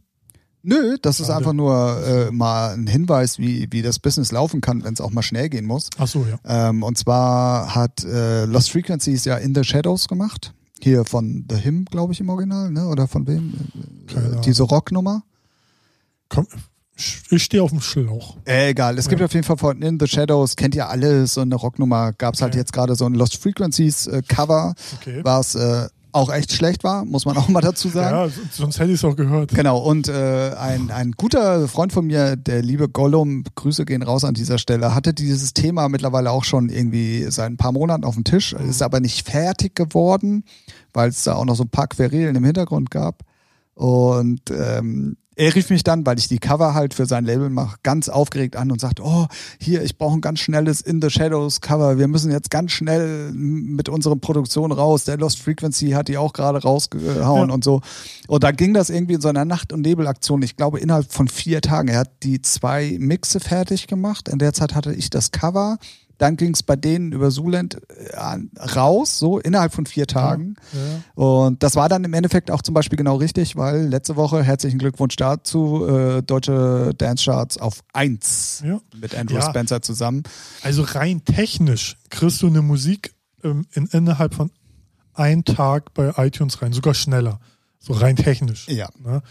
Nö, 0.63 0.97
das 1.01 1.19
ist 1.19 1.27
Schade. 1.27 1.39
einfach 1.39 1.53
nur 1.53 2.03
äh, 2.05 2.31
mal 2.31 2.73
ein 2.73 2.85
Hinweis, 2.87 3.39
wie, 3.39 3.67
wie 3.71 3.81
das 3.81 3.97
Business 3.99 4.31
laufen 4.31 4.61
kann, 4.61 4.83
wenn 4.83 4.93
es 4.93 5.01
auch 5.01 5.09
mal 5.11 5.23
schnell 5.23 5.49
gehen 5.49 5.65
muss. 5.65 5.89
Ach 5.97 6.07
so, 6.07 6.25
ja. 6.29 6.69
Ähm, 6.69 6.83
und 6.83 6.97
zwar 6.97 7.73
hat 7.73 8.03
äh, 8.03 8.45
Lost 8.45 8.71
Frequencies 8.71 9.25
ja 9.25 9.37
In 9.37 9.55
the 9.55 9.63
Shadows 9.63 10.07
gemacht. 10.07 10.53
Hier 10.79 11.05
von 11.05 11.45
The 11.49 11.57
Him, 11.57 11.85
glaube 11.85 12.13
ich, 12.13 12.19
im 12.19 12.29
Original, 12.29 12.69
ne? 12.71 12.87
Oder 12.87 13.07
von 13.07 13.25
wem? 13.27 13.53
Äh, 14.09 14.41
diese 14.45 14.63
Rocknummer. 14.63 15.23
Komm, 16.29 16.47
ich 17.31 17.43
stehe 17.43 17.61
auf 17.63 17.71
dem 17.71 17.81
Schlauch. 17.81 18.37
Äh, 18.45 18.69
egal, 18.69 18.97
es 18.97 19.07
gibt 19.09 19.19
Ja. 19.19 19.25
auf 19.25 19.33
jeden 19.33 19.45
Fall 19.45 19.57
von 19.57 19.81
In 19.81 19.99
the 19.99 20.07
Shadows, 20.07 20.55
kennt 20.55 20.75
ihr 20.75 20.87
alle, 20.89 21.25
so 21.27 21.41
eine 21.41 21.55
Rocknummer. 21.55 22.13
Gab 22.13 22.35
es 22.35 22.41
halt 22.41 22.51
Okay. 22.53 22.59
jetzt 22.59 22.73
gerade 22.73 22.95
so 22.95 23.05
ein 23.05 23.13
Lost 23.15 23.37
Frequencies 23.37 24.07
äh, 24.07 24.21
Cover, 24.27 24.75
Okay. 24.99 25.21
was 25.23 25.55
äh, 25.55 25.87
auch 26.13 26.31
echt 26.31 26.53
schlecht 26.53 26.83
war, 26.83 27.05
muss 27.05 27.25
man 27.25 27.37
auch 27.37 27.47
mal 27.47 27.61
dazu 27.61 27.89
sagen. 27.89 28.15
Ja, 28.15 28.29
sonst 28.51 28.79
hätte 28.79 28.89
ich 28.91 28.95
es 28.97 29.05
auch 29.05 29.15
gehört. 29.15 29.53
Genau, 29.53 29.79
und 29.79 30.07
äh, 30.07 30.51
ein, 30.59 30.91
ein 30.91 31.11
guter 31.13 31.67
Freund 31.67 31.93
von 31.93 32.05
mir, 32.07 32.35
der 32.35 32.61
liebe 32.61 32.89
Gollum, 32.89 33.43
Grüße 33.55 33.85
gehen 33.85 34.03
raus 34.03 34.23
an 34.23 34.33
dieser 34.33 34.57
Stelle, 34.57 34.93
hatte 34.95 35.13
dieses 35.13 35.53
Thema 35.53 35.89
mittlerweile 35.89 36.31
auch 36.31 36.43
schon 36.43 36.69
irgendwie 36.69 37.25
seit 37.29 37.51
ein 37.51 37.57
paar 37.57 37.71
Monaten 37.71 38.03
auf 38.03 38.15
dem 38.15 38.23
Tisch, 38.23 38.53
Mhm. 38.53 38.69
ist 38.69 38.81
aber 38.81 38.99
nicht 38.99 39.27
fertig 39.29 39.75
geworden, 39.75 40.43
weil 40.93 41.09
es 41.09 41.23
da 41.23 41.35
auch 41.35 41.45
noch 41.45 41.55
so 41.55 41.63
ein 41.63 41.69
paar 41.69 41.87
Querelen 41.87 42.35
im 42.35 42.43
Hintergrund 42.43 42.91
gab. 42.91 43.23
Und 43.73 44.41
ähm, 44.51 45.17
er 45.35 45.55
rief 45.55 45.69
mich 45.69 45.83
dann, 45.83 46.05
weil 46.05 46.19
ich 46.19 46.27
die 46.27 46.39
Cover 46.39 46.73
halt 46.73 46.93
für 46.93 47.05
sein 47.05 47.23
Label 47.23 47.49
mache, 47.49 47.77
ganz 47.83 48.09
aufgeregt 48.09 48.55
an 48.57 48.69
und 48.71 48.81
sagt, 48.81 48.99
oh, 48.99 49.27
hier, 49.59 49.81
ich 49.81 49.97
brauche 49.97 50.15
ein 50.17 50.21
ganz 50.21 50.39
schnelles 50.39 50.81
In 50.81 51.01
the 51.01 51.09
Shadows 51.09 51.61
Cover. 51.61 51.97
Wir 51.97 52.07
müssen 52.09 52.31
jetzt 52.31 52.49
ganz 52.51 52.71
schnell 52.71 53.31
mit 53.31 53.87
unserer 53.87 54.17
Produktion 54.17 54.71
raus. 54.71 55.05
Der 55.05 55.17
Lost 55.17 55.39
Frequency 55.39 55.91
hat 55.91 56.09
die 56.09 56.17
auch 56.17 56.33
gerade 56.33 56.61
rausgehauen 56.61 57.49
Ja. 57.49 57.53
und 57.53 57.63
so. 57.63 57.81
Und 58.27 58.43
da 58.43 58.51
ging 58.51 58.73
das 58.73 58.89
irgendwie 58.89 59.13
in 59.13 59.21
so 59.21 59.29
einer 59.29 59.45
Nacht- 59.45 59.71
und 59.71 59.81
Nebelaktion. 59.81 60.41
Ich 60.41 60.57
glaube, 60.57 60.79
innerhalb 60.79 61.11
von 61.11 61.27
vier 61.27 61.61
Tagen. 61.61 61.87
Er 61.87 61.99
hat 61.99 62.11
die 62.23 62.41
zwei 62.41 62.97
Mixe 62.99 63.39
fertig 63.39 63.87
gemacht. 63.87 64.27
In 64.27 64.37
der 64.37 64.53
Zeit 64.53 64.75
hatte 64.75 64.93
ich 64.93 65.09
das 65.09 65.31
Cover. 65.31 65.77
Dann 66.21 66.37
ging 66.37 66.53
es 66.53 66.61
bei 66.61 66.75
denen 66.75 67.13
über 67.13 67.31
Zuland 67.31 67.81
äh, 67.89 68.15
raus, 68.75 69.17
so 69.17 69.39
innerhalb 69.39 69.73
von 69.73 69.87
vier 69.87 70.05
Tagen. 70.05 70.53
Ja. 70.71 71.23
Und 71.23 71.63
das 71.63 71.75
war 71.75 71.89
dann 71.89 72.03
im 72.03 72.13
Endeffekt 72.13 72.51
auch 72.51 72.61
zum 72.61 72.75
Beispiel 72.75 72.95
genau 72.95 73.15
richtig, 73.15 73.55
weil 73.55 73.87
letzte 73.87 74.15
Woche, 74.17 74.43
herzlichen 74.43 74.77
Glückwunsch 74.77 75.15
dazu, 75.15 75.83
äh, 75.87 76.21
deutsche 76.21 76.93
Dance 76.95 77.23
Charts 77.25 77.57
auf 77.57 77.83
1 77.93 78.61
Ja. 78.67 78.79
mit 78.95 79.15
Andrew 79.15 79.37
Ja. 79.37 79.49
Spencer 79.49 79.81
zusammen. 79.81 80.21
Also 80.61 80.83
rein 80.83 81.25
technisch 81.25 81.97
kriegst 82.11 82.39
du 82.43 82.47
eine 82.47 82.61
Musik 82.61 83.15
ähm, 83.43 83.65
in, 83.71 83.87
innerhalb 83.87 84.35
von 84.35 84.51
einem 85.15 85.43
Tag 85.43 85.95
bei 85.95 86.13
iTunes 86.17 86.61
rein, 86.61 86.71
sogar 86.71 86.93
schneller. 86.93 87.39
So 87.79 87.93
rein 87.93 88.15
technisch. 88.15 88.67
Ja. 88.67 88.89
Ne? 89.03 89.23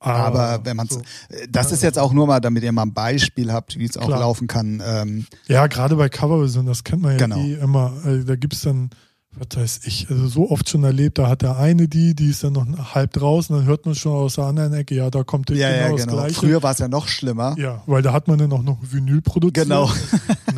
Aber 0.00 0.60
wenn 0.64 0.76
man 0.76 0.86
so. 0.88 1.02
das 1.50 1.72
ist 1.72 1.82
jetzt 1.82 1.98
auch 1.98 2.12
nur 2.12 2.26
mal, 2.26 2.40
damit 2.40 2.62
ihr 2.62 2.72
mal 2.72 2.82
ein 2.82 2.94
Beispiel 2.94 3.52
habt, 3.52 3.78
wie 3.78 3.84
es 3.84 3.96
auch 3.96 4.08
laufen 4.08 4.46
kann. 4.46 4.82
Ähm, 4.86 5.26
Ja, 5.48 5.66
gerade 5.66 5.96
bei 5.96 6.08
Coverversion, 6.08 6.66
das 6.66 6.84
kennt 6.84 7.02
man 7.02 7.12
ja 7.12 7.18
Genau. 7.18 7.36
eh 7.38 7.54
immer. 7.54 7.92
Also 8.04 8.24
da 8.24 8.36
gibt's 8.36 8.62
dann, 8.62 8.90
was 9.36 9.56
weiß 9.60 9.80
ich, 9.84 10.06
also 10.10 10.26
so 10.28 10.50
oft 10.50 10.68
schon 10.68 10.84
erlebt, 10.84 11.18
da 11.18 11.28
hat 11.28 11.42
der 11.42 11.58
eine 11.58 11.86
die, 11.88 12.14
die 12.14 12.30
ist 12.30 12.42
dann 12.44 12.54
noch 12.54 12.94
halb 12.94 13.12
draußen, 13.12 13.54
dann 13.56 13.66
hört 13.66 13.86
man 13.86 13.94
schon 13.94 14.12
aus 14.12 14.34
der 14.36 14.44
anderen 14.44 14.72
Ecke, 14.72 14.94
ja, 14.94 15.10
da 15.10 15.22
kommt 15.22 15.50
ja, 15.50 15.68
genau 15.68 15.82
ja, 15.82 15.90
das 15.92 16.00
genau. 16.06 16.12
Gleiche. 16.16 16.34
Früher 16.34 16.62
war 16.62 16.72
es 16.72 16.78
ja 16.78 16.88
noch 16.88 17.08
schlimmer. 17.08 17.54
Ja, 17.58 17.82
weil 17.86 18.02
da 18.02 18.12
hat 18.12 18.26
man 18.28 18.38
dann 18.38 18.52
auch 18.52 18.62
noch 18.62 18.78
Vinyl 18.82 19.20
produziert. 19.20 19.66
Genau. 19.66 19.90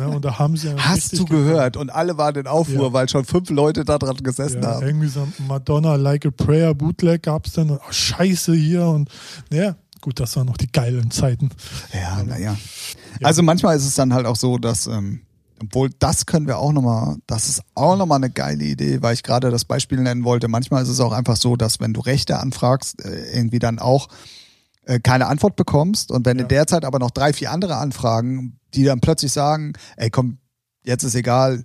Ne, 0.01 0.15
und 0.15 0.25
da 0.25 0.39
haben 0.39 0.57
sie 0.57 0.69
ja 0.69 0.75
Hast 0.77 1.17
du 1.17 1.25
gehört? 1.25 1.77
Und 1.77 1.89
alle 1.89 2.17
waren 2.17 2.35
in 2.35 2.47
Aufruhr, 2.47 2.87
Ja. 2.87 2.93
weil 2.93 3.09
schon 3.09 3.25
fünf 3.25 3.49
Leute 3.49 3.85
da 3.85 3.97
dran 3.97 4.17
gesessen 4.17 4.61
Ja, 4.63 4.75
haben. 4.75 4.85
irgendwie 4.87 5.07
so 5.07 5.21
ein 5.21 5.33
Madonna 5.47 5.95
Like 5.95 6.25
a 6.25 6.31
Prayer 6.31 6.73
Bootleg 6.73 7.23
gab's 7.23 7.53
dann. 7.53 7.69
Und, 7.69 7.79
ach, 7.87 7.93
scheiße 7.93 8.53
hier 8.55 8.85
und 8.87 9.09
ja, 9.51 9.75
gut, 10.01 10.19
das 10.19 10.35
waren 10.35 10.47
noch 10.47 10.57
die 10.57 10.71
geilen 10.71 11.11
Zeiten. 11.11 11.49
Ja, 11.93 12.23
naja. 12.23 12.57
Ja. 13.19 13.27
Also 13.27 13.43
manchmal 13.43 13.75
ist 13.77 13.85
es 13.85 13.95
dann 13.95 14.13
halt 14.13 14.25
auch 14.25 14.35
so, 14.35 14.57
dass, 14.57 14.87
ähm, 14.87 15.21
obwohl 15.61 15.91
das 15.99 16.25
können 16.25 16.47
wir 16.47 16.57
auch 16.57 16.71
nochmal, 16.71 17.17
das 17.27 17.47
ist 17.47 17.61
auch 17.75 17.95
nochmal 17.95 18.17
eine 18.17 18.31
geile 18.31 18.63
Idee, 18.63 19.03
weil 19.03 19.13
ich 19.13 19.21
gerade 19.21 19.51
das 19.51 19.63
Beispiel 19.65 19.99
nennen 19.99 20.23
wollte. 20.23 20.47
Manchmal 20.47 20.81
ist 20.81 20.89
es 20.89 20.99
auch 20.99 21.11
einfach 21.11 21.37
so, 21.37 21.55
dass 21.55 21.79
wenn 21.79 21.93
du 21.93 22.01
Rechte 22.01 22.39
anfragst, 22.39 23.05
äh, 23.05 23.35
irgendwie 23.37 23.59
dann 23.59 23.77
auch 23.77 24.07
äh, 24.91 24.99
keine 24.99 25.27
Antwort 25.27 25.55
bekommst 25.55 26.11
und 26.11 26.25
wenn 26.25 26.37
Ja. 26.37 26.43
in 26.43 26.47
der 26.49 26.67
Zeit 26.67 26.85
aber 26.85 26.99
noch 26.99 27.11
drei, 27.11 27.33
vier 27.33 27.51
andere 27.51 27.77
Anfragen, 27.77 28.59
die 28.73 28.83
dann 28.83 28.99
plötzlich 29.01 29.31
sagen, 29.31 29.73
ey 29.97 30.09
komm, 30.09 30.37
jetzt 30.83 31.03
ist 31.03 31.15
egal, 31.15 31.63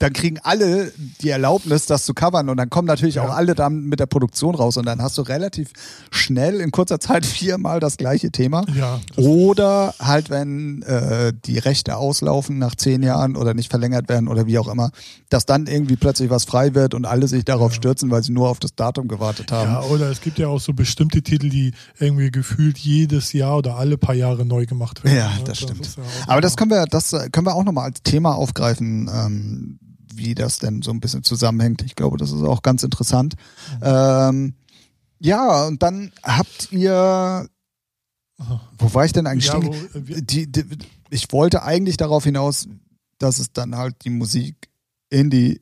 dann 0.00 0.12
kriegen 0.12 0.38
alle 0.44 0.92
die 1.20 1.28
Erlaubnis, 1.30 1.86
das 1.86 2.04
zu 2.04 2.14
covern 2.14 2.48
und 2.48 2.56
dann 2.56 2.70
kommen 2.70 2.86
natürlich 2.86 3.16
Ja. 3.16 3.24
auch 3.24 3.34
alle 3.34 3.54
dann 3.56 3.82
mit 3.84 3.98
der 3.98 4.06
Produktion 4.06 4.54
raus 4.54 4.76
und 4.76 4.86
dann 4.86 5.02
hast 5.02 5.18
du 5.18 5.22
relativ 5.22 5.70
schnell 6.12 6.60
in 6.60 6.70
kurzer 6.70 7.00
Zeit 7.00 7.26
viermal 7.26 7.80
das 7.80 7.96
gleiche 7.96 8.30
Thema. 8.30 8.64
Ja, 8.76 9.00
das, 9.16 9.24
Oder 9.24 9.94
halt, 9.98 10.30
wenn 10.30 10.82
äh, 10.82 11.32
die 11.44 11.58
Rechte 11.58 11.96
auslaufen 11.96 12.58
nach 12.58 12.76
zehn 12.76 13.02
Jahren 13.02 13.36
oder 13.36 13.54
nicht 13.54 13.70
verlängert 13.70 14.08
werden 14.08 14.28
oder 14.28 14.46
wie 14.46 14.58
auch 14.58 14.68
immer, 14.68 14.90
dass 15.30 15.46
dann 15.46 15.66
irgendwie 15.66 15.96
plötzlich 15.96 16.30
was 16.30 16.44
frei 16.44 16.74
wird 16.74 16.94
und 16.94 17.04
alle 17.04 17.26
sich 17.26 17.44
darauf 17.44 17.72
Ja. 17.72 17.76
stürzen, 17.76 18.10
weil 18.10 18.22
sie 18.22 18.32
nur 18.32 18.48
auf 18.48 18.60
das 18.60 18.74
Datum 18.76 19.08
gewartet 19.08 19.50
haben. 19.50 19.70
ja, 19.72 19.82
oder 19.82 20.10
es 20.10 20.20
gibt 20.20 20.38
ja 20.38 20.46
auch 20.46 20.60
so 20.60 20.72
bestimmte 20.74 21.22
Titel, 21.22 21.48
die 21.48 21.72
irgendwie 21.98 22.30
gefühlt 22.30 22.78
jedes 22.78 23.32
Jahr 23.32 23.56
oder 23.56 23.76
alle 23.76 23.98
paar 23.98 24.14
Jahre 24.14 24.44
neu 24.46 24.64
gemacht 24.66 25.02
werden. 25.02 25.16
Ja, 25.18 25.28
ne? 25.30 25.44
das 25.44 25.58
stimmt. 25.58 25.88
Aber 26.28 26.40
das 26.40 26.56
können 26.56 26.70
wir, 26.70 26.84
das 26.86 27.12
äh, 27.12 27.28
können 27.30 27.46
wir 27.46 27.54
auch 27.56 27.64
nochmal 27.64 27.86
als 27.86 28.02
Thema 28.04 28.36
aufgreifen, 28.36 29.10
ähm, 29.12 29.78
wie 30.18 30.34
das 30.34 30.58
denn 30.58 30.82
so 30.82 30.90
ein 30.90 31.00
bisschen 31.00 31.22
zusammenhängt. 31.24 31.82
Ich 31.82 31.94
glaube, 31.96 32.16
das 32.18 32.30
ist 32.32 32.42
auch 32.42 32.62
ganz 32.62 32.82
interessant. 32.82 33.34
Mhm. 33.76 33.82
Ähm, 33.82 34.54
ja, 35.20 35.66
und 35.66 35.82
dann 35.82 36.12
habt 36.22 36.68
ihr, 36.72 37.48
wo 38.78 38.94
war 38.94 39.04
ich 39.04 39.12
denn 39.12 39.26
eigentlich 39.26 39.46
ja, 39.46 39.60
wo, 39.62 39.74
wir, 39.94 40.22
die, 40.22 40.50
die, 40.50 40.64
ich 41.10 41.32
wollte 41.32 41.62
eigentlich 41.62 41.96
darauf 41.96 42.24
hinaus, 42.24 42.68
dass 43.18 43.38
es 43.40 43.52
dann 43.52 43.76
halt 43.76 43.96
die 44.04 44.10
Musik 44.10 44.68
in 45.10 45.28
die 45.30 45.60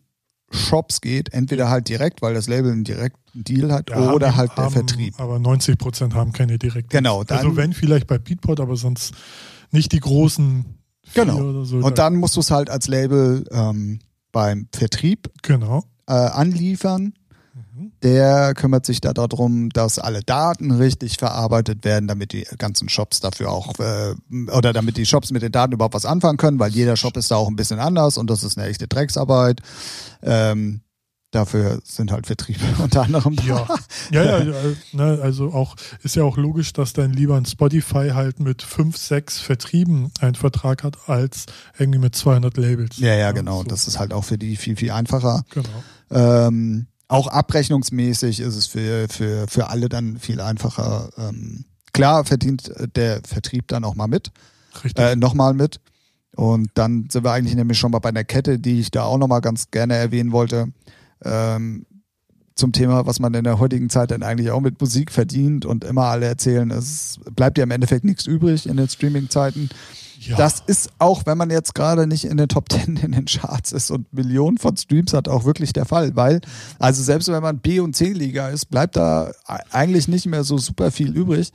Shops 0.50 1.00
geht, 1.00 1.32
entweder 1.32 1.70
halt 1.70 1.88
direkt, 1.88 2.22
weil 2.22 2.34
das 2.34 2.46
Label 2.48 2.70
einen 2.72 2.84
direkten 2.84 3.42
Deal 3.44 3.72
hat, 3.72 3.90
ja, 3.90 4.12
oder 4.12 4.28
haben- 4.28 4.36
halt 4.36 4.50
der 4.56 4.64
haben, 4.64 4.72
Vertrieb. 4.72 5.18
Aber 5.18 5.38
90 5.38 5.78
Prozent 5.78 6.14
haben 6.14 6.32
keine 6.32 6.58
direkte. 6.58 6.94
Genau, 6.96 7.24
dann- 7.24 7.38
also 7.38 7.56
wenn 7.56 7.72
vielleicht 7.72 8.06
bei 8.06 8.18
Beatport, 8.18 8.60
aber 8.60 8.76
sonst 8.76 9.14
nicht 9.70 9.92
die 9.92 10.00
großen 10.00 10.64
Genau. 11.14 11.38
oder 11.38 11.64
so. 11.64 11.78
Und 11.78 11.98
dann 11.98 12.16
musst 12.16 12.36
du 12.36 12.40
es 12.40 12.50
halt 12.50 12.68
als 12.68 12.88
Label 12.88 13.44
ähm, 13.50 14.00
beim 14.36 14.68
Vertrieb 14.70 15.30
Genau. 15.40 15.82
äh, 16.06 16.12
anliefern. 16.12 17.14
Mhm. 17.54 17.92
Der 18.02 18.52
kümmert 18.52 18.84
sich 18.84 19.00
da 19.00 19.14
darum, 19.14 19.70
dass 19.70 19.98
alle 19.98 20.20
Daten 20.20 20.72
richtig 20.72 21.16
verarbeitet 21.16 21.86
werden, 21.86 22.06
damit 22.06 22.34
die 22.34 22.46
ganzen 22.58 22.90
Shops 22.90 23.20
dafür 23.20 23.50
auch, 23.50 23.78
äh, 23.78 24.14
oder 24.52 24.74
damit 24.74 24.98
die 24.98 25.06
Shops 25.06 25.30
mit 25.30 25.40
den 25.40 25.52
Daten 25.52 25.72
überhaupt 25.72 25.94
was 25.94 26.04
anfangen 26.04 26.36
können, 26.36 26.58
weil 26.58 26.70
jeder 26.70 26.96
Shop 26.96 27.16
ist 27.16 27.30
da 27.30 27.36
auch 27.36 27.48
ein 27.48 27.56
bisschen 27.56 27.78
anders 27.78 28.18
und 28.18 28.28
das 28.28 28.44
ist 28.44 28.58
eine 28.58 28.66
echte 28.68 28.88
Drecksarbeit. 28.88 29.62
Ähm, 30.22 30.82
dafür 31.30 31.80
sind 31.84 32.12
halt 32.12 32.26
Vertriebe 32.26 32.64
unter 32.82 33.02
anderem 33.02 33.36
da. 33.36 33.42
Ja, 33.44 33.76
ja, 34.10 34.22
ja, 34.22 34.44
ja 34.44 34.52
ne, 34.92 35.18
also 35.22 35.52
auch 35.52 35.76
ist 36.02 36.16
ja 36.16 36.24
auch 36.24 36.36
logisch, 36.36 36.72
dass 36.72 36.92
dann 36.92 37.12
lieber 37.12 37.36
ein 37.36 37.46
Spotify 37.46 38.10
halt 38.14 38.40
mit 38.40 38.62
fünf, 38.62 38.96
sechs 38.96 39.38
Vertrieben 39.38 40.10
einen 40.20 40.34
Vertrag 40.34 40.82
hat, 40.82 41.08
als 41.08 41.46
irgendwie 41.78 41.98
mit 41.98 42.14
200 42.14 42.56
Labels. 42.56 42.98
Ja, 42.98 43.14
ja, 43.14 43.32
genau. 43.32 43.58
so. 43.58 43.64
Das 43.64 43.88
ist 43.88 43.98
halt 43.98 44.12
auch 44.12 44.24
für 44.24 44.38
die 44.38 44.56
viel, 44.56 44.76
viel 44.76 44.90
einfacher. 44.90 45.44
Genau. 45.50 45.68
Ähm, 46.10 46.86
auch 47.08 47.28
abrechnungsmäßig 47.28 48.40
ist 48.40 48.56
es 48.56 48.66
für, 48.66 49.08
für, 49.08 49.46
für 49.48 49.68
alle 49.68 49.88
dann 49.88 50.18
viel 50.18 50.40
einfacher. 50.40 51.10
Ähm, 51.16 51.64
klar 51.92 52.24
verdient 52.24 52.68
äh, 52.68 52.88
der 52.88 53.20
Vertrieb 53.24 53.68
dann 53.68 53.84
auch 53.84 53.94
mal 53.94 54.08
mit, 54.08 54.30
Richtig. 54.84 55.04
äh, 55.04 55.16
nochmal 55.16 55.54
mit. 55.54 55.80
Und 56.34 56.70
dann 56.74 57.08
sind 57.10 57.24
wir 57.24 57.32
eigentlich 57.32 57.54
nämlich 57.54 57.78
schon 57.78 57.92
mal 57.92 57.98
bei 57.98 58.10
einer 58.10 58.24
Kette, 58.24 58.58
die 58.58 58.80
ich 58.80 58.90
da 58.90 59.04
auch 59.04 59.16
nochmal 59.16 59.40
ganz 59.40 59.70
gerne 59.70 59.94
erwähnen 59.94 60.32
wollte. 60.32 60.68
Ähm, 61.24 61.86
zum 62.56 62.72
Thema, 62.72 63.06
was 63.06 63.20
man 63.20 63.34
in 63.34 63.44
der 63.44 63.58
heutigen 63.58 63.90
Zeit 63.90 64.10
dann 64.10 64.22
eigentlich 64.22 64.50
auch 64.50 64.60
mit 64.60 64.80
Musik 64.80 65.12
verdient 65.12 65.66
und 65.66 65.84
immer 65.84 66.06
alle 66.06 66.26
erzählen, 66.26 66.70
es 66.70 67.20
bleibt 67.34 67.58
ja 67.58 67.64
im 67.64 67.70
Endeffekt 67.70 68.04
nichts 68.04 68.26
übrig 68.26 68.66
in 68.66 68.78
den 68.78 68.88
Streaming-Zeiten. 68.88 69.68
ja. 70.20 70.36
Das 70.38 70.62
ist 70.66 70.90
auch, 70.98 71.26
wenn 71.26 71.36
man 71.36 71.50
jetzt 71.50 71.74
gerade 71.74 72.06
nicht 72.06 72.24
in 72.24 72.38
den 72.38 72.48
Top 72.48 72.70
Ten 72.70 72.96
in 72.96 73.12
den 73.12 73.26
Charts 73.26 73.72
ist 73.72 73.90
und 73.90 74.10
Millionen 74.12 74.56
von 74.56 74.74
Streams 74.76 75.12
hat, 75.12 75.28
auch 75.28 75.44
wirklich 75.44 75.74
der 75.74 75.84
Fall, 75.84 76.16
weil, 76.16 76.40
also 76.78 77.02
selbst 77.02 77.28
wenn 77.28 77.42
man 77.42 77.58
B- 77.58 77.80
und 77.80 77.94
C-Liga 77.94 78.48
ist, 78.48 78.70
bleibt 78.70 78.96
da 78.96 79.32
eigentlich 79.70 80.08
nicht 80.08 80.24
mehr 80.24 80.42
so 80.42 80.56
super 80.56 80.90
viel 80.90 81.14
übrig, 81.14 81.52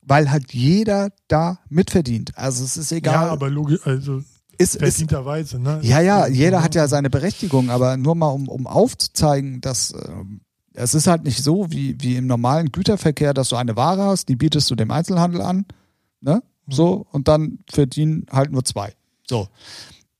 weil 0.00 0.30
halt 0.30 0.54
jeder 0.54 1.10
da 1.28 1.58
mitverdient. 1.68 2.32
Also 2.36 2.64
es 2.64 2.78
ist 2.78 2.92
egal. 2.92 3.26
ja, 3.26 3.30
aber 3.30 3.50
logisch, 3.50 3.86
also 3.86 4.22
ist, 4.58 4.78
verdienterweise, 4.78 5.58
ne? 5.58 5.80
ja, 5.82 6.00
ja, 6.00 6.26
jeder 6.26 6.62
hat 6.62 6.74
ja 6.74 6.88
seine 6.88 7.10
Berechtigung, 7.10 7.70
aber 7.70 7.96
nur 7.96 8.14
mal 8.14 8.28
um, 8.28 8.48
um 8.48 8.66
aufzuzeigen, 8.66 9.60
dass 9.60 9.92
ähm, 9.92 10.40
es 10.74 10.94
ist 10.94 11.06
halt 11.06 11.24
nicht 11.24 11.42
so 11.42 11.70
wie, 11.70 11.96
wie 12.00 12.16
im 12.16 12.26
normalen 12.26 12.72
Güterverkehr, 12.72 13.32
dass 13.34 13.48
du 13.48 13.56
eine 13.56 13.76
Ware 13.76 14.02
hast, 14.04 14.28
die 14.28 14.36
bietest 14.36 14.70
du 14.70 14.74
dem 14.74 14.90
Einzelhandel 14.90 15.40
an, 15.40 15.66
ne? 16.20 16.42
So, 16.66 17.06
und 17.12 17.28
dann 17.28 17.58
verdienen 17.70 18.26
halt 18.30 18.50
nur 18.50 18.64
zwei. 18.64 18.94
So. 19.28 19.48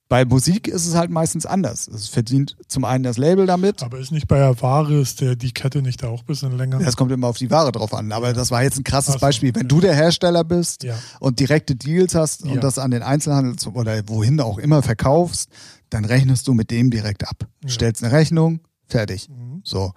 Bei 0.08 0.24
Musik 0.26 0.68
ist 0.68 0.86
es 0.86 0.94
halt 0.94 1.10
meistens 1.10 1.46
anders. 1.46 1.88
Es 1.88 2.08
verdient 2.08 2.56
zum 2.68 2.84
einen 2.84 3.04
das 3.04 3.16
Label 3.16 3.46
damit. 3.46 3.82
Aber 3.82 3.98
ist 3.98 4.12
nicht 4.12 4.28
bei 4.28 4.36
der 4.38 4.60
Ware, 4.60 5.00
ist 5.00 5.20
der, 5.22 5.34
die 5.34 5.50
Kette 5.50 5.80
nicht 5.80 6.02
da 6.02 6.08
auch 6.08 6.20
ein 6.20 6.26
bisschen 6.26 6.56
länger? 6.56 6.78
Es 6.82 6.94
kommt 6.96 7.10
immer 7.10 7.26
auf 7.28 7.38
die 7.38 7.50
Ware 7.50 7.72
drauf 7.72 7.94
an. 7.94 8.12
Aber 8.12 8.32
das 8.34 8.50
war 8.50 8.62
jetzt 8.62 8.78
ein 8.78 8.84
krasses 8.84 9.14
so, 9.14 9.18
Beispiel. 9.20 9.54
Wenn 9.54 9.62
ja. 9.62 9.68
du 9.68 9.80
der 9.80 9.94
Hersteller 9.94 10.44
bist 10.44 10.84
Ja. 10.84 10.94
und 11.20 11.40
direkte 11.40 11.74
Deals 11.74 12.14
hast 12.14 12.44
Ja. 12.44 12.52
und 12.52 12.62
das 12.62 12.78
an 12.78 12.90
den 12.90 13.02
Einzelhandel 13.02 13.56
oder 13.72 14.06
wohin 14.08 14.38
auch 14.40 14.58
immer 14.58 14.82
verkaufst, 14.82 15.48
dann 15.88 16.04
rechnest 16.04 16.46
du 16.48 16.54
mit 16.54 16.70
dem 16.70 16.90
direkt 16.90 17.26
ab. 17.26 17.46
Ja. 17.64 17.70
Stellst 17.70 18.04
eine 18.04 18.12
Rechnung, 18.12 18.60
fertig. 18.86 19.28
Mhm. 19.30 19.62
So. 19.64 19.92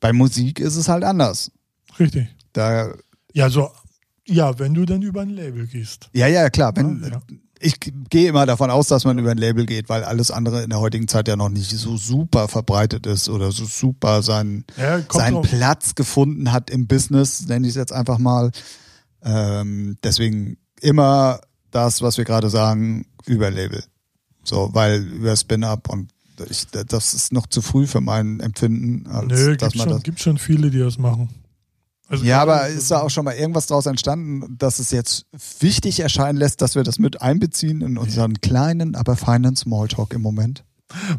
Bei 0.00 0.12
Musik 0.14 0.58
ist 0.58 0.76
es 0.76 0.88
halt 0.88 1.04
anders. 1.04 1.52
Richtig. 1.98 2.28
Da, 2.54 2.92
Ja, 3.34 3.50
so, 3.50 3.70
ja, 4.26 4.58
wenn 4.58 4.72
du 4.74 4.86
dann 4.86 5.02
über 5.02 5.20
ein 5.20 5.30
Label 5.30 5.66
gehst. 5.66 6.08
ja, 6.14 6.26
ja, 6.28 6.48
klar. 6.48 6.72
Wenn, 6.74 7.02
Ja. 7.04 7.20
Ich 7.62 7.74
gehe 8.08 8.28
immer 8.28 8.46
davon 8.46 8.70
aus, 8.70 8.88
dass 8.88 9.04
man 9.04 9.18
über 9.18 9.30
ein 9.32 9.36
Label 9.38 9.66
geht, 9.66 9.90
weil 9.90 10.02
alles 10.02 10.30
andere 10.30 10.62
in 10.62 10.70
der 10.70 10.80
heutigen 10.80 11.08
Zeit 11.08 11.28
ja 11.28 11.36
noch 11.36 11.50
nicht 11.50 11.70
so 11.70 11.98
super 11.98 12.48
verbreitet 12.48 13.06
ist 13.06 13.28
oder 13.28 13.52
so 13.52 13.66
super 13.66 14.22
seinen, 14.22 14.64
Ja, 14.78 15.00
seinen 15.12 15.34
drauf- 15.34 15.46
Platz 15.48 15.94
gefunden 15.94 16.52
hat 16.52 16.70
im 16.70 16.86
Business, 16.86 17.46
nenne 17.46 17.66
ich 17.66 17.72
es 17.72 17.76
jetzt 17.76 17.92
einfach 17.92 18.16
mal. 18.18 18.50
Ähm, 19.22 19.98
deswegen 20.02 20.56
immer 20.80 21.40
das, 21.70 22.00
was 22.00 22.16
wir 22.16 22.24
gerade 22.24 22.48
sagen, 22.48 23.04
über 23.26 23.50
Label. 23.50 23.84
So, 24.42 24.70
weil 24.72 25.02
über 25.02 25.36
Spin-Up 25.36 25.90
und 25.90 26.10
ich, 26.48 26.66
das 26.68 27.12
ist 27.12 27.32
noch 27.34 27.46
zu 27.46 27.60
früh 27.60 27.86
für 27.86 28.00
mein 28.00 28.40
Empfinden, 28.40 29.06
als 29.06 29.26
Nö, 29.28 29.56
gibt 29.56 29.76
schon, 29.76 29.88
das. 29.90 30.02
gibt 30.02 30.20
schon 30.20 30.38
viele, 30.38 30.70
die 30.70 30.78
das 30.78 30.96
machen. 30.96 31.28
Also 32.10 32.24
Ja, 32.24 32.42
aber 32.42 32.62
also- 32.62 32.76
ist 32.76 32.90
da 32.90 33.00
auch 33.00 33.08
schon 33.08 33.24
mal 33.24 33.34
irgendwas 33.34 33.66
draus 33.66 33.86
entstanden, 33.86 34.56
dass 34.58 34.80
es 34.80 34.90
jetzt 34.90 35.26
wichtig 35.60 36.00
erscheinen 36.00 36.36
lässt, 36.36 36.60
dass 36.60 36.74
wir 36.74 36.82
das 36.82 36.98
mit 36.98 37.22
einbeziehen 37.22 37.80
in 37.80 37.96
unseren 37.96 38.40
kleinen, 38.40 38.96
aber 38.96 39.16
feinen 39.16 39.54
Smalltalk 39.56 40.12
im 40.12 40.20
Moment? 40.20 40.64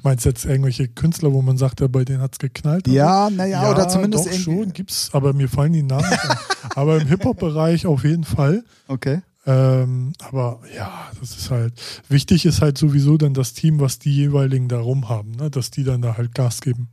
Meinst 0.04 0.26
du 0.26 0.30
jetzt 0.30 0.44
irgendwelche 0.44 0.90
Künstler, 0.90 1.32
wo 1.32 1.42
man 1.42 1.58
sagt, 1.58 1.80
ja, 1.80 1.88
bei 1.88 2.04
denen 2.04 2.22
hat's 2.22 2.40
geknallt? 2.40 2.90
Ja, 2.90 3.30
naja, 3.30 3.72
oder 3.72 3.88
zumindest 3.88 4.28
doch 4.28 4.34
schon, 4.34 4.74
gibt's, 4.74 5.10
aber 5.14 5.32
mir 5.32 5.48
fallen 5.48 5.72
die 5.72 5.82
Namen 5.84 6.10
nicht 6.10 6.30
ein. 6.30 6.38
Aber 6.76 7.02
im 7.02 7.08
Hip-Hop-Bereich 7.08 7.86
auf 7.86 8.04
jeden 8.04 8.24
Fall. 8.24 8.64
Okay. 8.88 9.22
Ähm, 9.46 10.14
aber 10.20 10.60
ja, 10.76 11.10
das 11.20 11.36
ist 11.36 11.50
halt, 11.50 11.74
wichtig 12.08 12.46
ist 12.46 12.62
halt 12.62 12.78
sowieso 12.78 13.18
dann 13.18 13.34
das 13.34 13.54
Team, 13.54 13.80
was 13.80 13.98
die 13.98 14.14
jeweiligen 14.14 14.68
da 14.68 14.80
rum 14.80 15.10
haben, 15.10 15.32
ne? 15.32 15.50
dass 15.50 15.72
die 15.72 15.84
dann 15.84 16.02
da 16.02 16.16
halt 16.16 16.36
Gas 16.36 16.62
geben. 16.62 16.90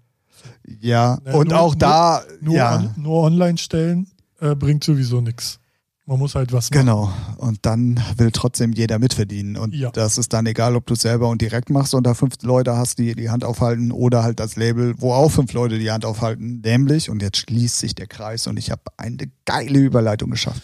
Ja, 0.80 1.18
Ja, 1.24 1.34
und 1.34 1.48
nur- 1.48 1.60
auch 1.60 1.74
da, 1.74 2.22
Nur, 2.40 2.54
ja, 2.54 2.76
on, 2.76 2.94
nur 3.02 3.22
online 3.22 3.58
stellen 3.58 4.10
äh, 4.40 4.54
bringt 4.54 4.84
sowieso 4.84 5.20
nichts. 5.20 5.58
Man 6.06 6.18
muss 6.18 6.34
halt 6.34 6.52
was 6.52 6.70
machen. 6.70 6.80
genau. 6.86 7.12
Und 7.36 7.66
dann 7.66 8.00
will 8.16 8.30
trotzdem 8.30 8.72
jeder 8.72 8.98
mitverdienen. 8.98 9.58
Und 9.58 9.74
Ja. 9.74 9.90
das 9.90 10.16
ist 10.16 10.32
dann 10.32 10.46
egal, 10.46 10.74
ob 10.74 10.86
du 10.86 10.94
es 10.94 11.02
selber 11.02 11.28
und 11.28 11.42
direkt 11.42 11.68
machst 11.68 11.92
und 11.94 12.06
da 12.06 12.14
fünf 12.14 12.34
Leute 12.42 12.78
hast, 12.78 12.98
die 12.98 13.14
die 13.14 13.28
Hand 13.28 13.44
aufhalten 13.44 13.92
oder 13.92 14.22
halt 14.22 14.40
das 14.40 14.56
Label, 14.56 14.94
wo 14.96 15.12
auch 15.12 15.28
fünf 15.30 15.52
Leute 15.52 15.78
die 15.78 15.90
Hand 15.90 16.06
aufhalten. 16.06 16.62
Nämlich, 16.64 17.10
und 17.10 17.20
jetzt 17.20 17.36
schließt 17.36 17.78
sich 17.78 17.94
der 17.94 18.06
Kreis 18.06 18.46
und 18.46 18.56
ich 18.58 18.70
habe 18.70 18.80
eine 18.96 19.30
geile 19.44 19.80
Überleitung 19.80 20.30
geschafft. 20.30 20.62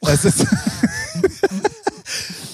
Es 0.00 0.24
ist, 0.24 0.46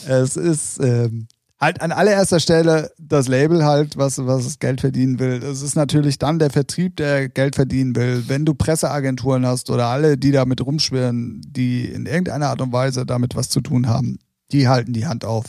es 0.06 0.36
ist 0.36 0.80
ähm, 0.80 1.26
halt 1.60 1.80
an 1.80 1.92
allererster 1.92 2.40
Stelle 2.40 2.90
das 2.98 3.28
Label 3.28 3.64
halt, 3.64 3.96
was, 3.96 4.18
was 4.18 4.58
Geld 4.58 4.80
verdienen 4.80 5.18
will. 5.18 5.42
Es 5.42 5.62
ist 5.62 5.74
natürlich 5.74 6.18
dann 6.18 6.38
der 6.38 6.50
Vertrieb, 6.50 6.96
der 6.96 7.28
Geld 7.28 7.54
verdienen 7.54 7.96
will. 7.96 8.24
Wenn 8.26 8.44
du 8.44 8.54
Presseagenturen 8.54 9.46
hast 9.46 9.70
oder 9.70 9.86
alle, 9.86 10.16
die 10.16 10.32
damit 10.32 10.64
rumschwirren, 10.64 11.40
die 11.46 11.86
in 11.86 12.06
irgendeiner 12.06 12.48
Art 12.48 12.60
und 12.60 12.72
Weise 12.72 13.06
damit 13.06 13.36
was 13.36 13.48
zu 13.48 13.60
tun 13.60 13.88
haben, 13.88 14.18
die 14.52 14.68
halten 14.68 14.92
die 14.92 15.06
Hand 15.06 15.24
auf. 15.24 15.46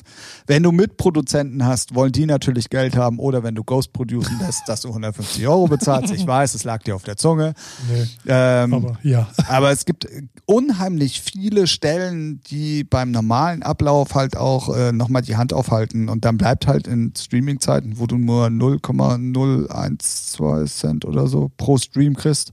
Wenn 0.48 0.64
du 0.64 0.72
Mitproduzenten 0.72 1.66
hast, 1.66 1.94
wollen 1.94 2.12
die 2.12 2.26
natürlich 2.26 2.70
Geld 2.70 2.96
haben 2.96 3.20
oder 3.20 3.44
wenn 3.44 3.54
du 3.54 3.64
Ghost 3.64 3.94
producen 3.94 4.40
lässt, 4.40 4.68
dass 4.68 4.82
du 4.82 4.88
150 4.88 5.48
Euro 5.48 5.68
bezahlst. 5.68 6.12
Ich 6.14 6.26
weiß, 6.26 6.56
es 6.56 6.64
lag 6.64 6.82
dir 6.82 6.96
auf 6.96 7.04
der 7.04 7.16
Zunge. 7.16 7.54
Nee, 7.92 8.08
Ähm, 8.28 8.74
aber 8.74 8.98
ja. 9.04 9.30
aber 9.48 9.72
es 9.72 9.86
gibt 9.86 10.08
unheimlich 10.46 11.22
viele 11.22 11.68
Stellen, 11.68 12.42
die 12.50 12.84
beim 12.84 13.12
normalen 13.12 13.62
Ablauf 13.62 14.16
halt 14.16 14.36
auch 14.36 14.76
äh, 14.76 14.92
nochmal 14.92 15.22
die 15.22 15.38
Hand 15.38 15.54
aufhalten 15.54 16.10
und 16.10 16.26
dann 16.26 16.38
bleibt 16.38 16.66
halt 16.66 16.88
in 16.88 17.14
Streaming-Zeiten, 17.16 18.00
wo 18.00 18.08
du 18.08 18.18
nur 18.18 18.50
0,012 18.50 20.74
Cent 20.74 21.06
oder 21.06 21.28
so 21.28 21.52
pro 21.58 21.78
Stream 21.78 22.16
kriegst, 22.16 22.52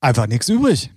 einfach 0.00 0.28
nichts 0.28 0.48
übrig. 0.48 0.92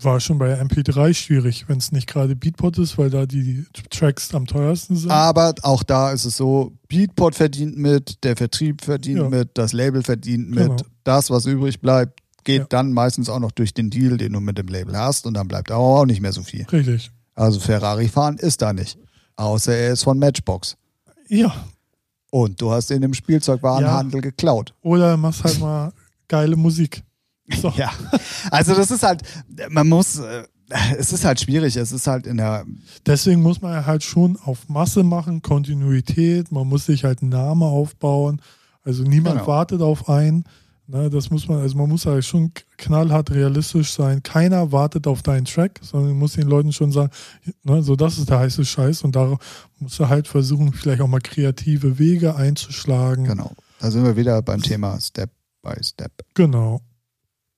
War 0.00 0.20
schon 0.20 0.38
bei 0.38 0.54
MP3 0.60 1.12
schwierig, 1.12 1.64
wenn 1.68 1.78
es 1.78 1.90
nicht 1.90 2.06
gerade 2.06 2.36
Beatport 2.36 2.78
ist, 2.78 2.98
weil 2.98 3.10
da 3.10 3.26
die 3.26 3.64
Tracks 3.90 4.32
am 4.32 4.46
teuersten 4.46 4.94
sind. 4.96 5.10
Aber 5.10 5.54
auch 5.62 5.82
da 5.82 6.12
ist 6.12 6.24
es 6.24 6.36
so, 6.36 6.72
Beatport 6.86 7.34
verdient 7.34 7.76
mit, 7.76 8.22
der 8.22 8.36
Vertrieb 8.36 8.82
verdient 8.82 9.18
Ja. 9.22 9.28
mit, 9.28 9.50
das 9.54 9.72
Label 9.72 10.02
verdient 10.04 10.54
Genau. 10.54 10.76
das, 11.02 11.30
was 11.30 11.46
übrig 11.46 11.80
bleibt, 11.80 12.20
geht 12.44 12.60
Ja. 12.60 12.66
dann 12.68 12.92
meistens 12.92 13.28
auch 13.28 13.40
noch 13.40 13.50
durch 13.50 13.74
den 13.74 13.90
Deal, 13.90 14.16
den 14.18 14.34
du 14.34 14.40
mit 14.40 14.56
dem 14.56 14.68
Label 14.68 14.96
hast 14.96 15.26
und 15.26 15.34
dann 15.34 15.48
bleibt 15.48 15.72
auch 15.72 16.04
nicht 16.06 16.20
mehr 16.20 16.32
so 16.32 16.42
viel. 16.44 16.64
Richtig. 16.66 17.10
Also 17.34 17.58
Ferrari 17.58 18.06
fahren 18.08 18.36
ist 18.38 18.62
da 18.62 18.72
nicht. 18.72 18.98
Außer 19.34 19.74
er 19.74 19.92
ist 19.94 20.04
von 20.04 20.18
Matchbox. 20.18 20.76
Ja. 21.28 21.52
Und 22.30 22.60
du 22.60 22.70
hast 22.70 22.90
ihn 22.90 23.02
im 23.02 23.14
Spielzeugwarenhandel 23.14 24.20
geklaut. 24.20 24.74
Oder 24.82 25.16
machst 25.16 25.42
halt 25.44 25.58
mal 25.60 25.92
geile 26.28 26.56
Musik. 26.56 27.02
So. 27.60 27.72
Ja. 27.76 27.90
Also 28.50 28.74
das 28.74 28.90
ist 28.90 29.02
halt, 29.02 29.22
man 29.70 29.88
muss, 29.88 30.18
äh, 30.18 30.44
es 30.98 31.12
ist 31.12 31.24
halt 31.24 31.40
schwierig. 31.40 31.76
Es 31.76 31.92
ist 31.92 32.06
halt 32.06 32.26
in 32.26 32.36
der, 32.36 32.64
Deswegen 33.06 33.42
muss 33.42 33.62
man 33.62 33.86
halt 33.86 34.02
schon 34.02 34.36
auf 34.44 34.68
Masse 34.68 35.02
machen, 35.02 35.40
Kontinuität, 35.42 36.52
man 36.52 36.66
muss 36.66 36.86
sich 36.86 37.04
halt 37.04 37.22
einen 37.22 37.30
Namen 37.30 37.62
aufbauen. 37.62 38.40
Also 38.84 39.02
niemand 39.02 39.36
Genau. 39.36 39.46
wartet 39.46 39.80
auf 39.82 40.08
einen. 40.08 40.44
Ne, 40.90 41.10
das 41.10 41.28
muss 41.30 41.46
man, 41.48 41.58
also 41.60 41.76
man 41.76 41.86
muss 41.90 42.06
halt 42.06 42.24
schon 42.24 42.50
knallhart 42.78 43.30
realistisch 43.30 43.92
sein. 43.92 44.22
Keiner 44.22 44.72
wartet 44.72 45.06
auf 45.06 45.22
deinen 45.22 45.44
Track, 45.44 45.80
sondern 45.82 46.12
man 46.12 46.18
muss 46.20 46.32
den 46.32 46.48
Leuten 46.48 46.72
schon 46.72 46.92
sagen, 46.92 47.10
ne, 47.62 47.82
so 47.82 47.94
das 47.94 48.16
ist 48.16 48.30
der 48.30 48.38
heiße 48.38 48.64
Scheiß 48.64 49.02
und 49.02 49.14
da 49.14 49.36
musst 49.78 49.98
du 50.00 50.08
halt 50.08 50.28
versuchen, 50.28 50.72
vielleicht 50.72 51.02
auch 51.02 51.06
mal 51.08 51.20
kreative 51.20 51.98
Wege 51.98 52.36
einzuschlagen. 52.36 53.24
genau. 53.26 53.52
Da 53.80 53.90
sind 53.90 54.02
wir 54.04 54.16
wieder 54.16 54.40
beim 54.40 54.62
Thema 54.62 54.98
Step 54.98 55.30
by 55.62 55.74
Step. 55.82 56.10
Genau. 56.32 56.80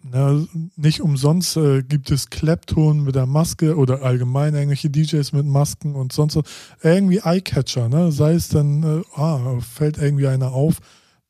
Na, 0.02 0.46
nicht 0.76 1.02
umsonst 1.02 1.58
äh, 1.58 1.82
gibt 1.82 2.10
es 2.10 2.30
Clapton 2.30 3.04
mit 3.04 3.16
der 3.16 3.26
Maske 3.26 3.76
oder 3.76 4.02
allgemein 4.02 4.54
irgendwelche 4.54 4.88
DJs 4.88 5.32
mit 5.32 5.44
Masken 5.44 5.94
und 5.94 6.12
sonst 6.12 6.32
so. 6.32 6.42
Irgendwie 6.82 7.18
Eyecatcher, 7.18 7.88
ne? 7.90 8.10
Sei 8.10 8.32
es 8.32 8.48
dann, 8.48 8.82
äh, 8.82 9.18
ah, 9.20 9.60
fällt 9.60 9.98
irgendwie 9.98 10.26
einer 10.26 10.52
auf. 10.52 10.78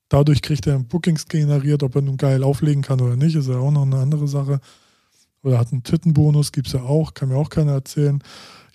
Dadurch 0.09 0.41
kriegt 0.41 0.69
er 0.69 0.79
Bookings 0.79 1.27
generiert, 1.27 1.83
ob 1.83 1.97
er 1.97 2.03
nun 2.03 2.17
geil 2.17 2.45
auflegen 2.45 2.83
kann 2.83 3.01
oder 3.01 3.17
nicht, 3.17 3.35
ist 3.35 3.49
ja 3.49 3.59
auch 3.59 3.73
noch 3.73 3.83
eine 3.83 3.99
andere 3.99 4.29
Sache. 4.29 4.61
Oder 5.43 5.59
hat 5.59 5.73
einen 5.73 5.83
Tittenbonus, 5.83 6.53
gibt's 6.53 6.73
ja 6.73 6.83
auch, 6.83 7.15
kann 7.15 7.31
mir 7.31 7.37
auch 7.37 7.51
keiner 7.51 7.73
erzählen. 7.73 8.23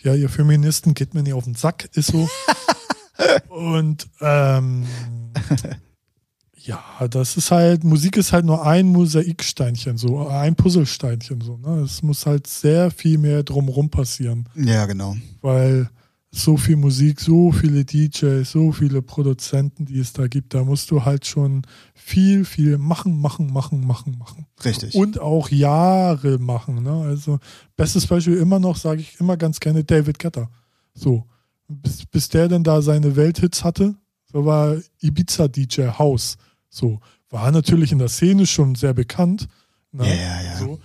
Ja, 0.01 0.13
ihr 0.13 0.29
Feministen 0.29 0.93
geht 0.93 1.13
mir 1.13 1.23
nicht 1.23 1.33
auf 1.33 1.45
den 1.45 1.55
Sack, 1.55 1.89
ist 1.93 2.11
so. 2.11 2.27
und 3.49 4.07
ähm, 4.19 4.85
ja, 6.65 7.07
das 7.09 7.37
ist 7.37 7.51
halt, 7.51 7.83
Musik 7.83 8.17
ist 8.17 8.33
halt 8.33 8.45
nur 8.45 8.65
ein 8.65 8.87
Mosaiksteinchen, 8.87 9.97
so 9.97 10.27
ein 10.27 10.55
Puzzlesteinchen, 10.55 11.41
so. 11.41 11.57
Ne? 11.57 11.81
Es 11.81 12.01
muss 12.01 12.25
halt 12.25 12.47
sehr 12.47 12.91
viel 12.91 13.17
mehr 13.17 13.43
drumrum 13.43 13.89
passieren, 13.89 14.49
Ja, 14.55 14.85
genau. 14.85 15.15
weil 15.41 15.89
so 16.31 16.57
viel 16.57 16.75
Musik, 16.75 17.21
so 17.21 17.51
viele 17.51 17.85
DJs, 17.85 18.49
so 18.49 18.71
viele 18.71 19.01
Produzenten, 19.01 19.85
die 19.85 19.99
es 19.99 20.11
da 20.11 20.27
gibt. 20.27 20.53
Da 20.53 20.63
musst 20.63 20.91
du 20.91 21.05
halt 21.05 21.25
schon 21.25 21.61
viel, 21.93 22.43
viel 22.43 22.77
machen, 22.77 23.17
machen, 23.17 23.53
machen, 23.53 23.85
machen, 23.85 24.17
machen. 24.17 24.45
Richtig. 24.65 24.95
Und 24.95 25.19
auch 25.19 25.49
Jahre 25.49 26.37
machen. 26.37 26.83
Ne? 26.83 26.91
Also, 27.07 27.39
bestes 27.77 28.07
Beispiel 28.07 28.37
immer 28.37 28.59
noch, 28.59 28.75
sage 28.75 29.01
ich 29.01 29.17
immer 29.19 29.37
ganz 29.37 29.61
gerne, 29.61 29.83
David 29.85 30.19
Guetta. 30.19 30.49
So. 30.93 31.25
Bis, 31.67 32.05
bis 32.05 32.27
der 32.27 32.49
denn 32.49 32.63
da 32.63 32.81
seine 32.81 33.15
Welthits 33.15 33.63
hatte, 33.63 33.95
so 34.31 34.45
war 34.45 34.75
Ibiza-DJ 35.01 35.97
House. 35.97 36.37
So. 36.75 36.99
War 37.29 37.51
natürlich 37.51 37.91
in 37.91 37.99
der 37.99 38.09
Szene 38.09 38.45
schon 38.45 38.75
sehr 38.75 38.93
bekannt. 38.93 39.47
Ne? 39.91 40.07
Ja, 40.07 40.13
ja, 40.13 40.41
ja. 40.41 40.57
So. 40.57 40.79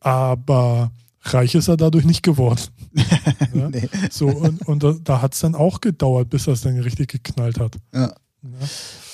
Aber 0.00 0.92
reich 1.22 1.54
ist 1.54 1.68
er 1.68 1.76
dadurch 1.76 2.04
nicht 2.04 2.22
geworden. 2.22 2.60
ne? 3.54 3.70
Nee. 3.70 3.88
So, 4.10 4.28
und, 4.28 4.66
und 4.68 4.82
da, 4.82 4.94
da 5.02 5.22
hat 5.22 5.32
es 5.34 5.40
dann 5.40 5.54
auch 5.54 5.80
gedauert, 5.80 6.28
bis 6.28 6.44
das 6.44 6.60
dann 6.60 6.78
richtig 6.78 7.10
geknallt 7.10 7.58
hat. 7.58 7.76
Ja. 7.94 8.14
Ne? 8.42 8.58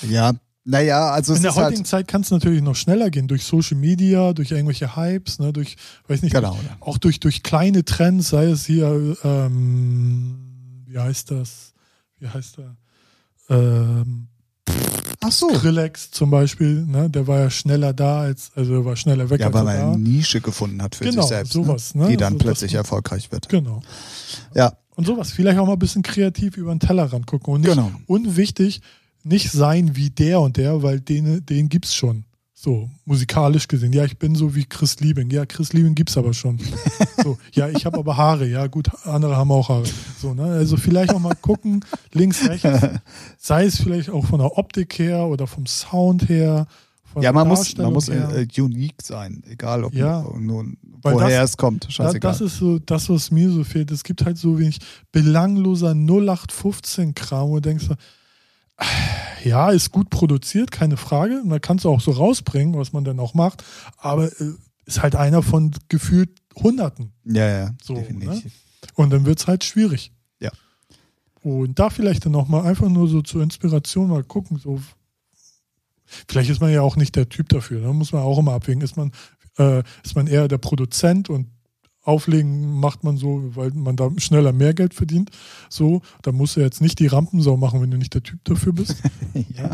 ja, 0.09 0.33
naja, 0.65 1.11
also 1.11 1.31
es 1.33 1.39
In 1.39 1.43
der 1.43 1.51
ist 1.51 1.57
heutigen 1.57 1.77
halt. 1.77 1.87
Zeit 1.87 2.07
kann 2.07 2.21
es 2.21 2.31
natürlich 2.31 2.61
noch 2.61 2.75
schneller 2.75 3.09
gehen, 3.09 3.27
durch 3.27 3.45
Social 3.45 3.77
Media, 3.77 4.33
durch 4.33 4.51
irgendwelche 4.51 4.95
Hypes, 4.95 5.39
ne, 5.39 5.53
durch, 5.53 5.77
weiß 6.07 6.21
nicht, 6.21 6.33
Genau. 6.33 6.51
durch, 6.55 6.81
auch 6.81 6.97
durch, 6.97 7.19
durch 7.19 7.43
kleine 7.43 7.85
Trends, 7.85 8.29
sei 8.29 8.45
es 8.45 8.65
hier, 8.65 9.17
ähm, 9.23 10.83
wie 10.85 10.99
heißt 10.99 11.31
das? 11.31 11.73
Wie 12.19 12.27
heißt 12.27 12.59
er? 12.59 12.75
Ähm, 13.49 14.27
Ach 15.21 15.31
so. 15.31 15.49
Skrillex 15.53 16.11
zum 16.11 16.29
Beispiel, 16.31 16.85
ne, 16.85 17.09
der 17.09 17.27
war 17.27 17.39
ja 17.39 17.49
schneller 17.49 17.91
da 17.93 18.21
als, 18.21 18.51
also 18.55 18.85
war 18.85 18.95
schneller 18.95 19.29
weg 19.29 19.41
Ja, 19.41 19.53
weil 19.53 19.67
er 19.67 19.87
eine 19.89 19.97
Nische 19.97 20.39
gefunden 20.39 20.81
hat 20.81 20.95
für 20.95 21.03
Genau, 21.03 21.23
sich 21.23 21.29
selbst. 21.29 21.53
sowas, 21.53 21.93
ne? 21.93 22.03
ne? 22.03 22.09
Die 22.11 22.17
dann 22.17 22.33
Also, 22.33 22.45
plötzlich 22.45 22.73
erfolgreich 22.73 23.29
wird. 23.31 23.49
Genau. 23.49 23.81
Ja, 24.55 24.73
Und 24.95 25.05
sowas. 25.07 25.31
Vielleicht 25.31 25.59
auch 25.59 25.65
mal 25.67 25.73
ein 25.73 25.79
bisschen 25.79 26.03
kreativ 26.03 26.55
über 26.57 26.73
den 26.73 26.79
Tellerrand 26.79 27.27
gucken. 27.27 27.53
Und, 27.53 27.61
nicht, 27.61 27.69
Genau. 27.69 27.91
und 28.07 28.37
wichtig, 28.37 28.81
nicht 29.23 29.51
sein 29.51 29.95
wie 29.97 30.09
der 30.09 30.39
und 30.39 30.55
der, 30.55 30.81
weil 30.83 31.01
den, 31.01 31.45
den 31.45 31.67
gibt's 31.67 31.93
schon. 31.95 32.23
So, 32.61 32.89
musikalisch 33.05 33.69
gesehen. 33.69 33.93
Ja, 33.93 34.03
ich 34.03 34.17
bin 34.17 34.35
so 34.35 34.53
wie 34.53 34.65
Chris 34.65 34.99
Liebing. 34.99 35.29
Ja, 35.29 35.45
Chris 35.45 35.71
Liebing 35.71 35.95
gibt's 35.95 36.17
aber 36.17 36.33
schon. 36.33 36.59
So, 37.23 37.37
ja, 37.53 37.67
ich 37.69 37.85
habe 37.85 37.97
aber 37.97 38.15
Haare. 38.17 38.47
Ja, 38.47 38.67
gut, 38.67 38.89
andere 39.05 39.35
haben 39.37 39.51
auch 39.51 39.67
Haare. 39.69 39.83
So, 40.21 40.33
ne? 40.33 40.43
Also 40.43 40.75
vielleicht 40.77 41.13
auch 41.13 41.19
mal 41.19 41.35
gucken, 41.35 41.83
links, 42.13 42.47
rechts. 42.47 42.67
Sei 43.37 43.65
es 43.65 43.77
vielleicht 43.81 44.09
auch 44.09 44.25
von 44.25 44.39
der 44.39 44.57
Optik 44.57 44.97
her 44.99 45.25
oder 45.27 45.45
vom 45.47 45.65
Sound 45.65 46.27
her. 46.29 46.65
Von 47.03 47.21
ja 47.23 47.31
man 47.33 47.47
muss, 47.47 47.75
man 47.77 47.91
muss 47.93 48.07
äh, 48.09 48.45
unique 48.57 49.01
sein, 49.03 49.41
egal 49.49 49.83
ob 49.83 49.93
Ja. 49.93 50.25
nun, 50.37 50.77
woher 51.01 51.41
das- 51.41 51.51
es 51.51 51.57
kommt. 51.57 51.87
Scheißegal. 51.89 52.31
das 52.31 52.41
ist 52.41 52.57
so 52.57 52.77
das, 52.79 53.09
was 53.09 53.31
mir 53.31 53.49
so 53.51 53.63
fehlt. 53.63 53.91
Es 53.91 54.03
gibt 54.03 54.23
halt 54.25 54.37
so 54.37 54.57
wenig 54.59 54.79
belangloser 55.11 55.91
0815-Kram, 55.91 57.49
wo 57.49 57.55
du 57.55 57.61
denkst, 57.61 57.87
ja, 59.43 59.69
ist 59.71 59.91
gut 59.91 60.09
produziert, 60.09 60.71
keine 60.71 60.97
Frage. 60.97 61.41
Man 61.45 61.61
kann 61.61 61.77
es 61.77 61.85
auch 61.85 62.01
so 62.01 62.11
rausbringen, 62.11 62.75
was 62.77 62.93
man 62.93 63.03
dann 63.03 63.19
auch 63.19 63.33
macht, 63.33 63.63
aber 63.97 64.25
äh, 64.25 64.53
ist 64.85 65.01
halt 65.01 65.15
einer 65.15 65.43
von 65.43 65.71
gefühlt 65.87 66.29
Hunderten. 66.55 67.13
ja, 67.23 67.47
ja, 67.47 67.75
So, 67.81 67.95
definitiv. 67.95 68.51
Und 68.95 69.11
dann 69.11 69.25
wird 69.25 69.39
es 69.39 69.47
halt 69.47 69.63
schwierig. 69.63 70.11
Ja. 70.39 70.51
Und 71.41 71.79
da 71.79 71.89
vielleicht 71.89 72.25
dann 72.25 72.31
nochmal 72.31 72.65
einfach 72.65 72.89
nur 72.89 73.07
so 73.07 73.21
zur 73.21 73.43
Inspiration 73.43 74.09
mal 74.09 74.23
gucken, 74.23 74.57
so. 74.57 74.81
Vielleicht 76.27 76.49
ist 76.49 76.59
man 76.59 76.71
ja 76.71 76.81
auch 76.81 76.95
nicht 76.95 77.15
der 77.15 77.29
Typ 77.29 77.49
dafür, 77.49 77.81
da 77.81 77.93
muss 77.93 78.11
man 78.11 78.23
auch 78.23 78.39
immer 78.39 78.53
abwägen. 78.53 78.81
Ist 78.81 78.97
man, 78.97 79.11
äh, 79.57 79.83
ist 80.03 80.15
man 80.15 80.25
eher 80.25 80.47
der 80.47 80.57
Produzent 80.57 81.29
und 81.29 81.47
auflegen 82.09 82.79
macht 82.79 83.03
man 83.03 83.15
so, 83.17 83.55
weil 83.55 83.71
man 83.71 83.95
da 83.95 84.09
schneller 84.17 84.51
mehr 84.51 84.73
Geld 84.73 84.93
verdient. 84.93 85.29
So, 85.69 86.01
da 86.23 86.31
musst 86.31 86.55
du 86.57 86.61
jetzt 86.61 86.81
nicht 86.81 86.99
die 86.99 87.07
Rampensau 87.07 87.55
machen, 87.57 87.81
wenn 87.81 87.91
du 87.91 87.97
nicht 87.97 88.13
der 88.13 88.23
Typ 88.23 88.43
dafür 88.43 88.73
bist. 88.73 88.95
Ja, 89.55 89.71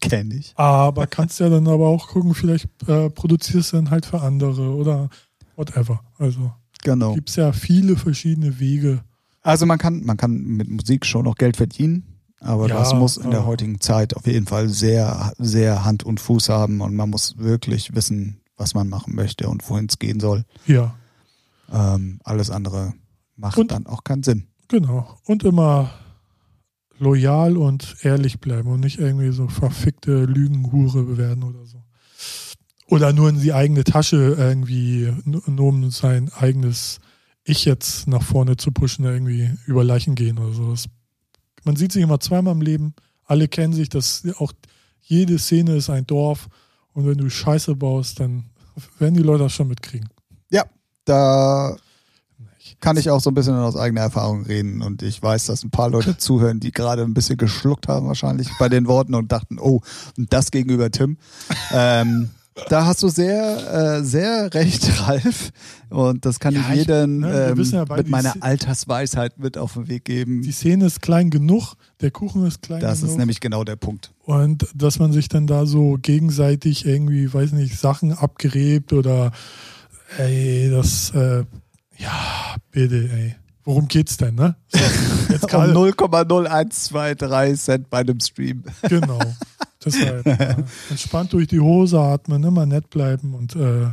kenne 0.00 0.34
ich. 0.36 0.52
aber 0.56 1.06
kannst 1.06 1.40
ja 1.40 1.48
dann 1.50 1.68
aber 1.68 1.88
auch 1.88 2.08
gucken, 2.08 2.32
vielleicht 2.34 2.68
äh, 2.88 3.10
produzierst 3.10 3.72
du 3.72 3.76
dann 3.76 3.90
halt 3.90 4.06
für 4.06 4.20
andere 4.22 4.74
oder 4.74 5.08
whatever. 5.56 6.00
Also 6.18 6.52
Genau. 6.82 7.14
gibt 7.14 7.28
es 7.30 7.36
ja 7.36 7.52
viele 7.52 7.96
verschiedene 7.96 8.58
Wege. 8.60 9.02
Also 9.42 9.66
man 9.66 9.78
kann, 9.78 10.04
man 10.04 10.16
kann 10.16 10.32
mit 10.42 10.70
Musik 10.70 11.04
schon 11.04 11.24
noch 11.24 11.34
Geld 11.34 11.56
verdienen, 11.58 12.04
aber 12.40 12.68
Ja, 12.68 12.76
das 12.78 12.94
muss 12.94 13.16
in 13.18 13.30
der 13.30 13.40
aber- 13.40 13.48
heutigen 13.48 13.78
Zeit 13.80 14.16
auf 14.16 14.26
jeden 14.26 14.46
Fall 14.46 14.68
sehr, 14.70 15.32
sehr 15.38 15.84
Hand 15.84 16.02
und 16.02 16.18
Fuß 16.20 16.48
haben 16.48 16.80
und 16.80 16.94
man 16.94 17.10
muss 17.10 17.36
wirklich 17.38 17.94
wissen, 17.94 18.40
was 18.56 18.72
man 18.74 18.88
machen 18.88 19.14
möchte 19.14 19.48
und 19.50 19.68
wohin 19.68 19.86
es 19.90 19.98
gehen 19.98 20.18
soll. 20.20 20.44
Ja. 20.66 20.94
Ähm, 21.72 22.20
alles 22.24 22.50
andere 22.50 22.94
macht 23.36 23.58
Und- 23.58 23.70
dann 23.72 23.86
auch 23.86 24.04
keinen 24.04 24.22
Sinn. 24.22 24.48
Genau. 24.68 25.18
Und 25.24 25.44
immer 25.44 25.90
loyal 26.98 27.56
und 27.56 27.96
ehrlich 28.02 28.40
bleiben 28.40 28.68
und 28.70 28.80
nicht 28.80 28.98
irgendwie 28.98 29.32
so 29.32 29.48
verfickte 29.48 30.24
Lügenhure 30.24 31.16
werden 31.18 31.42
oder 31.42 31.64
so. 31.66 31.82
Oder 32.88 33.12
nur 33.12 33.28
in 33.30 33.40
die 33.40 33.52
eigene 33.52 33.82
Tasche 33.84 34.36
irgendwie, 34.38 35.12
nur 35.24 35.66
um 35.68 35.90
sein 35.90 36.30
eigenes 36.32 37.00
Ich 37.42 37.64
jetzt 37.64 38.06
nach 38.06 38.22
vorne 38.22 38.56
zu 38.56 38.70
pushen, 38.70 39.04
irgendwie 39.04 39.50
über 39.66 39.84
Leichen 39.84 40.14
gehen 40.14 40.38
oder 40.38 40.52
so. 40.52 40.70
Das, 40.70 40.86
man 41.64 41.76
sieht 41.76 41.92
sich 41.92 42.02
immer 42.02 42.20
zweimal 42.20 42.54
im 42.54 42.62
Leben. 42.62 42.94
Alle 43.24 43.48
kennen 43.48 43.72
sich, 43.72 43.88
dass 43.88 44.22
auch 44.38 44.52
jede 45.00 45.38
Szene 45.38 45.76
ist 45.76 45.90
ein 45.90 46.06
Dorf. 46.06 46.48
Und 46.92 47.06
wenn 47.06 47.18
du 47.18 47.28
Scheiße 47.28 47.74
baust, 47.74 48.20
dann 48.20 48.44
werden 48.98 49.14
die 49.14 49.22
Leute 49.22 49.44
das 49.44 49.52
schon 49.52 49.68
mitkriegen. 49.68 50.08
Ja, 50.50 50.64
da 51.04 51.76
kann 52.80 52.96
ich 52.98 53.08
auch 53.10 53.20
so 53.20 53.30
ein 53.30 53.34
bisschen 53.34 53.54
aus 53.54 53.76
eigener 53.76 54.02
Erfahrung 54.02 54.44
reden 54.44 54.82
und 54.82 55.02
ich 55.02 55.22
weiß, 55.22 55.46
dass 55.46 55.62
ein 55.64 55.70
paar 55.70 55.88
Leute 55.88 56.18
zuhören, 56.18 56.60
die 56.60 56.70
gerade 56.70 57.02
ein 57.02 57.14
bisschen 57.14 57.36
geschluckt 57.38 57.88
haben 57.88 58.06
wahrscheinlich 58.06 58.48
bei 58.58 58.68
den 58.68 58.86
Worten 58.86 59.14
und 59.14 59.32
dachten, 59.32 59.58
oh, 59.58 59.80
und 60.18 60.32
das 60.32 60.50
gegenüber 60.50 60.90
Tim. 60.90 61.16
ähm, 61.72 62.30
da 62.68 62.86
hast 62.86 63.02
du 63.02 63.08
sehr, 63.08 63.96
äh, 63.98 64.04
sehr 64.04 64.52
recht, 64.54 64.88
Ralf. 65.08 65.50
Und 65.90 66.24
das 66.24 66.38
kann 66.38 66.54
Ja, 66.54 66.60
ich 66.70 66.76
jedem 66.80 67.20
ne, 67.20 67.48
ähm, 67.50 67.62
ja 67.64 67.84
mit 67.96 68.08
meiner 68.08 68.32
die- 68.32 68.42
Altersweisheit 68.42 69.38
mit 69.40 69.58
auf 69.58 69.72
den 69.72 69.88
Weg 69.88 70.04
geben. 70.04 70.42
Die 70.42 70.52
Szene 70.52 70.86
ist 70.86 71.02
klein 71.02 71.30
genug, 71.30 71.74
der 72.00 72.10
Kuchen 72.12 72.46
ist 72.46 72.62
klein 72.62 72.80
Das 72.80 72.98
genug. 73.00 73.12
ist 73.12 73.18
nämlich 73.18 73.40
genau 73.40 73.64
der 73.64 73.74
Punkt. 73.76 74.12
Und 74.24 74.68
dass 74.74 75.00
man 75.00 75.12
sich 75.12 75.28
dann 75.28 75.46
da 75.48 75.66
so 75.66 75.98
gegenseitig 76.00 76.86
irgendwie, 76.86 77.32
weiß 77.32 77.52
nicht, 77.52 77.76
Sachen 77.78 78.12
abgräbt 78.12 78.92
oder 78.92 79.32
ey, 80.18 80.70
das, 80.70 81.10
äh, 81.10 81.44
ja, 81.98 82.56
bitte, 82.70 83.08
ey. 83.12 83.36
Worum 83.64 83.88
geht's 83.88 84.18
denn, 84.18 84.34
ne? 84.34 84.56
So, 84.68 84.78
jetzt 85.32 85.44
Um 85.44 85.48
gerade, 85.48 85.72
0,0123 85.72 87.54
Cent 87.56 87.90
bei 87.90 87.98
einem 88.00 88.20
Stream. 88.20 88.62
genau. 88.82 89.18
Deshalb 89.84 90.26
äh, 90.26 90.56
entspannt 90.90 91.32
durch 91.32 91.46
die 91.46 91.60
Hose 91.60 91.98
atmen, 91.98 92.42
immer 92.44 92.66
nett 92.66 92.90
bleiben 92.90 93.34
und 93.34 93.56
äh, 93.56 93.90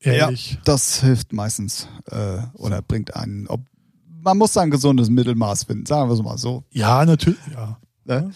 ehrlich. 0.00 0.58
Das 0.64 1.00
hilft 1.00 1.32
meistens 1.32 1.88
äh, 2.10 2.38
oder 2.54 2.82
bringt 2.82 3.14
einen. 3.16 3.46
Ob, 3.46 3.60
man 4.22 4.38
muss 4.38 4.52
da 4.52 4.62
ein 4.62 4.70
gesundes 4.70 5.08
Mittelmaß 5.08 5.64
finden, 5.64 5.86
sagen 5.86 6.08
wir 6.08 6.14
es 6.14 6.22
mal 6.22 6.38
so. 6.38 6.64
Ja, 6.72 7.04
natürlich, 7.04 7.38
ja. 7.52 7.78
Ne? 8.04 8.30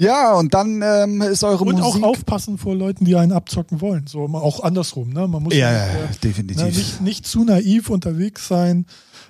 Ja, 0.00 0.34
und 0.34 0.54
dann 0.54 0.80
ähm, 0.80 1.20
ist 1.22 1.42
eure 1.42 1.64
Und 1.64 1.80
Musik. 1.80 2.02
auch 2.04 2.08
aufpassen 2.08 2.56
vor 2.56 2.76
Leuten, 2.76 3.04
die 3.04 3.16
einen 3.16 3.32
abzocken 3.32 3.80
wollen. 3.80 4.06
So 4.06 4.20
auch 4.26 4.62
andersrum, 4.62 5.10
ne? 5.12 5.26
Man 5.26 5.42
muss 5.42 5.54
ja, 5.54 5.72
nicht, 5.72 5.94
äh, 5.94 6.20
definitiv. 6.22 6.62
Ne, 6.62 6.68
nicht, 6.70 7.00
nicht 7.00 7.26
zu 7.26 7.42
naiv 7.42 7.90
unterwegs 7.90 8.46
sein. 8.46 8.86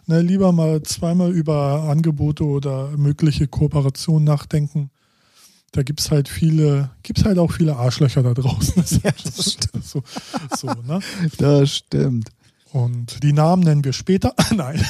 Ne, 0.07 0.21
lieber 0.21 0.53
mal 0.53 0.83
zweimal 0.83 1.33
über 1.33 1.85
Angebote 1.89 2.45
oder 2.45 2.91
mögliche 2.99 3.49
Kooperationen 3.49 4.25
nachdenken. 4.25 4.91
Da 5.73 5.83
gibt's 5.83 6.11
halt 6.11 6.29
viele, 6.29 6.91
gibt's 7.03 7.25
halt 7.25 7.39
auch 7.39 7.53
viele 7.53 7.77
Arschlöcher 7.77 8.23
da 8.23 8.35
draußen. 8.35 8.85
Ja, 9.03 9.11
das 9.25 9.53
stimmt. 9.53 9.85
so, 9.87 10.03
so, 10.55 10.67
ne? 10.87 11.01
Das 11.39 11.77
stimmt. 11.77 12.29
Und 12.73 13.23
die 13.23 13.33
Namen 13.33 13.63
nennen 13.63 13.85
wir 13.85 13.95
später. 13.95 14.35
Nein. 14.55 14.85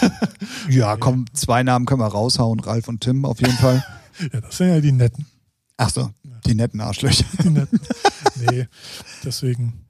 Ja, 0.69 0.97
komm, 0.97 1.27
zwei 1.35 1.63
Namen 1.63 1.87
können 1.87 2.01
wir 2.01 2.07
raushauen, 2.09 2.59
Ralf 2.59 2.89
und 2.89 3.01
Tim 3.01 3.25
auf 3.25 3.41
jeden 3.41 3.57
Fall. 3.57 3.85
Ja, 4.33 4.41
das 4.41 4.57
sind 4.57 4.71
ja 4.71 4.81
die 4.81 4.91
Netten. 4.91 5.27
Ach 5.79 5.91
so, 5.91 6.11
die 6.47 6.55
netten 6.55 6.81
Arschlöcher. 6.81 7.25
Die 7.43 7.51
Netten. 7.51 7.81
Nee, 8.51 8.67
deswegen. 9.25 9.85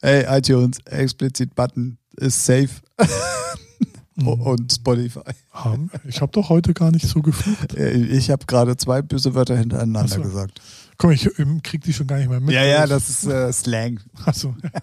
Ey, 0.00 0.24
iTunes, 0.38 0.78
Explicit 0.84 1.54
Button 1.54 1.96
ist 2.16 2.44
safe. 2.44 2.68
Mhm. 4.20 4.28
Und 4.28 4.72
Spotify. 4.72 5.20
Ich 6.08 6.20
habe 6.20 6.32
doch 6.32 6.48
heute 6.48 6.74
gar 6.74 6.90
nicht 6.90 7.06
so 7.06 7.22
geflucht. 7.22 7.74
Äh, 7.74 7.92
Ich 7.92 8.30
habe 8.30 8.44
gerade 8.46 8.76
zwei 8.76 9.00
böse 9.00 9.32
Wörter 9.36 9.56
hintereinander 9.56 10.08
so. 10.16 10.22
gesagt. 10.22 10.60
Komm, 10.96 11.12
ich 11.12 11.38
ähm, 11.38 11.62
krieg 11.62 11.82
die 11.84 11.92
schon 11.92 12.08
gar 12.08 12.16
nicht 12.18 12.28
mehr 12.28 12.40
mit. 12.40 12.52
Ja, 12.52 12.64
ja, 12.64 12.86
das 12.88 13.08
ist 13.08 13.26
äh, 13.26 13.52
Slang. 13.52 14.00
Achso. 14.24 14.56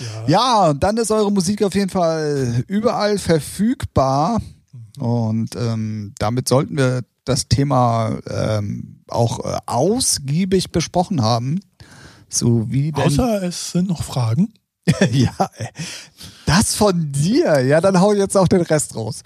ja. 0.00 0.28
Ja, 0.28 0.70
und 0.70 0.80
dann 0.84 0.96
ist 0.98 1.10
eure 1.10 1.32
Musik 1.32 1.64
auf 1.64 1.74
jeden 1.74 1.90
Fall 1.90 2.62
überall 2.68 3.18
verfügbar. 3.18 4.40
Und 4.98 5.56
ähm, 5.56 6.12
damit 6.18 6.46
sollten 6.48 6.76
wir 6.76 7.02
das 7.24 7.48
Thema 7.48 8.18
ähm, 8.28 9.00
auch 9.08 9.44
äh, 9.44 9.58
ausgiebig 9.66 10.70
besprochen 10.72 11.22
haben. 11.22 11.60
So 12.28 12.70
wie 12.70 12.92
denn, 12.92 13.04
Außer 13.04 13.42
es 13.42 13.72
sind 13.72 13.88
noch 13.88 14.02
Fragen. 14.02 14.52
ja, 15.12 15.50
ey. 15.56 15.68
das 16.46 16.74
von 16.74 17.12
dir. 17.12 17.60
Ja, 17.60 17.80
dann 17.80 18.00
hau 18.00 18.12
ich 18.12 18.18
jetzt 18.18 18.36
auch 18.36 18.48
den 18.48 18.60
Rest 18.60 18.96
raus. 18.96 19.22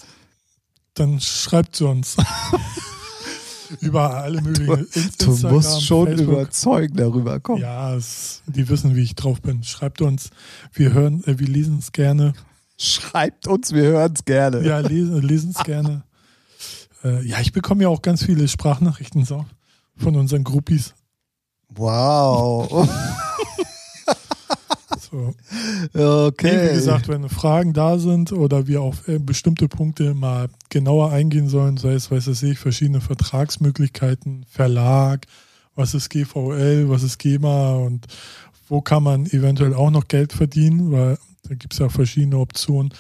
dann 0.95 1.20
schreibt 1.20 1.77
zu 1.77 1.89
uns. 1.89 2.16
Über 3.81 4.15
alle 4.15 4.41
möglichen 4.41 4.87
Du 5.19 5.27
Instagram, 5.27 5.53
musst 5.53 5.85
schon 5.85 6.07
Facebook. 6.07 6.29
überzeugend 6.29 7.01
darüber 7.01 7.39
kommen. 7.39 7.61
Ja, 7.61 7.95
es, 7.95 8.43
die 8.47 8.66
wissen, 8.69 8.97
wie 8.97 9.03
ich 9.03 9.15
drauf 9.15 9.43
bin. 9.43 9.62
Schreibt 9.62 10.01
uns. 10.01 10.31
Wir 10.73 10.93
hören, 10.95 11.23
äh, 11.25 11.39
wir 11.39 11.49
lesen 11.49 11.79
es 11.79 11.93
gerne. 11.93 12.33
Schreibt 12.79 13.47
uns, 13.47 13.73
wir 13.73 13.83
hören 13.83 14.15
es 14.15 14.25
gerne. 14.25 14.65
Ja, 14.65 14.79
lesen 14.79 15.53
es 15.55 15.62
gerne. 15.65 16.05
Äh, 17.05 17.27
ja, 17.27 17.41
ich 17.41 17.53
bekomme 17.53 17.83
ja 17.83 17.89
auch 17.89 18.03
ganz 18.03 18.25
viele 18.25 18.49
Sprachnachrichten 18.49 19.25
so, 19.25 19.45
von 19.97 20.16
unseren 20.16 20.45
Groupies. 20.45 20.95
Wow. 21.69 22.89
So. 25.11 25.35
Okay. 25.95 26.57
Nee, 26.57 26.70
wie 26.70 26.75
gesagt, 26.75 27.09
wenn 27.09 27.29
Fragen 27.29 27.73
da 27.73 27.99
sind 27.99 28.33
oder 28.33 28.66
wir 28.66 28.83
auf 28.83 29.09
äh, 29.09 29.19
bestimmte 29.19 29.69
Punkte 29.69 30.15
mal 30.15 30.49
genauer 30.69 31.12
eingehen 31.12 31.49
sollen, 31.49 31.77
sei 31.77 31.95
es, 31.95 32.11
weiß 32.11 32.27
es 32.27 32.43
ich, 32.43 32.59
verschiedene 32.59 33.01
Vertragsmöglichkeiten, 33.01 34.45
Verlag, 34.51 35.27
was 35.75 35.95
ist 35.95 36.11
GVL, 36.11 36.89
was 36.89 37.03
ist 37.03 37.19
GEMA 37.19 37.77
und 37.77 38.07
wo 38.69 38.83
kann 38.83 39.03
man 39.03 39.27
eventuell 39.27 39.73
auch 39.73 39.91
noch 39.91 40.09
Geld 40.09 40.33
verdienen, 40.33 40.93
weil 40.93 41.19
da 41.45 41.55
gibt 41.55 41.73
es 41.73 41.79
ja 41.79 41.89
verschiedene 41.89 42.39
Optionen, 42.39 42.93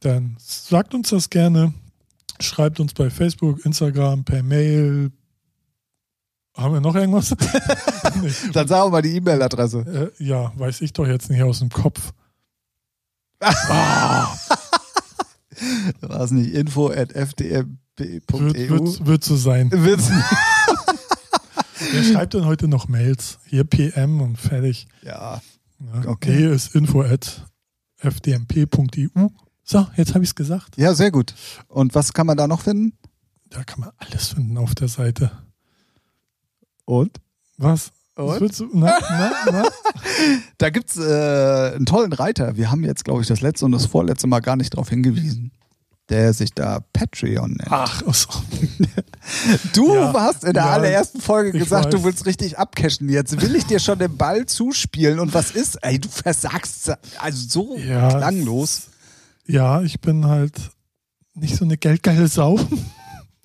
dann 0.00 0.36
sagt 0.38 0.94
uns 0.94 1.10
das 1.10 1.30
gerne, 1.30 1.72
schreibt 2.40 2.80
uns 2.80 2.92
bei 2.94 3.10
Facebook, 3.10 3.64
Instagram, 3.64 4.24
per 4.24 4.42
Mail. 4.42 5.10
Haben 6.56 6.74
wir 6.74 6.80
noch 6.80 6.94
irgendwas? 6.94 7.30
nee. 8.22 8.30
Dann 8.52 8.68
sagen 8.68 8.86
wir 8.86 8.90
mal 8.90 9.02
die 9.02 9.16
E-Mail-Adresse. 9.16 10.12
äh, 10.18 10.24
ja, 10.24 10.52
weiß 10.56 10.80
ich 10.82 10.92
doch 10.92 11.06
jetzt 11.06 11.28
nicht 11.30 11.42
aus 11.42 11.58
dem 11.60 11.68
Kopf. 11.70 12.12
War 16.00 16.20
es 16.20 16.30
nicht 16.30 16.52
info 16.54 16.88
at 16.90 17.12
fdmp.eu? 17.12 17.70
Wird, 18.28 18.70
wird, 18.70 19.06
wird 19.06 19.24
so 19.24 19.36
sein. 19.36 19.70
Wird's- 19.72 20.10
Wer 21.92 22.02
schreibt 22.04 22.34
denn 22.34 22.44
heute 22.46 22.66
noch 22.68 22.88
Mails? 22.88 23.38
Hier 23.46 23.64
PM 23.64 24.20
und 24.20 24.36
fertig. 24.38 24.86
Ja. 25.02 25.40
Okay. 26.06 26.36
D 26.36 26.52
ist 26.54 26.74
info 26.74 27.02
at 27.02 27.44
fdmp.eu. 27.98 29.28
So, 29.64 29.86
jetzt 29.96 30.14
habe 30.14 30.22
ich 30.24 30.30
es 30.30 30.34
gesagt. 30.34 30.76
ja, 30.76 30.94
sehr 30.94 31.10
gut. 31.10 31.34
Und 31.68 31.94
was 31.94 32.12
kann 32.12 32.26
man 32.26 32.36
da 32.36 32.46
noch 32.46 32.60
finden? 32.60 32.96
Da 33.50 33.64
kann 33.64 33.80
man 33.80 33.90
alles 33.98 34.28
finden 34.28 34.58
auf 34.58 34.74
der 34.74 34.88
Seite. 34.88 35.30
Und? 36.84 37.18
Was? 37.56 37.92
Was 38.16 38.34
Und? 38.34 38.40
willst 38.42 38.60
du? 38.60 38.68
Na, 38.72 38.98
na, 39.00 39.32
na? 39.50 39.64
Da 40.58 40.70
gibt's 40.70 40.96
äh, 40.98 41.72
einen 41.74 41.86
tollen 41.86 42.12
Reiter. 42.12 42.56
Wir 42.56 42.70
haben 42.70 42.84
jetzt, 42.84 43.04
glaube 43.04 43.22
ich, 43.22 43.28
das 43.28 43.40
letzte 43.40 43.64
und 43.64 43.72
das 43.72 43.86
vorletzte 43.86 44.26
Mal 44.26 44.40
gar 44.40 44.56
nicht 44.56 44.74
darauf 44.74 44.88
hingewiesen. 44.88 45.50
Der 46.10 46.34
sich 46.34 46.52
da 46.52 46.80
Patreon 46.92 47.52
nennt. 47.52 47.72
Ach, 47.72 48.02
ach 48.06 48.14
so. 48.14 48.28
Du 49.72 49.94
Ja. 49.94 50.12
hast 50.12 50.44
in 50.44 50.52
der 50.52 50.64
Ja, 50.64 50.70
allerersten 50.72 51.20
Folge 51.20 51.58
gesagt, 51.58 51.92
du 51.94 52.04
willst 52.04 52.26
richtig 52.26 52.58
abcashen. 52.58 53.08
Jetzt 53.08 53.40
will 53.40 53.56
ich 53.56 53.64
dir 53.64 53.78
schon 53.80 53.98
den 53.98 54.14
Ball 54.16 54.44
zuspielen. 54.44 55.18
Und 55.18 55.32
was 55.32 55.52
ist? 55.52 55.76
Ey, 55.82 55.98
du 55.98 56.08
versagst 56.10 56.92
also 57.18 57.48
so 57.48 57.78
Ja, 57.78 58.08
klanglos. 58.10 58.88
Ja, 59.46 59.82
ich 59.82 60.00
bin 60.00 60.24
halt 60.26 60.70
nicht 61.34 61.56
so 61.56 61.64
eine 61.64 61.76
geldgeile 61.76 62.28
Sau. 62.28 62.58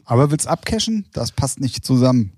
Aber 0.06 0.32
willst 0.32 0.48
abcashen? 0.48 1.06
Das 1.14 1.32
passt 1.32 1.60
nicht 1.60 1.86
zusammen. 1.86 2.34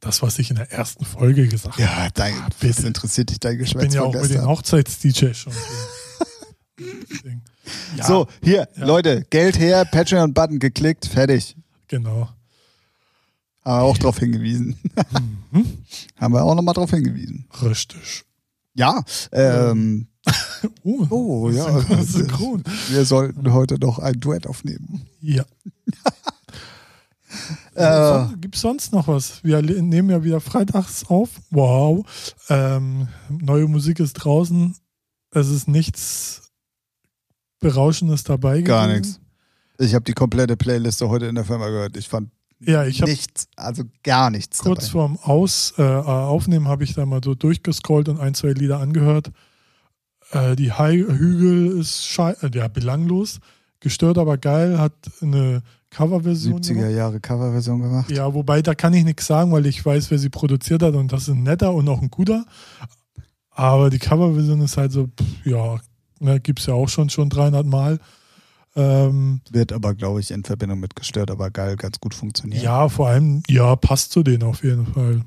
Das, 0.00 0.22
was 0.22 0.38
ich 0.38 0.48
in 0.50 0.56
der 0.56 0.70
ersten 0.72 1.04
Folge 1.04 1.46
gesagt 1.46 1.74
habe. 1.74 1.82
Ja, 1.82 2.08
dein, 2.14 2.34
Ah, 2.34 2.48
das 2.60 2.78
interessiert 2.80 3.30
dich 3.30 3.38
dein 3.40 3.54
Ich 3.54 3.58
Geschwätz 3.60 3.82
bin 3.82 3.92
ja 3.92 4.02
auch 4.02 4.14
mit 4.14 4.30
den. 4.30 4.46
Hochzeits-DJ 4.46 5.34
schon. 5.34 5.52
Ja, 7.96 8.04
So, 8.04 8.26
hier, 8.42 8.68
Ja. 8.76 8.84
Leute, 8.86 9.24
Geld 9.30 9.58
her, 9.58 9.84
Patreon-Button 9.84 10.58
geklickt, 10.58 11.06
fertig. 11.06 11.56
genau. 11.88 12.28
Haben 13.62 13.80
wir 13.80 13.82
auch 13.82 13.98
drauf 13.98 14.18
hingewiesen. 14.18 14.78
Mhm. 15.52 15.84
Haben 16.16 16.34
wir 16.34 16.42
auch 16.42 16.54
nochmal 16.54 16.74
drauf 16.74 16.90
hingewiesen. 16.90 17.46
Richtig. 17.62 18.24
Ja, 18.74 19.02
ähm, 19.32 20.08
Oh, 20.84 21.06
Oh, 21.10 21.50
ja. 21.50 21.80
Synchron. 22.02 22.62
Wir 22.88 23.04
sollten 23.04 23.52
heute 23.52 23.78
noch 23.78 23.98
ein 23.98 24.20
Duett 24.20 24.46
aufnehmen. 24.46 25.06
Ja. 25.20 25.44
Äh, 27.74 28.26
Gibt 28.40 28.56
es 28.56 28.60
sonst 28.60 28.92
noch 28.92 29.06
was? 29.06 29.42
Wir 29.44 29.62
nehmen 29.62 30.10
ja 30.10 30.24
wieder 30.24 30.40
freitags 30.40 31.04
auf. 31.06 31.30
Wow. 31.50 32.04
Ähm, 32.48 33.06
neue 33.28 33.68
Musik 33.68 34.00
ist 34.00 34.14
draußen. 34.14 34.74
Es 35.30 35.48
ist 35.48 35.68
nichts 35.68 36.50
Berauschendes 37.60 38.24
dabei. 38.24 38.62
gar 38.62 38.88
gewesen. 38.88 39.00
nichts. 39.02 39.20
Ich 39.78 39.94
habe 39.94 40.04
die 40.04 40.12
komplette 40.12 40.56
Playliste 40.56 41.08
heute 41.08 41.26
in 41.26 41.36
der 41.36 41.44
Firma 41.44 41.68
gehört. 41.68 41.96
Ich 41.96 42.08
fand 42.08 42.30
Ja, 42.60 42.84
ich 42.84 43.00
habe 43.00 43.10
nichts, 43.10 43.48
also 43.56 43.84
gar 44.02 44.30
nichts 44.30 44.58
kurz 44.58 44.80
dabei. 44.80 44.92
vorm 44.92 45.18
Aus, 45.22 45.74
äh, 45.78 45.82
Aufnehmen 45.82 46.68
habe 46.68 46.84
ich 46.84 46.94
da 46.94 47.06
mal 47.06 47.20
so 47.24 47.34
durchgescrollt 47.34 48.08
und 48.08 48.20
ein, 48.20 48.34
zwei 48.34 48.50
Lieder 48.50 48.80
angehört. 48.80 49.32
Äh, 50.32 50.56
die 50.56 50.72
High 50.72 51.06
Hügel 51.06 51.78
ist 51.78 52.06
schei 52.06 52.32
äh, 52.42 52.50
ja, 52.54 52.68
belanglos. 52.68 53.40
Gestört, 53.80 54.18
aber 54.18 54.36
geil. 54.36 54.78
Hat 54.78 54.92
eine 55.22 55.62
Coverversion. 55.88 56.60
70er 56.60 56.88
Jahre 56.88 57.18
Coverversion 57.18 57.80
gemacht. 57.80 58.10
Ja, 58.10 58.32
wobei 58.34 58.60
da 58.60 58.74
kann 58.74 58.92
ich 58.92 59.04
nichts 59.04 59.26
sagen, 59.26 59.52
weil 59.52 59.64
ich 59.64 59.84
weiß, 59.84 60.10
wer 60.10 60.18
sie 60.18 60.28
produziert 60.28 60.82
hat 60.82 60.94
und 60.94 61.12
das 61.12 61.22
ist 61.22 61.28
ein 61.28 61.42
netter 61.42 61.72
und 61.72 61.88
auch 61.88 62.02
ein 62.02 62.10
guter. 62.10 62.44
Aber 63.50 63.88
die 63.90 63.98
Coverversion 63.98 64.60
ist 64.60 64.76
halt 64.76 64.92
so, 64.92 65.06
pff, 65.06 65.46
ja, 65.46 65.80
ne, 66.20 66.40
gibt 66.40 66.60
es 66.60 66.66
ja 66.66 66.74
auch 66.74 66.88
schon, 66.88 67.08
schon 67.08 67.30
300 67.30 67.66
Mal. 67.66 67.98
Ähm, 68.76 69.40
Wird 69.50 69.72
aber, 69.72 69.94
glaube 69.94 70.20
ich, 70.20 70.30
in 70.30 70.44
Verbindung 70.44 70.78
mit 70.80 70.94
gestört, 70.94 71.30
aber 71.30 71.50
geil, 71.50 71.76
ganz 71.76 71.98
gut 72.00 72.14
funktionieren. 72.14 72.62
ja, 72.62 72.88
vor 72.88 73.08
allem, 73.08 73.42
ja, 73.48 73.74
passt 73.76 74.12
zu 74.12 74.22
denen 74.22 74.44
auf 74.44 74.62
jeden 74.62 74.86
Fall. 74.86 75.22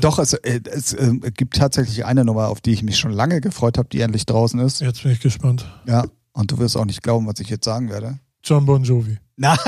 Doch, 0.00 0.20
es, 0.20 0.34
äh, 0.34 0.60
es 0.70 0.92
äh, 0.92 1.14
gibt 1.36 1.56
tatsächlich 1.56 2.04
eine 2.04 2.24
Nummer, 2.24 2.46
auf 2.48 2.60
die 2.60 2.70
ich 2.72 2.84
mich 2.84 2.96
schon 2.96 3.10
lange 3.10 3.40
gefreut 3.40 3.76
habe, 3.76 3.88
die 3.88 4.00
endlich 4.02 4.24
draußen 4.24 4.60
ist. 4.60 4.80
Jetzt 4.80 5.02
bin 5.02 5.10
ich 5.10 5.18
gespannt. 5.20 5.66
Ja. 5.86 6.04
Und 6.32 6.52
du 6.52 6.58
wirst 6.58 6.76
auch 6.76 6.84
nicht 6.84 7.02
glauben, 7.02 7.26
was 7.26 7.40
ich 7.40 7.48
jetzt 7.48 7.64
sagen 7.64 7.90
werde. 7.90 8.18
John 8.44 8.66
Bon 8.66 8.84
Jovi. 8.84 9.18
Nein. 9.36 9.58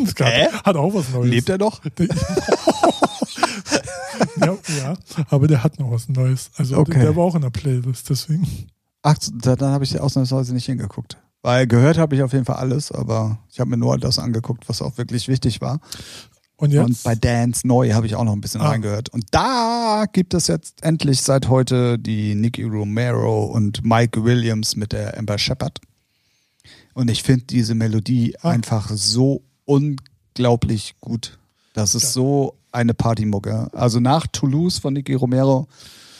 Hat, 0.00 0.18
Hä? 0.20 0.46
hat 0.64 0.76
auch 0.76 0.94
was 0.94 1.10
Neues. 1.10 1.28
Lebt 1.30 1.48
er 1.50 1.58
noch? 1.58 1.82
ja, 4.40 4.56
ja, 4.78 4.94
aber 5.28 5.46
der 5.46 5.62
hat 5.62 5.78
noch 5.78 5.90
was 5.90 6.08
Neues. 6.08 6.50
Also 6.56 6.76
Okay. 6.78 7.00
der, 7.00 7.16
war 7.16 7.24
auch 7.24 7.34
in 7.34 7.42
der 7.42 7.50
Playlist, 7.50 8.08
deswegen. 8.08 8.46
Ach, 9.02 9.16
da- 9.42 9.56
dann 9.56 9.72
habe 9.72 9.84
ich 9.84 9.98
ausnahmsweise 10.00 10.54
nicht 10.54 10.66
hingeguckt. 10.66 11.18
Weil 11.42 11.66
gehört 11.66 11.96
habe 11.98 12.14
ich 12.14 12.22
auf 12.22 12.32
jeden 12.32 12.44
Fall 12.44 12.56
alles, 12.56 12.92
aber 12.92 13.38
ich 13.50 13.60
habe 13.60 13.70
mir 13.70 13.76
nur 13.78 13.96
das 13.98 14.18
angeguckt, 14.18 14.68
was 14.68 14.82
auch 14.82 14.98
wirklich 14.98 15.26
wichtig 15.28 15.60
war. 15.60 15.80
Und 16.56 16.72
jetzt? 16.72 16.84
Und 16.86 17.02
bei 17.02 17.14
Dance 17.14 17.66
Neu 17.66 17.92
habe 17.94 18.06
ich 18.06 18.14
auch 18.16 18.24
noch 18.24 18.34
ein 18.34 18.42
bisschen 18.42 18.60
Ah. 18.60 18.68
reingehört. 18.68 19.08
Und 19.08 19.24
da 19.30 20.04
gibt 20.12 20.34
es 20.34 20.46
jetzt 20.46 20.82
endlich 20.82 21.22
seit 21.22 21.48
heute 21.48 21.98
die 21.98 22.34
Nicky 22.34 22.64
Romero 22.64 23.44
und 23.46 23.82
Mike 23.82 24.22
Williams 24.24 24.76
mit 24.76 24.92
der 24.92 25.16
Amber 25.16 25.38
Shepard. 25.38 25.80
Und 26.92 27.10
ich 27.10 27.22
finde 27.22 27.46
diese 27.46 27.74
Melodie 27.74 28.36
Ah. 28.42 28.50
einfach 28.50 28.90
so 28.92 29.40
unglaublich 29.64 30.96
gut. 31.00 31.38
Das 31.72 31.94
ist 31.94 32.12
so 32.12 32.54
eine 32.72 32.92
Partymucke. 32.92 33.70
Also 33.72 33.98
nach 34.00 34.26
Toulouse 34.26 34.78
von 34.78 34.92
Nicky 34.92 35.14
Romero 35.14 35.66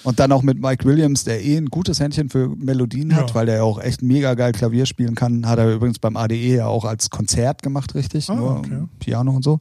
und 0.05 0.19
dann 0.21 0.33
auch 0.33 0.43
mit 0.43 0.61
Mike 0.61 0.85
Williams, 0.85 1.25
der 1.25 1.43
eh 1.45 1.57
ein 1.57 1.67
gutes 1.67 2.01
Händchen 2.01 2.29
für 2.31 2.49
Melodien 2.49 3.15
hat, 3.15 3.31
Ja. 3.31 3.35
weil 3.35 3.47
der 3.47 3.57
ja 3.57 3.63
auch 3.63 3.81
echt 3.81 4.03
mega 4.03 4.35
geil 4.35 4.53
Klavier 4.53 4.87
spielen 4.87 5.15
kann. 5.15 5.47
Hat 5.47 5.59
er 5.59 5.73
übrigens 5.75 5.99
beim 5.99 6.17
ADE 6.17 6.35
ja 6.57 6.67
auch 6.67 6.85
als 6.85 7.11
Konzert 7.11 7.63
gemacht, 7.63 7.95
richtig? 7.95 8.29
Ah, 8.31 8.35
Nur 8.35 8.57
okay. 8.59 8.83
Piano 8.99 9.33
und 9.33 9.45
so. 9.45 9.61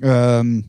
Ähm, 0.00 0.64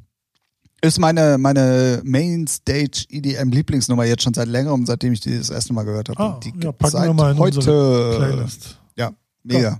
ist 0.82 1.00
meine, 1.00 1.38
meine 1.38 2.02
Mainstage 2.04 3.06
EDM 3.10 3.50
Lieblingsnummer 3.52 4.04
jetzt 4.04 4.24
schon 4.24 4.34
seit 4.34 4.50
längerem, 4.50 4.86
seitdem 4.86 5.14
ich 5.14 5.22
die 5.22 5.38
das 5.38 5.50
erste 5.50 5.72
Mal 5.74 5.84
gehört 5.86 6.10
habe. 6.10 6.20
Ah, 6.20 6.40
die 6.44 6.50
ja, 6.62 6.72
packen 6.74 6.82
wir 6.84 6.90
seit 6.90 7.14
mal 7.16 7.32
in 7.32 7.40
heute. 7.40 8.16
Playlist. 8.18 8.80
Ja, 8.98 9.12
mega. 9.44 9.80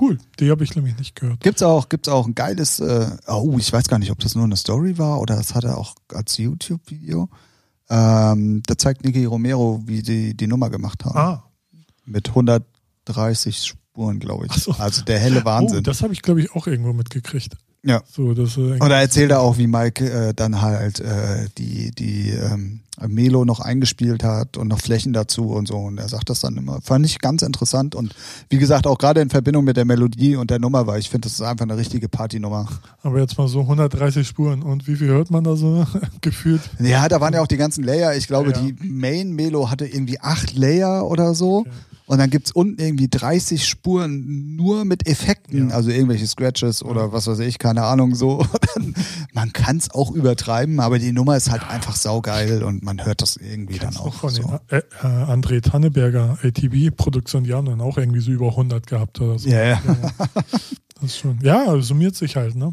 Cool, 0.00 0.18
die 0.38 0.50
habe 0.50 0.62
ich 0.64 0.74
nämlich 0.76 0.96
nicht 0.96 1.16
gehört. 1.16 1.40
Gibt's 1.40 1.62
auch, 1.62 1.88
gibt's 1.88 2.08
auch 2.08 2.26
ein 2.26 2.34
geiles, 2.34 2.78
äh, 2.80 3.08
oh, 3.26 3.56
ich 3.58 3.70
weiß 3.72 3.88
gar 3.88 3.98
nicht, 3.98 4.10
ob 4.12 4.20
das 4.20 4.34
nur 4.36 4.44
eine 4.44 4.56
Story 4.56 4.96
war 4.98 5.20
oder 5.20 5.36
das 5.36 5.54
hat 5.54 5.64
er 5.64 5.76
auch 5.76 5.94
als 6.14 6.38
YouTube-Video. 6.38 7.28
Ähm, 7.88 8.62
da 8.66 8.76
zeigt 8.76 9.04
Nicky 9.04 9.24
Romero, 9.24 9.80
wie 9.86 10.02
die 10.02 10.36
die 10.36 10.46
Nummer 10.46 10.70
gemacht 10.70 11.04
haben. 11.04 11.18
Ah, 11.18 11.44
Mit 12.04 12.28
130 12.28 13.64
Spuren, 13.64 14.18
glaube 14.18 14.46
ich. 14.46 14.52
So. 14.52 14.72
Also 14.72 15.04
der 15.04 15.18
helle 15.18 15.44
Wahnsinn. 15.44 15.78
Oh, 15.78 15.82
das 15.82 16.02
habe 16.02 16.12
ich, 16.12 16.22
glaube 16.22 16.40
ich, 16.40 16.52
auch 16.52 16.66
irgendwo 16.66 16.92
mitgekriegt. 16.92 17.56
Ja. 17.86 18.02
So, 18.10 18.34
das, 18.34 18.56
äh, 18.56 18.72
Und 18.80 18.80
da 18.90 19.00
erzählt 19.00 19.30
er 19.30 19.40
auch, 19.40 19.58
wie 19.58 19.66
Mike 19.68 20.04
äh, 20.04 20.34
dann 20.34 20.60
halt 20.60 21.00
äh, 21.00 21.46
die, 21.56 21.92
die 21.92 22.30
ähm, 22.30 22.80
Melo 23.06 23.44
noch 23.44 23.60
eingespielt 23.60 24.24
hat 24.24 24.56
und 24.56 24.68
noch 24.68 24.80
Flächen 24.80 25.12
dazu 25.12 25.50
und 25.50 25.68
so. 25.68 25.76
Und 25.76 25.98
er 25.98 26.08
sagt 26.08 26.28
das 26.30 26.40
dann 26.40 26.56
immer. 26.56 26.80
Fand 26.82 27.06
ich 27.06 27.18
ganz 27.20 27.42
interessant. 27.42 27.94
Und 27.94 28.14
wie 28.48 28.58
gesagt, 28.58 28.86
auch 28.86 28.98
gerade 28.98 29.20
in 29.20 29.30
Verbindung 29.30 29.64
mit 29.64 29.76
der 29.76 29.84
Melodie 29.84 30.34
und 30.34 30.50
der 30.50 30.58
Nummer, 30.58 30.86
weil 30.86 30.98
ich 30.98 31.10
finde, 31.10 31.26
das 31.28 31.34
ist 31.34 31.42
einfach 31.42 31.64
eine 31.64 31.76
richtige 31.76 32.08
Partynummer. 32.08 32.66
aber 33.02 33.20
jetzt 33.20 33.38
mal 33.38 33.46
so 33.48 33.60
130 33.60 34.26
Spuren. 34.26 34.62
Und 34.62 34.88
wie 34.88 34.96
viel 34.96 35.08
hört 35.08 35.30
man 35.30 35.44
da 35.44 35.54
so 35.56 35.86
gefühlt? 36.22 36.62
Ja, 36.80 37.08
da 37.08 37.20
waren 37.20 37.34
ja 37.34 37.40
auch 37.42 37.46
die 37.46 37.56
ganzen 37.58 37.84
Layer. 37.84 38.16
Ich 38.16 38.26
glaube, 38.26 38.50
Ja. 38.50 38.58
die 38.60 38.74
Main 38.82 39.32
Melo 39.32 39.70
hatte 39.70 39.86
irgendwie 39.86 40.18
acht 40.20 40.56
Layer 40.56 41.06
oder 41.06 41.34
so. 41.34 41.58
Okay. 41.58 41.70
Und 42.08 42.18
dann 42.18 42.30
gibt's 42.30 42.52
unten 42.52 42.80
irgendwie 42.80 43.08
30 43.08 43.66
Spuren 43.66 44.54
nur 44.54 44.84
mit 44.84 45.08
Effekten, 45.08 45.70
Ja. 45.70 45.74
also 45.74 45.90
irgendwelche 45.90 46.26
Scratches 46.28 46.84
oder 46.84 47.12
was 47.12 47.26
weiß 47.26 47.40
ich, 47.40 47.58
keine 47.58 47.82
Ahnung, 47.82 48.14
so. 48.14 48.46
man 49.32 49.52
kann's 49.52 49.90
auch 49.90 50.12
übertreiben, 50.12 50.78
aber 50.78 51.00
die 51.00 51.10
Nummer 51.12 51.36
ist 51.36 51.50
halt 51.50 51.68
einfach 51.68 51.96
saugeil 51.96 52.62
und 52.62 52.84
man 52.84 53.04
hört 53.04 53.22
das 53.22 53.36
irgendwie 53.36 53.78
dann 53.78 53.88
Kennst 53.90 53.98
du 53.98 54.02
auch. 54.04 54.14
von 54.14 54.30
so. 54.30 54.42
den 54.42 54.58
äh, 54.68 54.78
äh, 55.02 55.06
André 55.06 55.60
Tanneberger 55.60 56.38
ATB-Produktion, 56.42 57.42
die 57.42 57.54
haben 57.54 57.66
dann 57.66 57.80
auch 57.80 57.98
irgendwie 57.98 58.20
so 58.20 58.30
über 58.30 58.50
100 58.50 58.86
gehabt 58.86 59.20
oder 59.20 59.38
so. 59.38 59.48
Ja, 59.48 59.64
ja. 59.64 59.82
Das 61.00 61.10
ist 61.10 61.18
schon, 61.18 61.38
ja, 61.42 61.80
summiert 61.82 62.14
sich 62.14 62.36
halt, 62.36 62.54
ne? 62.54 62.72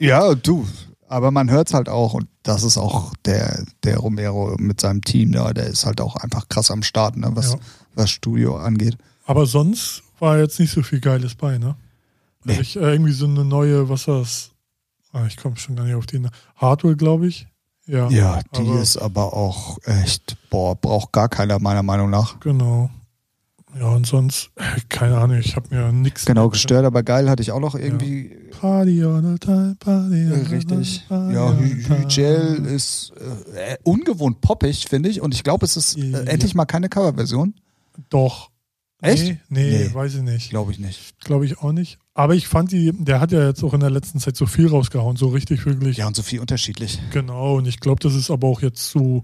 Ja, 0.00 0.34
du. 0.34 0.66
Aber 1.08 1.30
man 1.30 1.50
hört's 1.50 1.72
halt 1.74 1.88
auch 1.88 2.12
und 2.14 2.28
das 2.42 2.62
ist 2.62 2.76
auch 2.78 3.14
der, 3.24 3.64
der 3.82 3.96
Romero 3.98 4.54
mit 4.58 4.80
seinem 4.80 5.00
Team 5.02 5.32
da, 5.32 5.52
der 5.54 5.66
ist 5.66 5.86
halt 5.86 6.00
auch 6.00 6.16
einfach 6.16 6.48
krass 6.48 6.70
am 6.70 6.82
Start, 6.82 7.16
ne, 7.16 7.30
was, 7.32 7.52
Ja. 7.52 7.58
was 7.94 8.10
Studio 8.10 8.56
angeht. 8.58 8.96
Aber 9.26 9.46
sonst 9.46 10.02
war 10.18 10.38
jetzt 10.38 10.60
nicht 10.60 10.70
so 10.72 10.82
viel 10.82 11.00
Geiles 11.00 11.34
bei, 11.34 11.58
ne? 11.58 11.76
Also 12.44 12.54
Nee. 12.54 12.60
ich, 12.60 12.76
äh, 12.76 12.80
irgendwie 12.80 13.12
so 13.12 13.26
eine 13.26 13.44
neue, 13.44 13.88
was 13.88 14.06
war's? 14.08 14.50
Ah, 15.12 15.24
ich 15.26 15.36
komme 15.38 15.56
schon 15.56 15.76
gar 15.76 15.84
nicht 15.84 15.94
auf 15.94 16.06
die. 16.06 16.22
Hardware, 16.56 16.94
glaube 16.96 17.26
ich. 17.26 17.46
Ja. 17.86 18.08
Ja, 18.10 18.40
die 18.54 18.60
aber- 18.68 18.80
ist 18.80 18.98
aber 18.98 19.32
auch 19.32 19.78
echt, 19.84 20.36
boah, 20.50 20.74
braucht 20.76 21.12
gar 21.12 21.28
keiner 21.30 21.58
meiner 21.58 21.82
Meinung 21.82 22.10
nach. 22.10 22.38
Genau. 22.40 22.90
Ja, 23.78 23.88
und 23.88 24.06
sonst, 24.06 24.50
äh, 24.56 24.62
keine 24.88 25.18
Ahnung, 25.18 25.38
ich 25.38 25.54
habe 25.56 25.74
mir 25.74 25.92
nichts. 25.92 26.24
Genau, 26.24 26.48
gestört, 26.48 26.84
aber 26.84 27.02
geil 27.02 27.28
hatte 27.30 27.42
ich 27.42 27.52
auch 27.52 27.60
noch 27.60 27.74
irgendwie 27.74 28.30
Party 28.60 29.04
on 29.04 29.32
the 29.34 29.38
time, 29.38 29.76
Party 29.78 30.26
on 30.26 30.44
the 30.46 30.54
richtig. 30.54 31.04
Ja, 31.08 31.46
party 31.52 31.82
time. 31.82 31.98
Hygel 32.02 32.66
ist 32.66 33.12
äh, 33.54 33.76
ungewohnt 33.84 34.40
poppig, 34.40 34.86
finde 34.88 35.08
ich. 35.08 35.20
Und 35.20 35.34
ich 35.34 35.44
glaube, 35.44 35.64
es 35.66 35.76
ist 35.76 35.96
äh, 35.96 36.10
Ja. 36.10 36.18
endlich 36.20 36.54
mal 36.54 36.64
keine 36.66 36.88
Coverversion. 36.88 37.54
Doch. 38.10 38.50
Echt? 39.00 39.24
Nee, 39.26 39.38
nee, 39.48 39.70
Nee. 39.88 39.94
weiß 39.94 40.16
ich 40.16 40.22
nicht. 40.22 40.50
Glaube 40.50 40.72
ich 40.72 40.80
nicht. 40.80 41.20
Glaube 41.20 41.44
ich 41.46 41.58
auch 41.58 41.70
nicht. 41.70 41.98
Aber 42.14 42.34
ich 42.34 42.48
fand 42.48 42.72
die, 42.72 42.90
der 42.92 43.20
hat 43.20 43.30
ja 43.30 43.46
jetzt 43.46 43.62
auch 43.62 43.72
in 43.74 43.78
der 43.78 43.90
letzten 43.90 44.18
Zeit 44.18 44.36
so 44.36 44.46
viel 44.46 44.66
rausgehauen, 44.66 45.16
so 45.16 45.28
richtig, 45.28 45.64
wirklich. 45.66 45.98
Ja, 45.98 46.08
und 46.08 46.16
so 46.16 46.22
viel 46.24 46.40
unterschiedlich. 46.40 46.98
Genau, 47.12 47.58
und 47.58 47.68
ich 47.68 47.78
glaube, 47.78 48.00
das 48.00 48.16
ist 48.16 48.28
aber 48.28 48.48
auch 48.48 48.60
jetzt 48.60 48.90
so 48.90 49.22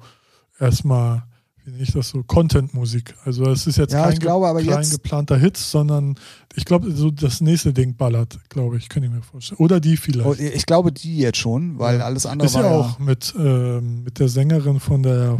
erstmal, 0.61 1.25
wie 1.67 1.83
ich 1.83 1.93
das 1.93 2.09
so, 2.11 2.23
Content-Musik. 2.23 3.15
Also 3.25 3.45
es 3.51 3.67
ist 3.67 3.77
jetzt 3.79 3.93
Ja, 3.93 4.05
kein, 4.11 4.19
glaube, 4.19 4.55
ge- 4.63 4.71
kein 4.71 4.81
jetzt- 4.83 4.93
geplanter 4.93 5.37
Hit, 5.39 5.57
sondern 5.57 6.15
ich 6.55 6.65
glaube, 6.65 6.91
so 6.93 7.11
das 7.11 7.41
nächste 7.41 7.73
Ding 7.73 7.97
ballert, 7.97 8.39
glaube 8.51 8.77
ich, 8.77 8.89
kann 8.89 9.03
ich 9.03 9.11
mir 9.11 9.23
vorstellen. 9.23 9.59
Oder 9.59 9.81
die 9.81 9.97
vielleicht. 9.97 10.27
Oh, 10.29 10.35
ich 10.35 10.67
glaube, 10.67 10.93
die 10.93 11.19
jetzt 11.19 11.39
schon, 11.39 11.79
weil 11.79 11.99
Ja. 11.99 12.05
alles 12.05 12.27
andere 12.27 12.47
ist 12.47 12.55
war 12.55 12.65
ja 12.65 12.71
auch 12.71 12.99
mit, 12.99 13.35
ähm, 13.39 14.03
mit 14.05 14.19
der 14.19 14.29
Sängerin 14.29 14.79
von 14.81 15.03
der 15.03 15.39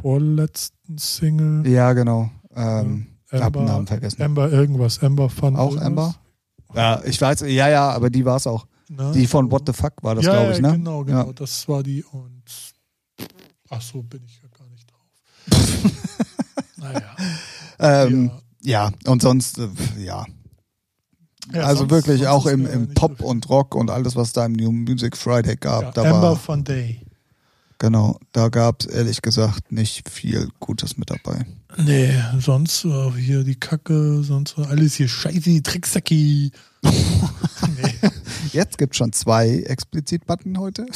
vorletzten 0.00 0.98
Single. 0.98 1.66
Ja, 1.68 1.92
genau. 1.92 2.30
Ähm, 2.54 3.06
ich 3.32 3.40
habe 3.40 3.58
den 3.58 3.66
Namen 3.66 3.86
vergessen. 3.86 4.22
Amber 4.22 4.50
irgendwas, 4.52 5.02
Amber 5.02 5.28
Fun. 5.28 5.56
Auch 5.56 5.72
irgendwas. 5.74 5.84
Amber? 5.86 6.14
Ja, 6.74 7.02
ich 7.04 7.20
weiß, 7.20 7.40
ja, 7.40 7.68
ja, 7.68 7.90
aber 7.90 8.10
die 8.10 8.24
war 8.24 8.36
es 8.36 8.46
auch. 8.46 8.66
Ne? 8.88 9.10
Die 9.14 9.26
von 9.26 9.50
What 9.50 9.62
the 9.66 9.72
Fuck 9.72 9.94
war 10.02 10.14
das, 10.14 10.24
ja, 10.26 10.32
glaube 10.32 10.52
ich, 10.52 10.58
ja, 10.58 10.62
ne? 10.70 10.76
genau, 10.78 11.02
genau. 11.04 11.26
Ja. 11.26 11.32
Das 11.32 11.68
war 11.68 11.82
die 11.82 12.04
und 12.04 12.42
ach 13.68 13.80
so, 13.82 14.02
bin 14.02 14.22
ich 14.24 14.36
ja 14.42 14.48
gar 14.56 14.68
nicht 14.68 14.88
drauf. 14.90 15.00
Naja. 16.76 17.02
Ähm, 17.78 18.30
ja. 18.62 18.90
und 19.06 19.20
sonst, 19.20 19.58
äh, 19.58 19.68
ja. 19.98 20.24
Ja, 21.52 21.62
also 21.64 21.80
sonst- 21.80 21.90
wirklich 21.90 22.18
sonst 22.20 22.28
auch 22.30 22.46
im, 22.46 22.66
im 22.66 22.94
Pop 22.94 23.18
so 23.20 23.26
und 23.26 23.48
Rock 23.50 23.74
und 23.74 23.90
alles, 23.90 24.16
was 24.16 24.32
da 24.32 24.46
im 24.46 24.52
New 24.54 24.72
Music 24.72 25.14
Friday 25.14 25.56
gab, 25.56 25.82
Ja, 25.82 25.90
da 25.90 26.02
Amber 26.04 26.22
war, 26.22 26.36
Fun 26.36 26.64
Day. 26.64 27.02
genau, 27.78 28.18
da 28.32 28.48
gab 28.48 28.80
es 28.80 28.86
ehrlich 28.86 29.20
gesagt 29.20 29.70
nicht 29.72 30.08
viel 30.08 30.48
Gutes 30.58 30.96
mit 30.96 31.10
dabei. 31.10 31.44
Nee, 31.76 32.14
sonst 32.40 32.86
äh, 32.86 33.10
hier 33.12 33.44
die 33.44 33.56
Kacke, 33.60 34.22
sonst 34.22 34.56
alles 34.58 34.94
hier 34.94 35.08
Scheiße, 35.08 35.62
Tricksacki. 35.62 36.50
nee, 36.82 38.08
Jetzt 38.52 38.78
gibt 38.78 38.94
es 38.94 38.98
schon 38.98 39.12
zwei 39.12 39.60
Explizit-Button 39.60 40.58
heute. 40.58 40.86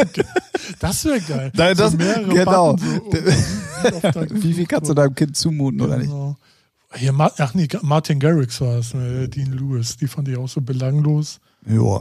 das 0.80 1.04
wäre 1.04 1.20
geil. 1.20 1.52
Nein, 1.54 1.76
das- 1.76 1.94
mehrere 1.94 2.28
genau. 2.34 2.76
So, 2.76 2.84
wie 4.42 4.54
viel 4.54 4.66
kannst 4.66 4.90
du 4.90 4.94
deinem 4.94 5.14
Kind 5.14 5.36
zumuten 5.36 5.80
oder 5.80 5.96
nicht? 5.96 6.08
Genau. 6.10 6.36
Hier, 6.94 7.14
ach 7.18 7.54
nee, 7.54 7.68
Martin 7.82 8.18
Garrix 8.18 8.60
war 8.60 8.78
es, 8.78 8.94
ne, 8.94 9.28
Dean 9.28 9.52
Lewis. 9.52 9.96
Die 9.96 10.08
fand 10.08 10.26
ich 10.28 10.36
auch 10.36 10.48
so 10.48 10.60
belanglos. 10.60 11.38
Ja. 11.66 12.00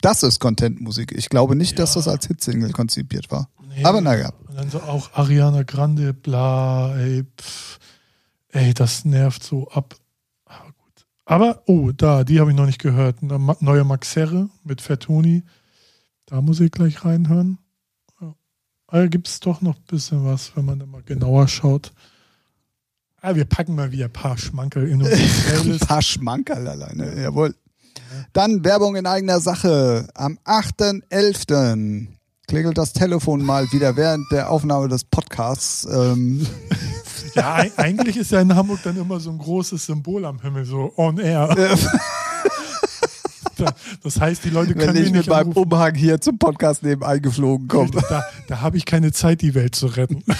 Das 0.00 0.22
ist 0.22 0.38
Content-Musik. 0.38 1.12
Ich 1.12 1.28
glaube 1.28 1.56
nicht, 1.56 1.78
dass 1.78 1.94
Ja. 1.94 2.00
das 2.00 2.08
als 2.08 2.26
Hitsingle 2.26 2.70
konzipiert 2.70 3.30
war. 3.30 3.48
Nee. 3.74 3.82
Aber 3.84 4.00
naja. 4.00 4.30
Und 4.48 4.56
dann 4.56 4.70
so 4.70 4.78
auch 4.80 5.12
Ariana 5.14 5.64
Grande, 5.64 6.12
bla, 6.14 6.96
ey, 6.96 7.24
pff, 7.40 7.78
ey, 8.52 8.74
das 8.74 9.04
nervt 9.04 9.42
so 9.42 9.68
ab. 9.70 9.96
Aber 11.26 11.64
oh, 11.66 11.90
da, 11.90 12.22
die 12.22 12.40
habe 12.40 12.52
ich 12.52 12.56
noch 12.56 12.66
nicht 12.66 12.80
gehört. 12.80 13.16
Eine 13.20 13.56
neue 13.60 13.84
Maxerre 13.84 14.48
mit 14.62 14.80
Fettoni. 14.80 15.42
Da 16.24 16.40
muss 16.40 16.60
ich 16.60 16.70
gleich 16.70 17.04
reinhören. 17.04 17.58
Ja. 18.20 18.34
Da 18.86 19.06
gibt 19.08 19.26
es 19.26 19.40
doch 19.40 19.60
noch 19.60 19.76
ein 19.76 19.84
bisschen 19.88 20.24
was, 20.24 20.56
wenn 20.56 20.64
man 20.64 20.78
da 20.78 20.86
mal 20.86 21.02
genauer 21.02 21.48
schaut. 21.48 21.92
Ah, 23.20 23.34
wir 23.34 23.44
packen 23.44 23.74
mal 23.74 23.90
wieder 23.90 24.04
ein 24.04 24.12
paar 24.12 24.38
Schmankerl 24.38 24.88
in 24.88 25.02
Ein 25.04 25.78
paar 25.80 26.02
Schmankerl 26.02 26.68
alleine, 26.68 27.20
jawohl. 27.20 27.56
Dann 28.32 28.64
Werbung 28.64 28.94
in 28.94 29.06
eigener 29.06 29.40
Sache. 29.40 30.08
Am 30.14 30.38
8.11. 30.44 32.06
klingelt 32.48 32.78
das 32.78 32.92
Telefon 32.92 33.42
mal 33.44 33.70
wieder 33.72 33.96
während 33.96 34.30
der 34.30 34.50
Aufnahme 34.50 34.88
des 34.88 35.04
Podcasts. 35.04 35.86
Ähm, 35.90 36.46
Ja, 37.34 37.56
ei- 37.56 37.72
eigentlich 37.76 38.16
ist 38.16 38.30
ja 38.30 38.40
in 38.40 38.54
Hamburg 38.54 38.80
dann 38.84 38.96
immer 38.96 39.18
so 39.20 39.30
ein 39.30 39.38
großes 39.38 39.86
Symbol 39.86 40.24
am 40.24 40.40
Himmel, 40.40 40.64
so 40.64 40.92
on 40.96 41.18
air. 41.18 41.48
Da- 43.56 43.72
Das 44.02 44.20
heißt, 44.20 44.44
die 44.44 44.50
Leute 44.50 44.74
können 44.74 44.88
wenn 44.88 44.92
mich 44.94 45.02
ich 45.06 45.10
mit 45.12 45.18
nicht 45.20 45.28
meinem 45.30 45.48
anrufen. 45.48 45.72
Umhang 45.72 45.94
hier 45.94 46.20
zum 46.20 46.38
Podcast 46.38 46.82
neben 46.82 47.02
eingeflogen 47.02 47.68
komme. 47.68 47.90
Da, 48.08 48.22
da 48.48 48.60
habe 48.60 48.76
ich 48.76 48.84
keine 48.84 49.12
Zeit, 49.12 49.40
die 49.42 49.54
Welt 49.54 49.74
zu 49.74 49.86
retten. 49.86 50.22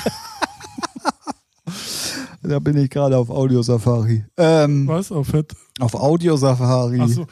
Da 2.48 2.58
bin 2.58 2.76
ich 2.76 2.90
gerade 2.90 3.16
auf 3.16 3.30
Audio-Safari. 3.30 4.24
Ähm, 4.36 4.86
Was? 4.86 5.10
Auf 5.10 5.28
Fett? 5.28 5.54
auf 5.80 5.94
Audio-Safari. 5.94 7.00
Achso. 7.00 7.26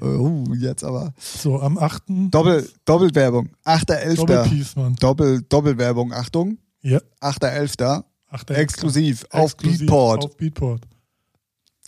Oh, 0.00 0.44
jetzt 0.54 0.84
aber. 0.84 1.12
So, 1.18 1.60
am 1.60 1.78
8. 1.78 2.02
Doppel, 2.30 2.68
Doppelwerbung. 2.84 3.50
8.11. 3.64 4.16
Doppelpiece, 4.16 4.76
Mann. 4.76 4.96
Doppel, 4.96 5.42
Doppelwerbung. 5.48 6.12
Achtung. 6.12 6.58
Ja. 6.82 6.98
8.11. 7.20 8.04
8. 8.30 8.50
Exklusiv 8.50 9.26
auf 9.30 9.52
Exklusiv 9.52 9.78
Beatport. 9.80 10.24
Auf 10.24 10.36
Beatport. 10.36 10.82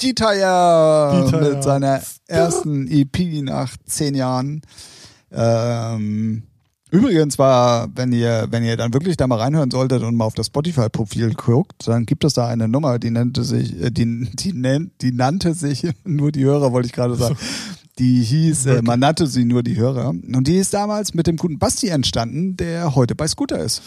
Dieter, 0.00 1.30
mit 1.40 1.62
seiner 1.62 2.02
ersten 2.26 2.86
EP 2.88 3.42
nach 3.42 3.76
zehn 3.86 4.14
Jahren. 4.14 4.60
Ähm, 5.32 6.42
übrigens 6.90 7.38
war, 7.38 7.88
wenn 7.94 8.12
ihr, 8.12 8.46
wenn 8.50 8.64
ihr 8.64 8.76
dann 8.76 8.92
wirklich 8.92 9.16
da 9.16 9.26
mal 9.26 9.38
reinhören 9.38 9.70
solltet 9.70 10.02
und 10.02 10.16
mal 10.16 10.24
auf 10.24 10.34
das 10.34 10.46
Spotify-Profil 10.46 11.34
guckt, 11.34 11.86
dann 11.88 12.06
gibt 12.06 12.24
es 12.24 12.34
da 12.34 12.48
eine 12.48 12.68
Nummer, 12.68 12.98
die 12.98 13.10
nannte 13.10 13.44
sich, 13.44 13.80
äh, 13.82 13.90
die, 13.90 14.28
die, 14.32 14.52
nennt, 14.52 14.92
die 15.02 15.12
nannte 15.12 15.54
sich, 15.54 15.86
nur 16.04 16.32
die 16.32 16.44
Hörer 16.44 16.72
wollte 16.72 16.86
ich 16.86 16.92
gerade 16.92 17.16
sagen. 17.16 17.36
Die 17.98 18.22
hieß, 18.22 18.66
äh, 18.66 18.82
man 18.82 19.00
nannte 19.00 19.26
sie 19.26 19.46
nur 19.46 19.62
die 19.62 19.76
Hörer. 19.76 20.10
Und 20.10 20.46
die 20.46 20.56
ist 20.56 20.74
damals 20.74 21.14
mit 21.14 21.26
dem 21.26 21.36
guten 21.36 21.58
Basti 21.58 21.88
entstanden, 21.88 22.56
der 22.56 22.94
heute 22.94 23.14
bei 23.14 23.26
Scooter 23.26 23.58
ist. 23.58 23.80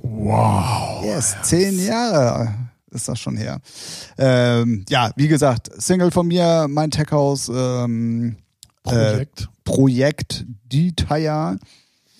Wow. 0.00 1.04
Yes, 1.04 1.34
zehn 1.42 1.84
Jahre 1.84 2.54
ist 2.92 3.08
das 3.08 3.18
schon 3.18 3.36
her. 3.36 3.60
Ähm, 4.18 4.84
ja, 4.88 5.10
wie 5.16 5.28
gesagt, 5.28 5.68
Single 5.82 6.10
von 6.10 6.28
mir, 6.28 6.66
mein 6.68 6.90
Tech 6.90 7.10
House 7.10 7.50
ähm, 7.52 8.36
Projekt. 8.82 9.42
Äh, 9.42 9.46
Projekt 9.64 10.46
Detail 10.72 11.58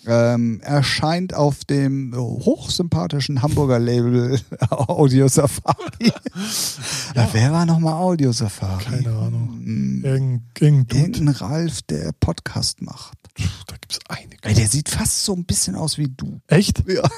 ähm, 0.07 0.61
erscheint 0.63 1.35
auf 1.35 1.65
dem 1.65 2.15
hochsympathischen 2.17 3.43
Hamburger 3.43 3.79
Label 3.79 4.41
Audio 4.71 5.29
Safari. 5.29 5.77
ja. 7.15 7.29
Wer 7.33 7.53
war 7.53 7.67
nochmal 7.67 7.95
Audio 7.95 8.33
Safari? 8.33 8.85
Keine 8.85 9.11
Ahnung. 9.11 9.61
Hm, 9.63 10.05
irgendein 10.05 10.87
Dude. 10.87 10.97
Irgendein 10.97 11.29
Ralf, 11.29 11.83
der 11.83 12.13
Podcast 12.19 12.83
macht. 12.83 13.19
Da 13.67 13.75
gibt 13.81 13.93
es 13.93 13.99
einige. 14.09 14.37
Ey, 14.43 14.55
der 14.55 14.69
sieht 14.69 14.89
fast 14.89 15.25
so 15.25 15.35
ein 15.35 15.45
bisschen 15.45 15.77
aus 15.77 15.99
wie 15.99 16.09
du. 16.09 16.41
Echt? 16.47 16.83
Ja. 16.89 17.09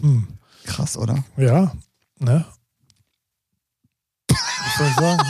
Hm. 0.00 0.26
Krass, 0.64 0.96
oder? 0.96 1.24
Ja. 1.36 1.72
Ne? 2.18 2.44
Was 4.32 4.78
soll 4.78 4.88
ich 4.88 4.94
sagen? 4.94 5.22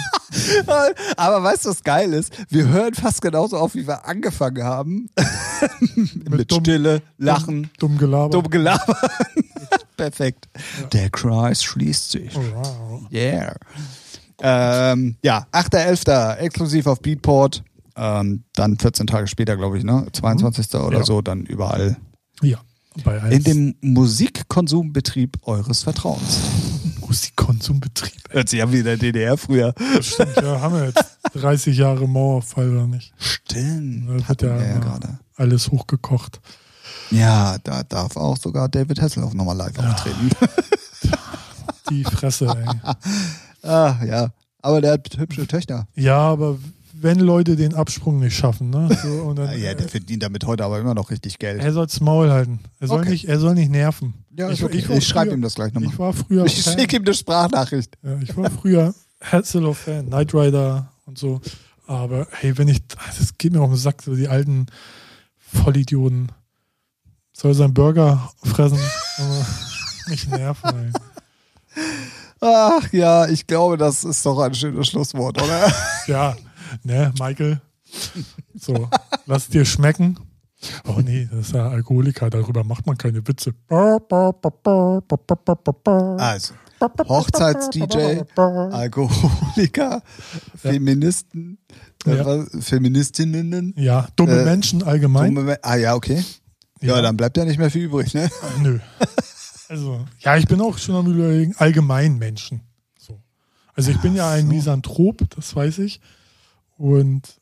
Aber 1.16 1.42
weißt 1.42 1.64
du, 1.66 1.70
was 1.70 1.82
geil 1.82 2.12
ist? 2.12 2.32
Wir 2.50 2.68
hören 2.68 2.94
fast 2.94 3.20
genauso 3.22 3.56
auf, 3.58 3.74
wie 3.74 3.86
wir 3.86 4.06
angefangen 4.06 4.62
haben. 4.64 5.08
Mit, 6.30 6.50
dumm- 6.50 6.60
Stille, 6.60 7.02
Lachen, 7.18 7.70
Dumm 7.78 7.98
Gelaber. 7.98 8.30
dumm 8.30 8.48
Gelaber. 8.50 8.96
Perfekt. 9.96 10.48
Der 10.92 11.10
Kreis 11.10 11.62
schließt 11.62 12.10
sich. 12.12 12.34
Wow. 12.34 13.02
Yeah. 13.12 13.54
Ähm, 14.40 15.16
ja, 15.22 15.46
8.11. 15.52 16.36
exklusiv 16.38 16.86
auf 16.86 17.00
Beatport. 17.00 17.62
Ähm, 17.94 18.44
dann 18.54 18.78
14 18.78 19.06
Tage 19.06 19.26
später, 19.28 19.56
glaube 19.56 19.76
ich, 19.78 19.84
ne? 19.84 20.06
22. 20.12 20.74
oder 20.76 20.98
Ja. 20.98 21.04
so, 21.04 21.20
dann 21.20 21.42
überall. 21.44 21.96
Ja. 22.40 22.58
Bei 23.04 23.18
In 23.30 23.42
dem 23.44 23.74
Musikkonsumbetrieb 23.80 25.38
eures 25.42 25.82
Vertrauens. 25.82 26.40
Musikkonsumbetrieb. 27.12 28.22
Hört 28.30 28.48
sich 28.48 28.60
ja 28.60 28.72
wie 28.72 28.78
in 28.78 28.84
der 28.84 28.96
DDR 28.96 29.36
früher. 29.36 29.74
Das 29.96 30.06
stimmt, 30.06 30.34
ja, 30.36 30.60
haben 30.62 30.74
wir 30.74 30.86
jetzt 30.86 31.04
30 31.34 31.76
Jahre 31.76 32.08
Mauerfall 32.08 32.70
oder 32.70 32.86
nicht? 32.86 33.12
Stimmt. 33.18 34.08
Da 34.08 34.14
wird 34.14 34.28
hatten 34.28 34.46
ja 34.46 34.56
immer 34.56 34.80
gerade. 34.80 35.18
alles 35.36 35.70
hochgekocht. 35.70 36.40
Ja, 37.10 37.58
da 37.64 37.82
darf 37.82 38.16
auch 38.16 38.38
sogar 38.38 38.70
David 38.70 39.02
Hasselhoff 39.02 39.34
nochmal 39.34 39.56
live 39.58 39.78
auftreten. 39.78 40.30
Die 41.90 42.04
Fresse, 42.04 42.46
ey. 42.46 43.68
ah, 43.68 43.96
ja. 44.06 44.30
Aber 44.62 44.80
der 44.80 44.92
hat 44.92 45.18
hübsche 45.18 45.46
Töchter. 45.46 45.86
Ja, 45.94 46.16
aber 46.18 46.56
wenn 46.94 47.18
Leute 47.18 47.56
den 47.56 47.74
Absprung 47.74 48.20
nicht 48.20 48.36
schaffen, 48.36 48.70
ne? 48.70 48.88
So, 49.02 49.34
dann, 49.34 49.58
Ja, 49.60 49.74
der 49.74 49.88
verdient 49.88 50.22
damit 50.22 50.46
heute 50.46 50.64
aber 50.64 50.78
immer 50.78 50.94
noch 50.94 51.10
richtig 51.10 51.38
Geld. 51.38 51.60
er 51.62 51.72
soll's 51.72 52.00
Maul 52.00 52.30
halten. 52.30 52.60
Er 52.80 52.88
soll, 52.88 53.00
Okay. 53.00 53.10
nicht, 53.10 53.28
er 53.28 53.38
soll 53.38 53.54
nicht 53.54 53.70
nerven. 53.70 54.14
Ja, 54.34 54.50
ich, 54.50 54.64
okay. 54.64 54.78
ich, 54.78 54.88
war 54.88 54.96
Ich 54.96 55.06
schreibe 55.06 55.32
ihm 55.32 55.42
das 55.42 55.54
gleich 55.54 55.72
nochmal. 55.74 55.92
Ich 55.92 55.98
war 55.98 56.12
früher 56.12 56.44
Ich 56.46 56.62
schicke 56.62 56.96
ihm 56.96 57.02
eine 57.02 57.14
Sprachnachricht. 57.14 57.98
Ja, 58.02 58.18
ich 58.20 58.36
war 58.36 58.50
früher 58.50 58.94
Hasselhoff-Fan, 59.20 60.06
Knight 60.06 60.34
Rider 60.34 60.90
und 61.04 61.18
so. 61.18 61.40
Aber 61.86 62.26
hey, 62.30 62.56
wenn 62.56 62.68
ich, 62.68 62.86
das 62.86 63.36
geht 63.36 63.52
mir 63.52 63.60
auf 63.60 63.70
den 63.70 63.76
Sack, 63.76 64.02
so 64.02 64.14
die 64.14 64.28
alten 64.28 64.66
Vollidioten. 65.38 66.32
Soll 67.34 67.54
sein 67.54 67.74
Burger 67.74 68.30
fressen, 68.42 68.78
aber 69.18 69.46
nicht 70.08 70.28
nerven, 70.28 70.92
ey. 71.74 71.84
Ach 72.40 72.92
ja, 72.92 73.28
ich 73.28 73.46
glaube, 73.46 73.76
das 73.76 74.04
ist 74.04 74.24
doch 74.26 74.38
ein 74.40 74.54
schönes 74.54 74.88
Schlusswort, 74.88 75.40
oder? 75.40 75.72
Ja, 76.06 76.36
ne, 76.82 77.12
Michael. 77.18 77.60
So, 78.54 78.88
lass 79.26 79.48
dir 79.48 79.64
schmecken. 79.64 80.18
Oh 80.86 81.00
nee, 81.02 81.28
das 81.30 81.48
ist 81.48 81.54
ja 81.54 81.68
Alkoholiker, 81.68 82.30
darüber 82.30 82.62
macht 82.64 82.86
man 82.86 82.96
keine 82.96 83.26
Witze. 83.26 83.52
Also, 86.18 86.54
Hochzeits-DJ, 87.08 88.22
Alkoholiker, 88.36 90.02
Feministen, 90.56 91.58
äh, 92.06 92.16
Ja. 92.16 92.44
Feministinnen. 92.60 93.74
Ja, 93.76 94.08
dumme 94.16 94.40
Äh, 94.40 94.44
Menschen 94.44 94.82
allgemein. 94.82 95.34
Dumme 95.34 95.46
Me- 95.46 95.58
ah 95.62 95.76
ja, 95.76 95.94
okay. 95.94 96.22
Ja, 96.80 97.00
dann 97.00 97.16
bleibt 97.16 97.36
ja 97.36 97.44
nicht 97.44 97.58
mehr 97.58 97.70
viel 97.70 97.84
übrig, 97.84 98.12
ne? 98.14 98.28
Nö. 98.62 98.78
Also, 99.68 100.04
ja, 100.18 100.36
ich 100.36 100.46
bin 100.46 100.60
auch 100.60 100.76
schon 100.78 100.96
am 100.96 101.06
überlegen, 101.06 101.54
allgemein 101.56 102.18
Menschen. 102.18 102.60
So. 102.98 103.20
Also 103.74 103.90
ich 103.92 103.98
bin 104.00 104.14
ja 104.16 104.30
ein 104.30 104.48
Misanthrop, 104.48 105.22
das 105.34 105.54
weiß 105.54 105.78
ich. 105.78 106.00
Und 106.76 107.36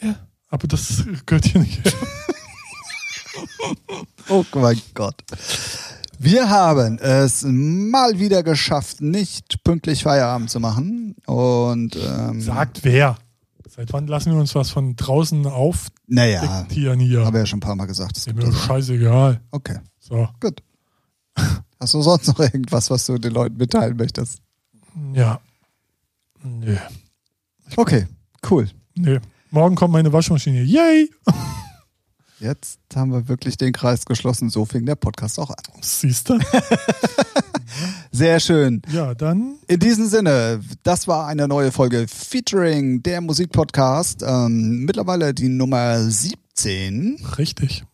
ja, 0.00 0.14
aber 0.48 0.68
das 0.68 1.04
gehört 1.26 1.44
hier 1.46 1.60
nicht 1.60 1.84
her. 1.84 1.92
Oh 4.28 4.44
mein 4.54 4.80
Gott. 4.94 5.14
Wir 6.18 6.50
haben 6.50 6.98
es 6.98 7.44
mal 7.46 8.18
wieder 8.18 8.42
geschafft, 8.42 9.00
nicht 9.00 9.62
pünktlich 9.64 10.02
Feierabend 10.02 10.50
zu 10.50 10.58
machen. 10.60 11.14
Und 11.26 11.96
ähm, 11.96 12.40
Sagt 12.40 12.82
wer? 12.84 13.16
Seit 13.68 13.92
wann 13.92 14.06
lassen 14.08 14.32
wir 14.32 14.40
uns 14.40 14.54
was 14.56 14.70
von 14.70 14.96
draußen 14.96 15.42
naja, 16.08 16.42
aufdiktieren 16.42 16.98
hier? 16.98 17.24
habe 17.24 17.38
ja 17.38 17.46
schon 17.46 17.58
ein 17.58 17.60
paar 17.60 17.76
Mal 17.76 17.86
gesagt. 17.86 18.16
Das 18.16 18.26
Ist 18.26 18.34
mir 18.34 18.52
scheißegal. 18.52 19.40
Okay, 19.52 19.78
So, 20.00 20.28
gut. 20.40 20.62
Hast 21.80 21.94
du 21.94 22.02
sonst 22.02 22.26
noch 22.26 22.40
irgendwas, 22.40 22.90
was 22.90 23.06
du 23.06 23.18
den 23.18 23.32
Leuten 23.32 23.56
mitteilen 23.56 23.96
möchtest? 23.96 24.40
ja. 25.14 25.40
Nö. 26.42 26.76
Okay, 27.76 28.06
cool. 28.50 28.68
Nö. 28.96 29.20
Morgen 29.50 29.74
kommt 29.76 29.92
meine 29.92 30.12
Waschmaschine. 30.12 30.62
Yay! 30.62 31.10
Jetzt 32.40 32.78
haben 32.94 33.10
wir 33.10 33.28
wirklich 33.28 33.56
den 33.56 33.72
Kreis 33.72 34.04
geschlossen. 34.04 34.48
So 34.48 34.64
fing 34.64 34.86
der 34.86 34.94
Podcast 34.94 35.40
auch 35.40 35.50
an. 35.50 35.56
Siehst 35.80 36.28
du? 36.28 36.38
Sehr 38.12 38.38
schön. 38.38 38.80
Ja, 38.92 39.14
dann 39.14 39.56
In 39.66 39.80
diesem 39.80 40.06
Sinne, 40.06 40.60
das 40.84 41.08
war 41.08 41.26
eine 41.26 41.48
neue 41.48 41.72
Folge 41.72 42.06
Featuring 42.08 43.02
der 43.02 43.20
Musikpodcast. 43.20 44.22
Ähm, 44.22 44.84
mittlerweile 44.84 45.34
die 45.34 45.48
Nummer 45.48 46.00
17. 46.00 47.18
richtig. 47.38 47.84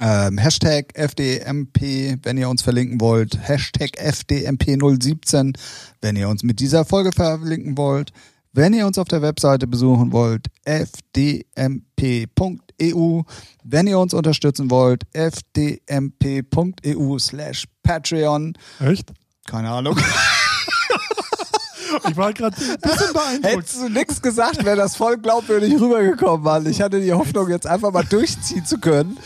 Ähm, 0.00 0.38
Hashtag 0.38 0.96
FDMP, 0.96 2.18
wenn 2.22 2.38
ihr 2.38 2.48
uns 2.48 2.62
verlinken 2.62 3.00
wollt. 3.00 3.36
Hashtag 3.48 4.00
FDMP017, 4.00 5.56
wenn 6.00 6.14
ihr 6.14 6.28
uns 6.28 6.44
mit 6.44 6.60
dieser 6.60 6.84
Folge 6.84 7.10
verlinken 7.10 7.76
wollt. 7.76 8.12
Wenn 8.52 8.74
ihr 8.74 8.86
uns 8.86 8.96
auf 8.96 9.08
der 9.08 9.22
Webseite 9.22 9.66
besuchen 9.66 10.12
wollt, 10.12 10.46
fdmp.eu. 12.78 13.22
Wenn 13.64 13.86
ihr 13.86 13.98
uns 13.98 14.14
unterstützen 14.14 14.70
wollt, 14.70 15.04
fdmp.eu 15.12 17.18
slash 17.18 17.64
Patreon. 17.82 18.54
Echt? 18.80 19.12
Keine 19.46 19.70
Ahnung. 19.70 19.96
Ich 22.10 22.16
war 22.16 22.32
gerade 22.34 22.54
ein 22.54 22.80
bisschen 22.80 23.12
beeindruckt. 23.12 23.44
Hättest 23.44 23.80
du 23.80 23.88
nichts 23.88 24.22
gesagt, 24.22 24.64
wäre 24.64 24.76
das 24.76 24.94
voll 24.94 25.16
glaubwürdig 25.16 25.72
rübergekommen, 25.80 26.44
Mann. 26.44 26.66
Ich 26.66 26.82
hatte 26.82 27.00
die 27.00 27.12
Hoffnung, 27.12 27.48
jetzt 27.48 27.66
einfach 27.66 27.90
mal 27.90 28.04
durchziehen 28.04 28.64
zu 28.64 28.78
können. 28.78 29.18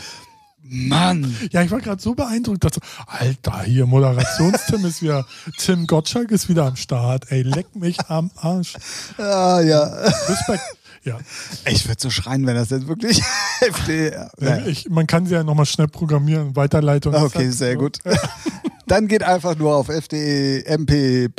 Mann. 0.61 1.35
Ja, 1.51 1.61
ich 1.61 1.71
war 1.71 1.81
gerade 1.81 2.01
so 2.01 2.15
beeindruckt, 2.15 2.63
so, 2.63 2.79
Alter, 3.05 3.63
hier 3.63 3.85
Moderationsteam 3.85 4.85
ist 4.85 5.01
wieder, 5.01 5.25
Tim 5.57 5.85
Gottschalk 5.87 6.31
ist 6.31 6.47
wieder 6.47 6.65
am 6.65 6.77
Start. 6.77 7.31
Ey, 7.31 7.43
leck 7.43 7.75
mich 7.75 7.99
am 8.07 8.31
Arsch. 8.37 8.73
Ah, 9.17 9.59
ja. 9.59 9.83
Respekt. 9.83 10.63
Ja, 11.03 11.17
Ich 11.65 11.85
würde 11.87 12.01
so 12.01 12.09
schreien, 12.09 12.45
wenn 12.45 12.55
das 12.55 12.69
jetzt 12.69 12.87
wirklich 12.87 13.21
FD. 13.61 14.11
Naja. 14.39 14.65
ich, 14.67 14.89
man 14.89 15.07
kann 15.07 15.25
sie 15.25 15.33
ja 15.33 15.43
nochmal 15.43 15.65
schnell 15.65 15.87
programmieren, 15.89 16.55
Weiterleitung. 16.55 17.13
Okay, 17.13 17.49
sehr 17.49 17.75
gut. 17.75 17.97
Dann 18.87 19.07
geht 19.07 19.23
einfach 19.23 19.55
nur 19.57 19.75
auf 19.75 19.87
fdmp.eu. 19.87 21.33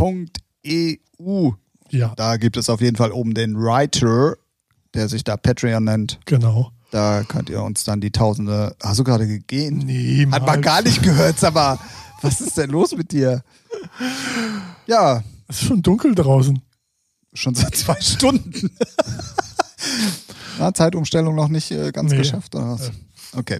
Ja, 1.90 2.12
Da 2.16 2.36
gibt 2.36 2.56
es 2.56 2.68
auf 2.68 2.80
jeden 2.80 2.96
Fall 2.96 3.12
oben 3.12 3.34
den 3.34 3.56
Writer, 3.56 4.34
der 4.94 5.08
sich 5.08 5.22
da 5.24 5.36
Patreon 5.36 5.84
nennt. 5.84 6.18
genau. 6.26 6.70
Da 6.90 7.24
könnt 7.24 7.50
ihr 7.50 7.60
uns 7.60 7.82
dann 7.82 8.00
die 8.00 8.12
Tausende. 8.12 8.76
Hast 8.80 9.00
du 9.00 9.04
gerade 9.04 9.26
gegeben? 9.26 9.78
Niemals. 9.78 10.40
Hat 10.42 10.46
man 10.46 10.62
gar 10.62 10.80
nicht 10.80 11.02
gehört, 11.02 11.40
sag 11.40 11.54
mal. 11.54 11.76
Was 12.22 12.40
ist 12.40 12.56
denn 12.56 12.70
los 12.70 12.94
mit 12.96 13.10
dir? 13.10 13.42
Ja, 14.86 15.24
Es 15.48 15.60
ist 15.60 15.66
schon 15.66 15.82
dunkel 15.82 16.14
draußen. 16.14 16.62
schon 17.32 17.56
seit 17.56 17.74
zwei 17.74 18.00
Stunden. 18.00 18.70
Na, 20.58 20.72
Zeitumstellung 20.72 21.34
noch 21.34 21.48
nicht 21.48 21.70
äh, 21.70 21.90
ganz 21.92 22.12
Nee. 22.12 22.18
geschafft, 22.18 22.54
oder 22.54 22.70
was? 22.72 22.90
Okay. 23.36 23.58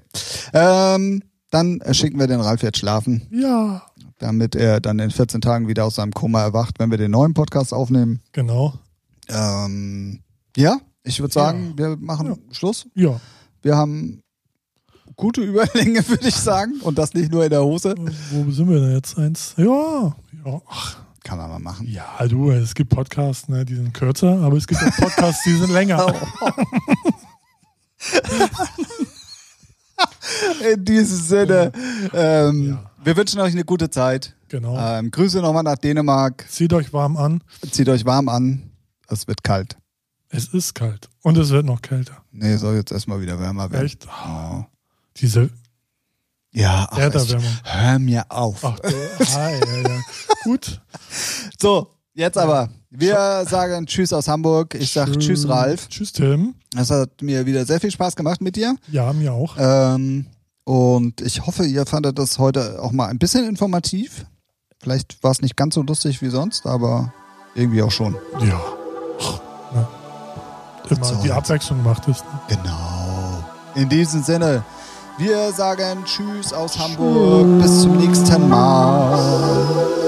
Ähm, 0.53 1.23
dann 1.51 1.81
äh, 1.81 1.93
schicken 1.95 2.19
wir 2.19 2.27
den 2.27 2.41
Ralf 2.41 2.63
jetzt 2.63 2.79
schlafen, 2.79 3.27
Ja, 3.31 3.83
damit 4.19 4.55
er 4.55 4.81
dann 4.81 4.99
in 5.01 5.11
14 5.11 5.41
Tagen 5.41 5.67
wieder 5.69 5.85
aus 5.85 5.97
seinem 5.97 6.13
Koma 6.13 6.43
erwacht, 6.43 6.79
wenn 6.79 6.91
wir 6.91 6.99
den 6.99 7.11
neuen 7.11 7.35
Podcast 7.35 7.73
aufnehmen. 7.73 8.21
genau. 8.33 8.75
Ähm, 9.29 10.21
ja, 10.57 10.79
ich 11.03 11.19
würde 11.21 11.33
sagen, 11.33 11.73
wir 11.77 11.97
machen 11.97 12.27
Ja. 12.29 12.37
Schluss. 12.55 12.87
Ja. 12.95 13.21
Wir 13.63 13.77
haben 13.77 14.21
gute 15.17 15.41
Überlänge, 15.41 16.07
würde 16.09 16.29
ich 16.29 16.35
sagen. 16.35 16.75
Und 16.83 16.99
das 16.99 17.15
nicht 17.15 17.33
nur 17.33 17.43
in 17.45 17.51
der 17.51 17.65
Hose. 17.65 17.95
Wo 18.31 18.51
sind 18.51 18.69
wir 18.69 18.81
denn 18.81 18.93
jetzt? 18.95 19.17
Eins? 19.19 19.55
Ja. 19.57 20.15
Ja. 20.45 20.61
Ach, 20.69 20.99
Kann 21.25 21.39
man 21.39 21.49
mal 21.51 21.59
machen. 21.59 21.87
ja, 21.89 22.05
du, 22.29 22.51
es 22.51 22.75
gibt 22.75 22.91
Podcasts, 22.91 23.49
ne, 23.49 23.65
die 23.65 23.75
sind 23.75 23.93
kürzer, 23.95 24.41
aber 24.43 24.57
es 24.59 24.67
gibt 24.67 24.81
auch 24.83 24.95
Podcasts, 24.97 25.43
die 25.45 25.55
sind 25.57 25.71
länger. 25.71 26.07
In 30.73 30.85
diesem 30.85 31.19
Sinne, 31.19 31.73
ähm, 32.13 32.69
Ja. 32.71 32.91
wir 33.03 33.17
wünschen 33.17 33.41
euch 33.41 33.53
eine 33.53 33.65
gute 33.65 33.91
Zeit. 33.91 34.35
Genau. 34.49 34.77
Ähm, 34.79 35.11
Grüße 35.11 35.41
nochmal 35.41 35.63
nach 35.63 35.77
Dänemark. 35.77 36.47
Zieht 36.51 36.73
euch 36.73 36.93
warm 36.93 37.17
an. 37.17 37.43
Zieht 37.71 37.89
euch 37.89 38.05
warm 38.05 38.29
an. 38.29 38.71
Es 39.09 39.27
wird 39.27 39.43
kalt. 39.43 39.77
Es 40.29 40.49
ist 40.49 40.75
kalt. 40.75 41.09
Und 41.23 41.37
es 41.39 41.51
wird 41.51 41.65
noch 41.67 41.81
kälter. 41.83 42.23
Nee, 42.33 42.57
soll 42.57 42.75
jetzt 42.77 42.93
erstmal 42.93 43.21
wieder 43.21 43.39
wärmer 43.41 43.71
werden. 43.71 43.87
Echt? 43.87 44.07
Oh. 44.27 44.65
Diese 45.17 45.51
Ja, 46.55 46.87
ach, 46.89 46.99
ich, 46.99 47.37
hör 47.65 47.99
mir 47.99 48.25
auf. 48.29 48.65
Ach, 48.65 48.79
du, 48.79 48.89
hi, 48.89 49.61
ja, 49.61 49.89
ja. 49.89 50.01
Gut. 50.45 50.81
So, 51.61 51.89
jetzt 52.15 52.37
aber. 52.37 52.69
Wir 52.91 53.45
sagen 53.49 53.87
Tschüss 53.87 54.13
aus 54.13 54.29
Hamburg. 54.29 54.75
Ich 54.75 54.93
sag 54.93 55.11
Tschüss, 55.19 55.49
Ralf. 55.49 55.89
Tschüss, 55.89 56.13
Tim. 56.13 56.55
Es 56.77 56.91
hat 56.91 57.23
mir 57.23 57.47
wieder 57.47 57.65
sehr 57.65 57.81
viel 57.81 57.91
Spaß 57.91 58.17
gemacht 58.17 58.41
mit 58.41 58.57
dir. 58.57 58.77
Ja, 58.91 59.13
mir 59.13 59.33
auch. 59.33 59.57
Ähm, 59.59 60.27
und 60.65 61.21
ich 61.21 61.47
hoffe, 61.47 61.65
ihr 61.65 61.87
fandet 61.87 62.19
das 62.19 62.39
heute 62.39 62.83
auch 62.83 62.93
mal 62.93 63.07
ein 63.07 63.19
bisschen 63.19 63.49
informativ. 63.49 64.27
Vielleicht 64.81 65.23
war 65.23 65.31
es 65.31 65.41
nicht 65.41 65.57
ganz 65.57 65.75
so 65.77 65.83
lustig 65.83 66.21
wie 66.23 66.29
sonst, 66.31 66.67
aber 66.67 67.13
irgendwie 67.55 67.83
auch 67.83 67.93
schon. 67.93 68.17
Ja. 68.41 68.61
Immer 70.91 71.05
So, 71.05 71.15
die. 71.23 71.33
Abwechslung 71.33 71.83
macht 71.83 72.09
es. 72.09 72.19
Ne? 72.21 72.41
Genau. 72.49 73.45
In 73.75 73.89
diesem 73.89 74.23
Sinne, 74.23 74.65
wir 75.19 75.53
sagen 75.53 76.05
Tschüss 76.05 76.53
aus 76.53 76.79
Hamburg. 76.79 77.61
Bis 77.61 77.83
zum 77.83 77.97
nächsten 77.97 78.49
Mal. 78.49 80.04